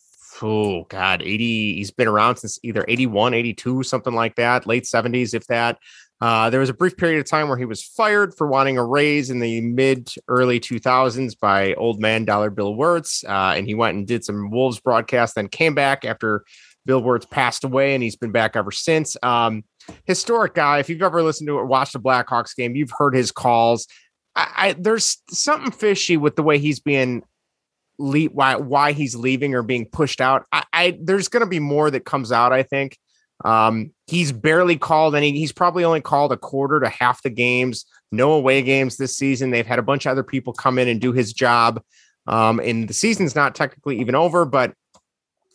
oh 0.43 0.85
god 0.85 1.23
80 1.23 1.74
he's 1.74 1.90
been 1.90 2.09
around 2.09 2.36
since 2.36 2.59
either 2.62 2.85
81 2.89 3.35
82 3.35 3.82
something 3.82 4.14
like 4.14 4.36
that 4.36 4.66
late 4.66 4.85
70s 4.85 5.35
if 5.35 5.47
that. 5.47 5.78
Uh, 6.20 6.48
there 6.51 6.60
was 6.60 6.69
a 6.69 6.74
brief 6.74 6.97
period 6.97 7.19
of 7.19 7.28
time 7.28 7.48
where 7.48 7.59
he 7.59 7.64
was 7.64 7.82
fired 7.82 8.32
for 8.32 8.47
wanting 8.47 8.78
a 8.78 8.85
raise 8.85 9.28
in 9.28 9.40
the 9.40 9.60
mid 9.60 10.09
early 10.28 10.60
2000s 10.60 11.36
by 11.40 11.74
old 11.74 12.01
man 12.01 12.24
dollar 12.24 12.48
bill 12.48 12.77
wirtz 12.77 13.24
uh, 13.24 13.55
and 13.56 13.66
he 13.66 13.74
went 13.74 13.97
and 13.97 14.06
did 14.06 14.24
some 14.24 14.48
wolves 14.51 14.78
broadcast 14.78 15.35
then 15.35 15.48
came 15.48 15.74
back 15.74 16.05
after 16.05 16.44
bill 16.86 17.02
wirtz 17.02 17.27
passed 17.27 17.64
away 17.64 17.94
and 17.94 18.02
he's 18.02 18.16
been 18.16 18.32
back 18.32 18.56
ever 18.56 18.70
since. 18.70 19.16
Um, 19.23 19.64
historic 20.05 20.55
guy 20.55 20.78
if 20.78 20.89
you've 20.89 21.02
ever 21.02 21.23
listened 21.23 21.48
to 21.48 21.56
or 21.56 21.66
watched 21.66 21.94
a 21.94 22.01
blackhawks 22.01 22.55
game 22.55 22.77
you've 22.77 22.93
heard 22.97 23.14
his 23.14 23.32
calls. 23.32 23.86
I, 24.35 24.52
I, 24.56 24.73
there's 24.74 25.19
something 25.31 25.73
fishy 25.73 26.16
with 26.16 26.36
the 26.36 26.43
way 26.43 26.59
he's 26.59 26.81
being 26.81 27.23
le- 28.02 28.26
why 28.26 28.56
why 28.56 28.92
he's 28.92 29.14
leaving 29.14 29.54
or 29.54 29.62
being 29.62 29.86
pushed 29.86 30.20
out. 30.20 30.44
I, 30.52 30.64
I 30.72 30.98
there's 31.00 31.28
going 31.28 31.42
to 31.42 31.46
be 31.46 31.60
more 31.60 31.90
that 31.90 32.04
comes 32.04 32.32
out. 32.32 32.52
I 32.52 32.62
think 32.62 32.98
um, 33.44 33.92
he's 34.06 34.32
barely 34.32 34.76
called 34.76 35.14
any. 35.14 35.32
He's 35.32 35.52
probably 35.52 35.84
only 35.84 36.00
called 36.00 36.32
a 36.32 36.36
quarter 36.36 36.80
to 36.80 36.88
half 36.88 37.22
the 37.22 37.30
games. 37.30 37.84
No 38.10 38.32
away 38.32 38.62
games 38.62 38.96
this 38.96 39.16
season. 39.16 39.50
They've 39.50 39.66
had 39.66 39.78
a 39.78 39.82
bunch 39.82 40.06
of 40.06 40.10
other 40.10 40.22
people 40.22 40.52
come 40.52 40.78
in 40.78 40.88
and 40.88 41.00
do 41.00 41.12
his 41.12 41.32
job. 41.32 41.82
Um, 42.26 42.60
and 42.60 42.88
the 42.88 42.94
season's 42.94 43.34
not 43.34 43.54
technically 43.54 44.00
even 44.00 44.14
over, 44.14 44.44
but 44.44 44.74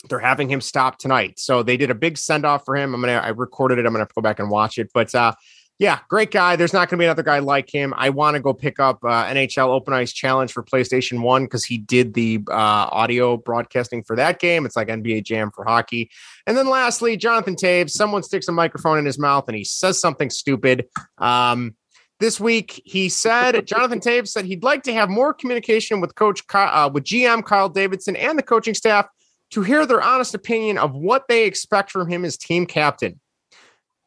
they're 0.10 0.20
having 0.20 0.50
him 0.50 0.62
stop 0.62 0.98
tonight. 0.98 1.40
So 1.40 1.64
they 1.64 1.78
did 1.78 1.92
a 1.92 1.96
big 1.96 2.18
send 2.18 2.46
off 2.46 2.66
for 2.66 2.76
him. 2.76 2.94
I'm 2.94 3.02
gonna 3.02 3.14
I 3.14 3.30
recorded 3.30 3.80
it. 3.80 3.86
I'm 3.86 3.94
gonna 3.94 4.08
go 4.14 4.22
back 4.22 4.40
and 4.40 4.50
watch 4.50 4.78
it. 4.78 4.90
But 4.94 5.14
uh, 5.14 5.34
yeah, 5.80 6.00
great 6.10 6.32
guy. 6.32 6.56
There's 6.56 6.74
not 6.74 6.90
going 6.90 6.98
to 6.98 7.04
be 7.04 7.06
another 7.06 7.22
guy 7.22 7.38
like 7.38 7.72
him. 7.72 7.94
I 7.96 8.10
want 8.10 8.36
to 8.36 8.42
go 8.42 8.52
pick 8.52 8.80
up 8.80 9.04
uh, 9.04 9.26
NHL 9.26 9.68
Open 9.68 9.94
Ice 9.94 10.12
Challenge 10.12 10.52
for 10.52 10.64
PlayStation 10.64 11.22
1 11.22 11.46
because 11.46 11.64
he 11.64 11.78
did 11.78 12.16
the 12.16 12.40
uh, 12.50 12.54
audio 12.92 13.38
broadcasting 13.38 14.04
for 14.04 14.16
that 14.16 14.40
game. 14.40 14.66
It's 14.66 14.76
like 14.76 14.88
NBA 14.88 15.24
Jam 15.24 15.52
for 15.52 15.64
hockey. 15.64 16.10
And 16.48 16.58
then 16.58 16.68
lastly, 16.68 17.16
Jonathan 17.16 17.56
Toews. 17.56 17.92
Someone 17.92 18.24
sticks 18.24 18.48
a 18.48 18.52
microphone 18.52 18.98
in 18.98 19.06
his 19.06 19.20
mouth 19.20 19.46
and 19.48 19.56
he 19.56 19.64
says 19.64 20.00
something 20.00 20.32
stupid. 20.32 20.88
Um, 21.20 21.76
this 22.20 22.40
week, 22.40 22.82
he 22.84 23.08
said, 23.08 23.64
Jonathan 23.68 24.00
Toews 24.00 24.30
said 24.30 24.46
he'd 24.46 24.64
like 24.64 24.82
to 24.84 24.94
have 24.94 25.10
more 25.10 25.32
communication 25.32 26.02
with 26.02 26.16
Coach, 26.16 26.42
uh, 26.56 26.90
with 26.92 27.04
GM 27.04 27.46
Kyle 27.46 27.70
Davidson 27.70 28.16
and 28.16 28.40
the 28.40 28.44
coaching 28.44 28.74
staff 28.74 29.06
to 29.52 29.62
hear 29.62 29.86
their 29.86 30.02
honest 30.02 30.34
opinion 30.34 30.80
of 30.80 30.96
what 30.96 31.28
they 31.30 31.46
expect 31.46 31.92
from 31.92 32.10
him 32.10 32.26
as 32.26 32.36
team 32.36 32.66
captain. 32.66 33.20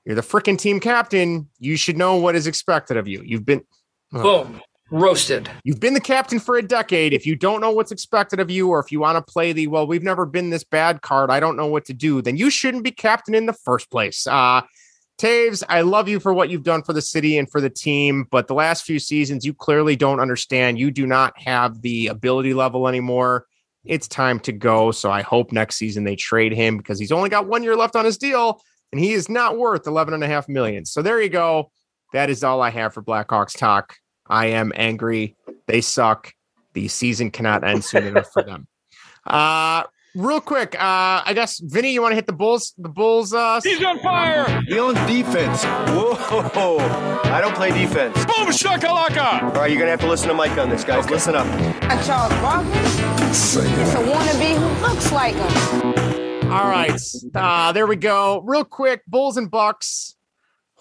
You're 0.04 0.16
the 0.16 0.22
freaking 0.22 0.58
team 0.58 0.80
captain. 0.80 1.48
You 1.58 1.76
should 1.76 1.96
know 1.96 2.16
what 2.16 2.34
is 2.34 2.46
expected 2.46 2.96
of 2.96 3.06
you. 3.06 3.22
You've 3.24 3.44
been 3.44 3.62
boom 4.10 4.60
roasted. 4.90 5.48
You've 5.64 5.80
been 5.80 5.94
the 5.94 6.00
captain 6.00 6.38
for 6.38 6.56
a 6.56 6.62
decade. 6.62 7.12
If 7.12 7.24
you 7.24 7.36
don't 7.36 7.60
know 7.60 7.70
what's 7.70 7.92
expected 7.92 8.40
of 8.40 8.50
you, 8.50 8.68
or 8.68 8.80
if 8.80 8.90
you 8.90 9.00
want 9.00 9.24
to 9.24 9.32
play 9.32 9.52
the 9.52 9.66
well, 9.68 9.86
we've 9.86 10.02
never 10.02 10.26
been 10.26 10.50
this 10.50 10.64
bad 10.64 11.02
card. 11.02 11.30
I 11.30 11.40
don't 11.40 11.56
know 11.56 11.66
what 11.66 11.84
to 11.86 11.94
do. 11.94 12.20
Then 12.22 12.36
you 12.36 12.50
shouldn't 12.50 12.84
be 12.84 12.90
captain 12.90 13.34
in 13.34 13.46
the 13.46 13.52
first 13.52 13.90
place. 13.90 14.26
Uh, 14.26 14.62
Toews, 15.18 15.62
I 15.68 15.82
love 15.82 16.08
you 16.08 16.18
for 16.18 16.32
what 16.32 16.48
you've 16.48 16.62
done 16.62 16.82
for 16.82 16.92
the 16.92 17.02
city 17.02 17.36
and 17.36 17.50
for 17.50 17.60
the 17.60 17.68
team, 17.68 18.26
but 18.30 18.48
the 18.48 18.54
last 18.54 18.84
few 18.84 18.98
seasons, 18.98 19.44
you 19.44 19.52
clearly 19.52 19.94
don't 19.94 20.18
understand. 20.18 20.78
You 20.78 20.90
do 20.90 21.06
not 21.06 21.38
have 21.38 21.82
the 21.82 22.06
ability 22.06 22.54
level 22.54 22.88
anymore. 22.88 23.46
It's 23.84 24.08
time 24.08 24.40
to 24.40 24.52
go. 24.52 24.92
So 24.92 25.10
I 25.10 25.20
hope 25.20 25.52
next 25.52 25.76
season 25.76 26.04
they 26.04 26.16
trade 26.16 26.52
him 26.52 26.78
because 26.78 26.98
he's 26.98 27.12
only 27.12 27.28
got 27.28 27.46
one 27.46 27.62
year 27.62 27.76
left 27.76 27.96
on 27.96 28.04
his 28.06 28.16
deal 28.16 28.62
and 28.92 29.00
he 29.00 29.12
is 29.12 29.28
not 29.28 29.58
worth 29.58 29.86
11 29.86 30.14
and 30.14 30.24
a 30.24 30.26
half 30.26 30.48
million. 30.48 30.84
So 30.84 31.02
there 31.02 31.20
you 31.20 31.28
go. 31.28 31.70
That 32.12 32.30
is 32.30 32.42
all 32.42 32.60
I 32.60 32.70
have 32.70 32.92
for 32.94 33.02
Blackhawks 33.02 33.56
talk. 33.56 33.96
I 34.28 34.46
am 34.46 34.72
angry. 34.74 35.36
They 35.66 35.80
suck. 35.80 36.32
The 36.74 36.88
season 36.88 37.30
cannot 37.30 37.64
end 37.64 37.84
soon 37.84 38.06
enough 38.06 38.30
for 38.32 38.42
them. 38.42 38.66
Uh, 39.26 39.82
real 40.16 40.40
quick, 40.40 40.74
uh, 40.74 41.20
I 41.26 41.32
guess 41.34 41.58
Vinny, 41.60 41.92
you 41.92 42.00
want 42.00 42.12
to 42.12 42.16
hit 42.16 42.26
the 42.26 42.32
Bulls? 42.32 42.72
The 42.78 42.88
Bulls. 42.88 43.34
Uh, 43.34 43.60
He's 43.62 43.84
on 43.84 43.98
fire. 44.00 44.62
He 44.66 44.78
on 44.78 44.94
defense. 45.06 45.62
Whoa! 45.62 46.78
I 47.24 47.40
don't 47.42 47.54
play 47.54 47.70
defense. 47.70 48.16
Boom 48.24 48.48
shakalaka! 48.48 49.42
All 49.42 49.50
right, 49.50 49.70
you're 49.70 49.78
gonna 49.78 49.90
have 49.90 50.00
to 50.00 50.08
listen 50.08 50.28
to 50.28 50.34
Mike 50.34 50.56
on 50.56 50.70
this, 50.70 50.84
guys. 50.84 51.04
Okay. 51.04 51.14
Listen 51.14 51.34
up. 51.36 51.46
Charles 52.06 52.32
Barkley. 52.40 52.72
It's 53.28 53.54
a 53.54 53.98
wannabe 53.98 54.56
who 54.56 54.86
looks 54.86 55.12
like 55.12 55.34
him. 55.34 55.79
All 56.50 56.64
right, 56.68 57.00
uh, 57.34 57.72
there 57.72 57.86
we 57.86 57.96
go. 57.96 58.42
Real 58.44 58.64
quick, 58.64 59.02
Bulls 59.06 59.36
and 59.36 59.50
Bucks. 59.50 60.16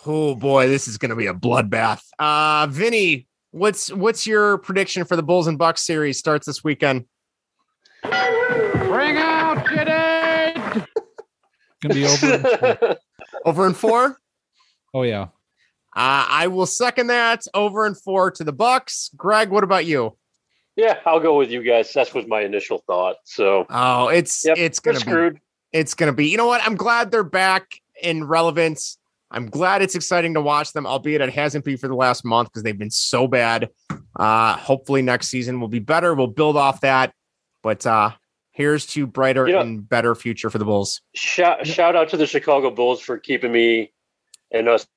Oh 0.06 0.36
boy, 0.36 0.68
this 0.68 0.88
is 0.88 0.98
going 0.98 1.10
to 1.10 1.16
be 1.16 1.28
a 1.28 1.34
bloodbath. 1.34 2.02
Uh, 2.18 2.68
Vinny, 2.68 3.28
what's 3.52 3.91
what's 3.91 4.26
your 4.26 4.58
prediction 4.58 5.06
for 5.06 5.16
the 5.16 5.24
Bulls 5.24 5.48
and 5.48 5.58
Bucks 5.58 5.82
series? 5.82 6.18
Starts 6.18 6.46
this 6.46 6.64
weekend. 6.64 7.06
Bring 8.04 9.18
out 9.18 9.68
Jade. 9.68 10.86
Gonna 11.82 11.94
be 11.94 12.06
over. 12.06 12.98
over 13.46 13.68
in 13.68 13.74
four. 13.74 14.18
Oh 14.94 15.04
yeah. 15.04 15.28
Uh, 15.96 16.26
I 16.30 16.48
will 16.48 16.66
second 16.66 17.08
that. 17.08 17.44
Over 17.54 17.86
and 17.86 18.00
four 18.00 18.32
to 18.32 18.44
the 18.44 18.54
Bucks. 18.54 19.10
Greg, 19.16 19.50
what 19.50 19.64
about 19.64 19.86
you? 19.86 20.16
Yeah, 20.76 21.00
I'll 21.06 21.20
go 21.20 21.38
with 21.38 21.52
you 21.52 21.62
guys. 21.62 21.91
That 21.94 22.14
was 22.14 22.26
my 22.26 22.41
initial 22.41 22.84
thought. 22.88 23.18
So, 23.26 23.66
oh, 23.70 24.08
it's 24.08 24.46
yep, 24.46 24.58
it's 24.58 24.80
gonna 24.80 24.98
be 24.98 25.02
screwed. 25.02 25.41
It's 25.72 25.94
gonna 25.94 26.14
be. 26.14 26.28
You 26.28 26.38
know 26.38 26.48
what? 26.48 26.62
I'm 26.66 26.76
glad 26.76 27.12
they're 27.12 27.24
back 27.24 27.82
in 28.02 28.26
relevance. 28.26 28.98
I'm 29.32 29.50
glad 29.50 29.82
it's 29.82 29.96
exciting 29.96 30.34
to 30.34 30.41
watch 30.41 30.74
them, 30.74 30.88
albeit 30.88 31.22
it 31.22 31.32
hasn't 31.32 31.64
been 31.64 31.78
for 31.78 31.88
the 31.88 31.96
last 31.96 32.26
month 32.26 32.50
because 32.50 32.64
they've 32.64 32.78
been 32.78 32.90
so 32.90 33.28
bad. 33.28 33.70
Uh, 34.16 34.58
hopefully 34.58 35.02
next 35.02 35.28
season 35.28 35.60
will 35.60 35.68
be 35.68 35.80
better. 35.80 36.16
We'll 36.16 36.28
build 36.28 36.58
off 36.58 36.82
that. 36.82 37.14
But 37.62 37.86
uh, 37.86 38.12
here's 38.52 38.88
to 38.88 39.06
brighter 39.06 39.48
you 39.48 39.54
know, 39.54 39.62
and 39.62 39.88
better 39.88 40.16
future 40.16 40.50
for 40.50 40.58
the 40.58 40.66
Bulls. 40.66 41.02
Shout, 41.14 41.68
shout 41.68 41.96
out 41.96 42.10
to 42.10 42.18
the 42.18 42.26
Chicago 42.26 42.72
Bulls 42.72 43.02
for 43.02 43.20
keeping 43.20 43.52
me 43.52 43.91
and 44.52 44.68
us 44.68 44.88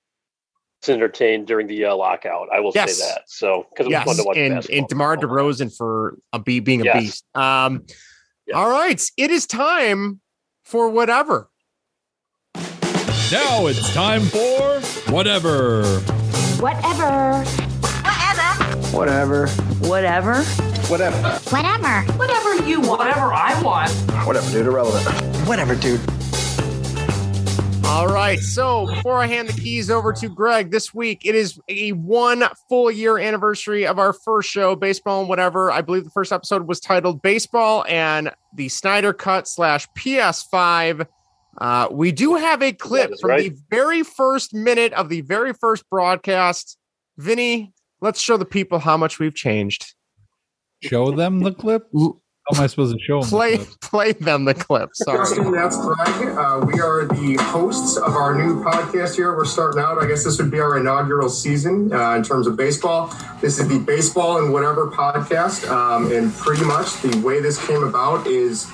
entertained 0.89 1.47
during 1.47 1.66
the 1.66 1.85
uh, 1.85 1.94
lockout. 1.94 2.49
I 2.53 2.61
will 2.61 2.73
yes. 2.74 2.97
say 2.97 3.07
that. 3.07 3.24
So 3.27 3.66
because 3.70 3.86
it 3.86 3.90
yes. 3.90 4.07
was 4.07 4.16
fun 4.16 4.24
to 4.24 4.28
watch. 4.28 4.36
And, 4.39 4.70
and 4.70 4.89
DeMar 4.89 5.19
DeRozan 5.19 5.77
for 5.77 6.16
a 6.32 6.39
be, 6.39 6.61
being 6.61 6.81
a 6.81 6.85
yes. 6.85 7.03
beast. 7.03 7.36
Um, 7.36 7.85
yes. 8.47 8.57
All 8.57 8.70
right, 8.70 9.01
it 9.19 9.31
is 9.31 9.47
time 9.47 10.22
for 10.73 10.89
whatever. 10.89 11.51
Now 13.31 13.66
it's 13.66 13.93
time 13.93 14.23
for 14.23 14.81
whatever. 15.12 15.85
Whatever. 16.59 17.44
Whatever. 18.90 19.47
Whatever. 19.47 19.49
Whatever. 19.86 20.43
Whatever. 20.89 21.28
Whatever 21.51 22.12
Whatever 22.16 22.66
you 22.66 22.81
want. 22.81 23.01
Whatever 23.01 23.32
I 23.35 23.62
want. 23.62 23.90
Whatever, 24.27 24.51
dude. 24.51 24.66
Irrelevant. 24.66 25.05
Whatever, 25.47 25.74
dude. 25.77 26.01
All 27.93 28.09
right. 28.09 28.40
So 28.40 28.86
before 28.86 29.19
I 29.19 29.27
hand 29.27 29.51
the 29.51 29.60
keys 29.60 29.90
over 29.90 30.14
to 30.14 30.28
Greg 30.31 30.70
this 30.70 30.94
week, 30.94 31.27
it 31.27 31.35
is 31.35 31.60
a 31.69 31.93
one 31.93 32.43
full 32.66 32.90
year 32.90 33.19
anniversary 33.19 33.86
of 33.86 33.98
our 33.98 34.14
first 34.14 34.48
show, 34.48 34.74
Baseball 34.74 35.20
and 35.20 35.28
Whatever. 35.28 35.70
I 35.70 35.82
believe 35.82 36.05
the 36.05 36.10
first 36.10 36.32
episode 36.32 36.66
was 36.66 36.81
titled 36.81 37.20
Baseball 37.20 37.85
and 37.86 38.32
the 38.56 38.70
Snyder 38.70 39.12
Cut 39.12 39.47
slash 39.47 39.86
PS5. 39.97 41.06
Uh, 41.59 41.89
we 41.90 42.12
do 42.12 42.35
have 42.35 42.62
a 42.62 42.73
clip 42.73 43.12
from 43.20 43.31
right. 43.31 43.52
the 43.52 43.60
very 43.70 44.02
first 44.02 44.55
minute 44.55 44.94
of 44.94 45.10
the 45.10 45.20
very 45.20 45.52
first 45.52 45.85
broadcast. 45.90 46.78
Vinny, 47.19 47.74
let's 48.01 48.23
show 48.23 48.39
the 48.39 48.47
people 48.47 48.78
how 48.78 48.97
much 48.97 49.19
we've 49.19 49.35
changed. 49.35 49.94
Show 50.82 51.10
them 51.10 51.40
the 51.40 51.52
clip? 51.52 51.89
How 52.51 52.59
am 52.59 52.64
I 52.64 52.66
supposed 52.66 52.97
to 52.97 53.02
show 53.05 53.20
them? 53.20 53.31
Play, 53.31 53.56
the 53.59 53.77
play 53.81 54.12
them 54.12 54.44
the 54.44 54.55
clip. 54.55 54.90
Sorry. 54.94 55.19
Justin, 55.19 55.52
that's 55.52 55.77
Greg. 55.77 56.36
Uh, 56.36 56.66
we 56.66 56.81
are 56.81 57.06
the 57.06 57.36
hosts 57.40 57.97
of 57.97 58.16
our 58.16 58.35
new 58.35 58.64
podcast 58.64 59.14
here. 59.14 59.36
We're 59.36 59.44
starting 59.44 59.81
out. 59.81 60.02
I 60.02 60.09
guess 60.09 60.24
this 60.24 60.39
would 60.39 60.51
be 60.51 60.59
our 60.59 60.77
inaugural 60.77 61.28
season 61.28 61.93
uh, 61.93 62.16
in 62.16 62.24
terms 62.24 62.48
of 62.48 62.56
baseball. 62.56 63.14
This 63.40 63.60
is 63.60 63.69
the 63.69 63.78
Baseball 63.78 64.39
and 64.43 64.52
Whatever 64.52 64.90
podcast. 64.90 65.69
Um, 65.70 66.10
and 66.10 66.32
pretty 66.35 66.64
much 66.64 67.01
the 67.02 67.23
way 67.24 67.40
this 67.40 67.64
came 67.64 67.85
about 67.85 68.27
is 68.27 68.69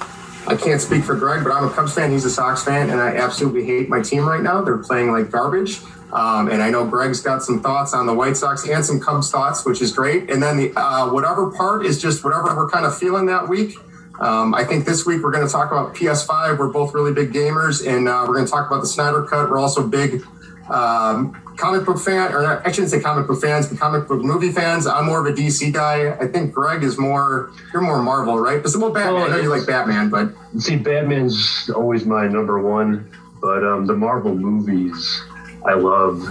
I 0.47 0.57
can't 0.57 0.81
speak 0.81 1.05
for 1.05 1.15
Greg, 1.15 1.45
but 1.45 1.53
I'm 1.53 1.65
a 1.65 1.71
Cubs 1.71 1.95
fan. 1.95 2.11
He's 2.11 2.25
a 2.25 2.31
Sox 2.31 2.65
fan, 2.65 2.89
and 2.89 3.03
I 3.03 3.17
absolutely 3.17 3.67
hate 3.67 3.91
my 3.91 4.01
team 4.01 4.27
right 4.27 4.43
now. 4.43 4.63
They're 4.63 4.79
playing 4.79 5.13
like 5.13 5.31
garbage. 5.31 5.81
Um, 6.13 6.49
and 6.49 6.63
I 6.63 6.71
know 6.71 6.87
Greg's 6.87 7.21
got 7.21 7.43
some 7.43 7.61
thoughts 7.61 7.93
on 7.93 8.07
the 8.07 8.15
White 8.15 8.37
Sox 8.37 8.67
and 8.67 8.85
some 8.85 8.99
Cubs 8.99 9.31
thoughts, 9.31 9.65
which 9.65 9.83
is 9.83 9.93
great. 9.93 10.31
And 10.31 10.43
then 10.43 10.57
the 10.57 10.73
uh, 10.75 11.13
whatever 11.13 11.51
part 11.51 11.85
is 11.85 12.01
just 12.01 12.25
whatever 12.25 12.57
we're 12.57 12.71
kind 12.71 12.87
of 12.87 12.97
feeling 12.97 13.27
that 13.27 13.49
week. 13.49 13.77
Um, 14.21 14.55
I 14.55 14.65
think 14.65 14.85
this 14.85 15.07
week 15.07 15.23
we're 15.23 15.31
going 15.31 15.47
to 15.47 15.53
talk 15.53 15.71
about 15.71 15.95
PS5. 15.95 16.59
We're 16.59 16.73
both 16.73 16.93
really 16.93 17.13
big 17.13 17.33
gamers, 17.33 17.87
and 17.87 18.09
uh, 18.09 18.25
we're 18.27 18.35
going 18.35 18.47
to 18.47 18.51
talk 18.51 18.67
about 18.67 18.81
the 18.81 18.89
Snyder 18.89 19.23
Cut. 19.25 19.49
We're 19.49 19.61
also 19.61 19.87
big 19.87 20.23
um, 20.71 21.41
comic 21.57 21.85
book 21.85 21.99
fan, 22.01 22.33
or 22.33 22.67
I 22.67 22.73
shouldn't 22.73 22.91
say 22.91 23.01
comic 23.01 23.27
book 23.27 23.41
fans, 23.41 23.69
but 23.69 23.79
comic 23.79 24.09
book 24.09 24.23
movie 24.23 24.51
fans. 24.51 24.87
I'm 24.87 25.07
more 25.07 25.21
of 25.21 25.33
a 25.33 25.37
DC 25.37 25.73
guy. 25.73 26.17
I 26.19 26.27
think 26.27 26.53
Greg 26.53 26.83
is 26.83 26.99
more, 26.99 27.53
you're 27.73 27.83
more 27.83 28.03
Marvel, 28.03 28.39
right? 28.39 28.63
But 28.63 28.75
well, 28.77 28.93
Batman. 28.93 29.23
I 29.23 29.29
know 29.29 29.43
you 29.43 29.51
like 29.51 29.67
Batman, 29.67 30.09
but 30.09 30.33
see, 30.59 30.77
Batman's 30.77 31.71
always 31.75 32.05
my 32.05 32.27
number 32.27 32.61
one. 32.61 33.11
But 33.41 33.63
um, 33.63 33.87
the 33.87 33.95
Marvel 33.95 34.35
movies, 34.35 35.23
I 35.67 35.75
love. 35.75 36.23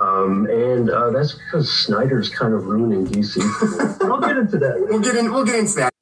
Um, 0.00 0.46
and 0.46 0.90
uh, 0.90 1.10
that's 1.10 1.34
because 1.34 1.70
Snyder's 1.70 2.28
kind 2.28 2.54
of 2.54 2.66
ruining 2.66 3.06
DC. 3.06 3.38
we'll 4.00 4.20
get 4.20 4.36
into 4.36 4.58
that. 4.58 4.86
We'll 4.88 5.00
get 5.00 5.14
in. 5.14 5.32
We'll 5.32 5.44
get 5.44 5.56
into 5.56 5.74
that. 5.74 5.92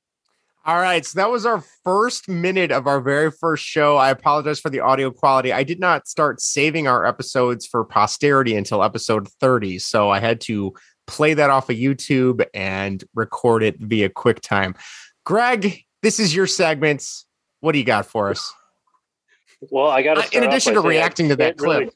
All 0.67 0.79
right, 0.79 1.05
so 1.07 1.19
that 1.19 1.31
was 1.31 1.47
our 1.47 1.65
first 1.85 2.29
minute 2.29 2.71
of 2.71 2.87
our 2.87 3.01
very 3.01 3.31
first 3.31 3.65
show. 3.65 3.97
I 3.97 4.11
apologize 4.11 4.61
for 4.61 4.69
the 4.69 4.81
audio 4.81 5.11
quality. 5.11 5.55
I 5.55 5.65
did 5.65 5.81
not 5.81 6.07
start 6.07 6.41
saving 6.41 6.87
our 6.87 7.07
episodes 7.07 7.67
for 7.67 7.83
posterity 7.83 8.55
until 8.55 8.83
episode 8.83 9.27
30, 9.41 9.79
so 9.79 10.11
I 10.11 10.21
had 10.21 10.39
to 10.43 10.75
play 11.07 11.33
that 11.33 11.49
off 11.49 11.71
of 11.71 11.77
YouTube 11.77 12.45
and 12.53 13.03
record 13.15 13.63
it 13.63 13.79
via 13.81 14.11
QuickTime. 14.11 14.77
Greg, 15.25 15.83
this 16.03 16.21
is 16.21 16.35
your 16.35 16.47
segment. 16.47 17.07
What 17.61 17.73
do 17.73 17.79
you 17.79 17.85
got 17.85 18.05
for 18.05 18.29
us? 18.29 18.53
Well, 19.71 19.89
I 19.89 20.03
got 20.03 20.23
to. 20.23 20.37
in 20.37 20.45
addition 20.45 20.75
to 20.75 20.81
reacting 20.81 21.31
to 21.31 21.37
that 21.37 21.57
clip, 21.57 21.81
really, 21.81 21.93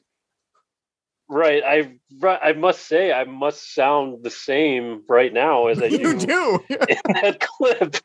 Right. 1.27 1.63
I 1.63 1.97
I 2.27 2.53
must 2.53 2.87
say 2.87 3.11
I 3.11 3.23
must 3.23 3.73
sound 3.73 4.23
the 4.23 4.29
same 4.29 5.01
right 5.09 5.33
now 5.33 5.67
as 5.67 5.81
I 5.81 5.85
you 5.85 6.17
do, 6.17 6.59
in 6.69 6.77
that 7.13 7.39
clip. 7.39 7.95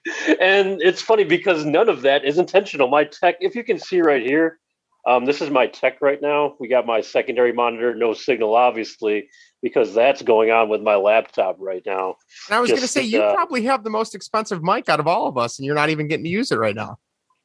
And 0.41 0.81
it's 0.81 1.03
funny 1.03 1.25
because 1.25 1.65
none 1.65 1.89
of 1.89 2.03
that 2.03 2.25
is 2.25 2.39
intentional. 2.39 2.89
My 2.89 3.05
tech, 3.05 3.37
if 3.41 3.55
you 3.55 3.63
can 3.63 3.79
see 3.79 4.01
right 4.01 4.23
here, 4.23 4.59
um, 5.07 5.27
this 5.27 5.43
is 5.43 5.51
my 5.51 5.67
tech 5.67 6.01
right 6.01 6.21
now. 6.21 6.57
We 6.61 6.69
got 6.69 6.87
my 6.87 7.01
secondary 7.01 7.53
monitor, 7.53 7.95
no 7.95 8.15
signal, 8.15 8.55
obviously, 8.55 9.29
because 9.63 9.95
that's 9.95 10.23
going 10.23 10.51
on 10.51 10.69
with 10.69 10.83
my 10.83 10.97
laptop 10.97 11.57
right 11.59 11.83
now. 11.85 12.17
And 12.49 12.57
I 12.57 12.61
was 12.61 12.71
going 12.71 12.83
to 12.83 12.89
say, 12.89 13.03
you 13.03 13.21
uh, 13.21 13.35
probably 13.35 13.65
have 13.65 13.85
the 13.85 13.91
most 13.91 14.15
expensive 14.15 14.63
mic 14.63 14.89
out 14.89 15.01
of 15.01 15.07
all 15.07 15.27
of 15.27 15.39
us, 15.39 15.59
and 15.59 15.67
you're 15.67 15.75
not 15.75 15.91
even 15.91 16.09
getting 16.09 16.25
to 16.25 16.31
use 16.31 16.51
it 16.51 16.59
right 16.59 16.75
now. 16.75 16.99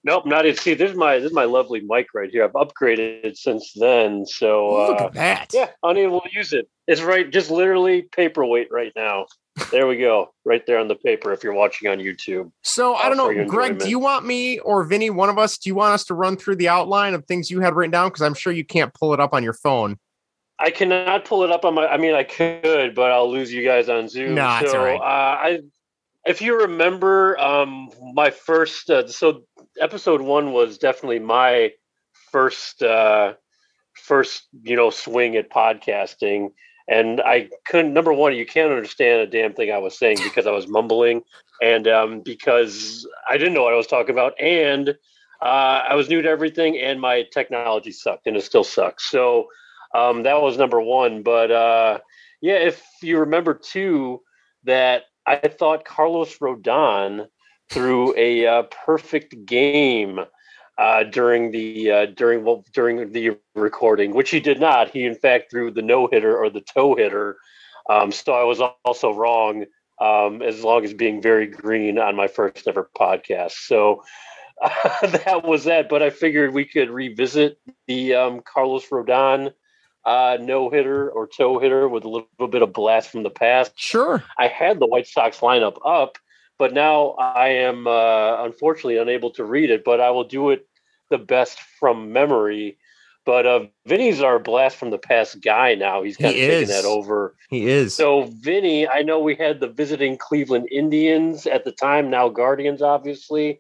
Nope, 0.06 0.27
not 0.27 0.45
even. 0.45 0.56
See, 0.56 0.76
this 0.76 0.91
is 0.91 0.95
my 0.95 1.18
this 1.18 1.32
is 1.32 1.34
my 1.34 1.45
lovely 1.45 1.82
mic 1.82 2.14
right 2.14 2.30
here. 2.30 2.44
I've 2.44 2.52
upgraded 2.52 3.36
since 3.36 3.73
then, 3.73 4.27
so 4.27 4.90
look 4.90 5.02
uh, 5.02 5.06
at 5.06 5.14
that. 5.14 5.48
Yeah, 5.52 5.69
unable 5.82 6.22
to 6.22 6.30
use 6.32 6.53
it. 6.53 6.69
It's 6.88 7.02
right, 7.02 7.27
just 7.27 7.49
literally 7.49 8.03
paperweight 8.03 8.72
right 8.72 8.94
now. 8.95 9.26
There 9.72 9.88
we 9.88 9.95
go, 9.95 10.34
right 10.44 10.61
there 10.68 10.80
on 10.80 10.90
the 10.90 10.95
paper. 10.95 11.32
If 11.32 11.41
you're 11.41 11.53
watching 11.53 11.90
on 11.90 11.99
YouTube. 11.99 12.52
So 12.61 12.94
I 12.94 13.07
don't 13.07 13.18
know, 13.18 13.45
Greg. 13.45 13.80
Do 13.80 13.90
you 13.90 13.99
want 13.99 14.26
me 14.26 14.60
or 14.60 14.84
Vinny, 14.84 15.10
one 15.10 15.30
of 15.30 15.38
us? 15.38 15.57
Do 15.57 15.69
you 15.69 15.76
want 15.76 15.94
us 15.94 16.03
to 16.06 16.14
run 16.14 16.36
through 16.36 16.57
the 16.57 16.68
outline 16.68 17.14
of 17.14 17.26
things 17.26 17.49
you 17.49 17.61
had 17.61 17.73
written 17.73 17.91
down? 17.91 18.10
Because 18.10 18.22
I'm 18.22 18.34
sure 18.34 18.52
you 18.52 18.65
can't 18.65 18.94
pull 18.94 19.14
it 19.14 19.22
up 19.22 19.34
on 19.34 19.44
your 19.44 19.53
phone. 19.53 19.98
I 20.60 20.72
cannot 20.72 21.23
pull 21.23 21.44
it 21.44 21.52
up 21.52 21.64
on 21.64 21.73
my. 21.73 21.88
I 21.88 21.95
mean, 21.95 22.15
I 22.15 22.23
could, 22.23 22.95
but 22.95 23.11
I'll 23.11 23.32
lose 23.32 23.52
you 23.52 23.65
guys 23.65 23.88
on 23.88 24.10
Zoom. 24.10 24.36
No, 24.36 24.61
so, 24.65 24.84
right. 24.84 24.99
Uh, 24.99 25.03
I, 25.03 25.60
if 26.26 26.41
you 26.41 26.60
remember, 26.60 27.40
um, 27.40 27.90
my 28.14 28.32
first. 28.32 28.90
Uh, 28.90 29.07
so 29.07 29.44
episode 29.80 30.22
one 30.22 30.52
was 30.53 30.77
definitely 30.77 31.19
my 31.19 31.72
first 32.31 32.81
uh 32.84 33.34
first 33.93 34.47
you 34.64 34.76
know 34.76 34.89
swing 34.89 35.35
at 35.35 35.49
podcasting. 35.52 36.49
And 36.88 37.22
i 37.22 37.49
couldn't 37.68 37.93
number 37.93 38.14
one 38.14 38.35
you 38.35 38.45
can't 38.45 38.72
understand 38.72 39.22
a 39.22 39.27
damn 39.27 39.53
thing 39.53 39.72
i 39.72 39.77
was 39.77 39.97
saying 39.97 40.18
because 40.23 40.45
i 40.47 40.52
was 40.52 40.68
mumbling. 40.68 41.22
And 41.61 41.88
um 41.88 42.22
because 42.22 43.07
i 43.30 43.38
didn't 43.38 43.53
know 43.53 43.64
what 43.64 43.73
i 43.73 43.77
was 43.77 43.88
talking 43.88 44.11
about. 44.11 44.34
And 44.39 44.89
uh 45.41 45.81
i 45.89 45.95
was 45.95 46.10
new 46.10 46.22
to 46.22 46.30
everything 46.30 46.77
and 46.77 47.02
my 47.02 47.23
technology 47.34 47.91
sucked 47.91 48.27
and 48.27 48.38
it 48.38 48.43
still 48.43 48.64
sucks. 48.64 49.10
So 49.10 49.47
Um, 49.95 50.23
that 50.23 50.41
was 50.41 50.57
number 50.57 50.81
one. 50.81 51.23
But 51.23 51.52
uh, 51.52 51.99
yeah, 52.41 52.56
if 52.56 52.84
you 53.02 53.19
remember 53.19 53.53
too, 53.53 54.22
that 54.65 55.03
I 55.26 55.38
thought 55.47 55.85
Carlos 55.85 56.38
Rodon 56.39 57.27
threw 57.70 58.14
a 58.18 58.46
uh, 58.46 58.64
perfect 58.86 59.46
game 59.46 60.20
uh, 60.78 61.04
during 61.04 61.52
the 61.52 61.92
uh, 61.92 62.06
during 62.08 62.44
well, 62.44 62.66
during 62.74 63.12
the 63.12 63.38
recording, 63.56 64.14
which 64.14 64.30
he 64.30 64.40
did 64.40 64.60
not. 64.60 64.90
He 64.90 65.06
in 65.06 65.16
fact 65.16 65.52
threw 65.52 65.72
the 65.72 65.82
no 65.82 66.08
hitter 66.08 66.38
or 66.38 66.50
the 66.50 66.62
toe 66.62 66.96
hitter. 66.96 67.38
Um, 67.90 68.12
so 68.12 68.34
I 68.34 68.44
was 68.44 68.62
also 68.84 69.14
wrong 69.14 69.66
um, 70.02 70.42
as 70.42 70.64
long 70.64 70.84
as 70.84 70.94
being 70.94 71.22
very 71.22 71.48
green 71.48 72.00
on 72.00 72.16
my 72.16 72.28
first 72.28 72.68
ever 72.68 72.90
podcast. 72.98 73.52
So 73.52 74.04
that 75.02 75.44
was 75.46 75.66
that. 75.66 75.88
But 75.90 76.02
I 76.02 76.10
figured 76.10 76.54
we 76.54 76.66
could 76.66 76.90
revisit 76.90 77.60
the 77.88 78.16
um, 78.16 78.42
Carlos 78.42 78.88
Rodon 78.90 79.54
uh, 80.06 80.38
no 80.40 80.70
hitter 80.70 81.10
or 81.10 81.28
toe 81.28 81.60
hitter 81.60 81.90
with 81.90 82.04
a 82.04 82.10
little 82.10 82.48
bit 82.48 82.62
of 82.62 82.74
blast 82.74 83.10
from 83.10 83.24
the 83.24 83.30
past. 83.30 83.74
Sure. 83.76 84.24
I 84.38 84.48
had 84.48 84.80
the 84.80 84.86
White 84.86 85.08
Sox 85.08 85.40
lineup 85.40 85.78
up, 85.86 86.18
but 86.57 86.73
now 86.73 87.11
I 87.11 87.49
am 87.49 87.88
uh, 87.88 88.44
unfortunately 88.44 88.98
unable 88.98 89.32
to 89.32 89.44
read 89.44 89.69
it, 89.69 89.84
but 89.84 89.99
I 89.99 90.11
will 90.11 90.23
do 90.23 90.52
it 90.52 90.68
the 91.10 91.18
best 91.18 91.60
from 91.80 92.11
memory. 92.14 92.77
But 93.26 93.48
uh, 93.48 93.65
Vinny's 93.88 94.22
our 94.22 94.38
blast 94.38 94.77
from 94.77 94.91
the 94.91 94.99
past 94.99 95.41
guy 95.41 95.73
now. 95.73 96.03
He's 96.03 96.15
kind 96.15 96.36
He 96.36 96.44
of 96.44 96.49
taking 96.49 96.68
that 96.69 96.86
over. 96.86 97.36
He 97.49 97.68
is. 97.68 97.95
So, 97.95 98.30
Vinny, 98.41 98.88
I 98.88 99.02
know 99.02 99.19
we 99.19 99.36
had 99.36 99.60
the 99.60 99.68
visiting 99.68 100.18
Cleveland 100.18 100.68
Indians 100.72 101.48
at 101.48 101.65
the 101.65 101.72
time, 101.72 102.11
now 102.11 102.30
Guardians, 102.30 102.84
obviously. 102.84 103.60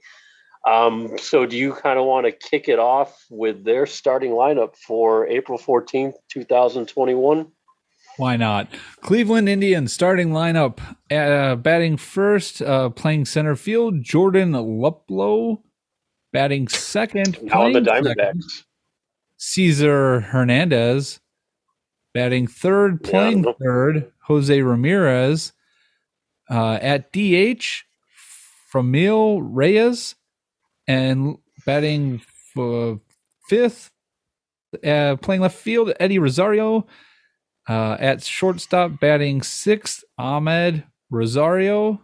Um, 0.67 1.17
so, 1.17 1.47
do 1.47 1.57
you 1.57 1.73
kind 1.73 1.97
of 1.97 2.05
want 2.05 2.27
to 2.27 2.31
kick 2.31 2.69
it 2.69 2.77
off 2.77 3.25
with 3.31 3.63
their 3.63 3.87
starting 3.87 4.31
lineup 4.31 4.75
for 4.75 5.27
April 5.27 5.57
14th, 5.57 6.13
2021? 6.29 7.47
Why 8.17 8.37
not? 8.37 8.69
Cleveland 9.01 9.49
Indians 9.49 9.91
starting 9.91 10.29
lineup, 10.29 10.79
uh, 11.11 11.55
batting 11.55 11.97
first, 11.97 12.61
uh, 12.61 12.89
playing 12.89 13.25
center 13.25 13.55
field, 13.55 14.03
Jordan 14.03 14.53
Luplow. 14.53 15.61
Batting 16.31 16.67
second, 16.67 17.37
Now 17.43 17.63
on 17.63 17.71
the 17.73 17.81
playing 17.81 18.03
Diamondbacks. 18.03 18.63
Cesar 19.37 20.21
Hernandez. 20.21 21.19
Batting 22.13 22.47
third, 22.47 23.03
playing 23.03 23.45
third, 23.61 24.11
Jose 24.27 24.61
Ramirez. 24.61 25.53
Uh, 26.49 26.77
at 26.81 27.11
DH, 27.11 27.83
Franmil 28.71 29.41
Reyes. 29.43 30.15
And 30.87 31.37
batting 31.65 32.21
for 32.53 32.99
fifth, 33.49 33.91
uh, 34.83 35.15
playing 35.17 35.41
left 35.41 35.57
field, 35.57 35.93
Eddie 35.99 36.19
Rosario. 36.19 36.85
Uh, 37.67 37.97
at 37.99 38.23
shortstop, 38.23 38.99
batting 38.99 39.41
sixth, 39.41 40.03
Amed 40.19 40.83
Rosario. 41.09 42.01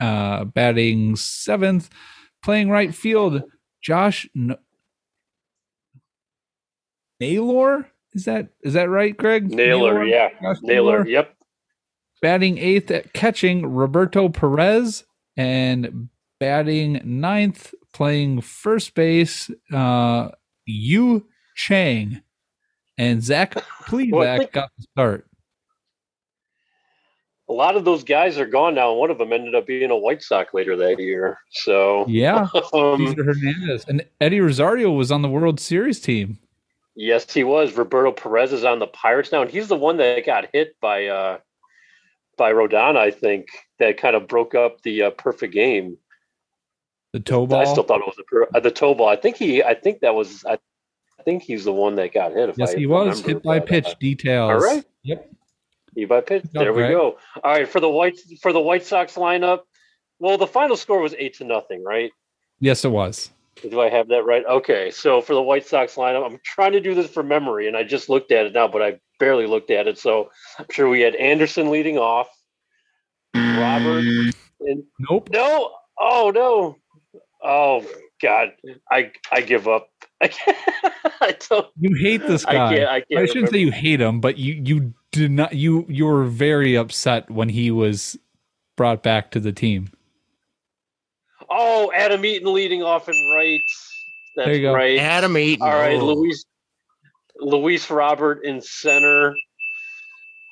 Uh, 0.00 0.44
batting 0.44 1.14
seventh, 1.14 1.88
playing 2.42 2.68
right 2.68 2.92
field, 2.92 3.44
Josh 3.80 4.28
N- 4.36 4.56
Naylor. 7.20 7.86
Is 8.12 8.24
that 8.24 8.48
is 8.62 8.74
that 8.74 8.90
right, 8.90 9.16
Greg? 9.16 9.48
Naylor, 9.50 10.04
yeah. 10.04 10.30
Josh 10.42 10.56
Naylor, 10.62 11.06
yep. 11.06 11.36
Batting 12.20 12.58
eighth 12.58 12.90
at 12.90 13.12
catching, 13.12 13.64
Roberto 13.64 14.28
Perez, 14.28 15.04
and 15.36 16.08
batting 16.40 17.00
ninth, 17.04 17.72
playing 17.94 18.40
first 18.40 18.94
base, 18.96 19.50
uh, 19.72 20.30
Yu 20.66 21.26
Chang, 21.54 22.22
and 23.02 23.22
Zach 23.22 23.54
Well, 23.54 23.64
Plesac 23.86 24.38
think- 24.38 24.52
got 24.52 24.70
the 24.78 24.82
start. 24.92 25.26
A 27.48 27.52
lot 27.52 27.76
of 27.76 27.84
those 27.84 28.04
guys 28.04 28.38
are 28.38 28.46
gone 28.46 28.74
now. 28.74 28.92
One 28.94 29.10
of 29.10 29.18
them 29.18 29.32
ended 29.32 29.54
up 29.54 29.66
being 29.66 29.90
a 29.90 29.96
White 29.96 30.22
Sox 30.22 30.54
later 30.54 30.76
that 30.76 30.98
year. 30.98 31.38
So, 31.50 32.06
Yeah, 32.08 32.46
um, 32.72 33.06
Cesar 33.06 33.24
Hernandez 33.24 33.84
and 33.88 34.06
Eddie 34.20 34.40
Rosario 34.40 34.90
was 34.92 35.10
on 35.12 35.22
the 35.22 35.28
World 35.28 35.60
Series 35.60 36.00
team. 36.00 36.38
yes, 36.94 37.30
he 37.32 37.44
was. 37.44 37.76
Roberto 37.76 38.12
Perez 38.12 38.52
is 38.52 38.64
on 38.64 38.78
the 38.78 38.86
Pirates 38.86 39.32
now, 39.32 39.42
and 39.42 39.50
he's 39.50 39.68
the 39.68 39.76
one 39.76 39.96
that 39.98 40.24
got 40.24 40.46
hit 40.52 40.76
by 40.80 41.06
uh, 41.06 41.38
by 42.38 42.52
Rodon, 42.52 42.96
I 42.96 43.10
think, 43.10 43.48
that 43.78 43.98
kind 43.98 44.16
of 44.16 44.26
broke 44.28 44.54
up 44.54 44.80
the 44.82 45.02
uh, 45.04 45.10
perfect 45.10 45.52
game. 45.52 45.98
The 47.12 47.20
toe 47.20 47.46
ball. 47.46 47.60
I 47.60 47.64
still 47.64 47.82
thought 47.82 48.00
it 48.00 48.06
was 48.06 48.16
the, 48.16 48.24
per- 48.24 48.48
uh, 48.54 48.60
the 48.60 48.70
toe 48.70 48.94
ball. 48.94 49.08
I 49.08 49.16
think 49.16 49.36
he. 49.36 49.62
I 49.62 49.74
think 49.74 50.00
that 50.00 50.14
was. 50.14 50.42
I, 50.46 50.58
I 51.22 51.24
think 51.24 51.44
he's 51.44 51.64
the 51.64 51.72
one 51.72 51.94
that 51.96 52.12
got 52.12 52.32
hit. 52.32 52.52
Yes, 52.56 52.74
I 52.74 52.78
he 52.78 52.86
was 52.86 53.20
remember, 53.20 53.28
hit 53.28 53.42
by 53.44 53.60
but, 53.60 53.68
pitch 53.68 53.86
uh, 53.86 53.94
details. 54.00 54.50
all 54.50 54.58
right. 54.58 54.84
Yep. 55.04 55.32
Hit 55.94 56.08
by 56.08 56.20
pitch. 56.20 56.44
There 56.52 56.72
we 56.72 56.88
go. 56.88 57.16
All 57.44 57.52
right 57.52 57.68
for 57.68 57.78
the 57.78 57.88
white 57.88 58.18
for 58.40 58.52
the 58.52 58.60
White 58.60 58.84
Sox 58.84 59.14
lineup. 59.14 59.60
Well, 60.18 60.36
the 60.36 60.48
final 60.48 60.76
score 60.76 61.00
was 61.00 61.14
eight 61.16 61.34
to 61.34 61.44
nothing, 61.44 61.84
right? 61.84 62.10
Yes, 62.58 62.84
it 62.84 62.90
was. 62.90 63.30
Do 63.70 63.80
I 63.80 63.88
have 63.88 64.08
that 64.08 64.24
right? 64.24 64.44
Okay. 64.44 64.90
So 64.90 65.20
for 65.20 65.34
the 65.34 65.42
White 65.42 65.64
Sox 65.64 65.94
lineup, 65.94 66.28
I'm 66.28 66.40
trying 66.44 66.72
to 66.72 66.80
do 66.80 66.92
this 66.92 67.08
from 67.08 67.28
memory, 67.28 67.68
and 67.68 67.76
I 67.76 67.84
just 67.84 68.08
looked 68.08 68.32
at 68.32 68.46
it 68.46 68.52
now, 68.52 68.66
but 68.66 68.82
I 68.82 68.98
barely 69.20 69.46
looked 69.46 69.70
at 69.70 69.86
it. 69.86 69.96
So 69.98 70.30
I'm 70.58 70.66
sure 70.72 70.88
we 70.88 71.02
had 71.02 71.14
Anderson 71.14 71.70
leading 71.70 71.98
off, 71.98 72.28
Robert, 73.32 74.04
and 74.60 74.82
Nope. 74.98 75.28
no, 75.30 75.70
oh 76.00 76.32
no, 76.34 76.78
oh 77.44 77.86
God, 78.20 78.54
I 78.90 79.12
I 79.30 79.42
give 79.42 79.68
up. 79.68 79.88
I. 80.20 80.91
I 81.20 81.36
don't. 81.48 81.66
You 81.78 81.94
hate 81.96 82.26
this 82.26 82.44
I 82.44 82.52
guy. 82.52 82.76
can't- 82.76 82.88
I 82.90 83.00
can't 83.00 83.28
shouldn't 83.28 83.50
say 83.50 83.58
you 83.58 83.70
hate 83.72 84.00
him, 84.00 84.20
but 84.20 84.38
you 84.38 84.54
you 84.64 84.94
did 85.10 85.30
not. 85.30 85.54
You 85.54 85.84
you 85.88 86.06
were 86.06 86.24
very 86.24 86.74
upset 86.76 87.30
when 87.30 87.48
he 87.48 87.70
was 87.70 88.18
brought 88.76 89.02
back 89.02 89.30
to 89.32 89.40
the 89.40 89.52
team. 89.52 89.88
Oh, 91.50 91.90
Adam 91.94 92.24
Eaton 92.24 92.52
leading 92.52 92.82
off 92.82 93.08
in 93.08 93.14
right. 93.36 93.60
That's 94.36 94.46
There 94.46 94.54
you 94.56 94.62
go. 94.62 94.72
right. 94.74 94.98
Adam 94.98 95.36
Eaton. 95.36 95.66
All 95.66 95.74
right, 95.74 95.98
Oh. 96.00 96.06
Luis 96.14 96.44
Luis 97.38 97.90
Robert 97.90 98.44
in 98.44 98.60
center. 98.62 99.34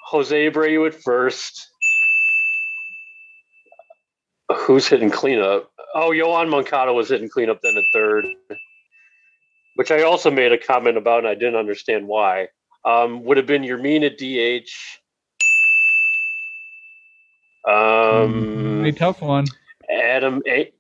Jose 0.09 0.51
Abreu 0.51 0.87
at 0.89 0.95
first. 0.95 1.69
Who's 4.67 4.87
hitting 4.89 5.11
cleanup? 5.11 5.71
Oh, 5.95 6.11
Yoan 6.11 6.49
Moncada 6.51 6.93
was 6.93 7.09
hitting 7.09 7.29
cleanup 7.29 7.61
then 7.63 7.77
at 7.77 7.85
third, 7.95 8.27
which 9.81 9.91
I 9.91 10.03
also 10.03 10.31
made 10.31 10.53
a 10.53 10.59
comment 10.59 10.99
about, 10.99 11.21
and 11.21 11.27
I 11.27 11.33
didn't 11.33 11.57
understand 11.57 12.07
why. 12.07 12.49
Um, 12.85 13.25
would 13.25 13.39
have 13.39 13.47
been 13.47 13.63
Yermin 13.63 14.05
at 14.05 14.19
DH. 14.19 14.69
Um, 17.67 18.85
A 18.85 18.93
tough 18.93 19.23
one. 19.23 19.47
Adam 19.91 20.43
A- 20.47 20.71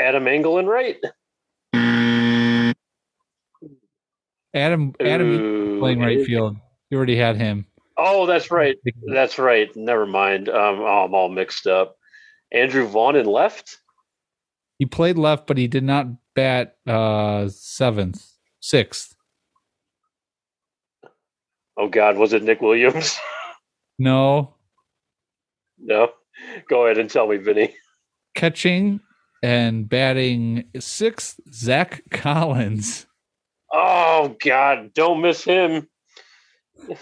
Adam 0.00 0.26
Engel 0.26 0.58
and 0.58 0.68
right. 0.68 0.96
Adam 4.52 4.94
Adam 4.98 5.30
Ooh. 5.30 5.78
playing 5.78 6.00
right 6.00 6.26
field. 6.26 6.56
You 6.90 6.96
already 6.96 7.14
had 7.14 7.36
him. 7.36 7.66
Oh, 7.96 8.26
that's 8.26 8.50
right. 8.50 8.74
That's 9.06 9.38
right. 9.38 9.70
Never 9.76 10.06
mind. 10.06 10.48
Um, 10.48 10.80
oh, 10.80 11.04
I'm 11.04 11.14
all 11.14 11.28
mixed 11.28 11.68
up. 11.68 11.94
Andrew 12.50 12.88
Vaughn 12.88 13.14
in 13.14 13.26
left. 13.26 13.78
He 14.80 14.86
played 14.86 15.18
left, 15.18 15.46
but 15.46 15.56
he 15.56 15.68
did 15.68 15.84
not 15.84 16.08
bat 16.34 16.78
uh 16.86 17.48
seventh, 17.48 18.29
sixth. 18.60 19.14
Oh 21.76 21.88
God, 21.88 22.16
was 22.16 22.32
it 22.32 22.42
Nick 22.42 22.60
Williams? 22.60 23.18
No, 24.02 24.54
no. 25.78 26.08
Go 26.70 26.86
ahead 26.86 26.96
and 26.96 27.10
tell 27.10 27.28
me, 27.28 27.36
Vinny. 27.36 27.74
catching 28.34 29.00
and 29.42 29.86
batting 29.86 30.64
sixth. 30.78 31.38
Zach 31.52 32.02
Collins. 32.10 33.06
Oh 33.70 34.34
God, 34.42 34.94
don't 34.94 35.20
miss 35.20 35.44
him. 35.44 35.86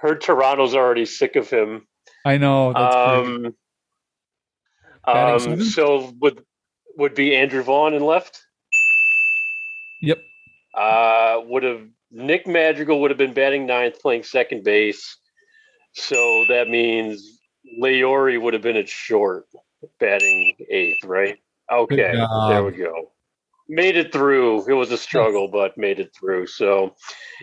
Heard 0.00 0.20
Toronto's 0.20 0.76
already 0.76 1.06
sick 1.06 1.34
of 1.34 1.50
him. 1.50 1.88
I 2.24 2.36
know. 2.36 2.72
That's. 2.72 2.94
Um, 2.94 3.54
um, 5.06 5.60
so 5.60 6.14
would 6.20 6.44
would 6.96 7.16
be 7.16 7.34
Andrew 7.34 7.64
Vaughn 7.64 7.94
in 7.94 8.04
left. 8.04 8.40
Yep. 10.04 10.22
Uh, 10.74 11.40
would 11.46 11.62
have 11.62 11.82
Nick 12.10 12.46
Madrigal 12.46 13.00
would 13.00 13.10
have 13.10 13.18
been 13.18 13.32
batting 13.32 13.66
ninth, 13.66 14.00
playing 14.00 14.22
second 14.22 14.64
base. 14.64 15.16
So 15.94 16.44
that 16.48 16.68
means 16.68 17.40
Leury 17.80 18.40
would 18.40 18.54
have 18.54 18.62
been 18.62 18.76
at 18.76 18.88
short, 18.88 19.46
batting 19.98 20.54
eighth, 20.70 21.04
right? 21.04 21.38
Okay, 21.72 22.12
there 22.48 22.64
we 22.64 22.72
go. 22.72 23.12
Made 23.68 23.96
it 23.96 24.12
through. 24.12 24.68
It 24.68 24.74
was 24.74 24.92
a 24.92 24.98
struggle, 24.98 25.48
but 25.48 25.78
made 25.78 25.98
it 25.98 26.14
through. 26.14 26.48
So, 26.48 26.94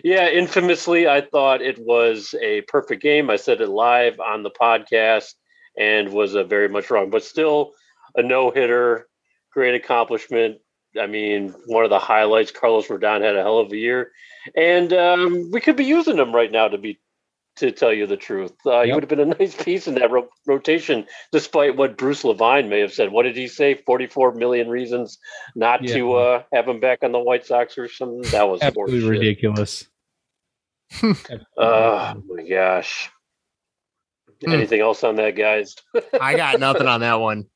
yeah, 0.04 0.28
infamously, 0.28 1.08
I 1.08 1.20
thought 1.20 1.60
it 1.60 1.78
was 1.80 2.34
a 2.40 2.60
perfect 2.62 3.02
game. 3.02 3.28
I 3.28 3.36
said 3.36 3.60
it 3.60 3.68
live 3.68 4.20
on 4.20 4.44
the 4.44 4.50
podcast 4.50 5.34
and 5.76 6.12
was 6.12 6.36
uh, 6.36 6.44
very 6.44 6.68
much 6.68 6.90
wrong, 6.90 7.10
but 7.10 7.24
still 7.24 7.72
a 8.14 8.22
no 8.22 8.50
hitter. 8.52 9.08
Great 9.52 9.74
accomplishment 9.74 10.58
I 11.00 11.06
mean, 11.06 11.54
one 11.66 11.84
of 11.84 11.90
the 11.90 11.98
highlights. 11.98 12.50
Carlos 12.50 12.88
Rodon 12.88 13.22
had 13.22 13.36
a 13.36 13.42
hell 13.42 13.58
of 13.58 13.72
a 13.72 13.76
year, 13.76 14.12
and 14.56 14.92
um, 14.92 15.50
we 15.50 15.60
could 15.60 15.76
be 15.76 15.84
using 15.84 16.18
him 16.18 16.34
right 16.34 16.50
now 16.50 16.68
to 16.68 16.78
be 16.78 16.98
to 17.56 17.70
tell 17.70 17.92
you 17.92 18.06
the 18.06 18.16
truth. 18.16 18.52
Uh, 18.64 18.80
yep. 18.80 18.86
He 18.86 18.92
would 18.92 19.02
have 19.02 19.10
been 19.10 19.20
a 19.20 19.24
nice 19.38 19.54
piece 19.54 19.86
in 19.86 19.94
that 19.96 20.10
ro- 20.10 20.28
rotation, 20.46 21.06
despite 21.32 21.76
what 21.76 21.96
Bruce 21.96 22.24
Levine 22.24 22.68
may 22.68 22.80
have 22.80 22.92
said. 22.92 23.12
What 23.12 23.24
did 23.24 23.36
he 23.36 23.48
say? 23.48 23.74
44 23.74 24.34
million 24.34 24.68
reasons 24.68 25.18
not 25.54 25.82
yeah. 25.82 25.94
to 25.94 26.14
uh, 26.14 26.42
have 26.52 26.66
him 26.66 26.80
back 26.80 27.02
on 27.02 27.12
the 27.12 27.18
White 27.18 27.46
Sox 27.46 27.76
or 27.76 27.88
something? 27.88 28.22
That 28.30 28.48
was 28.48 28.62
absolutely 28.62 29.06
ridiculous. 29.06 29.86
oh 31.02 32.22
my 32.26 32.42
gosh. 32.48 33.10
Hmm. 34.44 34.52
Anything 34.52 34.80
else 34.80 35.04
on 35.04 35.16
that, 35.16 35.36
guys? 35.36 35.76
I 36.20 36.36
got 36.36 36.58
nothing 36.58 36.86
on 36.86 37.00
that 37.00 37.20
one. 37.20 37.46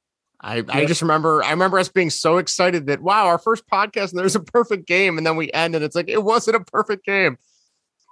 I, 0.47 0.63
I 0.69 0.85
just 0.87 1.03
remember 1.03 1.43
I 1.43 1.51
remember 1.51 1.79
us 1.79 1.89
being 1.89 2.11
so 2.11 2.39
excited 2.39 2.87
that 2.87 3.03
wow, 3.03 3.27
our 3.27 3.39
first 3.39 3.65
podcast 3.69 4.11
and 4.11 4.19
there's 4.21 4.37
a 4.37 4.41
perfect 4.41 4.87
game, 4.87 5.19
and 5.19 5.27
then 5.27 5.37
we 5.37 5.51
end 5.53 5.75
and 5.75 5.85
it's 5.85 5.97
like 5.97 6.09
it 6.09 6.23
wasn't 6.23 6.57
a 6.57 6.61
perfect 6.61 7.05
game. 7.05 7.37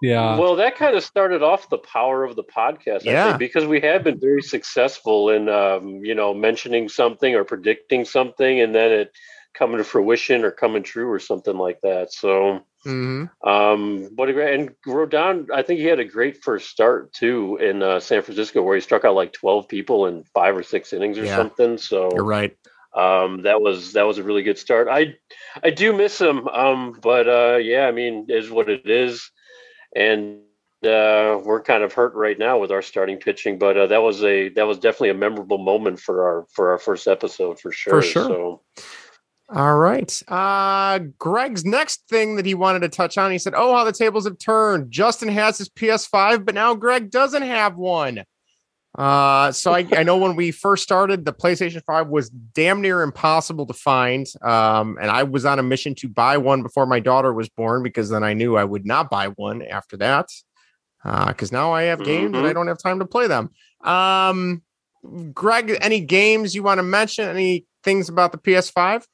Yeah. 0.02 0.36
Well, 0.36 0.56
that 0.56 0.77
kind 0.77 0.97
of 0.97 1.05
started 1.05 1.43
off 1.43 1.70
the 1.70 1.78
power 1.78 2.24
of 2.24 2.35
the 2.35 2.43
podcast, 2.43 3.06
I 3.06 3.12
yeah. 3.12 3.28
think, 3.28 3.39
because 3.39 3.65
we 3.65 3.81
have 3.81 4.02
been 4.02 4.19
very 4.19 4.43
successful 4.43 5.31
in, 5.31 5.48
um, 5.48 6.05
you 6.05 6.15
know, 6.15 6.35
mentioning 6.35 6.89
something 6.89 7.35
or 7.35 7.44
predicting 7.44 8.05
something, 8.05 8.61
and 8.61 8.74
then 8.74 8.90
it 8.90 9.12
coming 9.55 9.78
to 9.78 9.85
fruition 9.85 10.44
or 10.44 10.51
coming 10.51 10.82
true 10.82 11.10
or 11.10 11.18
something 11.18 11.56
like 11.56 11.81
that. 11.82 12.12
So, 12.12 12.60
mm-hmm. 12.85 13.48
um, 13.48 14.10
what 14.14 14.28
a 14.28 14.32
great 14.32 14.60
and 14.60 14.74
Rodon, 14.86 15.47
I 15.52 15.62
think 15.62 15.81
he 15.81 15.86
had 15.86 16.01
a 16.01 16.05
great 16.05 16.43
first 16.43 16.68
start 16.68 17.12
too 17.12 17.59
in 17.60 17.82
uh, 17.82 18.01
San 18.01 18.22
Francisco, 18.22 18.62
where 18.62 18.74
he 18.74 18.81
struck 18.81 19.05
out 19.05 19.14
like 19.14 19.32
twelve 19.32 19.68
people 19.68 20.06
in 20.06 20.24
five 20.35 20.56
or 20.56 20.62
six 20.62 20.93
innings 20.93 21.18
or 21.18 21.24
yeah. 21.24 21.36
something. 21.36 21.78
So 21.78 22.10
you're 22.14 22.24
right. 22.24 22.56
Um, 22.94 23.43
that 23.43 23.60
was 23.60 23.94
that 23.94 24.06
was 24.06 24.18
a 24.18 24.22
really 24.22 24.43
good 24.43 24.59
start. 24.59 24.89
I 24.90 25.16
I 25.62 25.70
do 25.70 25.93
miss 25.93 26.20
him, 26.20 26.47
um, 26.48 26.98
but 27.02 27.28
uh, 27.28 27.56
yeah, 27.56 27.86
I 27.86 27.90
mean, 27.93 28.26
is 28.28 28.51
what 28.51 28.68
it 28.68 28.89
is 28.89 29.31
and 29.94 30.39
uh, 30.82 31.40
we're 31.43 31.62
kind 31.62 31.82
of 31.82 31.93
hurt 31.93 32.14
right 32.14 32.39
now 32.39 32.59
with 32.59 32.70
our 32.70 32.82
starting 32.82 33.16
pitching. 33.16 33.59
But 33.59 33.76
uh, 33.76 33.86
that 33.86 34.02
was 34.02 34.22
a 34.22 34.51
that 34.51 34.66
was 34.66 34.78
definitely 34.78 35.10
a 35.10 35.14
memorable 35.14 35.59
moment 35.59 36.01
for 36.01 36.24
our 36.24 36.47
for 36.51 36.72
our 36.72 36.78
first 36.78 37.06
episode 37.06 37.60
for 37.60 37.72
sure. 37.72 38.02
For 38.02 38.02
sure. 38.02 38.24
So. 38.24 38.62
All 39.55 39.76
right. 39.76 40.22
Uh 40.26 40.98
Greg's 41.18 41.64
next 41.64 42.09
thing 42.09 42.36
that 42.36 42.44
he 42.44 42.55
wanted 42.55 42.81
to 42.81 42.89
touch 42.89 43.16
on, 43.16 43.31
he 43.31 43.39
said, 43.39 43.55
Oh, 43.56 43.72
how 43.74 43.85
the 43.85 43.93
tables 43.93 44.24
have 44.24 44.39
turned. 44.39 44.90
Justin 44.90 45.28
has 45.28 45.59
his 45.59 45.68
PS5, 45.68 46.44
but 46.44 46.55
now 46.55 46.74
Greg 46.74 47.10
doesn't 47.10 47.43
have 47.43 47.76
one. 47.76 48.24
Uh, 48.97 49.51
so 49.51 49.72
I, 49.72 49.86
I 49.93 50.02
know 50.05 50.16
when 50.16 50.36
we 50.36 50.52
first 50.52 50.82
started, 50.82 51.24
the 51.24 51.32
PlayStation 51.32 51.82
5 51.85 52.09
was 52.09 52.31
damn 52.31 52.81
near 52.81 53.02
impossible 53.02 53.66
to 53.66 53.72
find. 53.72 54.26
Um, 54.40 54.98
and 55.01 55.10
I 55.10 55.24
was 55.24 55.44
on 55.44 55.59
a 55.59 55.64
mission 55.64 55.94
to 55.97 56.09
buy 56.09 56.36
one 56.36 56.62
before 56.62 56.86
my 56.86 57.01
daughter 57.01 57.32
was 57.32 57.48
born 57.48 57.82
because 57.82 58.09
then 58.09 58.22
I 58.22 58.35
knew 58.35 58.56
I 58.56 58.64
would 58.64 58.86
not 58.86 59.10
buy 59.10 59.28
one 59.28 59.62
after 59.62 59.97
that. 59.98 60.28
Uh, 61.05 61.26
because 61.26 61.52
now 61.52 61.72
I 61.72 61.82
have 61.85 62.05
games 62.05 62.26
mm-hmm. 62.26 62.36
and 62.36 62.47
I 62.47 62.52
don't 62.52 62.68
have 62.68 62.78
time 62.78 63.01
to 63.01 63.05
play 63.05 63.26
them. 63.26 63.51
Um, 63.82 64.62
Greg, 65.35 65.76
any 65.81 66.01
games 66.01 66.55
you 66.55 66.62
want 66.62 66.78
to 66.78 66.82
mention? 66.82 67.28
Any 67.28 67.66
things 67.82 68.09
about 68.09 68.32
the 68.32 68.39
PS5? 68.39 69.05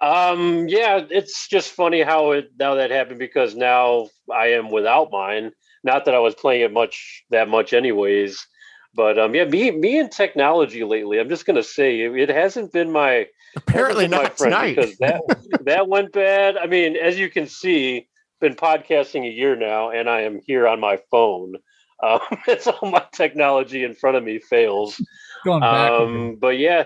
Um, 0.00 0.68
yeah, 0.68 1.00
it's 1.10 1.48
just 1.48 1.72
funny 1.72 2.02
how 2.02 2.32
it 2.32 2.50
now 2.58 2.74
that 2.74 2.90
happened 2.90 3.18
because 3.18 3.54
now 3.54 4.08
I 4.32 4.48
am 4.48 4.70
without 4.70 5.10
mine. 5.10 5.52
Not 5.82 6.06
that 6.06 6.14
I 6.14 6.18
was 6.18 6.34
playing 6.34 6.62
it 6.62 6.72
much 6.72 7.24
that 7.30 7.48
much, 7.48 7.72
anyways. 7.72 8.46
But 8.94 9.18
um, 9.18 9.34
yeah, 9.34 9.44
me 9.44 9.70
me 9.70 9.98
and 9.98 10.10
technology 10.10 10.84
lately. 10.84 11.18
I'm 11.18 11.28
just 11.28 11.46
gonna 11.46 11.62
say 11.62 12.00
it, 12.00 12.28
hasn't 12.28 12.72
been 12.72 12.92
my 12.92 13.26
apparently 13.56 14.08
not 14.08 14.22
my 14.22 14.28
friend 14.30 14.52
tonight 14.52 14.76
because 14.76 14.96
that 14.98 15.22
that 15.64 15.88
went 15.88 16.12
bad. 16.12 16.56
I 16.56 16.66
mean, 16.66 16.96
as 16.96 17.18
you 17.18 17.28
can 17.28 17.46
see, 17.46 18.08
been 18.40 18.54
podcasting 18.54 19.26
a 19.26 19.32
year 19.32 19.56
now, 19.56 19.90
and 19.90 20.08
I 20.08 20.22
am 20.22 20.40
here 20.46 20.68
on 20.68 20.80
my 20.80 20.98
phone. 21.10 21.56
Um, 22.02 22.20
it's 22.46 22.66
all 22.66 22.90
my 22.90 23.04
technology 23.12 23.84
in 23.84 23.94
front 23.94 24.16
of 24.16 24.24
me 24.24 24.38
fails. 24.38 25.00
Going 25.44 25.60
back 25.60 25.90
um, 25.90 26.36
but 26.40 26.58
yeah, 26.58 26.84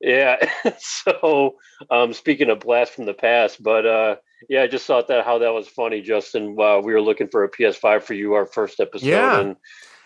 yeah. 0.00 0.48
so 0.78 1.56
um, 1.90 2.12
speaking 2.12 2.50
of 2.50 2.60
blast 2.60 2.92
from 2.92 3.06
the 3.06 3.14
past, 3.14 3.62
but 3.62 3.86
uh, 3.86 4.16
yeah, 4.48 4.62
I 4.62 4.66
just 4.66 4.86
thought 4.86 5.08
that 5.08 5.24
how 5.24 5.38
that 5.38 5.52
was 5.52 5.68
funny, 5.68 6.00
Justin. 6.00 6.54
While 6.54 6.82
we 6.82 6.92
were 6.92 7.02
looking 7.02 7.28
for 7.28 7.44
a 7.44 7.50
PS5 7.50 8.02
for 8.02 8.14
you, 8.14 8.34
our 8.34 8.46
first 8.46 8.80
episode, 8.80 9.06
yeah. 9.06 9.40
and 9.40 9.56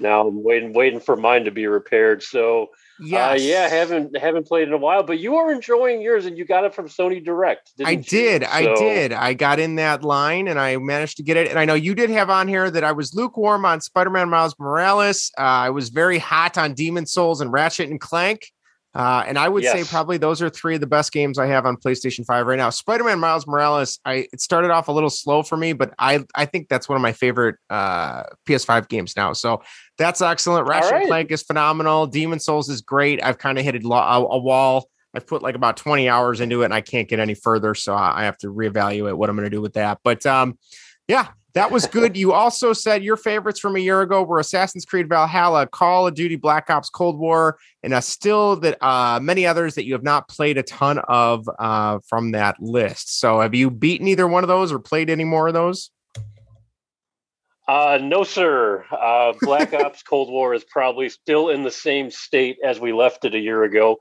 now 0.00 0.26
I'm 0.26 0.42
waiting, 0.42 0.72
waiting 0.72 1.00
for 1.00 1.16
mine 1.16 1.44
to 1.44 1.50
be 1.50 1.66
repaired. 1.66 2.22
So, 2.22 2.68
yeah, 2.98 3.30
uh, 3.30 3.34
yeah, 3.34 3.68
haven't 3.68 4.16
haven't 4.16 4.46
played 4.46 4.68
in 4.68 4.74
a 4.74 4.78
while, 4.78 5.02
but 5.02 5.18
you 5.18 5.36
are 5.36 5.52
enjoying 5.52 6.00
yours, 6.00 6.24
and 6.24 6.38
you 6.38 6.44
got 6.46 6.64
it 6.64 6.74
from 6.74 6.88
Sony 6.88 7.22
Direct. 7.22 7.72
I 7.84 7.94
did, 7.94 8.42
I 8.44 8.74
did. 8.74 9.12
I 9.12 9.34
got 9.34 9.58
in 9.58 9.76
that 9.76 10.02
line, 10.02 10.48
and 10.48 10.58
I 10.58 10.76
managed 10.78 11.18
to 11.18 11.22
get 11.22 11.36
it. 11.36 11.48
And 11.48 11.58
I 11.58 11.64
know 11.64 11.74
you 11.74 11.94
did 11.94 12.10
have 12.10 12.30
on 12.30 12.48
here 12.48 12.70
that 12.70 12.84
I 12.84 12.92
was 12.92 13.14
lukewarm 13.14 13.64
on 13.64 13.80
Spider-Man 13.80 14.30
Miles 14.30 14.54
Morales. 14.58 15.30
Uh, 15.38 15.42
I 15.42 15.70
was 15.70 15.90
very 15.90 16.18
hot 16.18 16.56
on 16.56 16.74
Demon's 16.74 17.12
Souls 17.12 17.40
and 17.40 17.52
Ratchet 17.52 17.90
and 17.90 18.00
Clank. 18.00 18.50
Uh, 18.94 19.24
and 19.26 19.38
I 19.38 19.48
would 19.48 19.62
yes. 19.62 19.72
say 19.72 19.84
probably 19.84 20.18
those 20.18 20.42
are 20.42 20.50
three 20.50 20.74
of 20.74 20.82
the 20.82 20.86
best 20.86 21.12
games 21.12 21.38
I 21.38 21.46
have 21.46 21.64
on 21.64 21.76
PlayStation 21.76 22.26
5 22.26 22.46
right 22.46 22.58
now. 22.58 22.68
Spider-Man 22.68 23.18
Miles 23.18 23.46
Morales, 23.46 23.98
I 24.04 24.26
it 24.32 24.40
started 24.40 24.70
off 24.70 24.88
a 24.88 24.92
little 24.92 25.08
slow 25.08 25.42
for 25.42 25.56
me, 25.56 25.72
but 25.72 25.94
I 25.98 26.24
I 26.34 26.44
think 26.44 26.68
that's 26.68 26.88
one 26.88 26.96
of 26.96 27.02
my 27.02 27.12
favorite 27.12 27.56
uh, 27.70 28.24
PS5 28.46 28.88
games 28.88 29.16
now. 29.16 29.32
So 29.32 29.62
that's 29.96 30.20
excellent. 30.20 30.68
Ratchet 30.68 30.92
right. 30.92 31.06
Clank 31.06 31.30
is 31.30 31.42
phenomenal. 31.42 32.06
Demon's 32.06 32.44
Souls 32.44 32.68
is 32.68 32.82
great. 32.82 33.22
I've 33.22 33.38
kind 33.38 33.58
of 33.58 33.64
hit 33.64 33.74
a, 33.74 33.88
a, 33.88 34.38
wall. 34.38 34.88
I've 35.14 35.26
put 35.26 35.42
like 35.42 35.54
about 35.54 35.76
20 35.76 36.08
hours 36.08 36.40
into 36.40 36.62
it 36.62 36.66
and 36.66 36.74
I 36.74 36.80
can't 36.80 37.08
get 37.08 37.18
any 37.18 37.34
further. 37.34 37.74
So 37.74 37.94
I 37.94 38.24
have 38.24 38.38
to 38.38 38.48
reevaluate 38.48 39.14
what 39.14 39.30
I'm 39.30 39.36
going 39.36 39.46
to 39.48 39.54
do 39.54 39.60
with 39.60 39.74
that. 39.74 39.98
But 40.02 40.24
um, 40.26 40.58
yeah, 41.08 41.28
that 41.54 41.70
was 41.70 41.86
good. 41.86 42.16
You 42.16 42.32
also 42.32 42.72
said 42.72 43.02
your 43.02 43.16
favorites 43.16 43.60
from 43.60 43.76
a 43.76 43.78
year 43.78 44.00
ago 44.00 44.22
were 44.22 44.38
Assassin's 44.38 44.84
Creed 44.84 45.08
Valhalla, 45.08 45.66
Call 45.66 46.06
of 46.06 46.14
Duty 46.14 46.36
Black 46.36 46.70
Ops 46.70 46.88
Cold 46.88 47.18
War, 47.18 47.58
and 47.82 47.92
uh, 47.92 48.00
still 48.00 48.56
that 48.56 48.82
uh, 48.82 49.20
many 49.20 49.46
others 49.46 49.74
that 49.74 49.84
you 49.84 49.92
have 49.92 50.02
not 50.02 50.28
played 50.28 50.56
a 50.56 50.62
ton 50.62 50.98
of 51.08 51.48
uh, 51.58 51.98
from 52.08 52.32
that 52.32 52.56
list. 52.60 53.18
So 53.18 53.40
have 53.40 53.54
you 53.54 53.70
beaten 53.70 54.08
either 54.08 54.26
one 54.26 54.44
of 54.44 54.48
those 54.48 54.72
or 54.72 54.78
played 54.78 55.10
any 55.10 55.24
more 55.24 55.48
of 55.48 55.54
those? 55.54 55.90
Uh, 57.68 57.98
no, 58.02 58.24
sir. 58.24 58.84
Uh, 58.90 59.32
Black 59.40 59.72
Ops 59.72 60.02
Cold 60.02 60.30
War 60.30 60.52
is 60.54 60.64
probably 60.64 61.08
still 61.08 61.48
in 61.50 61.62
the 61.62 61.70
same 61.70 62.10
state 62.10 62.58
as 62.64 62.80
we 62.80 62.92
left 62.92 63.24
it 63.24 63.34
a 63.34 63.38
year 63.38 63.62
ago. 63.62 63.98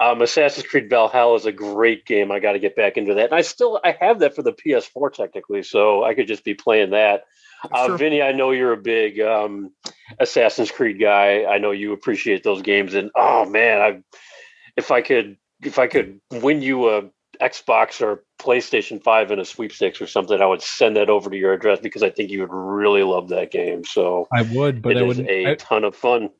Um, 0.00 0.22
Assassin's 0.22 0.66
Creed 0.66 0.88
Valhalla 0.88 1.34
is 1.34 1.46
a 1.46 1.52
great 1.52 2.06
game. 2.06 2.30
I 2.30 2.38
got 2.38 2.52
to 2.52 2.58
get 2.58 2.76
back 2.76 2.96
into 2.96 3.14
that, 3.14 3.26
and 3.26 3.34
I 3.34 3.40
still 3.40 3.80
I 3.82 3.96
have 4.00 4.20
that 4.20 4.34
for 4.34 4.42
the 4.42 4.52
PS4 4.52 5.12
technically, 5.12 5.62
so 5.62 6.04
I 6.04 6.14
could 6.14 6.28
just 6.28 6.44
be 6.44 6.54
playing 6.54 6.90
that. 6.90 7.24
Uh, 7.72 7.86
sure. 7.86 7.98
Vinny, 7.98 8.22
I 8.22 8.32
know 8.32 8.52
you're 8.52 8.72
a 8.72 8.76
big 8.76 9.20
um, 9.20 9.72
Assassin's 10.20 10.70
Creed 10.70 11.00
guy. 11.00 11.44
I 11.44 11.58
know 11.58 11.72
you 11.72 11.92
appreciate 11.92 12.44
those 12.44 12.62
games, 12.62 12.94
and 12.94 13.10
oh 13.16 13.44
man, 13.44 13.80
I 13.80 14.02
if 14.76 14.92
I 14.92 15.02
could 15.02 15.36
if 15.62 15.78
I 15.78 15.88
could 15.88 16.20
win 16.30 16.62
you 16.62 16.88
a 16.88 17.02
Xbox 17.40 18.00
or 18.00 18.24
PlayStation 18.40 19.02
Five 19.02 19.32
in 19.32 19.40
a 19.40 19.44
sweepstakes 19.44 20.00
or 20.00 20.06
something, 20.06 20.40
I 20.40 20.46
would 20.46 20.62
send 20.62 20.96
that 20.96 21.10
over 21.10 21.28
to 21.28 21.36
your 21.36 21.52
address 21.52 21.80
because 21.80 22.04
I 22.04 22.10
think 22.10 22.30
you 22.30 22.40
would 22.40 22.52
really 22.52 23.02
love 23.02 23.30
that 23.30 23.50
game. 23.50 23.84
So 23.84 24.28
I 24.32 24.42
would, 24.42 24.80
but 24.80 24.96
it 24.96 24.98
I 24.98 25.02
would 25.02 25.20
a 25.28 25.50
I, 25.50 25.54
ton 25.56 25.82
of 25.82 25.96
fun 25.96 26.30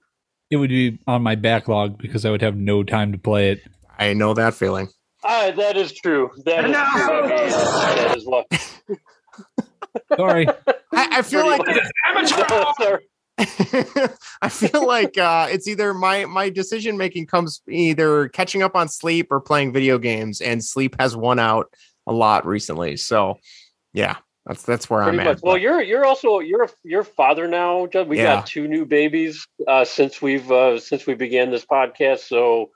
it 0.50 0.56
would 0.56 0.70
be 0.70 0.98
on 1.06 1.22
my 1.22 1.34
backlog 1.34 1.98
because 1.98 2.24
I 2.24 2.30
would 2.30 2.42
have 2.42 2.56
no 2.56 2.82
time 2.82 3.12
to 3.12 3.18
play 3.18 3.52
it. 3.52 3.62
I 3.98 4.12
know 4.14 4.34
that 4.34 4.54
feeling. 4.54 4.88
Uh, 5.24 5.50
that 5.52 5.76
is 5.76 5.92
true. 5.92 6.30
That 6.44 6.64
is, 6.64 6.76
true. 6.76 7.28
that 7.28 8.16
is 8.16 8.26
what. 8.26 8.46
Sorry. 10.16 10.46
I, 10.46 11.18
I 11.18 11.22
feel 11.22 11.46
like 11.46 11.60
amateur. 12.06 12.98
I 14.42 14.48
feel 14.48 14.86
like 14.86 15.16
uh, 15.16 15.46
it's 15.50 15.68
either 15.68 15.94
my 15.94 16.24
my 16.24 16.50
decision 16.50 16.96
making 16.96 17.26
comes 17.26 17.62
either 17.68 18.28
catching 18.28 18.62
up 18.62 18.74
on 18.74 18.88
sleep 18.88 19.28
or 19.30 19.40
playing 19.40 19.72
video 19.72 19.98
games, 19.98 20.40
and 20.40 20.64
sleep 20.64 20.96
has 20.98 21.14
won 21.14 21.38
out 21.38 21.72
a 22.06 22.12
lot 22.12 22.46
recently. 22.46 22.96
So, 22.96 23.38
yeah, 23.92 24.16
that's 24.48 24.62
that's 24.62 24.88
where 24.88 25.02
Pretty 25.02 25.18
I'm 25.18 25.24
much. 25.24 25.36
at. 25.36 25.42
Well, 25.42 25.58
you're 25.58 25.82
you're 25.82 26.06
also 26.06 26.38
you're 26.38 26.70
you're 26.82 27.04
father 27.04 27.46
now. 27.46 27.84
We 27.84 28.16
yeah. 28.16 28.36
got 28.36 28.46
two 28.46 28.66
new 28.66 28.86
babies 28.86 29.46
uh, 29.68 29.84
since 29.84 30.22
we've 30.22 30.50
uh, 30.50 30.80
since 30.80 31.06
we 31.06 31.14
began 31.14 31.50
this 31.50 31.66
podcast. 31.66 32.20
So, 32.20 32.70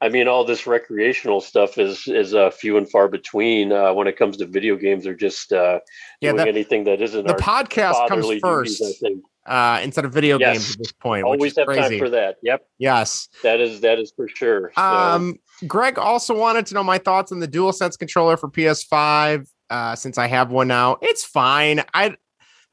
I 0.00 0.08
mean, 0.08 0.26
all 0.26 0.46
this 0.46 0.66
recreational 0.66 1.42
stuff 1.42 1.76
is 1.76 2.08
is 2.08 2.34
uh, 2.34 2.50
few 2.50 2.78
and 2.78 2.90
far 2.90 3.08
between 3.08 3.72
uh, 3.72 3.92
when 3.92 4.06
it 4.06 4.16
comes 4.16 4.38
to 4.38 4.46
video 4.46 4.76
games 4.76 5.06
or 5.06 5.14
just 5.14 5.52
uh, 5.52 5.80
yeah, 6.22 6.32
doing 6.32 6.48
anything 6.48 6.84
that 6.84 7.02
isn't 7.02 7.26
the 7.26 7.34
podcast 7.34 8.08
comes 8.08 8.26
first. 8.40 8.78
Duties, 8.78 9.22
uh, 9.46 9.80
instead 9.82 10.06
of 10.06 10.12
video 10.14 10.38
yes. 10.38 10.54
games 10.54 10.72
at 10.72 10.78
this 10.78 10.92
point. 10.92 11.24
Always 11.24 11.56
have 11.58 11.66
crazy. 11.66 11.80
time 11.80 11.98
for 11.98 12.08
that. 12.08 12.36
Yep. 12.42 12.66
Yes. 12.78 13.28
That 13.42 13.60
is 13.60 13.82
that 13.82 13.98
is 13.98 14.14
for 14.16 14.28
sure. 14.28 14.72
So. 14.74 14.82
Um, 14.82 15.36
Greg 15.66 15.98
also 15.98 16.34
wanted 16.34 16.64
to 16.66 16.74
know 16.74 16.84
my 16.84 16.96
thoughts 16.96 17.32
on 17.32 17.40
the 17.40 17.48
DualSense 17.48 17.98
controller 17.98 18.38
for 18.38 18.48
PS5 18.48 19.46
uh, 19.70 19.94
since 19.94 20.18
I 20.18 20.26
have 20.26 20.50
one 20.50 20.68
now. 20.68 20.98
It's 21.02 21.24
fine. 21.24 21.82
I 21.94 22.16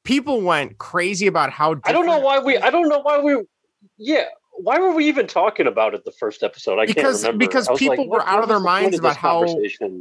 people 0.04 0.42
went 0.42 0.78
crazy 0.78 1.28
about 1.28 1.50
how 1.52 1.76
I 1.84 1.92
don't 1.92 2.06
know 2.06 2.20
why 2.20 2.40
we 2.40 2.58
I 2.58 2.70
don't 2.70 2.88
know 2.88 3.00
why 3.00 3.20
we 3.20 3.44
yeah. 3.98 4.26
why 4.58 4.80
were 4.80 4.94
we 4.94 5.08
even 5.08 5.28
talking 5.28 5.68
about 5.68 5.94
it 5.94 6.06
the 6.06 6.12
first 6.12 6.44
episode? 6.44 6.80
I 6.80 6.86
because 6.86 7.24
can't 7.24 7.34
remember. 7.34 7.38
because 7.46 7.68
people 7.78 7.98
like, 7.98 8.10
were 8.10 8.28
out 8.28 8.42
of 8.42 8.48
their 8.48 8.58
is 8.58 8.64
the 8.64 8.70
point 8.70 8.84
minds 8.84 9.00
about 9.00 9.18
how 9.18 9.46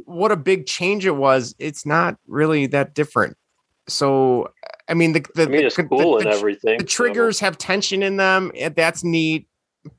what 0.05 0.31
a 0.31 0.37
big 0.37 0.65
change 0.65 1.05
it 1.05 1.15
was. 1.15 1.55
It's 1.59 1.85
not 1.85 2.17
really 2.27 2.67
that 2.67 2.93
different. 2.93 3.35
So 3.87 4.51
I 4.87 4.93
mean 4.93 5.13
the 5.13 5.25
the, 5.35 5.43
I 5.43 5.45
mean, 5.47 5.63
the, 5.63 5.87
cool 5.89 6.13
the- 6.13 6.17
and 6.19 6.31
the- 6.31 6.37
everything. 6.37 6.77
the 6.77 6.83
so- 6.83 6.87
triggers 6.87 7.39
have 7.39 7.57
tension 7.57 8.01
in 8.03 8.17
them. 8.17 8.51
That's 8.75 9.03
neat, 9.03 9.47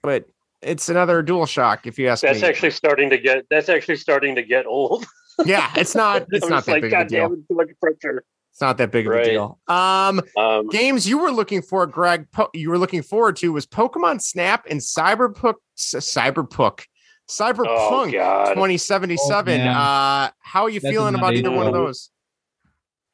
but 0.02 0.26
it's 0.62 0.88
another 0.88 1.22
dual 1.22 1.46
shock 1.46 1.86
if 1.86 1.98
you 1.98 2.08
ask 2.08 2.22
That's 2.22 2.42
me. 2.42 2.48
actually 2.48 2.70
starting 2.70 3.10
to 3.10 3.18
get. 3.18 3.46
That's 3.50 3.68
actually 3.68 3.96
starting 3.96 4.34
to 4.36 4.42
get 4.42 4.66
old. 4.66 5.06
yeah, 5.44 5.70
it's 5.76 5.94
not 5.94 6.26
it's 6.30 6.48
not 6.48 6.64
that 6.66 6.72
like, 6.72 6.82
big 6.82 6.90
God 6.92 7.00
of 7.02 7.06
a 7.06 7.10
deal. 7.10 7.28
damn 7.28 7.36
too 7.48 7.54
much 7.54 7.68
pressure. 7.80 8.24
It's 8.52 8.60
not 8.62 8.78
that 8.78 8.90
big 8.90 9.06
of 9.06 9.12
a 9.12 9.22
deal. 9.24 9.58
Um, 9.68 10.22
Um, 10.36 10.68
games 10.68 11.06
you 11.06 11.18
were 11.18 11.30
looking 11.30 11.60
for, 11.60 11.86
Greg. 11.86 12.26
Po- 12.32 12.48
you 12.54 12.70
were 12.70 12.78
looking 12.78 13.02
forward 13.02 13.36
to 13.36 13.52
was 13.52 13.66
Pokemon 13.66 14.22
Snap 14.22 14.66
and 14.70 14.80
Cyberpunk. 14.80 15.54
Cyberpunk. 15.76 16.84
Cyberpunk 17.28 18.14
Oh, 18.18 18.54
2077. 18.54 19.60
Oh, 19.60 19.64
uh, 19.70 20.30
how 20.38 20.62
are 20.62 20.70
you 20.70 20.80
That 20.80 20.90
feeling 20.90 21.14
about 21.14 21.32
age 21.34 21.40
either 21.40 21.50
one 21.50 21.66
of 21.66 21.72
those? 21.74 22.10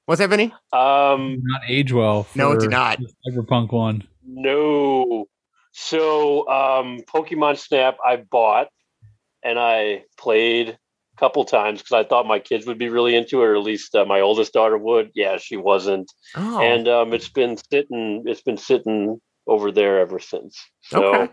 What's 0.07 0.19
that, 0.20 0.28
Vinny? 0.31 0.53
um, 0.73 1.39
Not 1.43 1.62
age 1.69 1.93
well. 1.93 2.27
No, 2.35 2.53
it 2.53 2.61
did 2.61 2.70
not. 2.70 2.99
the 2.99 3.09
Cyberpunk 3.31 3.73
one. 3.73 4.05
No. 4.24 5.27
So, 5.73 6.47
um, 6.49 6.99
Pokemon 7.12 7.57
Snap, 7.59 7.97
I 8.05 8.16
bought 8.16 8.69
and 9.43 9.59
I 9.59 10.05
played 10.19 10.69
a 10.70 10.77
couple 11.19 11.45
times 11.45 11.81
because 11.81 11.93
I 12.05 12.09
thought 12.09 12.27
my 12.27 12.39
kids 12.39 12.67
would 12.67 12.79
be 12.79 12.89
really 12.89 13.15
into 13.15 13.43
it, 13.43 13.47
or 13.47 13.55
at 13.57 13.63
least 13.63 13.95
uh, 13.95 14.05
my 14.05 14.21
oldest 14.21 14.53
daughter 14.53 14.79
would. 14.79 15.11
Yeah, 15.15 15.37
she 15.39 15.57
wasn't, 15.57 16.11
Oh, 16.37 16.61
and 16.61 16.89
um, 16.89 17.13
it's 17.13 17.29
been 17.29 17.57
sitting. 17.71 18.23
It's 18.27 18.43
been 18.43 18.57
sitting 18.57 19.21
over 19.47 19.71
there 19.73 20.01
ever 20.01 20.19
since. 20.19 20.59
So, 20.85 21.05
Okay. 21.05 21.33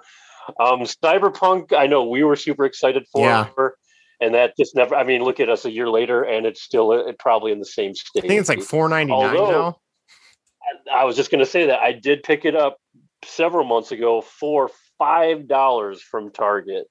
um, 0.59 0.81
Cyberpunk, 0.81 1.73
I 1.73 1.87
know 1.87 2.07
we 2.07 2.23
were 2.23 2.35
super 2.35 2.65
excited 2.65 3.05
for. 3.11 3.25
Yeah. 3.25 3.47
And 4.21 4.33
that 4.35 4.57
just 4.57 4.75
never. 4.75 4.95
I 4.95 5.05
mean, 5.05 5.23
look 5.23 5.39
at 5.39 5.47
us 5.47 5.63
a 5.63 5.71
year 5.71 5.87
later, 5.89 6.23
and 6.23 6.45
it's 6.45 6.61
still 6.61 6.91
uh, 6.91 7.13
probably 7.19 7.53
in 7.53 7.59
the 7.59 7.65
same 7.65 7.95
state. 7.95 8.25
I 8.25 8.27
think 8.27 8.39
it's 8.41 8.49
like 8.49 8.59
4.99 8.59 9.11
Although- 9.11 9.51
now. 9.51 9.77
I 10.93 11.05
was 11.05 11.15
just 11.15 11.31
going 11.31 11.39
to 11.43 11.49
say 11.49 11.67
that 11.67 11.79
I 11.79 11.93
did 11.93 12.21
pick 12.23 12.43
it 12.45 12.55
up 12.55 12.77
several 13.23 13.63
months 13.63 13.91
ago 13.93 14.21
for 14.21 14.69
five 14.97 15.47
dollars 15.47 16.01
from 16.01 16.31
Target, 16.31 16.85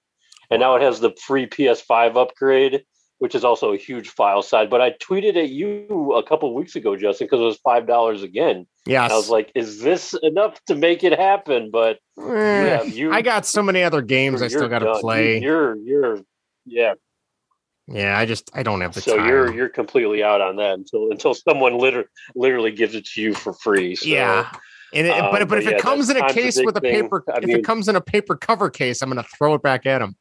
and 0.50 0.60
now 0.60 0.74
it 0.76 0.82
has 0.82 1.00
the 1.00 1.10
free 1.26 1.46
PS5 1.46 2.16
upgrade, 2.16 2.84
which 3.18 3.34
is 3.34 3.44
also 3.44 3.72
a 3.72 3.76
huge 3.76 4.08
file 4.10 4.42
size. 4.42 4.68
But 4.70 4.80
I 4.80 4.92
tweeted 4.92 5.36
at 5.36 5.48
you 5.50 6.12
a 6.14 6.22
couple 6.22 6.54
weeks 6.54 6.76
ago, 6.76 6.96
Justin, 6.96 7.26
because 7.26 7.40
it 7.40 7.44
was 7.44 7.56
five 7.58 7.86
dollars 7.86 8.22
again. 8.22 8.66
Yeah, 8.86 9.06
I 9.06 9.14
was 9.14 9.28
like, 9.28 9.50
"Is 9.54 9.80
this 9.80 10.14
enough 10.22 10.58
to 10.66 10.74
make 10.74 11.04
it 11.04 11.18
happen?" 11.18 11.70
But 11.70 11.98
yeah, 12.16 12.82
you- 12.82 13.12
I 13.12 13.22
got 13.22 13.44
so 13.46 13.62
many 13.62 13.82
other 13.82 14.02
games 14.02 14.40
I 14.42 14.48
still 14.48 14.68
got 14.68 14.78
to 14.80 14.98
play. 15.00 15.40
You're 15.40 15.76
you're 15.76 16.18
yeah. 16.64 16.94
yeah, 17.86 18.18
I 18.18 18.24
just 18.26 18.50
I 18.54 18.62
don't 18.62 18.80
have 18.82 18.94
the 18.94 19.00
So 19.00 19.16
time. 19.16 19.26
you're 19.28 19.52
you're 19.54 19.68
completely 19.68 20.22
out 20.22 20.40
on 20.40 20.56
that 20.56 20.74
until 20.74 21.10
until 21.10 21.34
someone 21.34 21.76
literally 21.78 22.08
literally 22.34 22.72
gives 22.72 22.94
it 22.94 23.04
to 23.06 23.20
you 23.22 23.34
for 23.34 23.52
free. 23.54 23.96
So, 23.96 24.06
yeah. 24.08 24.50
And 24.94 25.06
it, 25.06 25.10
um, 25.10 25.30
but 25.30 25.40
but 25.40 25.48
but 25.50 25.58
if 25.58 25.64
yeah, 25.64 25.72
it 25.72 25.80
comes 25.82 26.08
in 26.08 26.16
a 26.16 26.32
case 26.32 26.58
with 26.64 26.76
a 26.76 26.80
paper, 26.80 27.22
I 27.32 27.38
if 27.38 27.44
mean- 27.44 27.56
it 27.56 27.64
comes 27.64 27.88
in 27.88 27.96
a 27.96 28.00
paper 28.00 28.36
cover 28.36 28.70
case, 28.70 29.02
I'm 29.02 29.10
gonna 29.10 29.22
throw 29.36 29.54
it 29.54 29.62
back 29.62 29.84
at 29.86 30.00
him. 30.00 30.16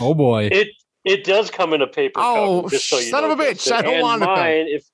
Oh 0.00 0.14
boy. 0.14 0.48
It 0.52 0.68
it 1.04 1.24
does 1.24 1.50
come 1.50 1.72
in 1.72 1.82
a 1.82 1.86
paper 1.86 2.20
Oh, 2.20 2.62
cover. 2.62 2.70
Just 2.70 2.88
so 2.88 2.96
you 2.98 3.02
son 3.10 3.24
of 3.24 3.30
a 3.30 3.36
bitch, 3.42 3.64
Justin. 3.64 3.72
I 3.74 3.82
don't 3.82 3.94
And 3.94 4.02
want 4.02 4.22
it 4.22 4.26
then. 4.26 4.34
mine. 4.36 4.66
If 4.68 4.84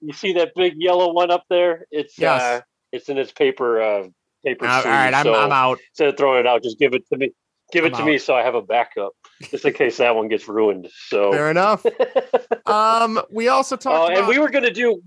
you 0.00 0.12
see 0.12 0.34
that 0.34 0.52
big 0.54 0.74
yellow 0.76 1.12
one 1.12 1.30
up 1.30 1.44
there, 1.48 1.86
it's 1.90 2.18
Yes. 2.18 2.42
uh, 2.42 2.60
it's 2.92 3.08
in 3.08 3.16
its 3.18 3.32
paper 3.32 3.80
uh, 3.80 4.08
paper. 4.44 4.66
All 4.66 4.82
sleeve. 4.82 4.92
right, 4.92 5.14
I'm, 5.14 5.24
So 5.24 5.34
I'm 5.34 5.52
out. 5.52 5.78
Instead 5.92 6.08
of 6.08 6.16
throwing 6.18 6.40
it 6.40 6.46
out, 6.46 6.62
just 6.62 6.78
give 6.78 6.92
it 6.94 7.06
to 7.08 7.16
me. 7.16 7.32
Give 7.72 7.86
it 7.86 7.94
I'm 7.94 8.00
to 8.00 8.04
me 8.04 8.18
so 8.18 8.34
I 8.34 8.42
have 8.42 8.54
a 8.54 8.60
backup, 8.60 9.12
just 9.50 9.64
in 9.64 9.72
case 9.72 9.96
that 9.96 10.14
one 10.14 10.28
gets 10.28 10.46
ruined. 10.46 10.90
So 11.08 11.32
Fair 11.32 11.50
enough. 11.50 11.86
um, 12.66 13.18
we 13.30 13.48
also 13.48 13.76
Oh, 13.76 13.78
talked 13.78 14.10
and 14.10 14.18
about 14.18 14.28
we 14.28 14.38
were 14.38 14.50
gonna 14.50 14.70
do. 14.70 15.00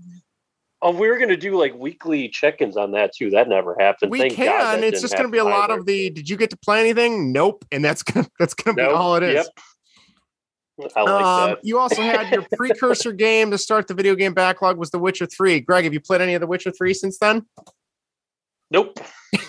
Oh, 0.82 0.90
we 0.90 1.08
were 1.08 1.18
gonna 1.18 1.36
do 1.36 1.56
like 1.58 1.74
weekly 1.74 2.28
check-ins 2.28 2.76
on 2.76 2.92
that 2.92 3.12
too. 3.16 3.30
That 3.30 3.48
never 3.48 3.74
happened. 3.78 4.10
we 4.10 4.18
Thank 4.20 4.36
God 4.36 4.44
can. 4.44 4.80
that 4.82 4.86
It's 4.86 5.00
just 5.00 5.16
gonna 5.16 5.30
be 5.30 5.38
a 5.38 5.44
lot 5.44 5.70
either. 5.70 5.80
of 5.80 5.86
the. 5.86 6.10
Did 6.10 6.28
you 6.28 6.36
get 6.36 6.50
to 6.50 6.56
play 6.58 6.80
anything? 6.80 7.32
Nope. 7.32 7.64
And 7.72 7.84
that's 7.84 8.02
gonna 8.02 8.26
that's 8.38 8.54
gonna 8.54 8.74
be 8.74 8.82
Nope. 8.82 8.96
all 8.96 9.16
it 9.16 9.22
is. 9.22 9.34
Yep. 10.78 10.90
I 10.94 11.00
like 11.02 11.24
um, 11.24 11.50
that. 11.50 11.58
you 11.62 11.78
also 11.78 12.02
had 12.02 12.30
your 12.30 12.44
precursor 12.52 13.10
game 13.12 13.50
to 13.50 13.56
start 13.56 13.88
the 13.88 13.94
video 13.94 14.14
game 14.14 14.34
backlog 14.34 14.76
was 14.76 14.90
The 14.90 14.98
Witcher 14.98 15.24
Three. 15.24 15.60
Greg, 15.60 15.84
have 15.84 15.94
you 15.94 16.00
played 16.00 16.20
any 16.20 16.34
of 16.34 16.42
The 16.42 16.46
Witcher 16.46 16.70
Three 16.70 16.92
since 16.92 17.18
then? 17.18 17.46
Nope. 18.70 18.98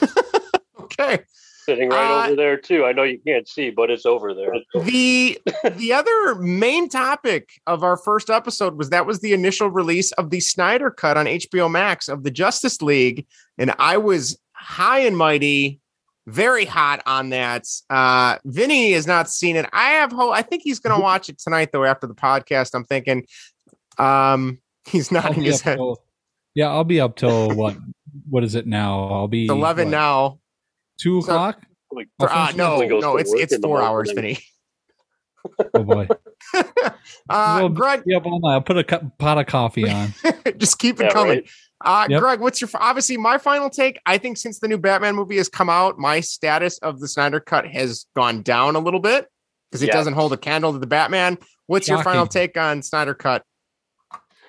Okay. 0.99 1.19
Sitting 1.67 1.89
right 1.89 2.09
Uh, 2.23 2.25
over 2.27 2.35
there 2.37 2.55
too. 2.55 2.85
I 2.85 2.93
know 2.93 3.03
you 3.03 3.19
can't 3.27 3.45
see, 3.47 3.71
but 3.71 3.91
it's 3.91 4.05
over 4.05 4.33
there. 4.33 4.53
the 4.85 5.37
the 5.75 5.91
other 5.99 6.35
main 6.35 6.87
topic 6.87 7.49
of 7.67 7.83
our 7.83 7.97
first 7.97 8.29
episode 8.29 8.77
was 8.77 8.89
that 8.91 9.05
was 9.05 9.19
the 9.19 9.33
initial 9.33 9.69
release 9.69 10.13
of 10.13 10.29
the 10.29 10.39
Snyder 10.39 10.89
cut 10.89 11.17
on 11.17 11.25
HBO 11.25 11.69
Max 11.69 12.07
of 12.07 12.23
the 12.23 12.31
Justice 12.31 12.81
League, 12.81 13.25
and 13.57 13.73
I 13.79 13.97
was 13.97 14.39
high 14.53 14.99
and 14.99 15.17
mighty, 15.17 15.81
very 16.25 16.63
hot 16.63 17.01
on 17.05 17.31
that. 17.31 17.65
Uh, 17.89 18.37
Vinny 18.45 18.93
has 18.93 19.05
not 19.05 19.29
seen 19.29 19.57
it. 19.57 19.65
I 19.73 19.89
have 19.89 20.13
hope. 20.13 20.33
I 20.33 20.43
think 20.43 20.61
he's 20.63 20.79
going 20.79 20.95
to 20.95 21.01
watch 21.03 21.27
it 21.27 21.37
tonight 21.37 21.71
though 21.73 21.83
after 21.83 22.07
the 22.07 22.15
podcast. 22.15 22.71
I'm 22.75 22.85
thinking, 22.85 23.27
um, 23.97 24.59
he's 24.87 25.11
I'll 25.11 25.21
nodding 25.21 25.43
his 25.43 25.59
head. 25.61 25.75
till- 25.75 26.01
yeah, 26.55 26.69
I'll 26.69 26.85
be 26.85 26.99
up 27.01 27.17
till 27.17 27.51
what? 27.51 27.75
What 28.29 28.43
is 28.43 28.55
it 28.55 28.65
now? 28.65 29.09
I'll 29.09 29.27
be 29.27 29.43
It's 29.43 29.51
Eleven 29.51 29.87
what, 29.87 29.91
now. 29.91 30.39
Two 30.99 31.21
So- 31.21 31.31
o'clock. 31.31 31.61
Like, 31.91 32.09
I'll 32.19 32.27
Uh, 32.49 32.51
no, 32.51 32.79
no, 32.99 33.15
it's 33.17 33.33
it's 33.33 33.55
four 33.57 33.81
hours, 33.81 34.13
morning. 34.13 34.35
Vinny. 34.35 35.67
Oh 35.73 35.83
boy. 35.83 36.07
Uh, 37.29 37.57
We'll 37.61 37.69
Greg, 37.69 38.03
be 38.05 38.13
up 38.15 38.25
all 38.25 38.39
night. 38.39 38.53
I'll 38.53 38.61
put 38.61 38.77
a 38.77 38.83
cu- 38.83 39.09
pot 39.17 39.37
of 39.37 39.45
coffee 39.47 39.89
on. 39.89 40.13
just 40.57 40.79
keep 40.79 40.99
it 40.99 41.05
Yeah, 41.05 41.09
coming. 41.11 41.29
right. 41.39 41.49
Uh, 41.83 42.07
Yep. 42.09 42.19
Greg, 42.21 42.39
what's 42.41 42.59
your 42.61 42.69
obviously 42.75 43.17
my 43.17 43.37
final 43.37 43.69
take? 43.69 43.99
I 44.05 44.17
think 44.17 44.37
since 44.37 44.59
the 44.59 44.67
new 44.67 44.77
Batman 44.77 45.15
movie 45.15 45.37
has 45.37 45.47
come 45.49 45.69
out, 45.69 45.97
my 45.97 46.19
status 46.19 46.77
of 46.79 46.99
the 46.99 47.07
Snyder 47.07 47.39
Cut 47.39 47.65
has 47.67 48.05
gone 48.15 48.41
down 48.41 48.75
a 48.75 48.79
little 48.79 48.99
bit 48.99 49.27
because 49.71 49.81
it 49.83 49.87
Yeah. 49.87 49.93
doesn't 49.93 50.13
hold 50.13 50.33
a 50.33 50.37
candle 50.37 50.73
to 50.73 50.79
the 50.79 50.87
Batman. 50.87 51.37
What's 51.67 51.87
your 51.87 52.01
final 52.03 52.27
take 52.27 52.57
on 52.57 52.81
Snyder 52.81 53.13
Cut? 53.13 53.43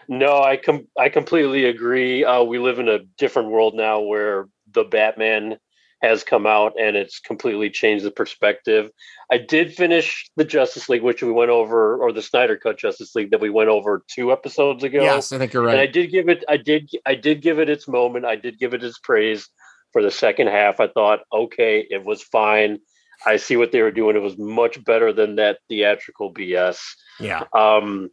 No, 0.09 0.43
I 0.43 0.57
com- 0.57 0.89
I 0.99 1.09
completely 1.09 1.65
agree. 1.66 2.25
Uh, 2.25 2.43
we 2.43 2.59
live 2.59 2.79
in 2.79 2.89
a 2.89 3.01
different 3.19 3.51
world 3.51 3.75
now 3.75 4.01
where 4.01 4.49
the 4.73 4.85
Batman 4.85 5.59
has 6.03 6.23
come 6.23 6.47
out 6.47 6.75
and 6.79 6.97
it's 6.97 7.19
completely 7.19 7.70
changed 7.70 8.05
the 8.05 8.11
perspective. 8.11 8.91
I 9.31 9.39
did 9.39 9.75
finish 9.75 10.31
the 10.37 10.45
Justice 10.45 10.89
League, 10.89 11.03
which 11.03 11.23
we 11.23 11.33
went 11.33 11.51
over, 11.51 11.97
or 11.99 12.12
the 12.12 12.23
Snyder 12.23 12.57
Cut 12.57 12.79
Justice 12.79 13.15
League 13.15 13.31
that 13.33 13.41
we 13.41 13.51
went 13.51 13.69
over 13.69 14.05
two 14.09 14.33
episodes 14.33 14.85
ago. 14.85 15.03
Yes, 15.03 15.33
I 15.33 15.39
think 15.39 15.53
you're 15.53 15.69
And 15.69 15.81
I 15.81 15.87
did 15.87 16.11
give 16.11 16.29
it, 16.29 16.45
I 16.49 16.57
did, 16.57 16.91
I 17.05 17.15
did 17.15 17.43
give 17.43 17.59
it 17.59 17.69
its 17.69 17.89
moment. 17.89 18.25
I 18.25 18.37
did 18.37 18.59
give 18.59 18.75
it 18.75 18.85
its 18.85 18.99
praise 18.99 19.49
for 19.93 20.03
the 20.03 20.11
second 20.11 20.49
half. 20.49 20.81
I 20.81 20.89
thought, 20.89 21.20
okay, 21.33 21.87
it 21.91 22.05
was 22.05 22.23
fine. 22.23 22.79
I 23.27 23.37
see 23.37 23.57
what 23.57 23.73
they 23.73 23.83
were 23.83 23.91
doing. 23.91 24.16
It 24.16 24.20
was 24.20 24.39
much 24.39 24.83
better 24.85 25.12
than 25.12 25.37
that 25.37 25.59
theatrical 25.69 26.33
BS. 26.33 26.79
Yeah. 27.19 27.45
Um, 27.53 28.11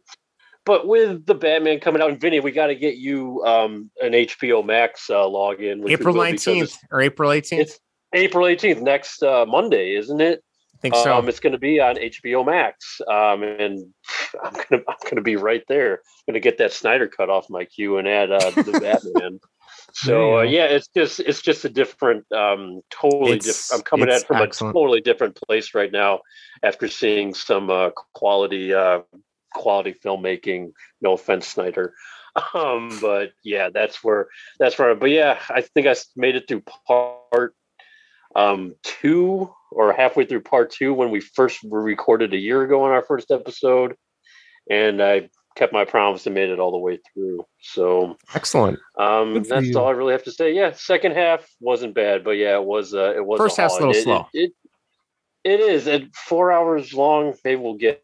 but 0.66 0.86
with 0.86 1.24
the 1.24 1.34
Batman 1.34 1.80
coming 1.80 2.02
out, 2.02 2.10
and 2.10 2.20
Vinny, 2.20 2.40
we 2.40 2.50
got 2.50 2.66
to 2.66 2.74
get 2.74 2.96
you 2.96 3.42
um, 3.46 3.88
an 4.02 4.12
HBO 4.12 4.66
Max 4.66 5.08
uh, 5.08 5.14
login. 5.14 5.80
which 5.80 5.92
April 5.92 6.14
nineteenth 6.14 6.76
or 6.90 7.00
April 7.00 7.32
eighteenth. 7.32 7.62
It's 7.62 7.80
April 8.12 8.46
eighteenth, 8.46 8.82
next 8.82 9.22
uh, 9.22 9.46
Monday, 9.46 9.94
isn't 9.94 10.20
it? 10.20 10.42
I 10.74 10.78
think 10.78 10.94
so. 10.96 11.16
Um, 11.16 11.28
it's 11.28 11.40
going 11.40 11.52
to 11.54 11.58
be 11.58 11.80
on 11.80 11.94
HBO 11.96 12.44
Max, 12.44 13.00
um, 13.08 13.42
and 13.42 13.86
I'm 14.44 14.52
going 14.52 14.66
to 14.68 14.84
I'm 14.88 14.96
going 15.04 15.16
to 15.16 15.22
be 15.22 15.36
right 15.36 15.62
there. 15.68 16.02
Going 16.26 16.34
to 16.34 16.40
get 16.40 16.58
that 16.58 16.72
Snyder 16.72 17.08
cut 17.08 17.30
off 17.30 17.48
my 17.48 17.64
queue 17.64 17.96
and 17.96 18.06
add 18.06 18.30
uh, 18.30 18.50
the 18.50 18.78
Batman. 18.82 19.40
So 19.92 20.34
uh, 20.34 20.36
There 20.36 20.44
you 20.44 20.50
go. 20.50 20.56
yeah, 20.56 20.64
it's 20.64 20.88
just 20.88 21.20
it's 21.20 21.40
just 21.40 21.64
a 21.64 21.68
different, 21.68 22.30
um, 22.32 22.82
totally 22.90 23.38
different. 23.38 23.80
I'm 23.80 23.82
coming 23.82 24.08
at 24.10 24.22
it 24.22 24.26
from 24.26 24.42
excellent. 24.42 24.76
a 24.76 24.78
totally 24.78 25.00
different 25.00 25.38
place 25.46 25.74
right 25.74 25.90
now 25.92 26.20
after 26.62 26.88
seeing 26.88 27.32
some 27.32 27.70
uh, 27.70 27.90
quality 28.12 28.74
uh, 28.74 29.00
quality 29.54 29.94
filmmaking. 29.94 30.72
No 31.00 31.12
offense, 31.12 31.48
Snyder. 31.48 31.94
Um, 32.54 32.90
but 33.00 33.32
yeah, 33.42 33.70
that's 33.72 34.04
where 34.04 34.28
that's 34.58 34.78
where. 34.78 34.94
But 34.94 35.10
yeah, 35.10 35.38
I 35.48 35.62
think 35.62 35.86
I 35.86 35.96
made 36.16 36.36
it 36.36 36.46
through 36.46 36.64
part 36.86 37.54
um 38.34 38.74
two 38.82 39.50
or 39.72 39.92
halfway 39.92 40.26
through 40.26 40.42
part 40.42 40.70
two 40.70 40.92
when 40.92 41.10
we 41.10 41.20
first 41.20 41.64
were 41.64 41.82
recorded 41.82 42.34
a 42.34 42.38
year 42.38 42.62
ago 42.62 42.82
on 42.84 42.90
our 42.90 43.02
first 43.02 43.30
episode, 43.30 43.96
and 44.70 45.02
I 45.02 45.30
kept 45.56 45.72
my 45.72 45.84
promise 45.86 46.26
and 46.26 46.34
made 46.34 46.50
it 46.50 46.60
all 46.60 46.70
the 46.70 46.78
way 46.78 46.98
through. 47.14 47.44
So 47.60 48.16
Excellent. 48.34 48.78
um, 48.98 49.42
that's 49.42 49.68
you. 49.68 49.78
all 49.78 49.88
I 49.88 49.92
really 49.92 50.12
have 50.12 50.24
to 50.24 50.30
say. 50.32 50.54
Yeah, 50.54 50.72
second 50.72 51.12
half 51.12 51.48
wasn't 51.60 51.94
bad, 51.94 52.22
but 52.22 52.32
yeah, 52.32 52.56
it 52.56 52.64
was. 52.64 52.94
Uh, 52.94 53.14
it 53.16 53.24
was 53.24 53.38
First 53.38 53.56
half's 53.56 53.74
a 53.76 53.78
little 53.78 53.94
it- 53.94 54.02
slow. 54.02 54.26
It, 54.34 54.52
it, 55.44 55.52
it 55.52 55.60
is 55.60 55.88
at 55.88 56.14
four 56.14 56.52
hours 56.52 56.92
long. 56.92 57.34
Maybe 57.44 57.60
we'll 57.60 57.74
get 57.74 58.02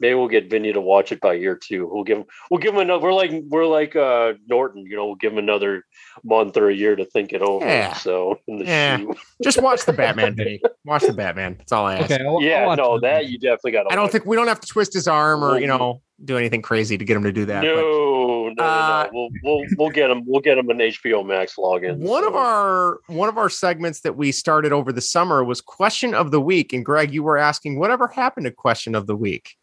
maybe 0.00 0.14
we'll 0.14 0.28
get 0.28 0.50
Vinny 0.50 0.72
to 0.72 0.80
watch 0.80 1.12
it 1.12 1.20
by 1.20 1.34
year 1.34 1.56
two. 1.56 1.86
We'll 1.90 2.04
give 2.04 2.18
him 2.18 2.24
we'll 2.50 2.60
give 2.60 2.74
him 2.74 2.80
another. 2.80 3.02
We're 3.02 3.12
like 3.14 3.30
we're 3.48 3.66
like 3.66 3.96
uh 3.96 4.34
Norton, 4.46 4.86
you 4.86 4.96
know. 4.96 5.06
We'll 5.06 5.14
give 5.16 5.32
him 5.32 5.38
another 5.38 5.84
month 6.24 6.56
or 6.56 6.68
a 6.70 6.74
year 6.74 6.96
to 6.96 7.04
think 7.04 7.32
it 7.32 7.42
over. 7.42 7.64
Yeah. 7.66 7.92
So 7.94 8.38
in 8.46 8.58
the 8.58 8.64
Yeah. 8.64 8.96
shoe. 8.98 9.14
Just 9.42 9.60
watch 9.62 9.84
the 9.84 9.92
Batman, 9.92 10.34
Vinny. 10.36 10.60
Watch 10.84 11.02
the 11.06 11.12
Batman. 11.12 11.56
That's 11.58 11.72
all 11.72 11.86
I 11.86 11.96
ask. 11.96 12.10
Okay, 12.10 12.24
I'll, 12.24 12.42
yeah, 12.42 12.66
I'll 12.66 12.76
no, 12.76 12.94
it. 12.96 13.02
that 13.02 13.26
you 13.26 13.38
definitely 13.38 13.72
got. 13.72 13.92
I 13.92 13.96
don't 13.96 14.10
think 14.10 14.26
we 14.26 14.36
don't 14.36 14.48
have 14.48 14.60
to 14.60 14.68
twist 14.68 14.92
his 14.94 15.06
arm 15.08 15.42
or 15.44 15.58
you 15.60 15.66
know 15.66 16.02
do 16.24 16.36
anything 16.36 16.62
crazy 16.62 16.98
to 16.98 17.04
get 17.04 17.16
him 17.16 17.22
to 17.22 17.32
do 17.32 17.44
that. 17.46 17.62
No, 17.62 17.74
but- 17.76 17.82
no, 17.82 18.48
no, 18.48 18.64
Uh, 18.64 19.08
no. 19.12 19.18
We'll 19.18 19.28
we'll 19.44 19.66
we'll 19.76 19.90
get 19.90 20.10
him. 20.10 20.22
We'll 20.26 20.40
get 20.40 20.58
him 20.58 20.68
an 20.70 20.78
HBO 20.78 21.24
Max 21.24 21.54
login. 21.56 21.98
One 21.98 22.24
of 22.24 22.34
our 22.34 22.98
one 23.06 23.28
of 23.28 23.36
our 23.38 23.50
segments 23.50 24.00
that 24.00 24.16
we 24.16 24.32
started 24.32 24.72
over 24.72 24.90
the 24.92 25.00
summer 25.02 25.44
was 25.44 25.60
question 25.60 26.14
of 26.14 26.30
the 26.30 26.40
week, 26.40 26.72
and 26.72 26.84
Greg, 26.84 27.12
you 27.12 27.22
were 27.22 27.36
asking 27.36 27.78
whatever 27.78 28.08
happened 28.08 28.46
to 28.46 28.50
question 28.50 28.94
of 28.94 29.06
the 29.06 29.14
week. 29.16 29.54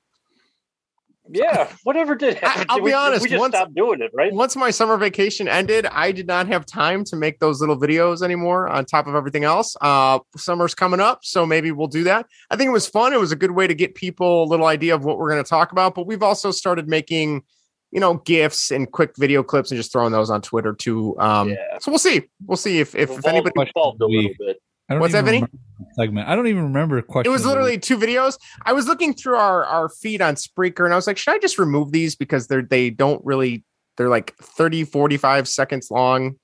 Yeah, 1.30 1.72
whatever 1.84 2.16
did 2.16 2.36
happen. 2.36 2.66
I'll 2.70 2.82
we, 2.82 2.92
be 2.92 2.94
honest, 2.94 3.24
We 3.24 3.30
just 3.30 3.40
once- 3.40 3.56
stopped 3.56 3.74
doing 3.76 4.02
it, 4.02 4.12
right? 4.14 4.32
Once 4.34 4.56
my 4.56 4.70
summer 4.72 4.98
vacation 4.98 5.48
ended, 5.48 5.86
I 5.88 6.12
did 6.12 6.28
not 6.28 6.48
have 6.48 6.66
time 6.66 7.04
to 7.06 7.16
make 7.16 7.40
those 7.40 7.60
little 7.60 7.78
videos 7.80 8.22
anymore. 8.22 8.68
On 8.68 8.86
top 8.86 9.08
of 9.08 9.16
everything 9.16 9.44
else, 9.44 9.76
uh, 9.82 10.20
summer's 10.38 10.76
coming 10.76 11.00
up, 11.00 11.20
so 11.24 11.46
maybe 11.46 11.72
we'll 11.72 11.88
do 11.88 12.04
that. 12.04 12.26
I 12.52 12.56
think 12.56 12.68
it 12.70 12.74
was 12.74 12.88
fun. 12.88 13.14
It 13.14 13.20
was 13.20 13.32
a 13.32 13.36
good 13.36 13.52
way 13.52 13.68
to 13.68 13.74
get 13.74 13.96
people 13.96 14.44
a 14.44 14.48
little 14.48 14.66
idea 14.68 14.94
of 14.96 15.04
what 15.06 15.18
we're 15.18 15.30
going 15.32 15.44
to 15.44 15.50
talk 15.50 15.72
about. 15.72 15.96
But 15.96 16.08
we've 16.08 16.24
also 16.24 16.52
started 16.52 16.88
making, 16.88 17.44
you 17.92 18.00
know, 18.00 18.16
gifs 18.26 18.72
and 18.72 18.92
quick 18.92 19.14
video 19.18 19.42
clips 19.44 19.72
and 19.72 19.78
just 19.78 19.92
throwing 19.92 20.12
those 20.12 20.30
on 20.30 20.42
Twitter 20.42 20.74
too. 20.74 21.16
Um, 21.20 21.50
Yeah. 21.50 21.56
So 21.80 21.92
we'll 21.92 22.00
see. 22.00 22.24
We'll 22.46 22.58
see 22.58 22.80
if 22.80 22.94
if, 22.96 23.10
if 23.10 23.26
anybody. 23.26 23.54
evolved 23.76 24.02
a 24.02 24.06
little 24.06 24.32
bit. 24.40 24.62
I 24.90 24.94
don't 24.94 25.02
What's 25.02 25.14
that, 25.14 25.20
even 25.20 25.26
Vinny? 25.26 25.38
remember 25.38 25.58
the 25.80 25.86
Segment. 25.96 26.28
I 26.30 26.36
don't 26.36 26.48
even 26.48 26.64
remember. 26.64 26.98
A 26.98 27.04
question. 27.04 27.30
It 27.30 27.34
was 27.34 27.46
literally 27.46 27.78
two 27.80 27.98
videos. 27.98 28.38
I 28.66 28.74
was 28.74 28.88
looking 28.88 29.14
through 29.14 29.36
our 29.36 29.64
our 29.66 29.90
feed 29.90 30.22
on 30.22 30.36
Spreaker 30.36 30.86
and 30.86 30.94
I 30.94 30.96
was 30.96 31.08
like, 31.08 31.18
should 31.18 31.34
I 31.34 31.40
just 31.40 31.58
remove 31.58 31.92
these 31.92 32.16
because 32.16 32.48
they're 32.48 32.62
they 32.62 32.90
don't 32.92 33.24
really 33.26 33.64
they're 33.98 34.10
like 34.10 34.36
30 34.38 34.84
45 34.84 35.48
seconds 35.48 35.90
long, 35.90 36.36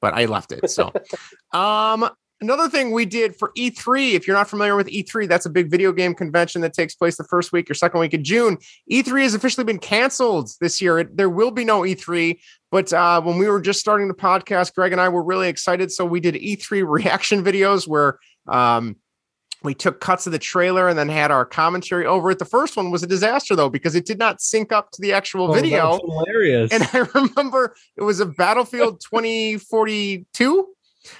but 0.00 0.12
I 0.14 0.26
left 0.26 0.52
it. 0.52 0.68
So 0.70 0.92
um 1.58 2.08
another 2.42 2.68
thing 2.68 2.90
we 2.90 3.04
did 3.04 3.36
for 3.36 3.52
E3, 3.56 4.12
if 4.14 4.26
you're 4.26 4.36
not 4.36 4.48
familiar 4.48 4.74
with 4.76 4.86
E3, 4.88 5.28
that's 5.28 5.44
a 5.46 5.50
big 5.50 5.70
video 5.70 5.92
game 5.92 6.14
convention 6.14 6.62
that 6.62 6.72
takes 6.72 6.94
place 6.94 7.16
the 7.16 7.24
first 7.24 7.52
week 7.52 7.70
or 7.70 7.74
second 7.74 8.00
week 8.00 8.14
of 8.14 8.22
June. 8.22 8.56
E3 8.90 9.22
has 9.22 9.34
officially 9.34 9.64
been 9.64 9.78
canceled 9.78 10.50
this 10.60 10.80
year. 10.80 11.00
It- 11.00 11.16
There 11.16 11.28
will 11.30 11.50
be 11.50 11.64
no 11.64 11.82
E3, 11.82 12.38
but 12.70 12.92
uh, 12.92 13.20
when 13.20 13.38
we 13.38 13.48
were 13.48 13.60
just 13.60 13.80
starting 13.80 14.08
the 14.08 14.14
podcast, 14.14 14.74
Greg 14.74 14.92
and 14.92 15.00
I 15.00 15.08
were 15.08 15.22
really 15.22 15.48
excited. 15.48 15.90
So 15.92 16.04
we 16.04 16.20
did 16.20 16.34
E3 16.36 16.84
reaction 16.88 17.42
videos 17.44 17.86
where 17.88 18.18
um, 18.48 18.96
we 19.62 19.74
took 19.74 20.00
cuts 20.00 20.26
of 20.26 20.32
the 20.32 20.38
trailer 20.38 20.88
and 20.88 20.98
then 20.98 21.08
had 21.08 21.30
our 21.30 21.44
commentary 21.44 22.06
over 22.06 22.30
it. 22.30 22.38
The 22.38 22.44
first 22.46 22.76
one 22.76 22.90
was 22.90 23.02
a 23.02 23.06
disaster 23.06 23.54
though 23.54 23.68
because 23.68 23.94
it 23.94 24.06
did 24.06 24.18
not 24.18 24.40
sync 24.40 24.72
up 24.72 24.90
to 24.92 25.02
the 25.02 25.12
actual 25.12 25.50
Oh, 25.50 25.52
video. 25.52 25.98
hilarious. 25.98 26.72
And 26.72 26.82
I 26.92 27.06
remember 27.14 27.74
it 27.96 28.02
was 28.02 28.20
a 28.20 28.26
Battlefield 28.26 29.00
2042, 29.00 30.66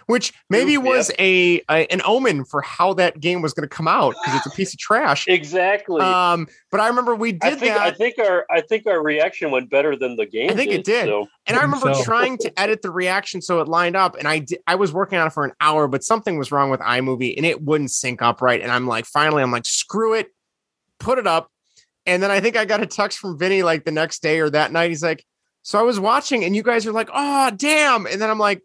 which 0.06 0.32
maybe 0.50 0.72
Yep. 0.72 0.82
was 0.82 1.10
a, 1.18 1.62
a 1.70 1.86
an 1.92 2.02
omen 2.04 2.44
for 2.44 2.60
how 2.62 2.92
that 2.94 3.18
game 3.20 3.40
was 3.42 3.52
going 3.54 3.68
to 3.68 3.74
come 3.74 3.88
out 3.88 4.14
because 4.22 4.36
it's 4.38 4.46
a 4.46 4.56
piece 4.56 4.72
of 4.74 4.78
trash. 4.78 5.26
Exactly. 5.26 6.00
Um, 6.02 6.46
but 6.70 6.80
I 6.80 6.88
remember 6.88 7.14
we 7.14 7.32
did 7.32 7.42
I 7.44 7.50
think 7.56 7.74
that. 7.74 7.80
I 7.80 7.90
think 7.92 8.18
our 8.18 8.44
I 8.50 8.60
think 8.60 8.86
our 8.86 9.02
reaction 9.02 9.50
went 9.50 9.70
better 9.70 9.96
than 9.96 10.16
the 10.16 10.26
game. 10.26 10.50
I 10.50 10.54
think 10.54 10.70
it 10.72 10.84
did. 10.84 11.06
So. 11.06 11.26
And 11.46 11.56
I 11.56 11.62
remember 11.62 11.92
So- 11.94 12.04
trying 12.04 12.36
to 12.38 12.60
edit 12.60 12.82
the 12.82 12.90
reaction 12.90 13.40
so 13.40 13.60
it 13.60 13.68
lined 13.68 13.96
up, 13.96 14.16
and 14.16 14.28
I 14.28 14.40
di- 14.40 14.58
I 14.66 14.74
was 14.74 14.92
working 14.92 15.18
on 15.18 15.26
it 15.26 15.32
for 15.32 15.44
an 15.44 15.52
hour, 15.60 15.88
but 15.88 16.04
something 16.04 16.36
was 16.38 16.52
wrong 16.52 16.70
with 16.70 16.80
iMovie, 16.80 17.34
and 17.36 17.46
it 17.46 17.62
wouldn't 17.62 17.90
sync 17.90 18.20
up 18.22 18.42
right. 18.42 18.60
And 18.60 18.70
I'm 18.70 18.86
like, 18.86 19.06
finally, 19.06 19.42
I'm 19.42 19.50
like, 19.50 19.64
screw 19.66 20.14
it, 20.14 20.28
put 20.98 21.18
it 21.18 21.26
up. 21.26 21.50
And 22.06 22.22
then 22.22 22.30
I 22.30 22.40
think 22.40 22.56
I 22.56 22.64
got 22.64 22.82
a 22.82 22.86
text 22.86 23.18
from 23.18 23.38
Vinny 23.38 23.62
like 23.62 23.84
the 23.84 23.90
next 23.92 24.22
day 24.22 24.40
or 24.40 24.50
that 24.50 24.72
night. 24.72 24.90
He's 24.90 25.02
like, 25.02 25.24
so 25.62 25.78
I 25.78 25.82
was 25.82 26.00
watching, 26.00 26.44
and 26.44 26.54
you 26.56 26.62
guys 26.62 26.86
are 26.86 26.92
like, 26.92 27.10
oh 27.12 27.50
damn. 27.56 28.06
And 28.06 28.20
then 28.20 28.30
I'm 28.30 28.38
like, 28.38 28.58
"Eh, 28.58 28.62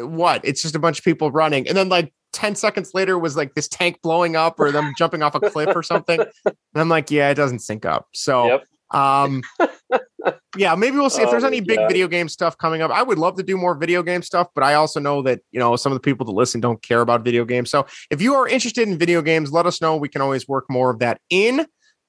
what? 0.00 0.40
It's 0.44 0.62
just 0.62 0.74
a 0.74 0.78
bunch 0.78 0.98
of 0.98 1.04
people 1.04 1.30
running, 1.30 1.66
and 1.68 1.76
then 1.76 1.88
like. 1.88 2.12
10 2.32 2.54
seconds 2.54 2.90
later 2.92 3.18
was 3.18 3.34
like 3.34 3.54
this 3.54 3.66
tank 3.66 3.98
blowing 4.02 4.36
up 4.36 4.60
or 4.60 4.70
them 4.70 4.92
jumping 4.98 5.22
off 5.22 5.34
a 5.34 5.40
cliff 5.40 5.74
or 5.74 5.82
something. 5.82 6.20
And 6.44 6.54
I'm 6.74 6.88
like, 6.88 7.10
yeah, 7.10 7.30
it 7.30 7.34
doesn't 7.34 7.60
sync 7.60 7.86
up. 7.86 8.08
So 8.12 8.48
Yep. 8.48 8.64
um, 8.90 9.42
yeah, 10.58 10.74
maybe 10.74 10.98
we'll 10.98 11.08
see 11.08 11.22
if 11.22 11.28
Oh 11.28 11.30
there's 11.30 11.44
any 11.44 11.60
big 11.60 11.78
God. 11.78 11.88
video 11.88 12.08
game 12.08 12.28
stuff 12.28 12.58
coming 12.58 12.82
up. 12.82 12.90
I 12.90 13.02
would 13.02 13.16
love 13.16 13.36
to 13.36 13.42
do 13.42 13.56
more 13.56 13.74
video 13.74 14.02
game 14.02 14.20
stuff, 14.20 14.48
but 14.54 14.64
I 14.64 14.74
also 14.74 15.00
know 15.00 15.22
that 15.22 15.40
you 15.50 15.58
know 15.58 15.76
some 15.76 15.92
of 15.92 15.96
the 15.96 16.00
people 16.00 16.26
that 16.26 16.32
listen 16.32 16.60
don't 16.60 16.82
care 16.82 17.00
about 17.00 17.24
video 17.24 17.46
games. 17.46 17.70
So 17.70 17.86
if 18.10 18.20
you 18.20 18.34
are 18.34 18.46
interested 18.46 18.86
in 18.86 18.98
video 18.98 19.22
games, 19.22 19.50
let 19.50 19.64
us 19.64 19.80
know. 19.80 19.96
We 19.96 20.08
can 20.10 20.20
always 20.20 20.46
work 20.46 20.66
more 20.68 20.90
of 20.90 20.98
that 20.98 21.20
in. 21.30 21.66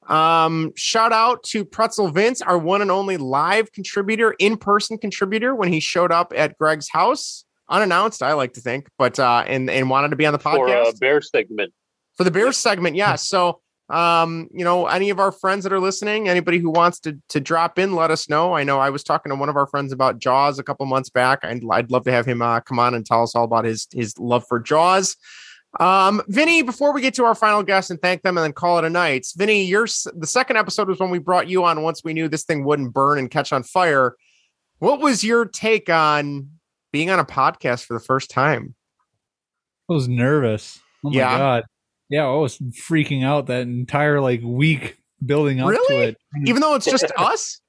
Um, 0.08 0.72
shout 0.76 1.12
out 1.12 1.44
to 1.44 1.66
Pretzel 1.66 2.10
Vince, 2.10 2.42
our 2.42 2.58
one 2.58 2.82
and 2.82 2.90
only 2.90 3.18
live 3.18 3.72
contributor, 3.72 4.36
in 4.40 4.58
person 4.58 4.98
contributor, 4.98 5.54
when 5.54 5.72
he 5.72 5.80
showed 5.80 6.12
up 6.12 6.34
at 6.36 6.58
Greg's 6.58 6.90
house 6.90 7.46
unannounced. 7.70 8.24
I 8.24 8.34
like 8.34 8.54
to 8.54 8.62
think, 8.62 8.88
but 8.98 9.20
uh, 9.20 9.44
and 9.46 9.70
and 9.70 9.90
wanted 9.90 10.10
to 10.10 10.16
be 10.16 10.26
on 10.26 10.34
the 10.34 10.40
podcast 10.40 10.86
For 10.86 10.90
a 10.90 10.94
bear 10.94 11.22
segment. 11.22 11.74
for 12.16 12.24
the 12.24 12.32
Bears 12.32 12.58
segment. 12.58 12.96
Yeah. 12.96 13.16
So, 13.28 13.60
um, 13.90 14.50
you 14.54 14.66
know, 14.66 14.88
any 14.88 15.10
of 15.10 15.20
our 15.20 15.32
friends 15.32 15.64
that 15.64 15.72
are 15.72 15.80
listening, 15.80 16.28
anybody 16.28 16.60
who 16.60 16.70
wants 16.70 17.00
to 17.02 17.18
to 17.30 17.40
drop 17.40 17.80
in, 17.80 17.94
let 17.94 18.12
us 18.12 18.30
know. 18.30 18.54
I 18.54 18.64
know 18.64 18.80
I 18.80 18.90
was 18.90 19.04
talking 19.04 19.30
to 19.32 19.36
one 19.36 19.50
of 19.50 19.56
our 19.58 19.68
friends 19.68 19.92
about 19.92 20.20
Jaws 20.20 20.60
a 20.60 20.64
couple 20.64 20.86
months 20.86 21.10
back, 21.10 21.40
and 21.44 21.64
I'd 21.72 21.92
love 21.92 22.04
to 22.06 22.12
have 22.12 22.26
him 22.26 22.42
uh, 22.42 22.60
come 22.62 22.80
on 22.80 22.94
and 22.94 23.06
tell 23.06 23.24
us 23.24 23.36
all 23.36 23.44
about 23.44 23.66
his 23.66 23.88
his 23.92 24.18
love 24.18 24.46
for 24.48 24.60
Jaws. 24.60 25.16
Um, 25.80 26.22
Vinny, 26.28 26.62
before 26.64 26.92
we 26.94 27.02
get 27.02 27.14
to 27.16 27.26
our 27.26 27.36
final 27.36 27.62
guest 27.64 27.92
and 27.92 28.02
thank 28.02 28.24
them 28.24 28.38
and 28.38 28.44
then 28.44 28.54
call 28.54 28.80
it 28.80 28.84
a 28.86 28.90
night, 28.90 29.28
Vinny, 29.36 29.64
your 29.64 29.86
the 30.16 30.26
second 30.28 30.58
episode 30.58 30.88
was 30.88 31.00
when 31.00 31.10
we 31.10 31.20
brought 31.20 31.48
you 31.48 31.64
on 31.64 31.84
once 31.84 32.04
we 32.04 32.14
knew 32.14 32.28
this 32.28 32.44
thing 32.44 32.64
wouldn't 32.64 32.94
burn 32.94 33.20
and 33.20 33.30
catch 33.30 33.54
on 33.54 33.64
fire. 33.64 34.16
What 34.80 35.00
was 35.00 35.24
your 35.24 35.46
take 35.46 35.90
on 35.90 36.50
being 36.92 37.10
on 37.10 37.20
a 37.20 37.26
podcast 37.26 37.86
for 37.86 37.94
the 37.94 38.00
first 38.00 38.30
time? 38.32 38.76
I 39.90 39.94
was 39.94 40.08
nervous. 40.08 40.80
Oh 41.06 41.10
my 41.10 41.18
Yeah. 41.18 41.38
god. 41.38 41.64
Yeah, 42.10 42.26
I 42.26 42.36
was 42.36 42.58
freaking 42.58 43.24
out 43.26 43.48
that 43.48 43.62
entire 43.64 44.22
like 44.22 44.42
week 44.44 44.98
building 45.26 45.60
up 45.60 45.70
to 45.70 46.02
it. 46.02 46.18
Even 46.46 46.62
though 46.62 46.76
it's 46.76 46.86
just 46.86 47.12
us? 47.18 47.60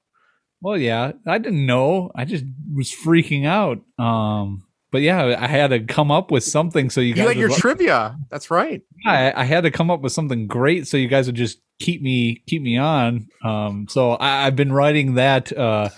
Well, 0.61 0.77
yeah, 0.77 1.11
I 1.27 1.37
didn't 1.37 1.65
know. 1.65 2.11
I 2.15 2.25
just 2.25 2.43
was 2.73 2.91
freaking 2.91 3.45
out. 3.45 3.79
Um, 4.03 4.63
but 4.91 5.01
yeah, 5.01 5.35
I 5.39 5.47
had 5.47 5.67
to 5.69 5.79
come 5.81 6.11
up 6.11 6.31
with 6.31 6.43
something 6.43 6.89
so 6.89 7.01
you 7.01 7.13
guys. 7.13 7.21
You 7.23 7.27
had 7.29 7.37
your 7.37 7.47
would 7.49 7.53
like- 7.53 7.61
trivia. 7.61 8.17
That's 8.29 8.49
right. 8.51 8.81
I, 9.05 9.31
I 9.35 9.43
had 9.43 9.61
to 9.63 9.71
come 9.71 9.89
up 9.91 10.01
with 10.01 10.11
something 10.11 10.47
great 10.47 10.87
so 10.87 10.97
you 10.97 11.07
guys 11.07 11.27
would 11.27 11.35
just 11.35 11.59
keep 11.79 12.01
me 12.01 12.43
keep 12.47 12.61
me 12.61 12.77
on. 12.77 13.27
Um, 13.43 13.87
so 13.89 14.11
I, 14.13 14.45
I've 14.47 14.55
been 14.55 14.71
writing 14.73 15.15
that 15.15 15.55
uh, 15.55 15.89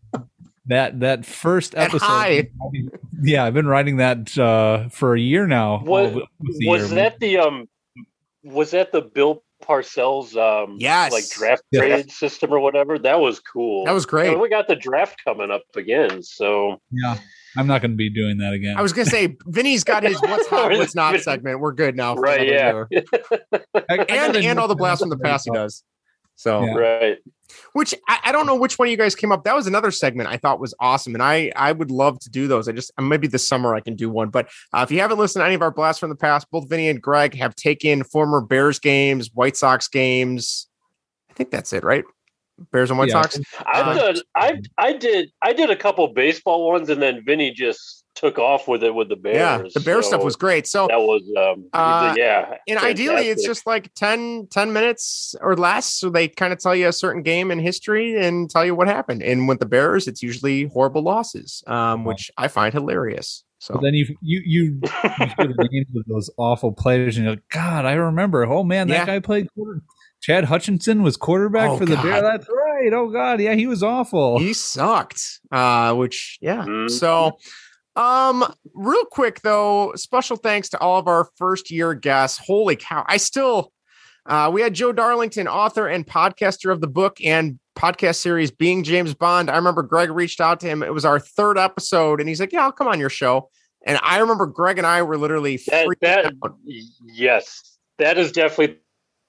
that 0.66 1.00
that 1.00 1.24
first 1.26 1.72
That 1.72 1.88
episode. 1.88 2.06
high. 2.06 2.48
Yeah, 3.22 3.44
I've 3.44 3.54
been 3.54 3.66
writing 3.66 3.98
that 3.98 4.36
uh, 4.38 4.88
for 4.88 5.14
a 5.14 5.20
year 5.20 5.46
now. 5.46 5.82
Was, 5.84 6.14
Well, 6.14 6.26
was 6.40 6.90
year? 6.92 7.02
that 7.02 7.20
the 7.20 7.38
um 7.38 7.68
was 8.42 8.70
that 8.70 8.92
the 8.92 9.02
Bill 9.02 9.42
Parcells 9.62 10.34
um 10.36 10.76
Yes. 10.80 11.12
like 11.12 11.28
draft 11.30 11.62
Yeah. 11.70 11.80
trade 11.80 12.10
system 12.10 12.52
or 12.52 12.60
whatever? 12.60 12.98
That 12.98 13.20
was 13.20 13.40
cool. 13.40 13.84
That 13.84 13.92
was 13.92 14.06
great. 14.06 14.30
And 14.32 14.40
we 14.40 14.48
got 14.48 14.68
the 14.68 14.76
draft 14.76 15.22
coming 15.24 15.50
up 15.50 15.62
again, 15.76 16.22
so 16.22 16.80
Yeah, 16.90 17.18
I'm 17.56 17.66
not 17.66 17.82
going 17.82 17.92
to 17.92 17.96
be 17.96 18.10
doing 18.10 18.38
that 18.38 18.52
again. 18.52 18.76
I 18.76 18.82
was 18.82 18.92
gonna 18.92 19.06
say 19.10 19.36
Vinny's 19.46 19.84
got 19.84 20.02
his 20.02 20.20
what's 20.20 20.46
hot, 20.46 20.70
what's 20.72 20.94
not 20.94 21.18
segment. 21.20 21.60
We're 21.60 21.72
good 21.72 21.96
now. 21.96 22.14
for 22.14 22.22
right, 22.22 22.46
yeah. 22.46 22.84
and 24.08 24.36
and 24.36 24.58
all 24.58 24.68
the 24.68 24.74
blasts 24.74 25.00
from 25.02 25.10
the 25.10 25.18
past 25.18 25.46
he 25.46 25.50
does. 25.52 25.82
So 26.36 26.64
Yeah. 26.64 26.74
right. 26.74 27.18
which 27.74 27.94
I, 28.08 28.18
I 28.24 28.32
don't 28.32 28.46
know 28.46 28.54
which 28.54 28.78
one 28.78 28.88
of 28.88 28.90
you 28.92 28.96
guys 28.96 29.14
came 29.14 29.30
up. 29.30 29.44
That 29.44 29.54
was 29.54 29.66
another 29.66 29.90
segment 29.90 30.30
I 30.30 30.38
thought 30.38 30.58
was 30.58 30.72
awesome, 30.80 31.14
and 31.14 31.22
I 31.22 31.52
I 31.54 31.72
would 31.72 31.90
love 31.90 32.18
to 32.20 32.30
do 32.30 32.48
those. 32.48 32.66
I 32.68 32.72
just 32.72 32.90
maybe 32.98 33.26
this 33.26 33.46
summer 33.46 33.74
I 33.74 33.80
can 33.80 33.94
do 33.94 34.08
one. 34.08 34.30
But 34.30 34.48
uh, 34.72 34.80
if 34.82 34.90
you 34.90 35.00
haven't 35.00 35.18
listened 35.18 35.42
to 35.42 35.46
any 35.46 35.54
of 35.54 35.62
our 35.62 35.70
blasts 35.70 36.00
from 36.00 36.08
the 36.08 36.16
past, 36.16 36.46
both 36.50 36.68
Vinny 36.68 36.88
and 36.88 37.02
Greg 37.02 37.34
have 37.34 37.54
taken 37.56 38.04
former 38.04 38.40
Bears 38.40 38.78
games, 38.78 39.30
White 39.34 39.56
Sox 39.56 39.88
games. 39.88 40.66
I 41.30 41.34
think 41.34 41.50
that's 41.50 41.72
it, 41.72 41.84
right? 41.84 42.04
Bears 42.72 42.90
and 42.90 42.98
White 42.98 43.08
Yeah. 43.08 43.22
Sox. 43.22 43.40
I've 43.66 43.86
Uh, 43.86 43.94
done 44.12 44.16
I 44.36 44.60
I 44.78 44.92
did 44.92 45.30
I 45.42 45.52
did 45.52 45.70
a 45.70 45.76
couple 45.76 46.06
baseball 46.08 46.68
ones 46.68 46.88
and 46.90 47.00
then 47.02 47.22
Vinny 47.24 47.50
just 47.52 48.04
took 48.16 48.38
off 48.38 48.68
with 48.68 48.82
it 48.84 48.94
with 48.94 49.08
the 49.08 49.16
Bears. 49.16 49.36
Yeah, 49.36 49.62
the 49.72 49.80
Bear 49.80 50.02
stuff 50.02 50.22
was 50.22 50.36
great. 50.36 50.66
So 50.66 50.86
that 50.88 51.00
was 51.00 51.22
um 51.38 51.64
Uh, 51.72 52.14
yeah. 52.18 52.56
and 52.68 52.78
ideally 52.78 53.28
it's 53.28 53.44
just 53.44 53.66
like 53.66 53.92
10 53.94 54.48
10 54.50 54.72
minutes 54.72 55.34
or 55.40 55.56
less 55.56 55.86
so 55.86 56.10
they 56.10 56.28
kind 56.28 56.52
of 56.52 56.58
tell 56.58 56.74
you 56.74 56.88
a 56.88 56.92
certain 56.92 57.22
game 57.22 57.50
in 57.50 57.58
history 57.58 58.20
and 58.22 58.50
tell 58.50 58.64
you 58.64 58.74
what 58.74 58.88
happened 58.88 59.22
and 59.22 59.48
with 59.48 59.58
the 59.60 59.66
bears 59.66 60.06
it's 60.08 60.22
usually 60.22 60.64
horrible 60.66 61.02
losses 61.02 61.62
um, 61.66 62.04
which 62.04 62.30
i 62.36 62.46
find 62.48 62.74
hilarious 62.74 63.44
so 63.58 63.74
But 63.74 63.82
then 63.82 63.94
you 63.94 64.06
you 64.22 64.40
you, 64.44 64.62
you 64.82 64.88
hear 65.36 65.46
the 65.48 65.68
names 65.72 65.86
of 65.94 66.04
those 66.06 66.30
awful 66.38 66.72
players, 66.72 67.16
and 67.18 67.24
you're 67.26 67.34
like, 67.34 67.46
God, 67.50 67.84
I 67.84 67.92
remember. 67.92 68.46
Oh 68.46 68.64
man, 68.64 68.88
that 68.88 68.94
Yeah. 68.94 69.04
guy 69.04 69.18
played. 69.18 69.48
Quarter- 69.54 69.82
Chad 70.20 70.44
Hutchinson 70.44 71.02
was 71.02 71.16
quarterback 71.16 71.70
Oh, 71.70 71.78
for 71.78 71.86
the 71.86 71.94
God. 71.96 72.02
Bears. 72.02 72.22
That's 72.22 72.48
right. 72.48 72.92
Oh 72.92 73.10
God, 73.10 73.40
yeah, 73.40 73.54
he 73.54 73.66
was 73.66 73.82
awful. 73.82 74.38
he 74.38 74.52
sucked 74.52 75.40
uh 75.52 75.94
which 75.94 76.38
yeah 76.40 76.64
Mhm. 76.64 76.90
so 76.90 77.38
um 77.96 78.44
real 78.74 79.04
quick 79.06 79.40
though 79.42 79.92
special 79.96 80.36
thanks 80.36 80.68
to 80.70 80.78
all 80.78 80.98
of 80.98 81.08
our 81.08 81.28
first 81.36 81.70
year 81.70 81.92
guests 81.94 82.38
holy 82.46 82.76
cow 82.76 83.04
i 83.08 83.16
still 83.16 83.72
Uh, 84.26 84.50
we 84.52 84.60
had 84.60 84.74
Joe 84.74 84.92
Darlington, 84.92 85.48
author 85.48 85.88
and 85.88 86.06
podcaster 86.06 86.70
of 86.70 86.82
the 86.82 86.86
book 86.86 87.16
and 87.24 87.58
podcast 87.74 88.16
series 88.16 88.50
Being 88.50 88.84
James 88.84 89.14
Bond. 89.14 89.50
I 89.50 89.56
remember 89.56 89.82
Greg 89.82 90.10
reached 90.10 90.42
out 90.42 90.60
to 90.60 90.66
him. 90.68 90.82
It 90.82 90.92
was 90.92 91.06
our 91.06 91.18
third 91.18 91.56
episode, 91.58 92.20
and 92.20 92.28
he's 92.28 92.38
like, 92.38 92.52
"Yeah, 92.52 92.64
I'll 92.64 92.70
come 92.70 92.86
on 92.86 93.00
your 93.00 93.08
show." 93.08 93.48
And 93.86 93.98
I 94.02 94.18
remember 94.18 94.46
Greg 94.46 94.76
and 94.76 94.86
I 94.86 95.02
were 95.02 95.16
literally 95.16 95.56
that, 95.68 95.88
that 96.02 96.32
yes, 97.02 97.78
that 97.98 98.18
is 98.18 98.30
definitely 98.30 98.76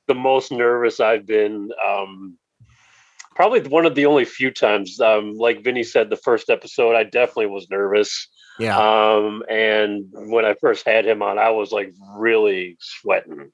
the 0.07 0.15
most 0.15 0.51
nervous 0.51 0.99
I've 0.99 1.25
been. 1.25 1.69
Um, 1.85 2.37
probably 3.35 3.61
one 3.61 3.85
of 3.85 3.95
the 3.95 4.05
only 4.05 4.25
few 4.25 4.51
times, 4.51 4.99
um, 4.99 5.33
like 5.33 5.63
Vinny 5.63 5.83
said, 5.83 6.09
the 6.09 6.17
first 6.17 6.49
episode, 6.49 6.95
I 6.95 7.03
definitely 7.03 7.47
was 7.47 7.69
nervous. 7.69 8.27
Yeah. 8.59 8.77
Um, 8.77 9.43
and 9.49 10.05
when 10.11 10.45
I 10.45 10.55
first 10.55 10.85
had 10.85 11.05
him 11.05 11.21
on, 11.21 11.39
I 11.39 11.49
was 11.49 11.71
like 11.71 11.93
really 12.17 12.77
sweating. 12.79 13.51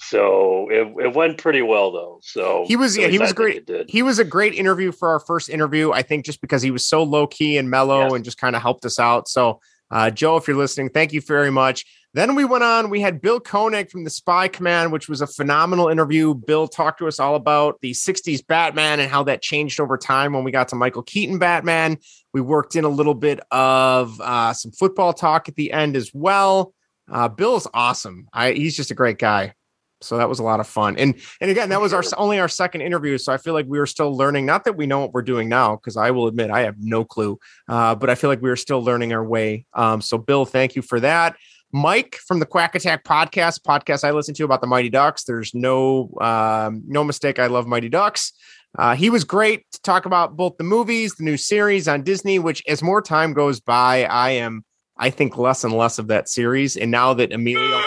So 0.00 0.68
it, 0.70 1.06
it 1.06 1.14
went 1.14 1.38
pretty 1.38 1.60
well 1.60 1.90
though. 1.90 2.20
So 2.22 2.64
he 2.68 2.76
was 2.76 2.96
yeah 2.96 3.08
he 3.08 3.18
was 3.18 3.32
great. 3.32 3.68
He 3.88 4.02
was 4.02 4.20
a 4.20 4.24
great 4.24 4.54
interview 4.54 4.92
for 4.92 5.08
our 5.08 5.18
first 5.18 5.48
interview. 5.48 5.90
I 5.90 6.02
think 6.02 6.24
just 6.24 6.40
because 6.40 6.62
he 6.62 6.70
was 6.70 6.86
so 6.86 7.02
low 7.02 7.26
key 7.26 7.58
and 7.58 7.68
mellow 7.68 8.14
and 8.14 8.24
just 8.24 8.38
kind 8.38 8.54
of 8.54 8.62
helped 8.62 8.84
us 8.84 9.00
out. 9.00 9.28
So 9.28 9.60
uh, 9.90 10.10
Joe, 10.10 10.36
if 10.36 10.46
you're 10.46 10.56
listening, 10.56 10.90
thank 10.90 11.12
you 11.12 11.20
very 11.20 11.50
much. 11.50 11.84
Then 12.14 12.34
we 12.34 12.44
went 12.44 12.64
on. 12.64 12.88
We 12.88 13.00
had 13.00 13.20
Bill 13.20 13.38
Koenig 13.38 13.90
from 13.90 14.04
the 14.04 14.10
Spy 14.10 14.48
Command, 14.48 14.92
which 14.92 15.08
was 15.08 15.20
a 15.20 15.26
phenomenal 15.26 15.88
interview. 15.88 16.34
Bill 16.34 16.66
talked 16.66 16.98
to 17.00 17.06
us 17.06 17.20
all 17.20 17.34
about 17.34 17.80
the 17.82 17.92
60s 17.92 18.46
Batman 18.46 18.98
and 18.98 19.10
how 19.10 19.24
that 19.24 19.42
changed 19.42 19.78
over 19.78 19.98
time 19.98 20.32
when 20.32 20.42
we 20.42 20.50
got 20.50 20.68
to 20.68 20.76
Michael 20.76 21.02
Keaton 21.02 21.38
Batman. 21.38 21.98
We 22.32 22.40
worked 22.40 22.76
in 22.76 22.84
a 22.84 22.88
little 22.88 23.14
bit 23.14 23.40
of 23.50 24.18
uh, 24.20 24.54
some 24.54 24.72
football 24.72 25.12
talk 25.12 25.48
at 25.48 25.56
the 25.56 25.70
end 25.70 25.96
as 25.96 26.10
well. 26.14 26.72
Uh, 27.10 27.28
Bill's 27.28 27.66
awesome. 27.74 28.28
I, 28.32 28.52
he's 28.52 28.76
just 28.76 28.90
a 28.90 28.94
great 28.94 29.18
guy. 29.18 29.54
So 30.00 30.16
that 30.16 30.28
was 30.28 30.38
a 30.38 30.42
lot 30.42 30.60
of 30.60 30.66
fun. 30.66 30.96
And 30.96 31.14
and 31.40 31.50
again, 31.50 31.68
that 31.70 31.80
was 31.80 31.92
our 31.92 32.02
only 32.16 32.38
our 32.38 32.48
second 32.48 32.82
interview. 32.82 33.18
So 33.18 33.32
I 33.32 33.36
feel 33.36 33.54
like 33.54 33.66
we 33.66 33.78
were 33.78 33.86
still 33.86 34.16
learning. 34.16 34.46
Not 34.46 34.64
that 34.64 34.76
we 34.76 34.86
know 34.86 35.00
what 35.00 35.12
we're 35.12 35.22
doing 35.22 35.48
now, 35.48 35.76
because 35.76 35.96
I 35.96 36.10
will 36.10 36.26
admit 36.26 36.50
I 36.50 36.60
have 36.60 36.76
no 36.78 37.04
clue. 37.04 37.38
Uh, 37.68 37.94
but 37.94 38.10
I 38.10 38.14
feel 38.14 38.30
like 38.30 38.42
we 38.42 38.48
were 38.48 38.56
still 38.56 38.82
learning 38.82 39.12
our 39.12 39.24
way. 39.24 39.66
Um, 39.74 40.00
so 40.00 40.18
Bill, 40.18 40.44
thank 40.44 40.76
you 40.76 40.82
for 40.82 41.00
that. 41.00 41.36
Mike 41.72 42.16
from 42.26 42.38
the 42.40 42.46
Quack 42.46 42.74
Attack 42.74 43.04
podcast, 43.04 43.60
podcast 43.60 44.02
I 44.02 44.12
listen 44.12 44.34
to 44.34 44.44
about 44.44 44.62
the 44.62 44.66
Mighty 44.66 44.88
Ducks. 44.88 45.24
There's 45.24 45.54
no 45.54 46.10
um, 46.20 46.82
no 46.86 47.04
mistake. 47.04 47.38
I 47.38 47.46
love 47.46 47.66
Mighty 47.66 47.88
Ducks. 47.88 48.32
Uh, 48.78 48.94
he 48.94 49.10
was 49.10 49.24
great 49.24 49.64
to 49.72 49.80
talk 49.82 50.06
about 50.06 50.36
both 50.36 50.56
the 50.56 50.64
movies, 50.64 51.14
the 51.14 51.24
new 51.24 51.36
series 51.36 51.88
on 51.88 52.02
Disney. 52.02 52.38
Which, 52.38 52.62
as 52.66 52.82
more 52.82 53.02
time 53.02 53.34
goes 53.34 53.60
by, 53.60 54.04
I 54.04 54.30
am 54.30 54.64
I 54.96 55.10
think 55.10 55.36
less 55.36 55.62
and 55.62 55.72
less 55.74 55.98
of 55.98 56.08
that 56.08 56.28
series. 56.28 56.76
And 56.76 56.90
now 56.90 57.14
that 57.14 57.32
Emilio, 57.32 57.80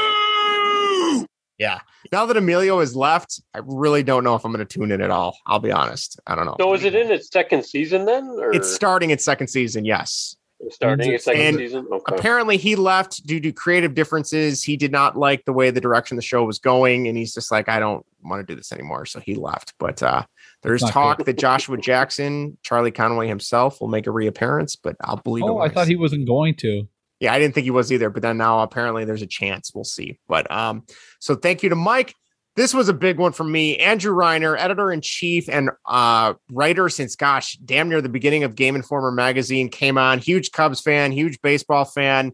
yeah, 1.61 1.79
now 2.11 2.25
that 2.25 2.35
Emilio 2.35 2.79
is 2.79 2.95
left, 2.95 3.39
I 3.53 3.59
really 3.63 4.03
don't 4.03 4.23
know 4.23 4.35
if 4.35 4.43
I'm 4.43 4.51
going 4.51 4.65
to 4.65 4.73
tune 4.73 4.91
in 4.91 5.01
at 5.01 5.11
all. 5.11 5.37
I'll 5.45 5.59
be 5.59 5.71
honest. 5.71 6.19
I 6.27 6.35
don't 6.35 6.45
know. 6.45 6.55
So 6.59 6.73
is 6.73 6.83
it 6.83 6.95
in 6.95 7.11
its 7.11 7.29
second 7.31 7.65
season 7.65 8.05
then? 8.05 8.27
Or? 8.27 8.53
It's 8.53 8.73
starting 8.73 9.11
its 9.11 9.23
second 9.23 9.47
season. 9.47 9.85
Yes 9.85 10.35
starting 10.69 11.11
its 11.11 11.25
second 11.25 11.41
and 11.41 11.57
season. 11.57 11.87
Okay. 11.91 12.15
Apparently, 12.15 12.57
he 12.57 12.75
left 12.75 13.25
due 13.25 13.39
to 13.39 13.51
creative 13.51 13.93
differences. 13.93 14.63
He 14.63 14.77
did 14.77 14.91
not 14.91 15.17
like 15.17 15.45
the 15.45 15.53
way 15.53 15.71
the 15.71 15.81
direction 15.81 16.15
the 16.15 16.21
show 16.21 16.43
was 16.43 16.59
going, 16.59 17.07
and 17.07 17.17
he's 17.17 17.33
just 17.33 17.51
like, 17.51 17.69
I 17.69 17.79
don't 17.79 18.05
want 18.23 18.45
to 18.45 18.53
do 18.53 18.55
this 18.55 18.71
anymore. 18.71 19.05
So 19.05 19.19
he 19.19 19.35
left. 19.35 19.73
But 19.79 20.03
uh, 20.03 20.23
there's 20.61 20.81
talk 20.81 21.17
good. 21.17 21.27
that 21.27 21.37
Joshua 21.37 21.77
Jackson, 21.77 22.57
Charlie 22.63 22.91
Conway 22.91 23.27
himself, 23.27 23.81
will 23.81 23.87
make 23.87 24.07
a 24.07 24.11
reappearance. 24.11 24.75
But 24.75 24.95
I'll 25.01 25.17
believe. 25.17 25.43
It. 25.43 25.49
Oh, 25.49 25.59
I 25.59 25.69
thought 25.69 25.87
he 25.87 25.95
wasn't 25.95 26.27
going 26.27 26.55
to. 26.57 26.87
Yeah, 27.21 27.33
I 27.33 27.39
didn't 27.39 27.55
think 27.55 27.63
he 27.63 27.71
was 27.71 27.89
either. 27.93 28.09
But 28.09 28.23
then 28.23 28.37
now 28.37 28.59
apparently 28.59 29.05
there's 29.05 29.21
a 29.21 29.27
chance. 29.27 29.71
We'll 29.73 29.85
see. 29.85 30.19
But 30.27 30.51
um, 30.51 30.83
so 31.19 31.35
thank 31.35 31.63
you 31.63 31.69
to 31.69 31.75
Mike 31.75 32.13
this 32.55 32.73
was 32.73 32.89
a 32.89 32.93
big 32.93 33.17
one 33.17 33.31
for 33.31 33.43
me. 33.43 33.77
Andrew 33.77 34.13
Reiner, 34.13 34.57
editor 34.57 34.91
in 34.91 35.01
chief 35.01 35.47
and 35.47 35.69
uh, 35.85 36.33
writer 36.51 36.89
since, 36.89 37.15
gosh, 37.15 37.57
damn 37.63 37.89
near 37.89 38.01
the 38.01 38.09
beginning 38.09 38.43
of 38.43 38.55
Game 38.55 38.75
Informer 38.75 39.11
magazine, 39.11 39.69
came 39.69 39.97
on. 39.97 40.19
Huge 40.19 40.51
Cubs 40.51 40.81
fan, 40.81 41.11
huge 41.11 41.41
baseball 41.41 41.85
fan. 41.85 42.33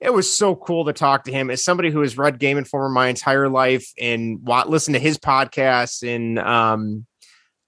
It 0.00 0.12
was 0.12 0.30
so 0.30 0.54
cool 0.54 0.84
to 0.84 0.92
talk 0.92 1.24
to 1.24 1.32
him 1.32 1.50
as 1.50 1.64
somebody 1.64 1.90
who 1.90 2.00
has 2.00 2.18
read 2.18 2.38
Game 2.38 2.58
Informer 2.58 2.90
my 2.90 3.08
entire 3.08 3.48
life 3.48 3.90
and 3.98 4.40
listened 4.66 4.94
to 4.94 5.00
his 5.00 5.16
podcasts. 5.16 6.06
And 6.06 6.38
um, 6.38 7.06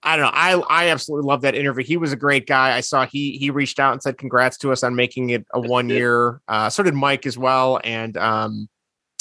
I 0.03 0.17
don't 0.17 0.27
know, 0.27 0.33
I 0.33 0.85
I 0.85 0.89
absolutely 0.89 1.27
love 1.27 1.43
that 1.43 1.55
interview. 1.55 1.85
He 1.85 1.97
was 1.97 2.13
a 2.13 2.17
great 2.17 2.47
guy. 2.47 2.77
I 2.77 2.81
saw 2.81 3.07
he 3.07 3.39
he 3.39 3.51
reached 3.51 3.81
out 3.81 3.93
and 3.93 4.03
said 4.03 4.19
congrats 4.19 4.59
to 4.59 4.73
us 4.73 4.83
on 4.85 4.95
making 4.95 5.31
it 5.31 5.47
a 5.53 5.61
one 5.61 5.89
year. 5.89 6.41
Uh, 6.47 6.71
so 6.71 6.83
did 6.83 6.95
Mike 6.95 7.27
as 7.27 7.37
well, 7.37 7.81
and 7.83 8.17
um, 8.17 8.69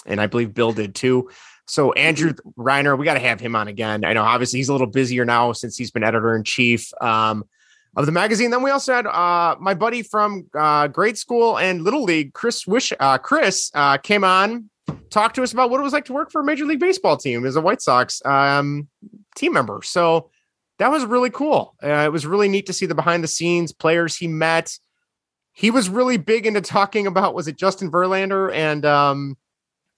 and 0.05 0.21
I 0.21 0.27
believe 0.27 0.53
Bill 0.53 0.73
did 0.73 0.93
too. 0.93 1.29
So 1.67 1.93
Andrew 1.93 2.33
Reiner, 2.57 2.97
we 2.97 3.05
got 3.05 3.15
to 3.15 3.19
have 3.19 3.39
him 3.39 3.55
on 3.55 3.67
again. 3.67 4.05
I 4.05 4.13
know 4.13 4.23
obviously 4.23 4.59
he's 4.59 4.69
a 4.69 4.71
little 4.71 4.87
busier 4.87 5.25
now 5.25 5.51
since 5.51 5.75
he's 5.77 5.91
been 5.91 6.03
editor 6.03 6.35
in 6.35 6.43
chief 6.43 6.91
um, 7.01 7.43
of 7.95 8.05
the 8.05 8.11
magazine. 8.11 8.51
Then 8.51 8.61
we 8.61 8.69
also 8.69 8.93
had 8.93 9.07
uh, 9.07 9.55
my 9.59 9.73
buddy 9.73 10.03
from 10.03 10.45
uh, 10.53 10.87
grade 10.87 11.17
school 11.17 11.57
and 11.57 11.83
little 11.83 12.03
league, 12.03 12.33
Chris 12.33 12.67
Wish. 12.67 12.93
Uh, 12.99 13.17
Chris 13.17 13.71
uh, 13.73 13.97
came 13.97 14.23
on, 14.23 14.69
talked 15.09 15.35
to 15.35 15.43
us 15.43 15.53
about 15.53 15.71
what 15.71 15.79
it 15.79 15.83
was 15.83 15.93
like 15.93 16.05
to 16.05 16.13
work 16.13 16.31
for 16.31 16.41
a 16.41 16.43
major 16.43 16.65
league 16.65 16.79
baseball 16.79 17.17
team 17.17 17.45
as 17.45 17.55
a 17.55 17.61
White 17.61 17.81
Sox 17.81 18.23
um, 18.25 18.87
team 19.35 19.53
member. 19.53 19.81
So 19.83 20.29
that 20.79 20.91
was 20.91 21.05
really 21.05 21.29
cool. 21.29 21.75
Uh, 21.83 22.03
it 22.05 22.11
was 22.11 22.25
really 22.25 22.49
neat 22.49 22.65
to 22.67 22.73
see 22.73 22.85
the 22.85 22.95
behind 22.95 23.23
the 23.23 23.27
scenes 23.27 23.71
players 23.71 24.15
he 24.15 24.27
met. 24.27 24.77
He 25.53 25.71
was 25.71 25.87
really 25.87 26.17
big 26.17 26.45
into 26.45 26.61
talking 26.61 27.07
about 27.07 27.33
was 27.33 27.47
it 27.47 27.57
Justin 27.57 27.89
Verlander 27.89 28.53
and 28.53 28.85
um, 28.85 29.37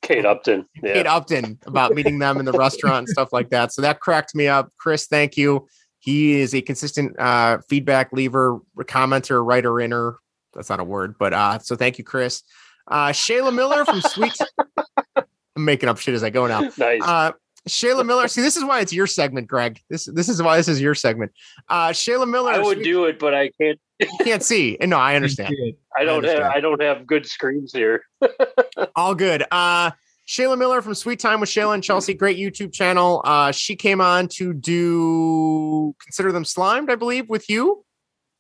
Kate 0.01 0.25
Upton. 0.25 0.67
Yeah. 0.81 0.93
Kate 0.93 1.07
Upton 1.07 1.59
about 1.65 1.93
meeting 1.93 2.19
them 2.19 2.37
in 2.37 2.45
the 2.45 2.51
restaurant 2.51 2.99
and 2.99 3.09
stuff 3.09 3.33
like 3.33 3.49
that. 3.49 3.73
So 3.73 3.81
that 3.81 3.99
cracked 3.99 4.35
me 4.35 4.47
up. 4.47 4.71
Chris, 4.77 5.07
thank 5.07 5.35
you. 5.35 5.67
He 5.99 6.39
is 6.39 6.53
a 6.53 6.61
consistent 6.61 7.19
uh, 7.19 7.57
feedback 7.67 8.13
lever, 8.13 8.59
commenter, 8.81 9.43
writer, 9.45 9.79
inner. 9.79 10.17
That's 10.53 10.69
not 10.69 10.79
a 10.79 10.83
word, 10.83 11.17
but 11.17 11.33
uh, 11.33 11.59
so 11.59 11.75
thank 11.75 11.97
you, 11.97 12.03
Chris. 12.03 12.43
Uh, 12.87 13.09
Shayla 13.09 13.53
Miller 13.53 13.83
from 13.83 14.01
Sweet. 14.01 14.37
I'm 15.15 15.65
making 15.65 15.89
up 15.89 15.97
shit 15.97 16.13
as 16.13 16.23
I 16.23 16.29
go 16.29 16.45
now. 16.47 16.69
Nice. 16.77 17.33
Shayla 17.67 18.05
Miller. 18.05 18.27
See, 18.27 18.41
this 18.41 18.57
is 18.57 18.63
why 18.63 18.79
it's 18.81 18.93
your 18.93 19.07
segment, 19.07 19.47
Greg. 19.47 19.79
This 19.89 20.05
this 20.05 20.29
is 20.29 20.41
why 20.41 20.57
this 20.57 20.67
is 20.67 20.81
your 20.81 20.95
segment. 20.95 21.31
Uh, 21.69 21.89
Shayla 21.89 22.29
Miller. 22.29 22.51
I 22.51 22.59
would 22.59 22.83
do 22.83 23.05
it, 23.05 23.19
but 23.19 23.33
I 23.33 23.51
can't. 23.59 23.79
you 23.99 24.07
can't 24.23 24.43
see. 24.43 24.77
And 24.79 24.89
no, 24.91 24.97
I 24.97 25.15
understand. 25.15 25.55
I 25.97 26.03
don't 26.03 26.13
I 26.13 26.17
understand. 26.17 26.43
have 26.43 26.51
I 26.51 26.59
don't 26.59 26.81
have 26.81 27.07
good 27.07 27.25
screens 27.25 27.71
here. 27.73 28.03
All 28.95 29.15
good. 29.15 29.43
Uh 29.51 29.91
Shayla 30.27 30.57
Miller 30.57 30.81
from 30.81 30.93
Sweet 30.93 31.19
Time 31.19 31.39
with 31.39 31.49
Shayla 31.49 31.73
and 31.75 31.83
Chelsea, 31.83 32.13
great 32.13 32.37
YouTube 32.37 32.73
channel. 32.73 33.21
Uh, 33.23 33.53
she 33.53 33.77
came 33.77 34.01
on 34.01 34.27
to 34.33 34.53
do 34.53 35.95
Consider 36.03 36.33
Them 36.33 36.43
Slimed, 36.43 36.89
I 36.89 36.95
believe, 36.95 37.29
with 37.29 37.49
you. 37.49 37.85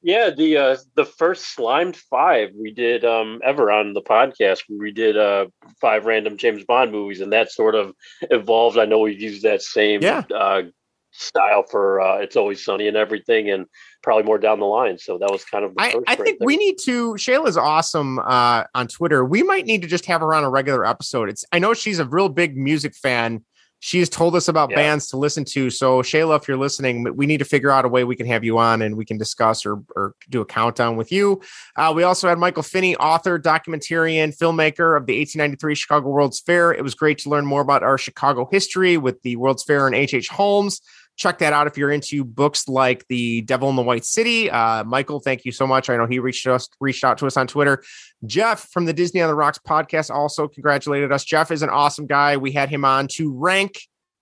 Yeah, 0.03 0.29
the 0.29 0.57
uh, 0.57 0.77
the 0.95 1.05
first 1.05 1.55
Slimed 1.55 1.97
five 1.97 2.51
we 2.55 2.71
did 2.71 3.03
um, 3.03 3.41
ever 3.43 3.71
on 3.71 3.93
the 3.93 4.01
podcast. 4.01 4.61
We 4.69 4.91
did 4.91 5.17
uh, 5.17 5.47
five 5.81 6.05
random 6.05 6.37
James 6.37 6.63
Bond 6.65 6.91
movies, 6.91 7.19
and 7.19 7.33
that 7.33 7.51
sort 7.51 7.75
of 7.75 7.93
evolved. 8.21 8.77
I 8.77 8.85
know 8.85 8.99
we've 8.99 9.19
used 9.19 9.43
that 9.43 9.61
same 9.61 10.01
yeah. 10.03 10.23
uh, 10.33 10.63
style 11.11 11.63
for 11.69 11.99
uh, 11.99 12.17
It's 12.17 12.35
Always 12.35 12.63
Sunny 12.63 12.87
and 12.87 12.95
everything, 12.95 13.49
and 13.49 13.65
probably 14.03 14.23
more 14.23 14.37
down 14.37 14.59
the 14.59 14.65
line. 14.65 14.99
So 14.99 15.17
that 15.17 15.31
was 15.31 15.43
kind 15.43 15.65
of. 15.65 15.73
I, 15.79 15.95
I 16.07 16.15
think 16.15 16.37
we 16.41 16.57
need 16.57 16.77
to. 16.85 17.13
Shayla's 17.13 17.57
awesome 17.57 18.19
uh, 18.19 18.65
on 18.75 18.87
Twitter. 18.87 19.25
We 19.25 19.41
might 19.41 19.65
need 19.65 19.81
to 19.81 19.87
just 19.87 20.05
have 20.05 20.21
her 20.21 20.33
on 20.33 20.43
a 20.43 20.49
regular 20.49 20.85
episode. 20.85 21.29
It's. 21.29 21.43
I 21.51 21.59
know 21.59 21.73
she's 21.73 21.99
a 21.99 22.05
real 22.05 22.29
big 22.29 22.55
music 22.55 22.95
fan. 22.95 23.43
She's 23.79 24.09
told 24.09 24.35
us 24.35 24.47
about 24.47 24.71
yeah. 24.71 24.77
bands 24.77 25.07
to 25.09 25.17
listen 25.17 25.45
to. 25.45 25.69
So 25.69 26.01
Shayla, 26.01 26.41
if 26.41 26.47
you're 26.47 26.57
listening, 26.57 27.15
we 27.15 27.25
need 27.25 27.37
to 27.37 27.45
figure 27.45 27.69
out 27.69 27.85
a 27.85 27.87
way 27.87 28.03
we 28.03 28.15
can 28.15 28.25
have 28.25 28.43
you 28.43 28.57
on 28.57 28.81
and 28.81 28.97
we 28.97 29.05
can 29.05 29.17
discuss 29.17 29.65
or, 29.65 29.81
or 29.95 30.13
do 30.29 30.41
a 30.41 30.45
countdown 30.45 30.97
with 30.97 31.11
you. 31.11 31.41
Uh, 31.75 31.93
we 31.95 32.03
also 32.03 32.27
had 32.27 32.39
Michael 32.39 32.63
Finney, 32.63 32.95
author, 32.97 33.39
documentarian, 33.39 34.37
filmmaker 34.37 34.97
of 34.97 35.05
the 35.05 35.17
1893 35.17 35.75
Chicago 35.75 36.09
World's 36.09 36.39
Fair. 36.39 36.73
It 36.73 36.83
was 36.83 36.95
great 36.95 37.19
to 37.19 37.29
learn 37.29 37.45
more 37.45 37.61
about 37.61 37.83
our 37.83 37.97
Chicago 37.97 38.47
history 38.51 38.97
with 38.97 39.21
the 39.21 39.35
World's 39.35 39.63
Fair 39.63 39.85
and 39.85 39.95
H.H. 39.95 40.17
H. 40.17 40.29
Holmes 40.29 40.81
check 41.17 41.39
that 41.39 41.51
out 41.51 41.67
if 41.67 41.77
you're 41.77 41.91
into 41.91 42.23
books 42.23 42.67
like 42.67 43.05
The 43.09 43.41
Devil 43.41 43.69
in 43.69 43.75
the 43.75 43.81
White 43.81 44.05
City. 44.05 44.49
Uh, 44.49 44.83
Michael, 44.83 45.19
thank 45.19 45.43
you 45.43 45.51
so 45.51 45.67
much. 45.67 45.89
I 45.89 45.97
know 45.97 46.05
he 46.05 46.19
reached 46.19 46.47
us 46.47 46.69
reached 46.79 47.03
out 47.03 47.17
to 47.17 47.27
us 47.27 47.35
on 47.35 47.47
Twitter. 47.47 47.83
Jeff 48.25 48.69
from 48.69 48.85
the 48.85 48.93
Disney 48.93 49.21
on 49.21 49.27
the 49.27 49.35
Rocks 49.35 49.57
podcast 49.57 50.09
also 50.09 50.47
congratulated 50.47 51.11
us. 51.11 51.25
Jeff 51.25 51.51
is 51.51 51.63
an 51.63 51.69
awesome 51.69 52.05
guy. 52.05 52.37
We 52.37 52.51
had 52.51 52.69
him 52.69 52.85
on 52.85 53.07
to 53.13 53.33
rank 53.33 53.81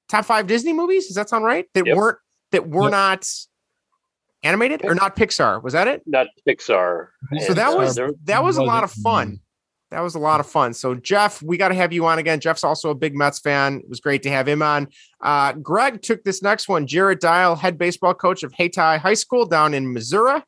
top 0.09 0.25
five 0.25 0.47
Disney 0.47 0.73
movies. 0.73 1.07
Does 1.07 1.15
that 1.15 1.29
sound 1.29 1.45
right? 1.45 1.65
That 1.73 1.85
yep. 1.85 1.97
weren't 1.97 2.17
that 2.51 2.67
were 2.67 2.83
yep. 2.83 2.91
not 2.91 3.29
animated 4.43 4.85
or 4.85 4.95
not 4.95 5.15
Pixar. 5.15 5.61
Was 5.61 5.73
that 5.73 5.87
it? 5.87 6.03
Not 6.05 6.27
Pixar. 6.47 7.07
So 7.45 7.53
that 7.53 7.77
was 7.77 7.99
that 8.23 8.43
was 8.43 8.57
a 8.57 8.63
lot 8.63 8.83
of 8.83 8.91
fun 8.91 9.41
that 9.91 10.01
was 10.01 10.15
a 10.15 10.19
lot 10.19 10.39
of 10.39 10.47
fun. 10.47 10.73
So, 10.73 10.95
Jeff, 10.95 11.41
we 11.41 11.57
got 11.57 11.69
to 11.69 11.75
have 11.75 11.93
you 11.93 12.05
on 12.05 12.17
again. 12.19 12.39
Jeff's 12.39 12.63
also 12.63 12.89
a 12.89 12.95
big 12.95 13.15
Mets 13.15 13.39
fan. 13.39 13.77
It 13.77 13.89
was 13.89 13.99
great 13.99 14.23
to 14.23 14.29
have 14.29 14.47
him 14.47 14.61
on. 14.61 14.87
Uh, 15.21 15.53
Greg 15.53 16.01
took 16.01 16.23
this 16.23 16.41
next 16.41 16.67
one. 16.67 16.87
Jared 16.87 17.19
Dial, 17.19 17.55
head 17.55 17.77
baseball 17.77 18.13
coach 18.13 18.43
of 18.43 18.51
Hayti 18.53 18.81
High 18.97 19.13
School 19.13 19.45
down 19.45 19.73
in 19.73 19.93
Missouri. 19.93 20.41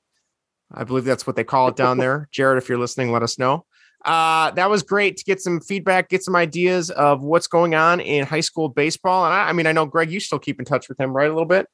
I 0.73 0.83
believe 0.83 1.05
that's 1.05 1.25
what 1.25 1.35
they 1.35 1.43
call 1.43 1.67
it 1.69 1.75
down 1.75 1.97
there. 1.97 2.27
Jared, 2.33 2.61
if 2.61 2.67
you're 2.67 2.79
listening, 2.79 3.11
let 3.11 3.23
us 3.23 3.37
know. 3.39 3.65
uh, 4.05 4.51
that 4.51 4.69
was 4.69 4.83
great 4.83 5.17
to 5.17 5.23
get 5.23 5.41
some 5.41 5.61
feedback, 5.61 6.09
get 6.09 6.23
some 6.23 6.35
ideas 6.35 6.89
of 6.89 7.23
what's 7.23 7.47
going 7.47 7.75
on 7.75 7.99
in 7.99 8.25
high 8.25 8.41
school 8.41 8.69
baseball. 8.69 9.25
And 9.25 9.33
I, 9.33 9.49
I 9.49 9.53
mean, 9.53 9.67
I 9.67 9.71
know 9.71 9.85
Greg, 9.85 10.11
you 10.11 10.19
still 10.19 10.39
keep 10.39 10.59
in 10.59 10.65
touch 10.65 10.89
with 10.89 10.99
him, 10.99 11.15
right? 11.15 11.29
A 11.29 11.33
little 11.33 11.45
bit. 11.45 11.67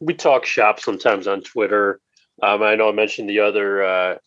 We 0.00 0.14
talk 0.14 0.46
shop 0.46 0.80
sometimes 0.80 1.26
on 1.26 1.42
Twitter. 1.42 2.00
Um, 2.42 2.62
I 2.62 2.74
know 2.74 2.88
I 2.88 2.92
mentioned 2.92 3.28
the 3.28 3.40
other 3.40 3.84
uh, 3.84 4.18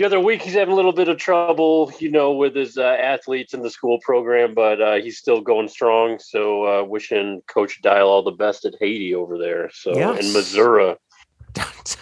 the 0.00 0.06
other 0.06 0.18
week 0.18 0.40
he's 0.40 0.54
having 0.54 0.72
a 0.72 0.76
little 0.76 0.94
bit 0.94 1.10
of 1.10 1.18
trouble, 1.18 1.92
you 1.98 2.10
know, 2.10 2.32
with 2.32 2.56
his 2.56 2.78
uh, 2.78 2.84
athletes 2.84 3.52
in 3.52 3.60
the 3.60 3.68
school 3.68 3.98
program, 4.00 4.54
but 4.54 4.80
uh, 4.80 4.94
he's 4.94 5.18
still 5.18 5.42
going 5.42 5.68
strong. 5.68 6.18
So 6.18 6.64
uh, 6.64 6.84
wishing 6.84 7.42
Coach 7.46 7.82
Dial 7.82 8.08
all 8.08 8.22
the 8.22 8.30
best 8.30 8.64
at 8.64 8.74
Hayti 8.80 9.14
over 9.14 9.36
there. 9.36 9.68
So 9.74 9.94
yes. 9.94 10.24
in 10.24 10.32
Missouri. 10.32 10.96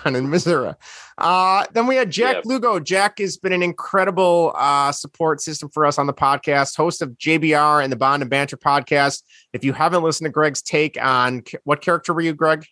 Down 0.05 0.15
in 0.15 0.31
Missouri. 0.31 0.75
Uh, 1.16 1.65
then 1.73 1.89
we 1.89 1.97
had 1.97 2.12
Jack. 2.12 2.45
Lugo. 2.45 2.79
Jack 2.79 3.19
has 3.19 3.37
been 3.37 3.53
an 3.53 3.65
incredible 3.65 4.53
uh, 4.55 4.93
support 4.93 5.41
system 5.41 5.69
for 5.69 5.85
us 5.85 5.99
on 5.99 6.07
the 6.07 6.15
podcast, 6.15 6.77
host 6.77 7.03
of 7.03 7.11
JBR 7.19 7.83
and 7.83 7.91
the 7.91 7.97
Bond 7.97 8.23
and 8.23 8.31
Banter 8.31 8.57
podcast. 8.57 9.25
If 9.53 9.65
you 9.65 9.73
haven't 9.73 10.05
listened 10.05 10.27
to 10.27 10.31
Greg's 10.31 10.62
take 10.62 11.03
on 11.03 11.43
what 11.65 11.81
character 11.81 12.15
were 12.15 12.20
you, 12.20 12.33
Greg? 12.33 12.65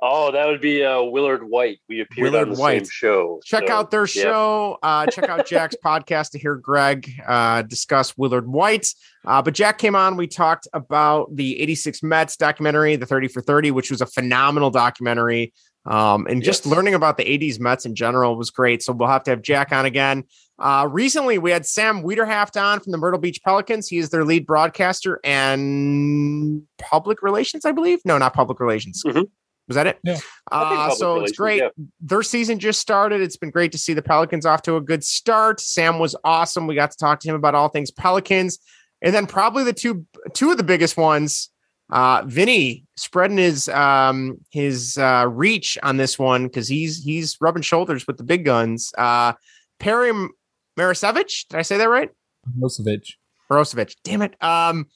Oh, 0.00 0.32
that 0.32 0.46
would 0.46 0.60
be 0.60 0.84
uh, 0.84 1.02
Willard 1.02 1.48
White. 1.48 1.78
We 1.88 2.00
appeared 2.00 2.32
Willard 2.32 2.48
on 2.48 2.54
the 2.54 2.60
White. 2.60 2.86
same 2.86 2.90
show. 2.90 3.40
Check 3.44 3.68
so, 3.68 3.74
out 3.74 3.90
their 3.90 4.06
show. 4.06 4.78
Uh, 4.82 5.06
check 5.06 5.28
out 5.28 5.46
Jack's 5.48 5.76
podcast 5.82 6.30
to 6.32 6.38
hear 6.38 6.56
Greg 6.56 7.10
uh, 7.26 7.62
discuss 7.62 8.16
Willard 8.18 8.46
White. 8.46 8.88
Uh, 9.24 9.40
but 9.40 9.54
Jack 9.54 9.78
came 9.78 9.96
on. 9.96 10.16
We 10.16 10.26
talked 10.26 10.68
about 10.72 11.34
the 11.34 11.60
86 11.60 12.02
Mets 12.02 12.36
documentary, 12.36 12.96
the 12.96 13.06
30 13.06 13.28
for 13.28 13.40
30, 13.40 13.70
which 13.70 13.90
was 13.90 14.00
a 14.00 14.06
phenomenal 14.06 14.70
documentary. 14.70 15.54
Um, 15.86 16.26
and 16.28 16.42
just 16.42 16.64
yes. 16.64 16.74
learning 16.74 16.94
about 16.94 17.16
the 17.16 17.24
80s 17.24 17.60
Mets 17.60 17.86
in 17.86 17.94
general 17.94 18.36
was 18.36 18.50
great. 18.50 18.82
So 18.82 18.92
we'll 18.92 19.08
have 19.08 19.22
to 19.24 19.30
have 19.30 19.42
Jack 19.42 19.72
on 19.72 19.84
again. 19.84 20.24
Uh, 20.58 20.88
recently, 20.90 21.36
we 21.38 21.50
had 21.50 21.66
Sam 21.66 22.02
Wiederhaft 22.02 22.60
on 22.60 22.80
from 22.80 22.92
the 22.92 22.98
Myrtle 22.98 23.20
Beach 23.20 23.40
Pelicans. 23.44 23.88
He 23.88 23.98
is 23.98 24.10
their 24.10 24.24
lead 24.24 24.46
broadcaster 24.46 25.20
and 25.24 26.62
public 26.78 27.22
relations, 27.22 27.64
I 27.64 27.72
believe. 27.72 28.00
No, 28.04 28.18
not 28.18 28.34
public 28.34 28.60
relations. 28.60 29.02
Mm-hmm. 29.04 29.22
Was 29.66 29.76
that 29.76 29.86
it? 29.86 29.98
Yeah. 30.02 30.18
Uh, 30.52 30.90
so 30.90 31.20
it's 31.20 31.32
great. 31.32 31.62
Yeah. 31.62 31.68
Their 32.00 32.22
season 32.22 32.58
just 32.58 32.80
started. 32.80 33.22
It's 33.22 33.36
been 33.36 33.50
great 33.50 33.72
to 33.72 33.78
see 33.78 33.94
the 33.94 34.02
Pelicans 34.02 34.44
off 34.44 34.62
to 34.62 34.76
a 34.76 34.80
good 34.80 35.02
start. 35.02 35.58
Sam 35.58 35.98
was 35.98 36.14
awesome. 36.22 36.66
We 36.66 36.74
got 36.74 36.90
to 36.90 36.96
talk 36.98 37.20
to 37.20 37.28
him 37.28 37.34
about 37.34 37.54
all 37.54 37.68
things 37.68 37.90
Pelicans, 37.90 38.58
and 39.00 39.14
then 39.14 39.26
probably 39.26 39.64
the 39.64 39.72
two 39.72 40.04
two 40.34 40.50
of 40.50 40.58
the 40.58 40.64
biggest 40.64 40.96
ones. 40.96 41.50
Uh, 41.90 42.22
Vinny 42.26 42.84
spreading 42.96 43.38
his 43.38 43.68
um 43.70 44.38
his 44.50 44.98
uh, 44.98 45.26
reach 45.30 45.78
on 45.82 45.96
this 45.96 46.18
one 46.18 46.44
because 46.44 46.68
he's 46.68 47.02
he's 47.02 47.38
rubbing 47.40 47.62
shoulders 47.62 48.06
with 48.06 48.18
the 48.18 48.24
big 48.24 48.44
guns. 48.44 48.92
Uh, 48.98 49.32
Perry 49.78 50.12
Marasevich, 50.78 51.48
did 51.48 51.58
I 51.58 51.62
say 51.62 51.78
that 51.78 51.88
right? 51.88 52.10
Marosevich. 52.58 53.14
Marosevich. 53.50 53.96
Damn 54.04 54.22
it. 54.22 54.42
Um, 54.42 54.88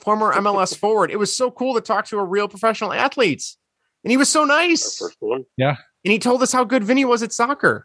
former 0.00 0.32
MLS 0.34 0.76
forward. 0.78 1.12
It 1.12 1.18
was 1.18 1.36
so 1.36 1.50
cool 1.52 1.74
to 1.74 1.80
talk 1.80 2.06
to 2.06 2.18
a 2.18 2.24
real 2.24 2.48
professional 2.48 2.92
athletes 2.92 3.56
and 4.04 4.10
he 4.10 4.16
was 4.16 4.28
so 4.28 4.44
nice. 4.44 5.00
Our 5.00 5.08
first 5.08 5.18
one. 5.20 5.44
Yeah. 5.56 5.76
And 6.04 6.12
he 6.12 6.18
told 6.18 6.42
us 6.42 6.52
how 6.52 6.64
good 6.64 6.84
Vinny 6.84 7.04
was 7.04 7.22
at 7.22 7.32
soccer. 7.32 7.84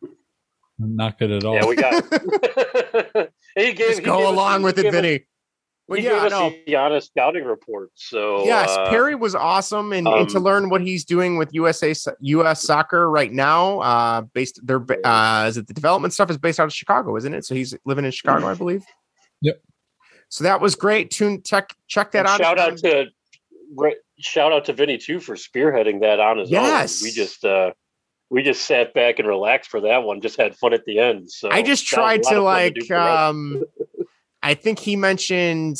Not 0.78 1.18
good 1.18 1.32
at 1.32 1.44
all. 1.44 1.56
Yeah, 1.56 1.66
we 1.66 1.76
got. 1.76 1.94
he 3.56 3.74
gave. 3.74 3.78
Just 3.78 4.00
he 4.00 4.06
go 4.06 4.20
gave 4.20 4.28
along 4.28 4.58
us, 4.58 4.64
with 4.64 4.80
it, 4.80 4.91
Vinny. 4.91 5.26
Well, 5.88 6.00
yeah, 6.00 6.30
gave 6.30 6.34
us 6.34 6.54
the 6.68 6.76
honest 6.76 7.08
scouting 7.08 7.46
report. 7.46 7.90
So 7.96 8.46
yes, 8.46 8.70
uh, 8.70 8.90
Perry 8.90 9.16
was 9.16 9.34
awesome, 9.36 9.91
and, 9.91 10.08
um, 10.08 10.20
and, 10.20 10.30
to 10.30 10.38
um, 10.38 10.44
learn 10.44 10.70
what 10.70 10.82
he's 10.82 11.04
doing 11.04 11.38
with 11.38 11.54
USA 11.54 11.94
U.S. 12.20 12.62
Soccer 12.62 13.10
right 13.10 13.32
now. 13.32 13.80
Uh, 13.80 14.22
based 14.22 14.60
there, 14.64 14.86
uh, 15.04 15.48
is 15.48 15.58
it 15.58 15.68
the 15.68 15.74
development 15.74 16.14
stuff 16.14 16.30
is 16.30 16.38
based 16.38 16.60
out 16.60 16.66
of 16.66 16.74
Chicago, 16.74 17.18
isn't 17.18 17.34
it? 17.34 17.44
So 17.46 17.56
he's 17.56 17.76
living 17.86 18.06
in 18.06 18.12
Chicago, 18.12 18.48
I 18.48 18.54
believe. 18.54 18.84
Yep. 19.41 19.62
So 20.30 20.44
that 20.44 20.62
was 20.62 20.76
great. 20.76 21.10
Tune 21.10 21.41
check 21.41 21.74
check 21.88 22.12
that 22.12 22.26
out. 22.26 22.40
Shout 22.40 22.60
out 22.60 22.78
to 22.78 23.08
shout 24.20 24.52
out 24.52 24.66
to 24.66 24.74
Vinny 24.74 24.98
too 24.98 25.20
for 25.20 25.36
spearheading 25.36 26.02
that 26.02 26.20
on 26.20 26.38
his 26.38 26.52
yes. 26.52 27.02
own. 27.02 27.08
We 27.08 27.12
just 27.12 27.46
uh 27.46 27.72
we 28.30 28.44
just 28.44 28.66
sat 28.66 28.94
back 28.94 29.20
and 29.20 29.28
relaxed 29.28 29.70
for 29.70 29.82
that 29.82 30.04
one. 30.04 30.22
Just 30.22 30.38
had 30.40 30.56
fun 30.56 30.74
at 30.74 30.86
the 30.86 31.00
end. 31.00 31.32
So 31.32 31.50
I 31.50 31.62
just 31.62 31.86
tried 31.86 32.24
to 32.24 32.41
like 32.41 32.76
to 32.76 32.94
um 32.96 33.64
I 34.41 34.54
think 34.54 34.80
he 34.80 34.96
mentioned 34.96 35.78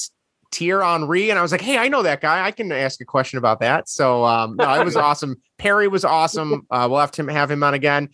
Thierry 0.52 0.84
Henry, 0.84 1.30
and 1.30 1.38
I 1.38 1.41
was 1.41 1.52
like, 1.52 1.61
hey, 1.61 1.78
I 1.78 1.88
know 1.88 2.02
that 2.02 2.22
guy. 2.22 2.45
I 2.45 2.52
can 2.52 2.72
ask 2.72 2.99
a 3.02 3.06
question 3.06 3.38
about 3.38 3.60
that. 3.60 3.88
So 3.88 4.26
um 4.26 4.56
no, 4.57 4.74
it 4.74 4.86
was 4.86 4.95
awesome. 4.98 5.41
Perry 5.57 5.88
was 5.88 6.06
awesome. 6.06 6.66
Uh, 6.72 6.88
we'll 6.90 6.99
have 6.99 7.11
to 7.11 7.26
have 7.28 7.52
him 7.52 7.64
on 7.64 7.74
again. 7.74 8.10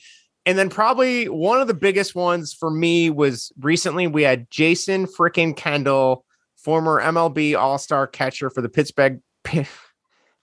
And 0.47 0.59
then 0.59 0.69
probably 0.69 1.27
one 1.27 1.59
of 1.59 1.67
the 1.67 1.73
biggest 1.73 2.13
ones 2.13 2.53
for 2.53 2.69
me 2.69 3.09
was 3.09 3.51
recently 3.59 4.05
we 4.05 4.21
had 4.21 4.49
Jason 4.51 5.07
freaking 5.07 5.55
Kendall, 5.55 6.23
former 6.55 7.01
MLB 7.01 7.57
All 7.57 7.79
Star 7.79 8.05
catcher 8.05 8.51
for 8.51 8.61
the 8.61 8.69
Pittsburgh 8.69 9.21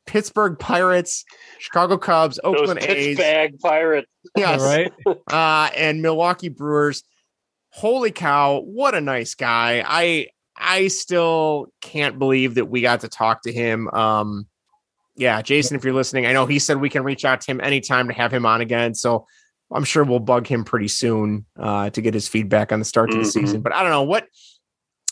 Pittsburgh 0.07 0.59
Pirates, 0.59 1.25
Chicago 1.59 1.97
Cubs, 1.97 2.39
Oakland 2.43 2.81
Those 2.81 2.89
A's, 2.89 3.17
bag 3.17 3.59
Pirates, 3.61 4.09
yes, 4.37 4.61
right, 4.61 4.93
uh, 5.31 5.71
and 5.77 6.03
Milwaukee 6.03 6.49
Brewers. 6.49 7.03
Holy 7.71 8.11
cow! 8.11 8.61
What 8.61 8.95
a 8.95 9.01
nice 9.01 9.35
guy. 9.35 9.83
I 9.87 10.27
I 10.57 10.89
still 10.89 11.73
can't 11.81 12.19
believe 12.19 12.57
that 12.57 12.67
we 12.67 12.81
got 12.81 13.01
to 13.01 13.09
talk 13.09 13.43
to 13.43 13.53
him. 13.53 13.89
Um, 13.89 14.47
yeah, 15.17 15.43
Jason, 15.43 15.77
if 15.77 15.85
you're 15.85 15.95
listening, 15.95 16.27
I 16.27 16.33
know 16.33 16.47
he 16.47 16.59
said 16.59 16.79
we 16.79 16.91
can 16.91 17.05
reach 17.05 17.25
out 17.25 17.41
to 17.43 17.51
him 17.51 17.61
anytime 17.63 18.09
to 18.09 18.15
have 18.15 18.33
him 18.33 18.47
on 18.47 18.61
again. 18.61 18.95
So 18.95 19.27
I'm 19.73 19.85
sure 19.85 20.05
we'll 20.05 20.21
bug 20.21 20.47
him 20.47 20.65
pretty 20.65 20.89
soon 20.89 21.47
uh, 21.59 21.91
to 21.91 22.01
get 22.01 22.15
his 22.15 22.29
feedback 22.29 22.73
on 22.73 22.79
the 22.79 22.85
start 22.85 23.11
mm-hmm. 23.11 23.21
of 23.21 23.27
the 23.27 23.31
season. 23.31 23.61
But 23.61 23.75
I 23.75 23.83
don't 23.83 23.91
know 23.91 24.03
what. 24.03 24.27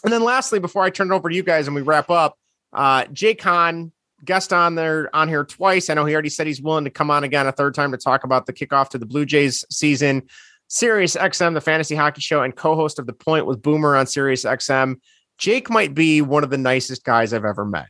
And 0.04 0.12
then 0.12 0.22
lastly, 0.22 0.58
before 0.58 0.82
I 0.82 0.90
turn 0.90 1.12
it 1.12 1.14
over 1.14 1.28
to 1.28 1.34
you 1.34 1.42
guys 1.42 1.66
and 1.66 1.74
we 1.74 1.82
wrap 1.82 2.10
up, 2.10 2.36
uh, 2.72 3.04
Jay 3.12 3.34
Kahn 3.34 3.92
guest 4.24 4.52
on 4.52 4.74
there 4.74 5.14
on 5.14 5.28
here 5.28 5.44
twice. 5.44 5.90
I 5.90 5.94
know 5.94 6.05
he 6.05 6.14
already 6.14 6.28
said 6.28 6.47
he's 6.47 6.62
willing 6.62 6.84
to 6.84 6.90
come 6.90 7.10
on 7.10 7.24
again 7.24 7.47
a 7.47 7.52
third 7.52 7.74
time 7.74 7.92
to 7.92 7.98
talk 7.98 8.24
about 8.24 8.47
the 8.47 8.52
kickoff 8.52 8.90
to 8.90 8.98
the 8.98 9.06
Blue 9.06 9.24
Jays 9.24 9.64
season. 9.70 10.22
Sirius 10.68 11.16
XM, 11.16 11.55
the 11.55 11.60
fantasy 11.60 11.97
hockey 11.97 12.20
show, 12.20 12.42
and 12.42 12.55
co-host 12.55 12.98
of 12.98 13.06
the 13.06 13.12
Point 13.12 13.47
with 13.47 13.60
Boomer 13.60 13.97
on 13.97 14.06
Sirius 14.06 14.44
XM. 14.44 14.97
Jake 15.36 15.68
might 15.68 15.94
be 15.94 16.22
one 16.22 16.44
of 16.44 16.51
the 16.51 16.59
nicest 16.59 17.02
guys 17.02 17.32
I've 17.32 17.44
ever 17.44 17.64
met. 17.64 17.88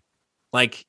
Like 0.52 0.84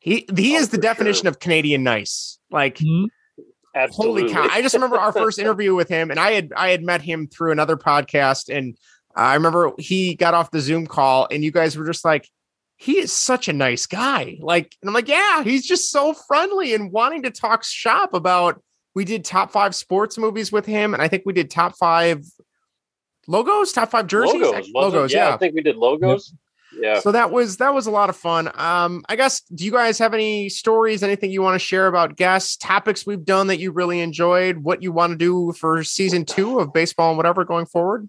he 0.00 0.26
he 0.36 0.56
oh, 0.56 0.60
is 0.60 0.70
the 0.70 0.78
definition 0.78 1.24
sure. 1.24 1.30
of 1.30 1.38
Canadian 1.38 1.82
nice. 1.82 2.38
Like 2.50 2.78
mm-hmm. 2.78 3.86
holy 3.90 4.30
cow! 4.30 4.48
I 4.50 4.62
just 4.62 4.74
remember 4.74 4.96
our 4.96 5.12
first 5.12 5.38
interview 5.40 5.74
with 5.74 5.88
him, 5.88 6.10
and 6.10 6.18
I 6.18 6.32
had 6.32 6.52
I 6.56 6.70
had 6.70 6.82
met 6.82 7.02
him 7.02 7.26
through 7.26 7.52
another 7.52 7.76
podcast, 7.76 8.54
and 8.54 8.76
I 9.14 9.34
remember 9.34 9.72
he 9.78 10.14
got 10.14 10.34
off 10.34 10.50
the 10.50 10.60
Zoom 10.60 10.86
call, 10.86 11.28
and 11.30 11.44
you 11.44 11.50
guys 11.50 11.76
were 11.76 11.86
just 11.86 12.04
like, 12.04 12.28
he 12.78 12.98
is 12.98 13.12
such 13.12 13.48
a 13.48 13.52
nice 13.52 13.86
guy. 13.86 14.38
Like, 14.40 14.76
and 14.80 14.88
I'm 14.88 14.94
like, 14.94 15.08
yeah, 15.08 15.42
he's 15.42 15.66
just 15.66 15.90
so 15.90 16.14
friendly 16.14 16.74
and 16.74 16.92
wanting 16.92 17.24
to 17.24 17.30
talk 17.30 17.64
shop 17.64 18.14
about. 18.14 18.62
We 18.94 19.04
did 19.04 19.24
top 19.24 19.52
five 19.52 19.74
sports 19.74 20.16
movies 20.16 20.50
with 20.50 20.64
him, 20.64 20.94
and 20.94 21.02
I 21.02 21.08
think 21.08 21.24
we 21.26 21.32
did 21.32 21.50
top 21.50 21.76
five 21.76 22.24
logos, 23.26 23.72
top 23.72 23.90
five 23.90 24.06
jerseys, 24.06 24.40
logos. 24.40 24.70
logos 24.74 25.12
yeah, 25.12 25.28
yeah, 25.28 25.34
I 25.34 25.38
think 25.38 25.54
we 25.54 25.62
did 25.62 25.76
logos. 25.76 26.32
Yeah. 26.80 27.00
So 27.00 27.12
that 27.12 27.30
was 27.30 27.56
that 27.56 27.74
was 27.74 27.86
a 27.86 27.90
lot 27.90 28.10
of 28.10 28.16
fun. 28.16 28.50
Um, 28.54 29.04
I 29.08 29.16
guess 29.16 29.40
do 29.40 29.64
you 29.64 29.72
guys 29.72 29.98
have 29.98 30.14
any 30.14 30.48
stories, 30.48 31.02
anything 31.02 31.30
you 31.30 31.42
want 31.42 31.54
to 31.54 31.64
share 31.64 31.86
about 31.86 32.16
guests, 32.16 32.56
topics 32.56 33.06
we've 33.06 33.24
done 33.24 33.48
that 33.48 33.58
you 33.58 33.72
really 33.72 34.00
enjoyed, 34.00 34.58
what 34.58 34.82
you 34.82 34.92
want 34.92 35.12
to 35.12 35.16
do 35.16 35.52
for 35.52 35.82
season 35.82 36.24
two 36.24 36.58
of 36.58 36.72
baseball 36.72 37.10
and 37.10 37.16
whatever 37.16 37.44
going 37.44 37.66
forward? 37.66 38.08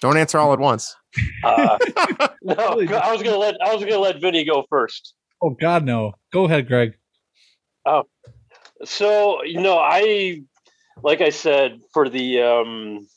Don't 0.00 0.16
answer 0.16 0.38
all 0.38 0.52
at 0.52 0.60
once. 0.60 0.94
Uh, 1.42 1.78
no, 2.42 2.54
I 2.54 3.12
was 3.12 3.22
gonna 3.22 3.36
let 3.36 3.56
I 3.64 3.74
was 3.74 3.84
gonna 3.84 3.98
let 3.98 4.20
Vinny 4.20 4.44
go 4.44 4.64
first. 4.68 5.14
Oh 5.42 5.50
God, 5.50 5.84
no! 5.84 6.14
Go 6.32 6.44
ahead, 6.44 6.66
Greg. 6.66 6.94
Oh, 7.86 8.04
so 8.84 9.42
you 9.44 9.60
know, 9.60 9.78
I 9.78 10.42
like 11.02 11.20
I 11.20 11.30
said 11.30 11.80
for 11.92 12.08
the 12.08 12.42
um 12.42 13.08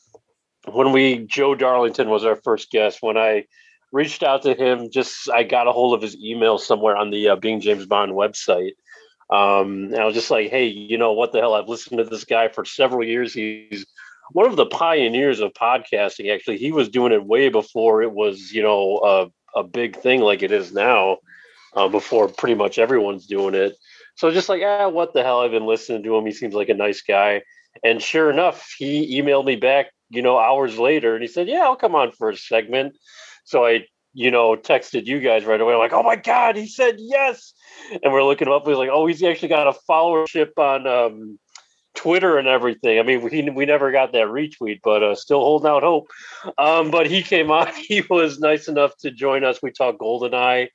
when 0.71 0.91
we 0.91 1.25
Joe 1.25 1.55
Darlington 1.55 2.09
was 2.09 2.25
our 2.25 2.35
first 2.35 2.71
guest. 2.71 2.99
When 3.01 3.17
I 3.17 3.45
reached 3.91 4.23
out 4.23 4.43
to 4.43 4.53
him, 4.53 4.89
just 4.91 5.29
I 5.29 5.43
got 5.43 5.67
a 5.67 5.71
hold 5.71 5.93
of 5.93 6.01
his 6.01 6.15
email 6.17 6.57
somewhere 6.57 6.95
on 6.95 7.09
the 7.09 7.29
uh, 7.29 7.35
Being 7.35 7.61
James 7.61 7.85
Bond 7.85 8.13
website. 8.13 8.73
Um, 9.29 9.85
and 9.85 9.97
I 9.97 10.05
was 10.05 10.13
just 10.13 10.31
like, 10.31 10.49
hey, 10.49 10.65
you 10.65 10.97
know 10.97 11.13
what 11.13 11.31
the 11.31 11.39
hell? 11.39 11.53
I've 11.53 11.69
listened 11.69 11.99
to 11.99 12.03
this 12.03 12.25
guy 12.25 12.49
for 12.49 12.65
several 12.65 13.05
years. 13.05 13.33
He's 13.33 13.85
one 14.33 14.47
of 14.47 14.55
the 14.55 14.65
pioneers 14.65 15.39
of 15.39 15.53
podcasting. 15.53 16.33
Actually, 16.33 16.57
he 16.57 16.71
was 16.71 16.89
doing 16.89 17.11
it 17.11 17.25
way 17.25 17.49
before 17.49 18.01
it 18.01 18.11
was, 18.11 18.51
you 18.51 18.61
know, 18.61 19.31
a, 19.55 19.59
a 19.59 19.63
big 19.63 19.97
thing 19.97 20.21
like 20.21 20.43
it 20.43 20.51
is 20.51 20.73
now. 20.73 21.17
Uh, 21.73 21.87
before 21.87 22.27
pretty 22.27 22.53
much 22.53 22.77
everyone's 22.77 23.25
doing 23.25 23.55
it. 23.55 23.77
So 24.15 24.29
just 24.29 24.49
like, 24.49 24.61
ah, 24.61 24.89
what 24.89 25.13
the 25.13 25.23
hell? 25.23 25.39
I've 25.39 25.51
been 25.51 25.65
listening 25.65 26.03
to 26.03 26.17
him. 26.17 26.25
He 26.25 26.33
seems 26.33 26.53
like 26.53 26.67
a 26.67 26.73
nice 26.73 27.01
guy. 27.01 27.43
And 27.83 28.01
sure 28.01 28.29
enough, 28.29 28.75
he 28.77 29.21
emailed 29.21 29.45
me 29.45 29.55
back, 29.55 29.87
you 30.09 30.21
know, 30.21 30.37
hours 30.37 30.77
later, 30.77 31.15
and 31.15 31.21
he 31.21 31.27
said, 31.27 31.47
"Yeah, 31.47 31.61
I'll 31.61 31.77
come 31.77 31.95
on 31.95 32.11
for 32.11 32.29
a 32.29 32.35
segment." 32.37 32.97
So 33.45 33.65
I, 33.65 33.85
you 34.13 34.29
know, 34.29 34.55
texted 34.55 35.05
you 35.05 35.19
guys 35.21 35.45
right 35.45 35.61
away, 35.61 35.75
like, 35.75 35.93
"Oh 35.93 36.03
my 36.03 36.17
god!" 36.17 36.57
He 36.57 36.67
said 36.67 36.95
yes, 36.99 37.53
and 38.03 38.11
we're 38.11 38.23
looking 38.23 38.47
him 38.47 38.53
up. 38.53 38.67
He's 38.67 38.75
like, 38.75 38.89
"Oh, 38.91 39.07
he's 39.07 39.23
actually 39.23 39.49
got 39.49 39.67
a 39.67 39.79
followership 39.89 40.57
on." 40.57 40.85
Um, 40.85 41.39
Twitter 42.01 42.37
and 42.37 42.47
everything. 42.47 42.99
I 42.99 43.03
mean, 43.03 43.21
we 43.21 43.49
we 43.49 43.65
never 43.65 43.91
got 43.91 44.11
that 44.13 44.27
retweet, 44.27 44.79
but 44.83 45.03
uh, 45.03 45.15
still 45.15 45.39
holding 45.39 45.69
out 45.69 45.83
hope. 45.83 46.07
Um, 46.57 46.89
but 46.91 47.07
he 47.07 47.21
came 47.21 47.51
on. 47.59 47.67
He 47.75 48.01
was 48.09 48.39
nice 48.39 48.67
enough 48.67 48.95
to 48.97 49.11
join 49.11 49.43
us. 49.43 49.59
We 49.61 49.71
talked 49.71 49.99
Goldeneye, 49.99 50.69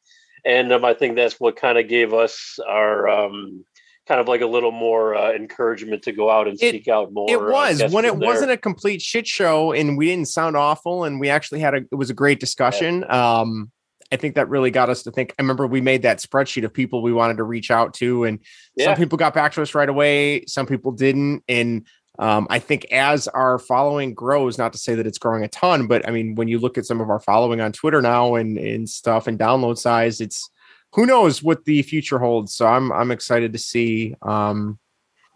and 0.44 0.72
um, 0.72 0.84
I 0.84 0.94
think 0.94 1.16
that's 1.16 1.40
what 1.40 1.56
kind 1.56 1.78
of 1.78 1.88
gave 1.88 2.14
us 2.14 2.58
our 2.68 3.08
um, 3.08 3.64
kind 4.06 4.20
of 4.20 4.28
like 4.28 4.40
a 4.40 4.46
little 4.46 4.70
more 4.70 5.16
uh, 5.16 5.32
encouragement 5.32 6.02
to 6.04 6.12
go 6.12 6.30
out 6.30 6.46
and 6.46 6.56
It- 6.62 6.70
seek 6.72 6.86
out 6.88 7.12
more. 7.12 7.26
It 7.28 7.38
uh, 7.40 7.50
was 7.50 7.92
when 7.92 8.04
it 8.04 8.18
there. 8.18 8.28
wasn't 8.28 8.52
a 8.52 8.56
complete 8.56 9.02
shit 9.02 9.26
show 9.26 9.72
and 9.72 9.98
we 9.98 10.06
didn't 10.06 10.28
sound 10.28 10.56
awful 10.56 11.02
and 11.04 11.18
we 11.18 11.28
actually 11.28 11.58
had 11.58 11.74
a 11.74 11.78
it 11.90 11.96
was 11.96 12.08
a 12.08 12.14
great 12.14 12.38
discussion. 12.38 13.04
Um 13.10 13.72
I 14.12 14.16
think 14.16 14.34
that 14.36 14.48
really 14.48 14.70
got 14.70 14.88
us 14.90 15.02
to 15.04 15.10
think. 15.10 15.34
I 15.38 15.42
remember 15.42 15.66
we 15.66 15.80
made 15.80 16.02
that 16.02 16.18
spreadsheet 16.18 16.64
of 16.64 16.72
people 16.72 17.02
we 17.02 17.12
wanted 17.12 17.38
to 17.38 17.44
reach 17.44 17.70
out 17.70 17.94
to, 17.94 18.24
and 18.24 18.38
Yeah. 18.76 18.86
some 18.86 18.96
people 18.96 19.18
got 19.18 19.34
back 19.34 19.52
to 19.52 19.62
us 19.62 19.74
right 19.74 19.88
away, 19.88 20.44
some 20.46 20.66
people 20.66 20.92
didn't. 20.92 21.42
And 21.48 21.86
um, 22.18 22.46
I 22.48 22.58
think 22.60 22.86
as 22.92 23.28
our 23.28 23.58
following 23.58 24.14
grows, 24.14 24.56
not 24.58 24.72
to 24.72 24.78
say 24.78 24.94
that 24.94 25.06
it's 25.06 25.18
growing 25.18 25.44
a 25.44 25.48
ton, 25.48 25.86
but 25.86 26.06
I 26.08 26.12
mean, 26.12 26.34
when 26.34 26.48
you 26.48 26.58
look 26.58 26.78
at 26.78 26.86
some 26.86 27.00
of 27.00 27.10
our 27.10 27.20
following 27.20 27.60
on 27.60 27.72
Twitter 27.72 28.00
now 28.00 28.36
and 28.36 28.56
and 28.56 28.88
stuff 28.88 29.26
and 29.26 29.38
download 29.38 29.76
size, 29.76 30.20
it's 30.20 30.48
who 30.92 31.04
knows 31.04 31.42
what 31.42 31.64
the 31.66 31.82
future 31.82 32.18
holds. 32.18 32.54
So 32.54 32.66
I'm 32.66 32.90
I'm 32.92 33.10
excited 33.10 33.52
to 33.52 33.58
see. 33.58 34.14
Um, 34.22 34.78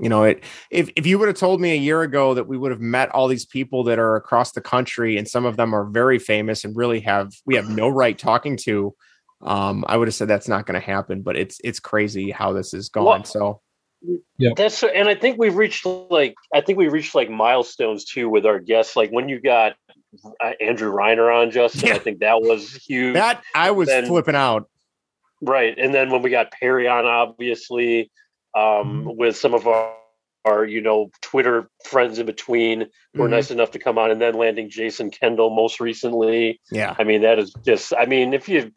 you 0.00 0.08
know, 0.08 0.24
it 0.24 0.42
if 0.70 0.90
if 0.96 1.06
you 1.06 1.18
would 1.18 1.28
have 1.28 1.36
told 1.36 1.60
me 1.60 1.72
a 1.72 1.76
year 1.76 2.02
ago 2.02 2.34
that 2.34 2.48
we 2.48 2.56
would 2.56 2.70
have 2.70 2.80
met 2.80 3.10
all 3.10 3.28
these 3.28 3.44
people 3.44 3.84
that 3.84 3.98
are 3.98 4.16
across 4.16 4.52
the 4.52 4.60
country 4.60 5.16
and 5.16 5.28
some 5.28 5.44
of 5.44 5.56
them 5.56 5.74
are 5.74 5.84
very 5.84 6.18
famous 6.18 6.64
and 6.64 6.76
really 6.76 7.00
have 7.00 7.32
we 7.46 7.54
have 7.54 7.68
no 7.68 7.88
right 7.88 8.18
talking 8.18 8.56
to, 8.56 8.94
um, 9.42 9.84
I 9.88 9.96
would 9.96 10.08
have 10.08 10.14
said 10.14 10.28
that's 10.28 10.48
not 10.48 10.66
going 10.66 10.80
to 10.80 10.86
happen. 10.86 11.22
But 11.22 11.36
it's 11.36 11.60
it's 11.62 11.80
crazy 11.80 12.30
how 12.30 12.52
this 12.52 12.72
is 12.72 12.88
going. 12.88 13.06
Well, 13.06 13.24
so 13.24 13.60
yeah, 14.38 14.50
That's 14.56 14.82
and 14.82 15.08
I 15.08 15.14
think 15.14 15.38
we've 15.38 15.54
reached 15.54 15.84
like 15.84 16.34
I 16.54 16.62
think 16.62 16.78
we 16.78 16.88
reached 16.88 17.14
like 17.14 17.28
milestones 17.28 18.04
too 18.06 18.28
with 18.28 18.46
our 18.46 18.58
guests. 18.58 18.96
Like 18.96 19.10
when 19.10 19.28
you 19.28 19.40
got 19.40 19.74
uh, 20.42 20.52
Andrew 20.60 20.90
Reiner 20.92 21.34
on, 21.34 21.50
Justin, 21.50 21.92
I 21.92 21.98
think 21.98 22.20
that 22.20 22.40
was 22.40 22.74
huge. 22.74 23.14
that 23.14 23.42
I 23.54 23.70
was 23.72 23.88
Then- 23.88 24.06
flipping 24.06 24.34
out. 24.34 24.68
Right. 25.42 25.74
And 25.78 25.94
then 25.94 26.10
when 26.10 26.20
we 26.20 26.28
got 26.28 26.50
Perry 26.50 26.86
on, 26.86 27.06
obviously, 27.06 28.10
um, 28.54 29.04
with 29.16 29.36
some 29.36 29.54
of 29.54 29.66
our, 29.66 29.92
our, 30.44 30.64
you 30.64 30.80
know, 30.80 31.10
Twitter 31.20 31.68
friends 31.84 32.18
in 32.18 32.26
between 32.26 32.86
were 33.14 33.28
Mhm. 33.28 33.30
nice 33.30 33.50
enough 33.50 33.70
to 33.72 33.78
come 33.78 33.98
on 33.98 34.10
and 34.10 34.20
then 34.20 34.34
landing 34.34 34.70
Jason 34.70 35.10
Kendall 35.10 35.50
most 35.50 35.80
recently. 35.80 36.60
Yeah. 36.72 36.94
I 36.98 37.04
mean, 37.04 37.20
that 37.22 37.38
is 37.38 37.52
just, 37.64 37.92
I 37.98 38.06
mean, 38.06 38.32
if 38.32 38.48
you 38.48 38.72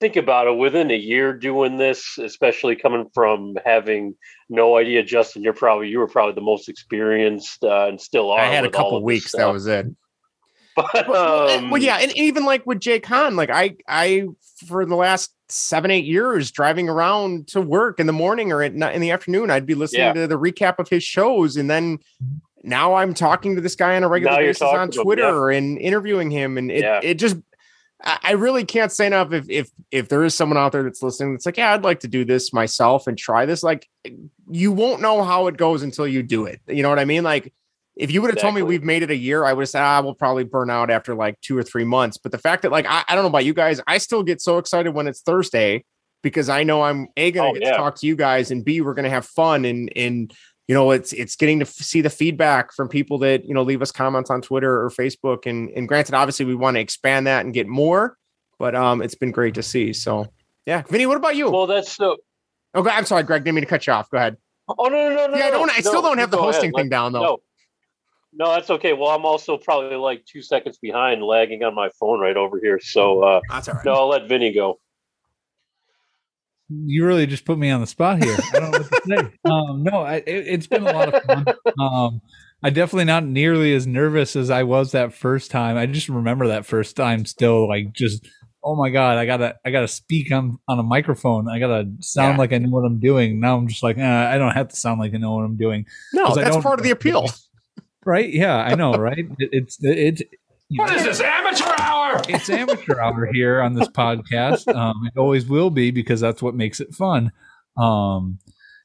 think 0.00 0.16
about 0.16 0.48
it, 0.48 0.56
within 0.56 0.90
a 0.90 0.96
year 0.96 1.32
doing 1.32 1.76
this, 1.78 2.18
especially 2.18 2.74
coming 2.74 3.06
from 3.14 3.56
having 3.64 4.16
no 4.48 4.76
idea, 4.76 5.04
Justin, 5.04 5.42
you're 5.42 5.52
probably, 5.52 5.88
you 5.88 6.00
were 6.00 6.08
probably 6.08 6.34
the 6.34 6.40
most 6.40 6.68
experienced 6.68 7.62
uh, 7.62 7.86
and 7.86 8.00
still 8.00 8.32
are. 8.32 8.40
I 8.40 8.46
had 8.46 8.64
a 8.64 8.70
couple 8.70 8.96
of 8.96 9.04
weeks. 9.04 9.32
That 9.32 9.52
was 9.52 9.66
it. 9.68 9.86
But, 10.92 11.08
well, 11.08 11.48
um, 11.50 11.70
well, 11.70 11.80
yeah, 11.80 11.98
and 11.98 12.16
even 12.16 12.44
like 12.44 12.66
with 12.66 12.80
Jay 12.80 12.98
Khan, 12.98 13.36
like 13.36 13.50
I, 13.50 13.76
I 13.88 14.26
for 14.66 14.84
the 14.84 14.96
last 14.96 15.32
seven, 15.48 15.90
eight 15.90 16.04
years, 16.04 16.50
driving 16.50 16.88
around 16.88 17.46
to 17.48 17.60
work 17.60 18.00
in 18.00 18.06
the 18.06 18.12
morning 18.12 18.50
or 18.50 18.62
at 18.62 18.72
in 18.72 19.00
the 19.00 19.10
afternoon, 19.12 19.50
I'd 19.50 19.66
be 19.66 19.74
listening 19.74 20.02
Yeah. 20.02 20.12
to 20.14 20.26
the 20.26 20.38
recap 20.38 20.78
of 20.78 20.88
his 20.88 21.04
shows, 21.04 21.56
and 21.56 21.70
then 21.70 21.98
now 22.62 22.94
I'm 22.94 23.14
talking 23.14 23.54
to 23.54 23.60
this 23.60 23.76
guy 23.76 23.94
on 23.94 24.02
a 24.02 24.08
regular 24.08 24.32
Now 24.36 24.40
basis 24.40 24.62
on 24.62 24.74
talking 24.74 24.90
to 24.92 24.98
him, 25.00 25.04
Twitter 25.04 25.50
and 25.50 25.78
interviewing 25.78 26.30
him, 26.30 26.58
and 26.58 26.70
it, 26.70 26.80
Yeah. 26.82 27.00
it 27.02 27.14
just. 27.14 27.36
I 28.02 28.18
I 28.22 28.32
really 28.32 28.64
can't 28.64 28.90
say 28.90 29.06
enough 29.06 29.32
if 29.32 29.48
if 29.48 29.70
if 29.90 30.08
there 30.08 30.24
is 30.24 30.34
someone 30.34 30.58
out 30.58 30.72
there 30.72 30.82
that's 30.82 31.02
listening 31.02 31.32
that's 31.34 31.46
like, 31.46 31.56
yeah, 31.56 31.72
I'd 31.72 31.84
like 31.84 32.00
to 32.00 32.08
do 32.08 32.24
this 32.24 32.52
myself 32.52 33.06
and 33.06 33.16
try 33.16 33.46
this. 33.46 33.62
Like, 33.62 33.88
you 34.50 34.72
won't 34.72 35.00
know 35.00 35.22
how 35.22 35.46
it 35.46 35.56
goes 35.56 35.82
until 35.82 36.06
you 36.06 36.22
do 36.22 36.46
it. 36.46 36.60
You 36.66 36.82
know 36.82 36.88
what 36.90 36.98
I 36.98 37.04
mean? 37.04 37.22
Like, 37.22 37.52
if 37.96 38.10
you 38.10 38.20
would 38.22 38.30
have 38.30 38.40
told 38.40 38.54
me 38.54 38.62
we've 38.62 38.82
made 38.82 39.02
it 39.02 39.10
a 39.10 39.16
year, 39.16 39.44
I 39.44 39.52
would 39.52 39.62
have 39.62 39.68
said, 39.68 39.82
ah, 39.82 40.00
we'll 40.02 40.14
probably 40.14 40.44
burn 40.44 40.68
out 40.70 40.90
after 40.90 41.14
like 41.14 41.40
two 41.40 41.56
or 41.56 41.62
three 41.62 41.84
months. 41.84 42.16
But 42.18 42.32
the 42.32 42.38
fact 42.38 42.62
that, 42.62 42.72
like, 42.72 42.86
I, 42.88 43.04
I 43.08 43.14
don't 43.14 43.22
know 43.24 43.28
about 43.28 43.44
you 43.44 43.54
guys, 43.54 43.80
I 43.86 43.98
still 43.98 44.22
get 44.22 44.40
so 44.40 44.58
excited 44.58 44.94
when 44.94 45.06
it's 45.06 45.20
Thursday 45.22 45.84
because 46.22 46.48
I 46.48 46.64
know 46.64 46.82
I'm 46.82 47.06
a 47.16 47.30
gonna 47.30 47.50
Oh, 47.50 47.52
get 47.52 47.62
yeah. 47.62 47.70
to 47.72 47.76
talk 47.76 47.96
to 48.00 48.06
you 48.06 48.16
guys, 48.16 48.50
and 48.50 48.64
b 48.64 48.80
we're 48.80 48.94
gonna 48.94 49.10
have 49.10 49.26
fun, 49.26 49.64
and 49.64 49.92
and 49.94 50.32
you 50.66 50.74
know 50.74 50.90
it's 50.90 51.12
it's 51.12 51.36
getting 51.36 51.58
to 51.60 51.66
see 51.66 52.00
the 52.00 52.08
feedback 52.10 52.72
from 52.72 52.88
people 52.88 53.18
that 53.18 53.44
you 53.44 53.52
know 53.54 53.62
leave 53.62 53.82
us 53.82 53.92
comments 53.92 54.30
on 54.30 54.40
Twitter 54.42 54.82
or 54.84 54.88
Facebook, 54.90 55.46
and 55.46 55.68
and 55.70 55.86
granted, 55.86 56.14
obviously 56.14 56.46
we 56.46 56.54
want 56.54 56.76
to 56.76 56.80
expand 56.80 57.26
that 57.26 57.44
and 57.44 57.52
get 57.54 57.66
more, 57.68 58.16
but 58.58 58.74
um, 58.74 59.02
it's 59.02 59.14
been 59.14 59.30
great 59.30 59.54
to 59.54 59.62
see. 59.62 59.92
So 59.92 60.26
yeah, 60.66 60.82
Vinny, 60.88 61.04
what 61.06 61.18
about 61.18 61.36
you? 61.36 61.50
well, 61.50 61.66
that's 61.66 61.94
the, 61.98 62.16
okay, 62.74 62.90
I'm 62.90 63.04
sorry, 63.04 63.22
Greg, 63.22 63.44
didn't 63.44 63.56
mean 63.56 63.62
to 63.64 63.68
cut 63.68 63.86
you 63.86 63.92
off. 63.92 64.10
Go 64.10 64.16
ahead. 64.16 64.38
Oh 64.66 64.86
no 64.88 65.10
no 65.10 65.26
no 65.26 65.26
no! 65.26 65.34
I 65.46 65.50
don't- 65.50 65.70
I 65.70 65.80
still 65.80 66.00
don't 66.00 66.16
have 66.16 66.30
the 66.30 66.38
hosting 66.38 66.70
ahead. 66.70 66.74
thing 66.74 66.84
Let- 66.84 66.90
down, 66.90 67.12
though. 67.12 67.22
No, 67.22 67.38
no, 68.36 68.50
that's 68.52 68.70
okay. 68.70 68.92
Well, 68.92 69.10
I'm 69.10 69.24
also 69.24 69.56
probably 69.56 69.96
like 69.96 70.24
two 70.26 70.42
seconds 70.42 70.78
behind, 70.78 71.22
lagging 71.22 71.62
on 71.62 71.74
my 71.74 71.88
phone 72.00 72.20
right 72.20 72.36
over 72.36 72.58
here. 72.62 72.80
So 72.82 73.22
uh, 73.22 73.40
that's 73.48 73.68
all 73.68 73.74
right. 73.76 73.84
No, 73.84 73.92
I'll 73.94 74.08
let 74.08 74.28
Vinny 74.28 74.52
go. 74.52 74.78
you 76.68 77.04
really 77.06 77.26
just 77.26 77.44
put 77.44 77.58
me 77.58 77.70
on 77.70 77.80
the 77.80 77.86
spot 77.86 78.22
here. 78.22 78.36
I 78.54 78.58
don't 78.60 78.70
know 78.72 78.78
what 78.78 78.90
to 78.90 79.00
say. 79.06 79.30
Um, 79.44 79.82
no, 79.84 80.00
I, 80.00 80.16
it, 80.16 80.24
it's 80.26 80.66
been 80.66 80.86
a 80.86 80.92
lot 80.92 81.14
of 81.14 81.22
fun. 81.24 81.44
Um, 81.78 82.20
I 82.62 82.70
definitely 82.70 83.04
not 83.04 83.24
nearly 83.24 83.74
as 83.74 83.86
nervous 83.86 84.36
as 84.36 84.48
I 84.50 84.62
was 84.62 84.92
that 84.92 85.12
first 85.12 85.50
time. 85.50 85.76
I 85.76 85.84
just 85.86 86.08
remember 86.08 86.48
that 86.48 86.64
first 86.64 86.96
time 86.96 87.26
still 87.26 87.68
like 87.68 87.92
just 87.92 88.26
oh 88.62 88.74
my 88.74 88.88
god, 88.88 89.18
I 89.18 89.26
gotta 89.26 89.56
I 89.66 89.70
gotta 89.70 89.86
speak 89.88 90.32
on 90.32 90.58
on 90.66 90.78
a 90.78 90.82
microphone. 90.82 91.46
I 91.48 91.58
gotta 91.58 91.92
sound 92.00 92.34
Yeah. 92.34 92.38
like 92.38 92.52
I 92.54 92.58
know 92.58 92.70
what 92.70 92.86
I'm 92.86 92.98
doing. 93.00 93.38
Now 93.38 93.56
I'm 93.58 93.68
just 93.68 93.82
like 93.82 93.98
eh, 93.98 94.02
I 94.32 94.38
don't 94.38 94.52
have 94.52 94.68
to 94.68 94.76
sound 94.76 94.98
like 94.98 95.12
I 95.14 95.18
know 95.18 95.34
what 95.34 95.44
I'm 95.44 95.56
doing. 95.58 95.84
No, 96.14 96.34
that's 96.34 96.56
part 96.56 96.80
of 96.80 96.84
the 96.84 96.90
appeal. 96.90 97.26
Right? 98.06 98.32
Yeah, 98.32 98.56
I 98.56 98.74
know, 98.74 98.92
right? 98.94 99.18
It, 99.38 99.48
it's 99.52 99.78
it's 99.80 100.22
What 100.76 100.92
is 100.94 101.04
this, 101.04 101.20
amateur 101.20 101.72
hour? 101.80 102.20
it's 102.28 102.48
amateur 102.50 103.00
hour 103.00 103.28
here 103.32 103.60
on 103.60 103.74
this 103.74 103.88
podcast. 103.88 104.72
Um, 104.74 104.94
it 105.14 105.18
always 105.18 105.46
will 105.46 105.70
be 105.70 105.90
because 105.90 106.20
that's 106.20 106.42
what 106.42 106.54
makes 106.54 106.80
it 106.80 106.94
fun. 106.94 107.32
Um, 107.76 108.38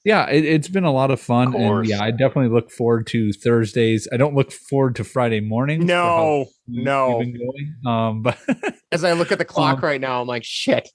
yeah, 0.06 0.30
it, 0.30 0.46
it's 0.46 0.68
been 0.70 0.84
a 0.86 0.92
lot 0.92 1.12
of 1.12 1.20
fun, 1.20 1.54
and 1.56 1.86
yeah, 1.88 2.02
I 2.02 2.12
definitely 2.12 2.50
look 2.50 2.72
forward 2.72 3.06
to 3.08 3.32
Thursdays. 3.34 4.08
I 4.14 4.18
don't 4.18 4.34
look 4.36 4.52
forward 4.52 4.96
to 4.96 5.04
Friday 5.04 5.42
mornings. 5.42 5.86
for 5.86 5.92
how 5.94 6.16
No, 6.18 6.46
no. 6.68 7.18
we've 7.18 7.34
been 7.34 7.42
going. 7.42 7.76
Um, 7.86 8.22
but 8.24 8.38
As 8.92 9.04
I 9.04 9.14
look 9.14 9.32
at 9.32 9.38
the 9.38 9.46
clock 9.46 9.78
Um, 9.80 9.84
right 9.84 10.02
now, 10.02 10.22
I'm 10.22 10.28
like, 10.28 10.44
shit. 10.46 10.88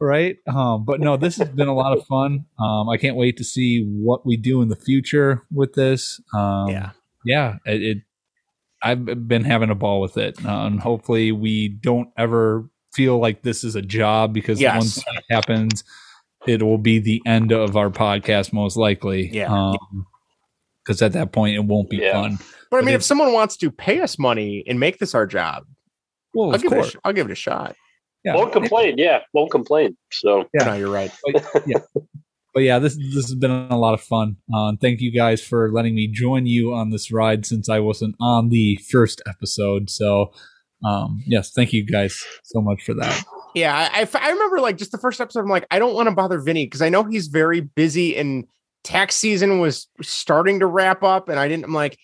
right? 0.00 0.36
Um, 0.48 0.84
but 0.86 1.00
no, 1.00 1.16
this 1.18 1.36
has 1.36 1.48
been 1.50 1.68
a 1.68 1.74
lot 1.74 1.96
of 1.96 2.04
fun. 2.06 2.46
Um, 2.58 2.88
I 2.88 2.96
can't 2.96 3.16
wait 3.16 3.36
to 3.36 3.44
see 3.44 3.84
what 3.84 4.24
we 4.26 4.36
do 4.38 4.62
in 4.62 4.68
the 4.68 4.76
future 4.76 5.42
with 5.52 5.74
this. 5.74 6.20
Um, 6.34 6.68
Yeah. 6.68 6.90
Yeah, 7.24 7.56
it, 7.66 7.82
it. 7.82 7.98
I've 8.82 9.04
been 9.28 9.44
having 9.44 9.68
a 9.70 9.74
ball 9.74 10.00
with 10.00 10.16
it, 10.16 10.42
uh, 10.44 10.48
and 10.66 10.80
hopefully, 10.80 11.32
we 11.32 11.68
don't 11.68 12.08
ever 12.16 12.68
feel 12.94 13.18
like 13.18 13.42
this 13.42 13.62
is 13.62 13.76
a 13.76 13.82
job 13.82 14.32
because 14.32 14.60
Yes. 14.60 14.76
once 14.76 14.94
that 14.96 15.22
happens, 15.30 15.84
it 16.46 16.62
will 16.62 16.78
be 16.78 16.98
the 16.98 17.20
end 17.26 17.52
of 17.52 17.76
our 17.76 17.90
podcast, 17.90 18.52
most 18.52 18.76
likely. 18.76 19.28
Yeah. 19.32 19.72
because 20.82 21.02
at 21.02 21.12
that 21.12 21.30
point, 21.30 21.54
it 21.54 21.64
won't 21.64 21.90
be 21.90 21.98
Yeah. 21.98 22.12
fun. 22.12 22.38
But 22.70 22.78
I 22.78 22.80
mean, 22.80 22.88
if 22.94 23.00
it's- 23.00 23.06
someone 23.06 23.32
wants 23.34 23.56
to 23.58 23.70
pay 23.70 24.00
us 24.00 24.18
money 24.18 24.64
and 24.66 24.80
make 24.80 24.98
this 24.98 25.14
our 25.14 25.26
job, 25.26 25.64
Well, 26.32 26.48
I'll 26.48 26.54
of 26.54 26.62
give, 26.62 26.72
it 26.72 26.74
a, 26.74 26.80
course, 26.80 26.92
sh- 26.92 26.96
I'll 27.04 27.12
give 27.12 27.26
it 27.28 27.32
a 27.32 27.36
shot. 27.36 27.76
yeah. 28.24 28.34
Won't 28.34 28.52
complain. 28.52 28.96
Yeah, 28.96 29.20
won't 29.34 29.50
complain. 29.50 29.96
So 30.10 30.46
Yeah. 30.54 30.64
No, 30.64 30.74
you're 30.74 30.90
right. 30.90 31.10
but, 31.32 31.62
yeah. 31.66 31.78
But 32.52 32.64
yeah, 32.64 32.78
this 32.78 32.96
this 32.96 33.28
has 33.28 33.34
been 33.34 33.50
a 33.50 33.78
lot 33.78 33.94
of 33.94 34.00
fun. 34.00 34.36
Uh, 34.52 34.68
and 34.68 34.80
thank 34.80 35.00
you 35.00 35.12
guys 35.12 35.40
for 35.40 35.70
letting 35.72 35.94
me 35.94 36.08
join 36.08 36.46
you 36.46 36.74
on 36.74 36.90
this 36.90 37.12
ride 37.12 37.46
since 37.46 37.68
I 37.68 37.78
wasn't 37.78 38.16
on 38.20 38.48
the 38.48 38.76
first 38.90 39.22
episode. 39.26 39.88
So, 39.88 40.32
um, 40.84 41.22
yes, 41.26 41.52
thank 41.52 41.72
you 41.72 41.84
guys 41.84 42.20
so 42.42 42.60
much 42.60 42.82
for 42.82 42.94
that. 42.94 43.22
Yeah, 43.54 43.88
I, 43.92 44.08
I 44.14 44.30
remember 44.30 44.60
like 44.60 44.78
just 44.78 44.92
the 44.92 44.98
first 44.98 45.20
episode. 45.20 45.40
I'm 45.40 45.48
like, 45.48 45.66
I 45.70 45.78
don't 45.78 45.94
want 45.94 46.08
to 46.08 46.14
bother 46.14 46.40
Vinny 46.40 46.66
because 46.66 46.82
I 46.82 46.88
know 46.88 47.04
he's 47.04 47.28
very 47.28 47.60
busy 47.60 48.16
and 48.16 48.46
tax 48.82 49.14
season 49.14 49.60
was 49.60 49.88
starting 50.00 50.60
to 50.60 50.66
wrap 50.66 51.02
up, 51.02 51.28
and 51.28 51.38
I 51.38 51.48
didn't. 51.48 51.64
I'm 51.64 51.74
like, 51.74 51.98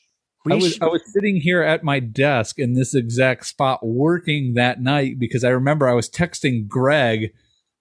we 0.44 0.52
I 0.52 0.56
was 0.56 0.72
should- 0.74 0.82
I 0.82 0.86
was 0.86 1.02
sitting 1.12 1.40
here 1.40 1.62
at 1.62 1.82
my 1.82 1.98
desk 2.00 2.58
in 2.58 2.74
this 2.74 2.94
exact 2.94 3.46
spot 3.46 3.80
working 3.84 4.54
that 4.54 4.80
night 4.80 5.18
because 5.18 5.42
I 5.42 5.48
remember 5.50 5.88
I 5.88 5.94
was 5.94 6.08
texting 6.08 6.68
Greg 6.68 7.32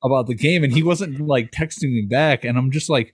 about 0.06 0.28
the 0.28 0.36
game 0.36 0.64
and 0.64 0.72
he 0.74 0.84
wasn't 0.84 1.20
like 1.20 1.52
texting 1.52 1.92
me 1.92 2.04
back, 2.10 2.46
and 2.46 2.58
I'm 2.58 2.72
just 2.72 2.90
like. 2.90 3.14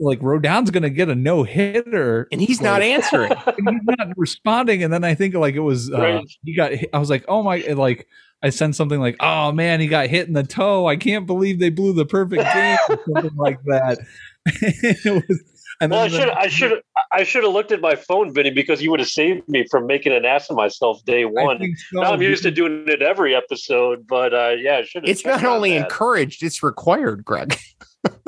Like 0.00 0.20
Rodon's 0.20 0.70
gonna 0.70 0.90
get 0.90 1.08
a 1.08 1.16
no 1.16 1.42
hitter, 1.42 2.28
and 2.30 2.40
he's 2.40 2.60
not 2.60 2.82
answering. 2.82 3.32
and 3.46 3.68
he's 3.68 3.96
not 3.98 4.16
responding. 4.16 4.84
And 4.84 4.92
then 4.92 5.02
I 5.02 5.16
think 5.16 5.34
like 5.34 5.56
it 5.56 5.58
was 5.58 5.92
uh, 5.92 5.98
Right. 5.98 6.24
he 6.44 6.54
got. 6.54 6.70
hit- 6.70 6.90
I 6.94 6.98
was 7.00 7.10
like, 7.10 7.24
oh 7.26 7.42
my! 7.42 7.56
Like 7.56 8.06
I 8.40 8.50
sent 8.50 8.76
something 8.76 9.00
like, 9.00 9.16
oh 9.18 9.50
man, 9.50 9.80
he 9.80 9.88
got 9.88 10.06
hit 10.06 10.28
in 10.28 10.34
the 10.34 10.44
toe. 10.44 10.86
I 10.86 10.94
can't 10.94 11.26
believe 11.26 11.58
they 11.58 11.70
blew 11.70 11.92
the 11.94 12.04
perfect 12.06 12.44
game 12.44 12.78
or 12.88 12.98
something 13.12 13.36
like 13.36 13.58
that. 13.64 13.98
it 14.46 15.24
was. 15.28 15.42
And 15.80 15.92
well, 15.92 16.02
I 16.02 16.08
should 16.08 16.28
the- 16.28 16.38
I 16.38 16.48
should 16.48 16.82
I 17.12 17.22
should 17.24 17.44
have 17.44 17.52
looked 17.52 17.70
at 17.72 17.80
my 17.80 17.94
phone, 17.94 18.34
Vinny, 18.34 18.50
because 18.50 18.82
you 18.82 18.90
would 18.90 18.98
have 19.00 19.08
saved 19.08 19.48
me 19.48 19.64
from 19.70 19.86
making 19.86 20.12
an 20.12 20.24
ass 20.24 20.50
of 20.50 20.56
myself 20.56 21.04
day 21.04 21.24
one. 21.24 21.60
so, 21.92 22.00
now 22.00 22.12
I'm 22.12 22.20
used 22.22 22.42
to 22.42 22.50
doing 22.50 22.84
it 22.88 23.00
every 23.00 23.34
episode, 23.36 24.04
but 24.06 24.34
uh, 24.34 24.54
yeah, 24.58 24.78
I 24.78 24.82
should. 24.84 25.08
It's 25.08 25.24
not 25.24 25.44
only 25.44 25.70
that. 25.78 25.84
encouraged, 25.84 26.42
it's 26.42 26.62
required, 26.62 27.24
Greg. 27.24 27.56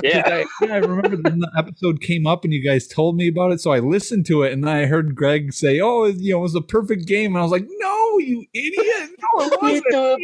Yeah. 0.02 0.22
I, 0.26 0.44
yeah, 0.66 0.74
I 0.74 0.78
remember 0.78 1.16
when 1.30 1.38
the 1.40 1.50
episode 1.56 2.00
came 2.00 2.26
up 2.26 2.42
and 2.44 2.52
you 2.52 2.60
guys 2.62 2.88
told 2.88 3.16
me 3.16 3.28
about 3.28 3.52
it, 3.52 3.60
so 3.60 3.70
I 3.70 3.78
listened 3.78 4.26
to 4.26 4.42
it 4.42 4.52
and 4.52 4.64
then 4.64 4.74
I 4.74 4.86
heard 4.86 5.14
Greg 5.14 5.52
say, 5.52 5.78
"Oh, 5.80 6.04
it- 6.04 6.16
you 6.16 6.32
know, 6.32 6.40
it 6.40 6.42
was 6.42 6.54
a 6.56 6.60
perfect 6.60 7.06
game," 7.06 7.34
and 7.34 7.38
I 7.38 7.42
was 7.42 7.52
like, 7.52 7.66
"No, 7.78 8.18
you 8.18 8.44
idiot! 8.52 9.10
No, 9.36 9.44
it 9.44 9.62
wasn't." 9.62 9.94
a 9.94 10.16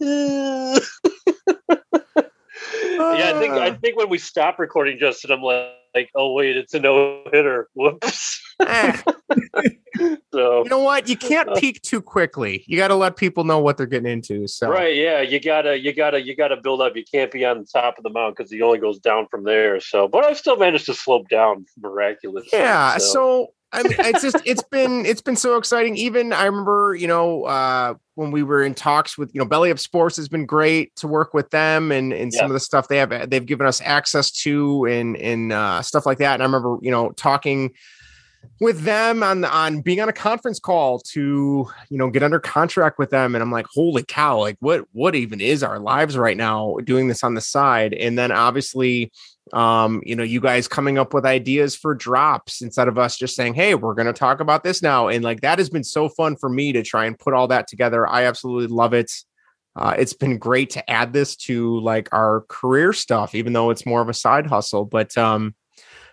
perfect 0.00 2.20
yeah, 2.90 3.32
I 3.34 3.38
think 3.38 3.52
I 3.54 3.70
ah. 3.70 3.76
think 3.80 3.96
when 3.96 4.08
we 4.08 4.18
stop 4.18 4.58
recording, 4.58 4.98
Justin, 4.98 5.32
I'm 5.32 5.42
like, 5.42 5.68
like 5.94 6.10
oh 6.14 6.32
wait, 6.32 6.56
it's 6.56 6.74
a 6.74 6.80
no 6.80 7.22
hitter. 7.32 7.68
Whoops. 7.74 8.40
Ah. 8.60 9.02
so 10.32 10.64
You 10.64 10.70
know 10.70 10.80
what? 10.80 11.08
You 11.08 11.16
can't 11.16 11.48
uh, 11.48 11.54
peak 11.54 11.82
too 11.82 12.02
quickly. 12.02 12.64
You 12.66 12.76
got 12.76 12.88
to 12.88 12.94
let 12.94 13.16
people 13.16 13.44
know 13.44 13.58
what 13.58 13.76
they're 13.76 13.86
getting 13.86 14.10
into. 14.10 14.46
So 14.46 14.68
Right, 14.68 14.94
yeah, 14.94 15.20
you 15.20 15.40
gotta, 15.40 15.78
you 15.78 15.94
gotta, 15.94 16.20
you 16.20 16.36
gotta 16.36 16.56
build 16.56 16.80
up. 16.80 16.94
You 16.94 17.04
can't 17.10 17.30
be 17.30 17.44
on 17.44 17.60
the 17.60 17.64
top 17.64 17.96
of 17.96 18.04
the 18.04 18.10
mountain 18.10 18.34
because 18.36 18.52
it 18.52 18.60
only 18.60 18.78
goes 18.78 18.98
down 18.98 19.26
from 19.30 19.44
there. 19.44 19.80
So, 19.80 20.08
but 20.08 20.24
I 20.24 20.34
still 20.34 20.56
managed 20.56 20.86
to 20.86 20.94
slope 20.94 21.28
down 21.28 21.64
miraculously. 21.80 22.50
Yeah. 22.52 22.98
So 22.98 23.52
I 23.72 23.82
mean, 23.84 23.94
it's 23.98 24.22
just 24.22 24.36
it's 24.44 24.62
been 24.64 25.06
it's 25.06 25.20
been 25.20 25.36
so 25.36 25.56
exciting. 25.56 25.96
Even 25.96 26.32
I 26.32 26.44
remember, 26.44 26.96
you 26.98 27.06
know, 27.06 27.44
uh, 27.44 27.94
when 28.14 28.32
we 28.32 28.42
were 28.42 28.62
in 28.62 28.74
talks 28.74 29.16
with 29.16 29.32
you 29.32 29.38
know 29.38 29.44
Belly 29.44 29.70
Up 29.70 29.78
Sports 29.78 30.16
has 30.16 30.28
been 30.28 30.44
great 30.44 30.94
to 30.96 31.06
work 31.06 31.34
with 31.34 31.50
them 31.50 31.92
and 31.92 32.12
and 32.12 32.32
some 32.32 32.46
of 32.46 32.52
the 32.52 32.60
stuff 32.60 32.88
they 32.88 32.96
have 32.96 33.30
they've 33.30 33.46
given 33.46 33.66
us 33.66 33.80
access 33.84 34.30
to 34.42 34.86
and 34.86 35.16
and 35.16 35.52
uh, 35.52 35.82
stuff 35.82 36.04
like 36.04 36.18
that. 36.18 36.34
And 36.34 36.42
I 36.42 36.46
remember 36.46 36.78
you 36.82 36.90
know 36.90 37.12
talking 37.12 37.72
with 38.60 38.82
them 38.82 39.22
on 39.22 39.44
on 39.44 39.80
being 39.80 40.00
on 40.00 40.08
a 40.08 40.12
conference 40.12 40.58
call 40.58 40.98
to 40.98 41.68
you 41.88 41.98
know 41.98 42.10
get 42.10 42.22
under 42.22 42.40
contract 42.40 42.98
with 42.98 43.10
them 43.10 43.34
and 43.34 43.42
i'm 43.42 43.50
like 43.50 43.66
holy 43.72 44.04
cow 44.06 44.38
like 44.38 44.56
what 44.60 44.84
what 44.92 45.14
even 45.14 45.40
is 45.40 45.62
our 45.62 45.78
lives 45.78 46.16
right 46.16 46.36
now 46.36 46.76
doing 46.84 47.08
this 47.08 47.22
on 47.22 47.34
the 47.34 47.40
side 47.40 47.92
and 47.94 48.18
then 48.18 48.30
obviously 48.30 49.10
um 49.52 50.02
you 50.04 50.14
know 50.14 50.22
you 50.22 50.40
guys 50.40 50.68
coming 50.68 50.98
up 50.98 51.12
with 51.12 51.26
ideas 51.26 51.74
for 51.74 51.94
drops 51.94 52.62
instead 52.62 52.88
of 52.88 52.98
us 52.98 53.16
just 53.16 53.34
saying 53.34 53.54
hey 53.54 53.74
we're 53.74 53.94
going 53.94 54.06
to 54.06 54.12
talk 54.12 54.40
about 54.40 54.62
this 54.62 54.82
now 54.82 55.08
and 55.08 55.24
like 55.24 55.40
that 55.40 55.58
has 55.58 55.70
been 55.70 55.84
so 55.84 56.08
fun 56.08 56.36
for 56.36 56.48
me 56.48 56.72
to 56.72 56.82
try 56.82 57.06
and 57.06 57.18
put 57.18 57.34
all 57.34 57.48
that 57.48 57.66
together 57.66 58.06
i 58.06 58.24
absolutely 58.24 58.66
love 58.66 58.94
it 58.94 59.10
uh, 59.76 59.94
it's 59.96 60.12
been 60.12 60.36
great 60.36 60.70
to 60.70 60.90
add 60.90 61.12
this 61.12 61.36
to 61.36 61.78
like 61.80 62.08
our 62.12 62.44
career 62.48 62.92
stuff 62.92 63.34
even 63.34 63.52
though 63.52 63.70
it's 63.70 63.86
more 63.86 64.00
of 64.00 64.08
a 64.08 64.14
side 64.14 64.46
hustle 64.46 64.84
but 64.84 65.16
um 65.16 65.54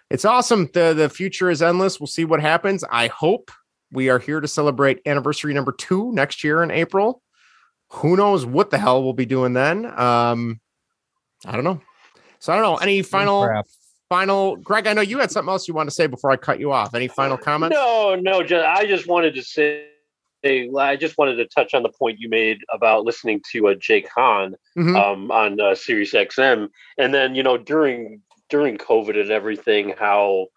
it's 0.09 0.25
awesome. 0.25 0.69
The 0.73 0.93
the 0.93 1.09
future 1.09 1.49
is 1.49 1.61
endless. 1.61 1.99
We'll 1.99 2.07
see 2.07 2.25
what 2.25 2.41
happens. 2.41 2.83
I 2.89 3.07
hope 3.07 3.51
we 3.91 4.09
are 4.09 4.19
here 4.19 4.39
to 4.39 4.47
celebrate 4.47 5.01
anniversary 5.05 5.53
number 5.53 5.71
two 5.71 6.11
next 6.13 6.43
year 6.43 6.63
in 6.63 6.71
April. 6.71 7.21
Who 7.91 8.15
knows 8.17 8.45
what 8.45 8.69
the 8.69 8.77
hell 8.77 9.03
we'll 9.03 9.13
be 9.13 9.25
doing 9.25 9.53
then? 9.53 9.85
Um, 9.85 10.59
I 11.45 11.53
don't 11.53 11.63
know. 11.63 11.81
So 12.39 12.53
I 12.53 12.57
don't 12.57 12.63
know. 12.63 12.75
Any 12.77 13.01
final 13.01 13.45
crap. 13.45 13.65
final 14.09 14.55
Greg? 14.57 14.87
I 14.87 14.93
know 14.93 15.01
you 15.01 15.17
had 15.19 15.31
something 15.31 15.49
else 15.49 15.67
you 15.67 15.73
want 15.73 15.89
to 15.89 15.95
say 15.95 16.07
before 16.07 16.31
I 16.31 16.37
cut 16.37 16.59
you 16.59 16.71
off. 16.71 16.93
Any 16.93 17.07
final 17.07 17.37
comments? 17.37 17.73
No, 17.75 18.15
no, 18.15 18.43
ju- 18.43 18.59
I 18.61 18.85
just 18.85 19.07
wanted 19.07 19.35
to 19.35 19.43
say. 19.43 19.85
I 20.45 20.95
just 20.95 21.17
wanted 21.17 21.35
to 21.37 21.45
touch 21.47 21.73
on 21.73 21.83
the 21.83 21.89
point 21.89 22.19
you 22.19 22.29
made 22.29 22.59
about 22.71 23.03
listening 23.03 23.41
to 23.51 23.69
uh, 23.69 23.73
Jake 23.73 24.07
Hahn 24.15 24.55
Mhm. 24.77 24.95
um, 24.95 25.31
on 25.31 25.59
uh, 25.59 25.75
Sirius 25.75 26.13
XM, 26.13 26.69
and 26.97 27.13
then 27.13 27.35
you 27.35 27.43
know 27.43 27.57
during 27.57 28.21
during 28.49 28.77
COVID 28.77 29.19
and 29.19 29.31
everything, 29.31 29.93
how 29.97 30.47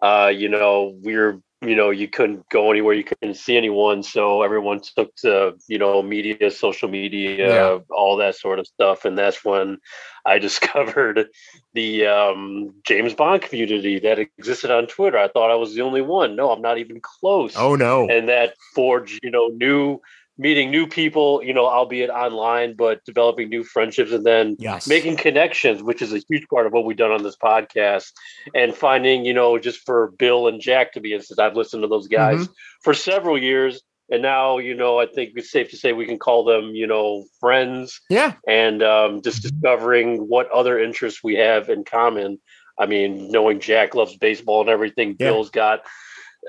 uh, 0.00 0.32
you 0.34 0.48
know 0.48 0.96
we're 1.02 1.40
you 1.60 1.74
know 1.74 1.90
you 1.90 2.08
couldn't 2.08 2.48
go 2.50 2.70
anywhere, 2.70 2.94
you 2.94 3.04
couldn't 3.04 3.34
see 3.34 3.56
anyone, 3.56 4.02
so 4.02 4.42
everyone 4.42 4.80
took 4.80 5.14
to 5.16 5.54
you 5.66 5.78
know 5.78 6.02
media, 6.02 6.50
social 6.50 6.88
media, 6.88 7.48
Yeah. 7.48 7.78
all 7.90 8.16
that 8.18 8.36
sort 8.36 8.58
of 8.58 8.66
stuff, 8.66 9.04
and 9.04 9.18
that's 9.18 9.44
when 9.44 9.78
I 10.24 10.38
discovered 10.48 11.28
the 11.74 12.06
um, 12.06 12.74
James 12.86 13.14
Bond 13.14 13.42
community 13.42 13.98
that 14.00 14.18
existed 14.18 14.70
on 14.70 14.86
Twitter. 14.86 15.18
I 15.18 15.28
thought 15.28 15.50
I 15.50 15.54
was 15.56 15.74
the 15.74 15.82
only 15.82 16.02
one. 16.02 16.36
No, 16.36 16.50
I'm 16.50 16.62
not 16.62 16.78
even 16.78 17.00
close 17.00 17.54
Oh 17.56 17.74
no. 17.74 18.08
and 18.08 18.28
that 18.28 18.54
forged 18.74 19.18
you 19.22 19.30
know 19.30 19.48
new 19.48 20.00
meeting 20.38 20.70
new 20.70 20.86
people 20.86 21.42
you 21.42 21.52
know 21.52 21.66
albeit 21.66 22.10
online 22.10 22.74
but 22.76 23.04
developing 23.04 23.48
new 23.48 23.64
friendships 23.64 24.12
and 24.12 24.24
then 24.24 24.56
Yes. 24.58 24.86
making 24.86 25.16
connections 25.16 25.82
which 25.82 26.00
is 26.00 26.12
a 26.12 26.20
huge 26.28 26.46
part 26.48 26.66
of 26.66 26.72
what 26.72 26.84
we've 26.84 26.96
done 26.96 27.10
on 27.10 27.22
this 27.22 27.36
podcast 27.36 28.12
and 28.54 28.74
finding 28.74 29.24
you 29.24 29.34
know 29.34 29.58
just 29.58 29.80
for 29.84 30.12
bill 30.18 30.46
and 30.48 30.60
jack 30.60 30.92
to 30.92 31.00
be 31.00 31.12
instance 31.14 31.38
i've 31.38 31.56
listened 31.56 31.82
to 31.82 31.88
those 31.88 32.06
guys 32.08 32.38
Mm-hmm. 32.42 32.52
for 32.82 32.94
several 32.94 33.36
years 33.36 33.82
and 34.10 34.22
now 34.22 34.58
you 34.58 34.74
know 34.74 34.98
i 34.98 35.06
think 35.06 35.32
it's 35.34 35.50
safe 35.50 35.70
to 35.70 35.76
say 35.76 35.92
we 35.92 36.06
can 36.06 36.18
call 36.18 36.44
them 36.44 36.74
you 36.74 36.86
know 36.86 37.24
friends 37.40 38.00
Yeah. 38.08 38.34
and 38.46 38.82
um, 38.82 39.22
just 39.22 39.42
discovering 39.42 40.18
what 40.28 40.48
other 40.50 40.78
interests 40.78 41.20
we 41.24 41.34
have 41.36 41.68
in 41.68 41.84
common. 41.84 42.38
I 42.80 42.86
mean, 42.86 43.32
knowing 43.32 43.58
Jack 43.58 43.96
loves 43.96 44.16
baseball 44.16 44.60
and 44.60 44.70
everything, 44.70 45.16
Yeah. 45.18 45.30
Bill's 45.30 45.50
got 45.50 45.80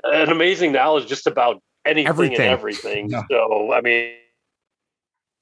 an 0.04 0.30
amazing 0.30 0.70
knowledge 0.70 1.08
just 1.08 1.26
about 1.26 1.60
anything 1.90 2.08
Everything. 2.08 2.36
and 2.40 2.44
everything. 2.58 3.10
Yeah. 3.10 3.22
So, 3.30 3.72
I 3.72 3.80
mean, 3.80 4.14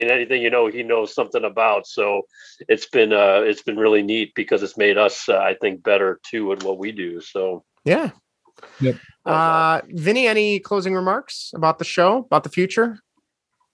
in 0.00 0.10
anything 0.10 0.40
you 0.42 0.50
know, 0.50 0.66
he 0.68 0.82
knows 0.82 1.14
something 1.14 1.44
about. 1.44 1.86
So, 1.86 2.22
it's 2.68 2.86
been 2.86 3.12
uh, 3.12 3.40
it's 3.44 3.62
been 3.62 3.76
really 3.76 4.02
neat 4.02 4.32
because 4.34 4.62
it's 4.62 4.76
made 4.76 4.96
us, 4.98 5.28
uh, 5.28 5.38
I 5.38 5.54
think, 5.60 5.82
better 5.82 6.20
too 6.30 6.52
at 6.52 6.62
what 6.64 6.78
we 6.78 6.92
do. 6.92 7.20
So, 7.20 7.64
Yeah. 7.84 8.10
Yep. 8.80 8.96
Uh, 9.24 9.80
Vinny, 9.88 10.26
any 10.26 10.58
closing 10.58 10.94
remarks 10.94 11.52
about 11.54 11.78
the 11.78 11.84
show, 11.84 12.18
about 12.18 12.42
the 12.42 12.50
future? 12.50 12.98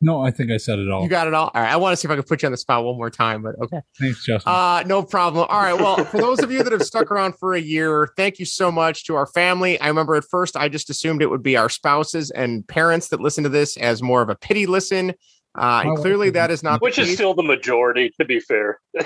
No, 0.04 0.20
I 0.20 0.30
think 0.30 0.50
I 0.50 0.58
said 0.58 0.78
it 0.78 0.90
all. 0.90 1.02
You 1.02 1.08
got 1.08 1.26
it 1.28 1.32
all. 1.34 1.50
All 1.54 1.62
right. 1.62 1.72
I 1.72 1.76
want 1.76 1.92
to 1.94 1.96
see 1.96 2.06
if 2.06 2.10
I 2.12 2.14
can 2.14 2.24
put 2.24 2.42
you 2.42 2.46
on 2.46 2.52
the 2.52 2.58
spot 2.58 2.84
one 2.84 2.96
more 2.98 3.08
time, 3.08 3.42
but 3.42 3.54
okay. 3.62 3.80
Thanks, 3.98 4.24
Justin. 4.26 4.52
Uh, 4.52 4.82
no 4.86 5.02
problem. 5.02 5.46
All 5.48 5.60
right. 5.62 5.72
Well, 5.72 6.04
for 6.04 6.18
those 6.18 6.40
of 6.40 6.52
you 6.52 6.62
that 6.62 6.72
have 6.72 6.82
stuck 6.82 7.10
around 7.10 7.36
for 7.38 7.54
a 7.54 7.60
year, 7.60 8.10
thank 8.16 8.38
you 8.38 8.44
so 8.44 8.70
much 8.70 9.04
to 9.06 9.14
our 9.14 9.26
family. 9.26 9.80
I 9.80 9.88
remember 9.88 10.14
at 10.14 10.24
first 10.24 10.56
I 10.58 10.68
just 10.68 10.90
assumed 10.90 11.22
it 11.22 11.30
would 11.30 11.42
be 11.42 11.56
our 11.56 11.70
spouses 11.70 12.30
and 12.30 12.68
parents 12.68 13.08
that 13.08 13.20
listen 13.20 13.44
to 13.44 13.50
this 13.50 13.76
as 13.78 14.02
more 14.02 14.20
of 14.20 14.28
a 14.28 14.34
pity 14.34 14.66
listen. 14.66 15.14
Uh, 15.56 15.82
and 15.86 15.96
clearly 15.98 16.28
that 16.30 16.50
is 16.50 16.62
not 16.62 16.80
the 16.80 16.84
which 16.84 16.98
is 16.98 17.06
case. 17.06 17.14
still 17.16 17.32
the 17.32 17.42
majority, 17.42 18.10
to 18.20 18.24
be 18.26 18.40
fair. 18.40 18.80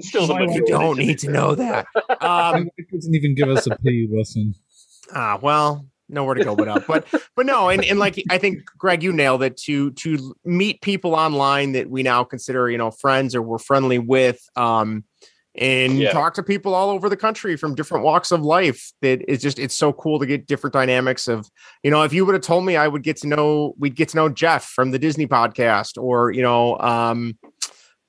Still 0.00 0.26
the 0.26 0.32
My 0.34 0.46
wife 0.46 0.56
you 0.56 0.64
don't 0.64 0.96
need 0.96 1.18
to 1.18 1.26
fair. 1.26 1.34
know 1.34 1.54
that. 1.54 1.86
Um, 2.22 2.70
wife 2.78 2.86
doesn't 2.90 3.14
even 3.14 3.34
give 3.34 3.48
us 3.50 3.66
a 3.66 3.76
pity 3.76 4.08
listen. 4.10 4.54
ah, 5.14 5.38
well, 5.42 5.84
nowhere 6.12 6.34
to 6.34 6.40
go 6.40 6.54
but 6.54 6.68
up. 6.68 6.84
But 6.86 7.06
but 7.36 7.46
no, 7.46 7.68
and, 7.68 7.84
and 7.84 7.98
like 7.98 8.22
I 8.30 8.38
think 8.38 8.64
Greg, 8.78 9.02
you 9.02 9.12
nailed 9.12 9.42
it. 9.42 9.56
To 9.62 9.90
to 9.92 10.34
meet 10.44 10.80
people 10.82 11.14
online 11.14 11.72
that 11.72 11.90
we 11.90 12.02
now 12.02 12.24
consider, 12.24 12.70
you 12.70 12.78
know, 12.78 12.90
friends 12.90 13.34
or 13.34 13.42
we're 13.42 13.58
friendly 13.58 13.98
with. 13.98 14.40
Um 14.56 15.04
and 15.54 15.98
Yeah. 15.98 16.12
talk 16.12 16.32
to 16.34 16.42
people 16.42 16.74
all 16.74 16.88
over 16.88 17.10
the 17.10 17.16
country 17.16 17.56
from 17.56 17.74
different 17.74 18.04
walks 18.04 18.30
of 18.30 18.40
life 18.40 18.92
that 19.02 19.22
it's 19.28 19.42
just 19.42 19.58
it's 19.58 19.74
so 19.74 19.92
cool 19.92 20.18
to 20.18 20.24
get 20.24 20.46
different 20.46 20.72
dynamics 20.72 21.28
of 21.28 21.46
you 21.82 21.90
know 21.90 22.02
if 22.04 22.12
you 22.14 22.24
would 22.24 22.34
have 22.34 22.42
told 22.42 22.64
me 22.64 22.74
i 22.74 22.88
would 22.88 23.02
get 23.02 23.18
to 23.18 23.26
know 23.26 23.74
we'd 23.78 23.94
get 23.94 24.08
to 24.08 24.16
know 24.16 24.30
jeff 24.30 24.64
from 24.64 24.92
the 24.92 24.98
disney 24.98 25.26
podcast 25.26 26.02
or 26.02 26.30
you 26.32 26.40
know 26.40 26.78
um 26.78 27.36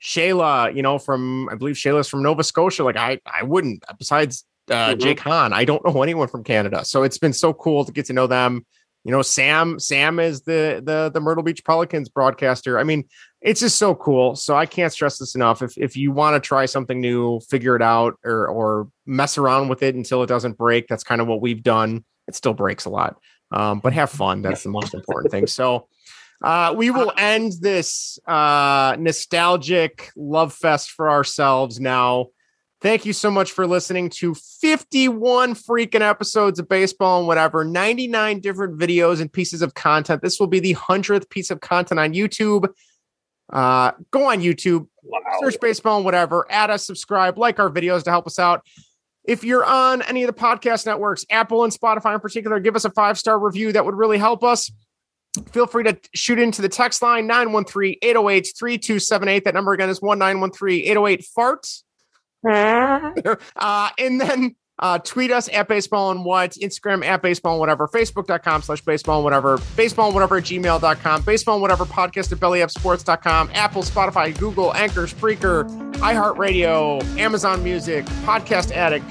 shayla 0.01 0.73
you 0.73 0.81
know 0.81 0.97
from 0.97 1.49
i 1.49 1.55
believe 1.55 1.75
shayla's 1.75 2.07
from 2.07 2.23
nova 2.23 2.43
scotia 2.43 2.81
like 2.83 2.95
i 2.95 3.19
i 3.25 3.43
wouldn't 3.43 3.83
besides 3.97 4.45
uh 4.71 4.93
Mhm. 4.93 4.99
jake 4.99 5.19
hahn 5.19 5.51
i 5.53 5.65
don't 5.65 5.83
know 5.85 6.03
anyone 6.03 6.27
from 6.27 6.43
canada. 6.43 6.85
So 6.85 7.03
it's 7.03 7.17
been 7.17 7.33
so 7.33 7.53
cool 7.53 7.85
to 7.85 7.91
get 7.91 8.05
to 8.05 8.13
know 8.13 8.27
them. 8.27 8.65
You 9.03 9.11
know 9.11 9.21
sam 9.21 9.79
sam 9.79 10.19
is 10.19 10.41
the 10.43 10.81
the 10.83 11.11
the 11.13 11.19
myrtle 11.19 11.43
beach 11.43 11.63
pelicans 11.65 12.07
broadcaster. 12.09 12.79
I 12.79 12.83
mean 12.83 13.03
it's 13.41 13.59
just 13.59 13.77
so 13.77 13.93
cool. 13.95 14.35
So 14.35 14.55
i 14.55 14.65
can't 14.65 14.93
stress 14.93 15.17
this 15.17 15.35
enough. 15.35 15.61
If 15.61 15.77
if 15.77 15.97
you 15.97 16.11
want 16.13 16.41
to 16.41 16.47
try 16.47 16.65
something 16.65 17.01
new 17.01 17.41
figure 17.49 17.75
it 17.75 17.81
out 17.81 18.17
or 18.23 18.47
or 18.47 18.87
mess 19.05 19.37
around 19.37 19.67
with 19.67 19.83
it 19.83 19.95
until 19.95 20.23
it 20.23 20.27
doesn't 20.27 20.57
break 20.57 20.87
that's 20.87 21.03
kind 21.03 21.19
of 21.19 21.27
what 21.27 21.41
we've 21.41 21.61
done. 21.63 22.05
It 22.29 22.35
still 22.35 22.53
breaks 22.53 22.85
a 22.85 22.89
lot. 22.89 23.17
Um, 23.51 23.79
but 23.81 23.91
have 23.93 24.09
fun. 24.09 24.41
That's 24.41 24.63
the 24.63 24.69
most 24.69 24.93
important 24.93 25.31
thing. 25.31 25.45
So 25.47 25.87
uh, 26.41 26.73
we 26.75 26.89
will 26.89 27.11
end 27.17 27.53
this 27.61 28.17
uh, 28.27 28.95
nostalgic 28.97 30.09
love 30.15 30.53
fest 30.53 30.91
for 30.91 31.09
ourselves 31.09 31.79
now 31.79 32.27
Thank 32.83 33.05
you 33.05 33.13
so 33.13 33.31
much 33.31 33.53
for 33.53 33.65
listening 33.65 34.09
to 34.09 34.35
51 34.35 35.55
freaking 35.55 36.01
episodes 36.01 36.59
of 36.59 36.67
baseball 36.67 37.19
and 37.19 37.27
whatever, 37.29 37.63
99 37.63 38.41
different 38.41 38.77
videos 38.77 39.21
and 39.21 39.31
pieces 39.31 39.61
of 39.61 39.73
content. 39.73 40.21
This 40.21 40.37
will 40.37 40.47
be 40.47 40.59
the 40.59 40.75
100th 40.75 41.29
piece 41.29 41.49
of 41.49 41.61
content 41.61 41.97
on 41.97 42.11
YouTube. 42.13 42.67
Uh, 43.49 43.93
go 44.11 44.29
on 44.29 44.41
YouTube, 44.41 44.87
Wow. 45.01 45.19
search 45.41 45.61
baseball 45.61 45.95
and 45.95 46.03
whatever, 46.03 46.45
add 46.49 46.69
us, 46.71 46.85
subscribe, 46.85 47.37
like 47.37 47.57
our 47.57 47.69
videos 47.69 48.03
to 48.03 48.09
help 48.09 48.27
us 48.27 48.37
out. 48.37 48.67
If 49.23 49.45
you're 49.45 49.63
on 49.63 50.01
any 50.01 50.23
of 50.23 50.27
the 50.27 50.33
podcast 50.33 50.85
networks, 50.85 51.25
Apple 51.29 51.63
and 51.63 51.71
Spotify 51.71 52.13
in 52.13 52.19
particular, 52.19 52.59
give 52.59 52.75
us 52.75 52.83
a 52.83 52.89
five 52.89 53.17
star 53.17 53.39
review. 53.39 53.71
That 53.71 53.85
would 53.85 53.95
really 53.95 54.17
help 54.17 54.43
us. 54.43 54.69
Feel 55.53 55.67
free 55.67 55.85
to 55.85 55.97
shoot 56.13 56.37
into 56.37 56.61
the 56.61 56.67
text 56.67 57.01
line 57.01 57.27
913 57.27 57.95
808 58.01 58.53
3278. 58.59 59.45
That 59.45 59.53
number 59.53 59.71
again 59.71 59.89
is 59.89 60.01
1913 60.01 60.81
808 60.83 61.23
FART. 61.23 61.65
Uh, 63.55 63.89
and 63.97 64.19
then 64.21 64.55
Uh, 64.79 64.97
tweet 64.97 65.31
us 65.31 65.47
at 65.53 65.67
baseball 65.67 66.09
and 66.09 66.25
what, 66.25 66.51
Instagram 66.53 67.05
at 67.05 67.21
baseball 67.21 67.53
and 67.53 67.59
whatever, 67.59 67.87
facebook.com 67.87 68.63
slash 68.63 68.81
baseball 68.81 69.17
and 69.17 69.23
whatever, 69.23 69.59
baseball 69.77 70.07
and 70.07 70.15
whatever 70.15 70.37
at 70.37 70.43
gmail.com, 70.43 71.21
baseball 71.21 71.55
and 71.55 71.61
whatever 71.61 71.85
podcast 71.85 72.31
at 72.31 72.39
bellyupsports.com, 72.39 73.51
Apple, 73.53 73.83
Spotify, 73.83 74.37
Google, 74.37 74.73
Anchor, 74.73 75.03
Spreaker, 75.05 75.69
iHeartRadio, 75.97 77.01
Amazon 77.19 77.63
Music, 77.63 78.03
Podcast 78.25 78.71
Addict, 78.71 79.05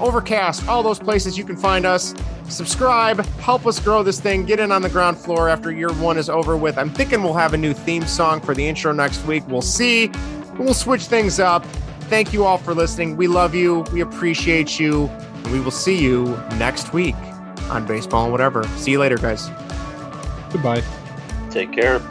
Overcast, 0.00 0.66
all 0.66 0.82
those 0.82 0.98
places 0.98 1.36
you 1.36 1.44
can 1.44 1.58
find 1.58 1.84
us. 1.84 2.14
Subscribe, 2.48 3.24
help 3.38 3.66
us 3.66 3.78
grow 3.78 4.02
this 4.02 4.18
thing, 4.18 4.46
get 4.46 4.60
in 4.60 4.72
on 4.72 4.80
the 4.80 4.88
ground 4.88 5.18
floor 5.18 5.48
after 5.50 5.70
year 5.70 5.92
one 5.92 6.16
is 6.16 6.30
over 6.30 6.56
with. 6.56 6.78
I'm 6.78 6.90
thinking 6.90 7.22
we'll 7.22 7.34
have 7.34 7.52
a 7.52 7.58
new 7.58 7.74
theme 7.74 8.06
song 8.06 8.40
for 8.40 8.54
the 8.54 8.66
intro 8.66 8.92
next 8.92 9.24
week. 9.26 9.46
We'll 9.46 9.60
see. 9.62 10.10
We'll 10.58 10.74
switch 10.74 11.04
things 11.04 11.38
up. 11.38 11.64
Thank 12.12 12.34
you 12.34 12.44
all 12.44 12.58
for 12.58 12.74
listening. 12.74 13.16
We 13.16 13.26
love 13.26 13.54
you. 13.54 13.86
We 13.90 14.02
appreciate 14.02 14.78
you. 14.78 15.06
And 15.06 15.50
we 15.50 15.60
will 15.60 15.70
see 15.70 15.98
you 15.98 16.24
next 16.58 16.92
week 16.92 17.14
on 17.70 17.86
Baseball 17.86 18.24
and 18.24 18.32
Whatever. 18.32 18.64
See 18.76 18.90
you 18.90 18.98
later, 18.98 19.16
guys. 19.16 19.48
Goodbye. 20.52 20.82
Take 21.48 21.72
care. 21.72 22.02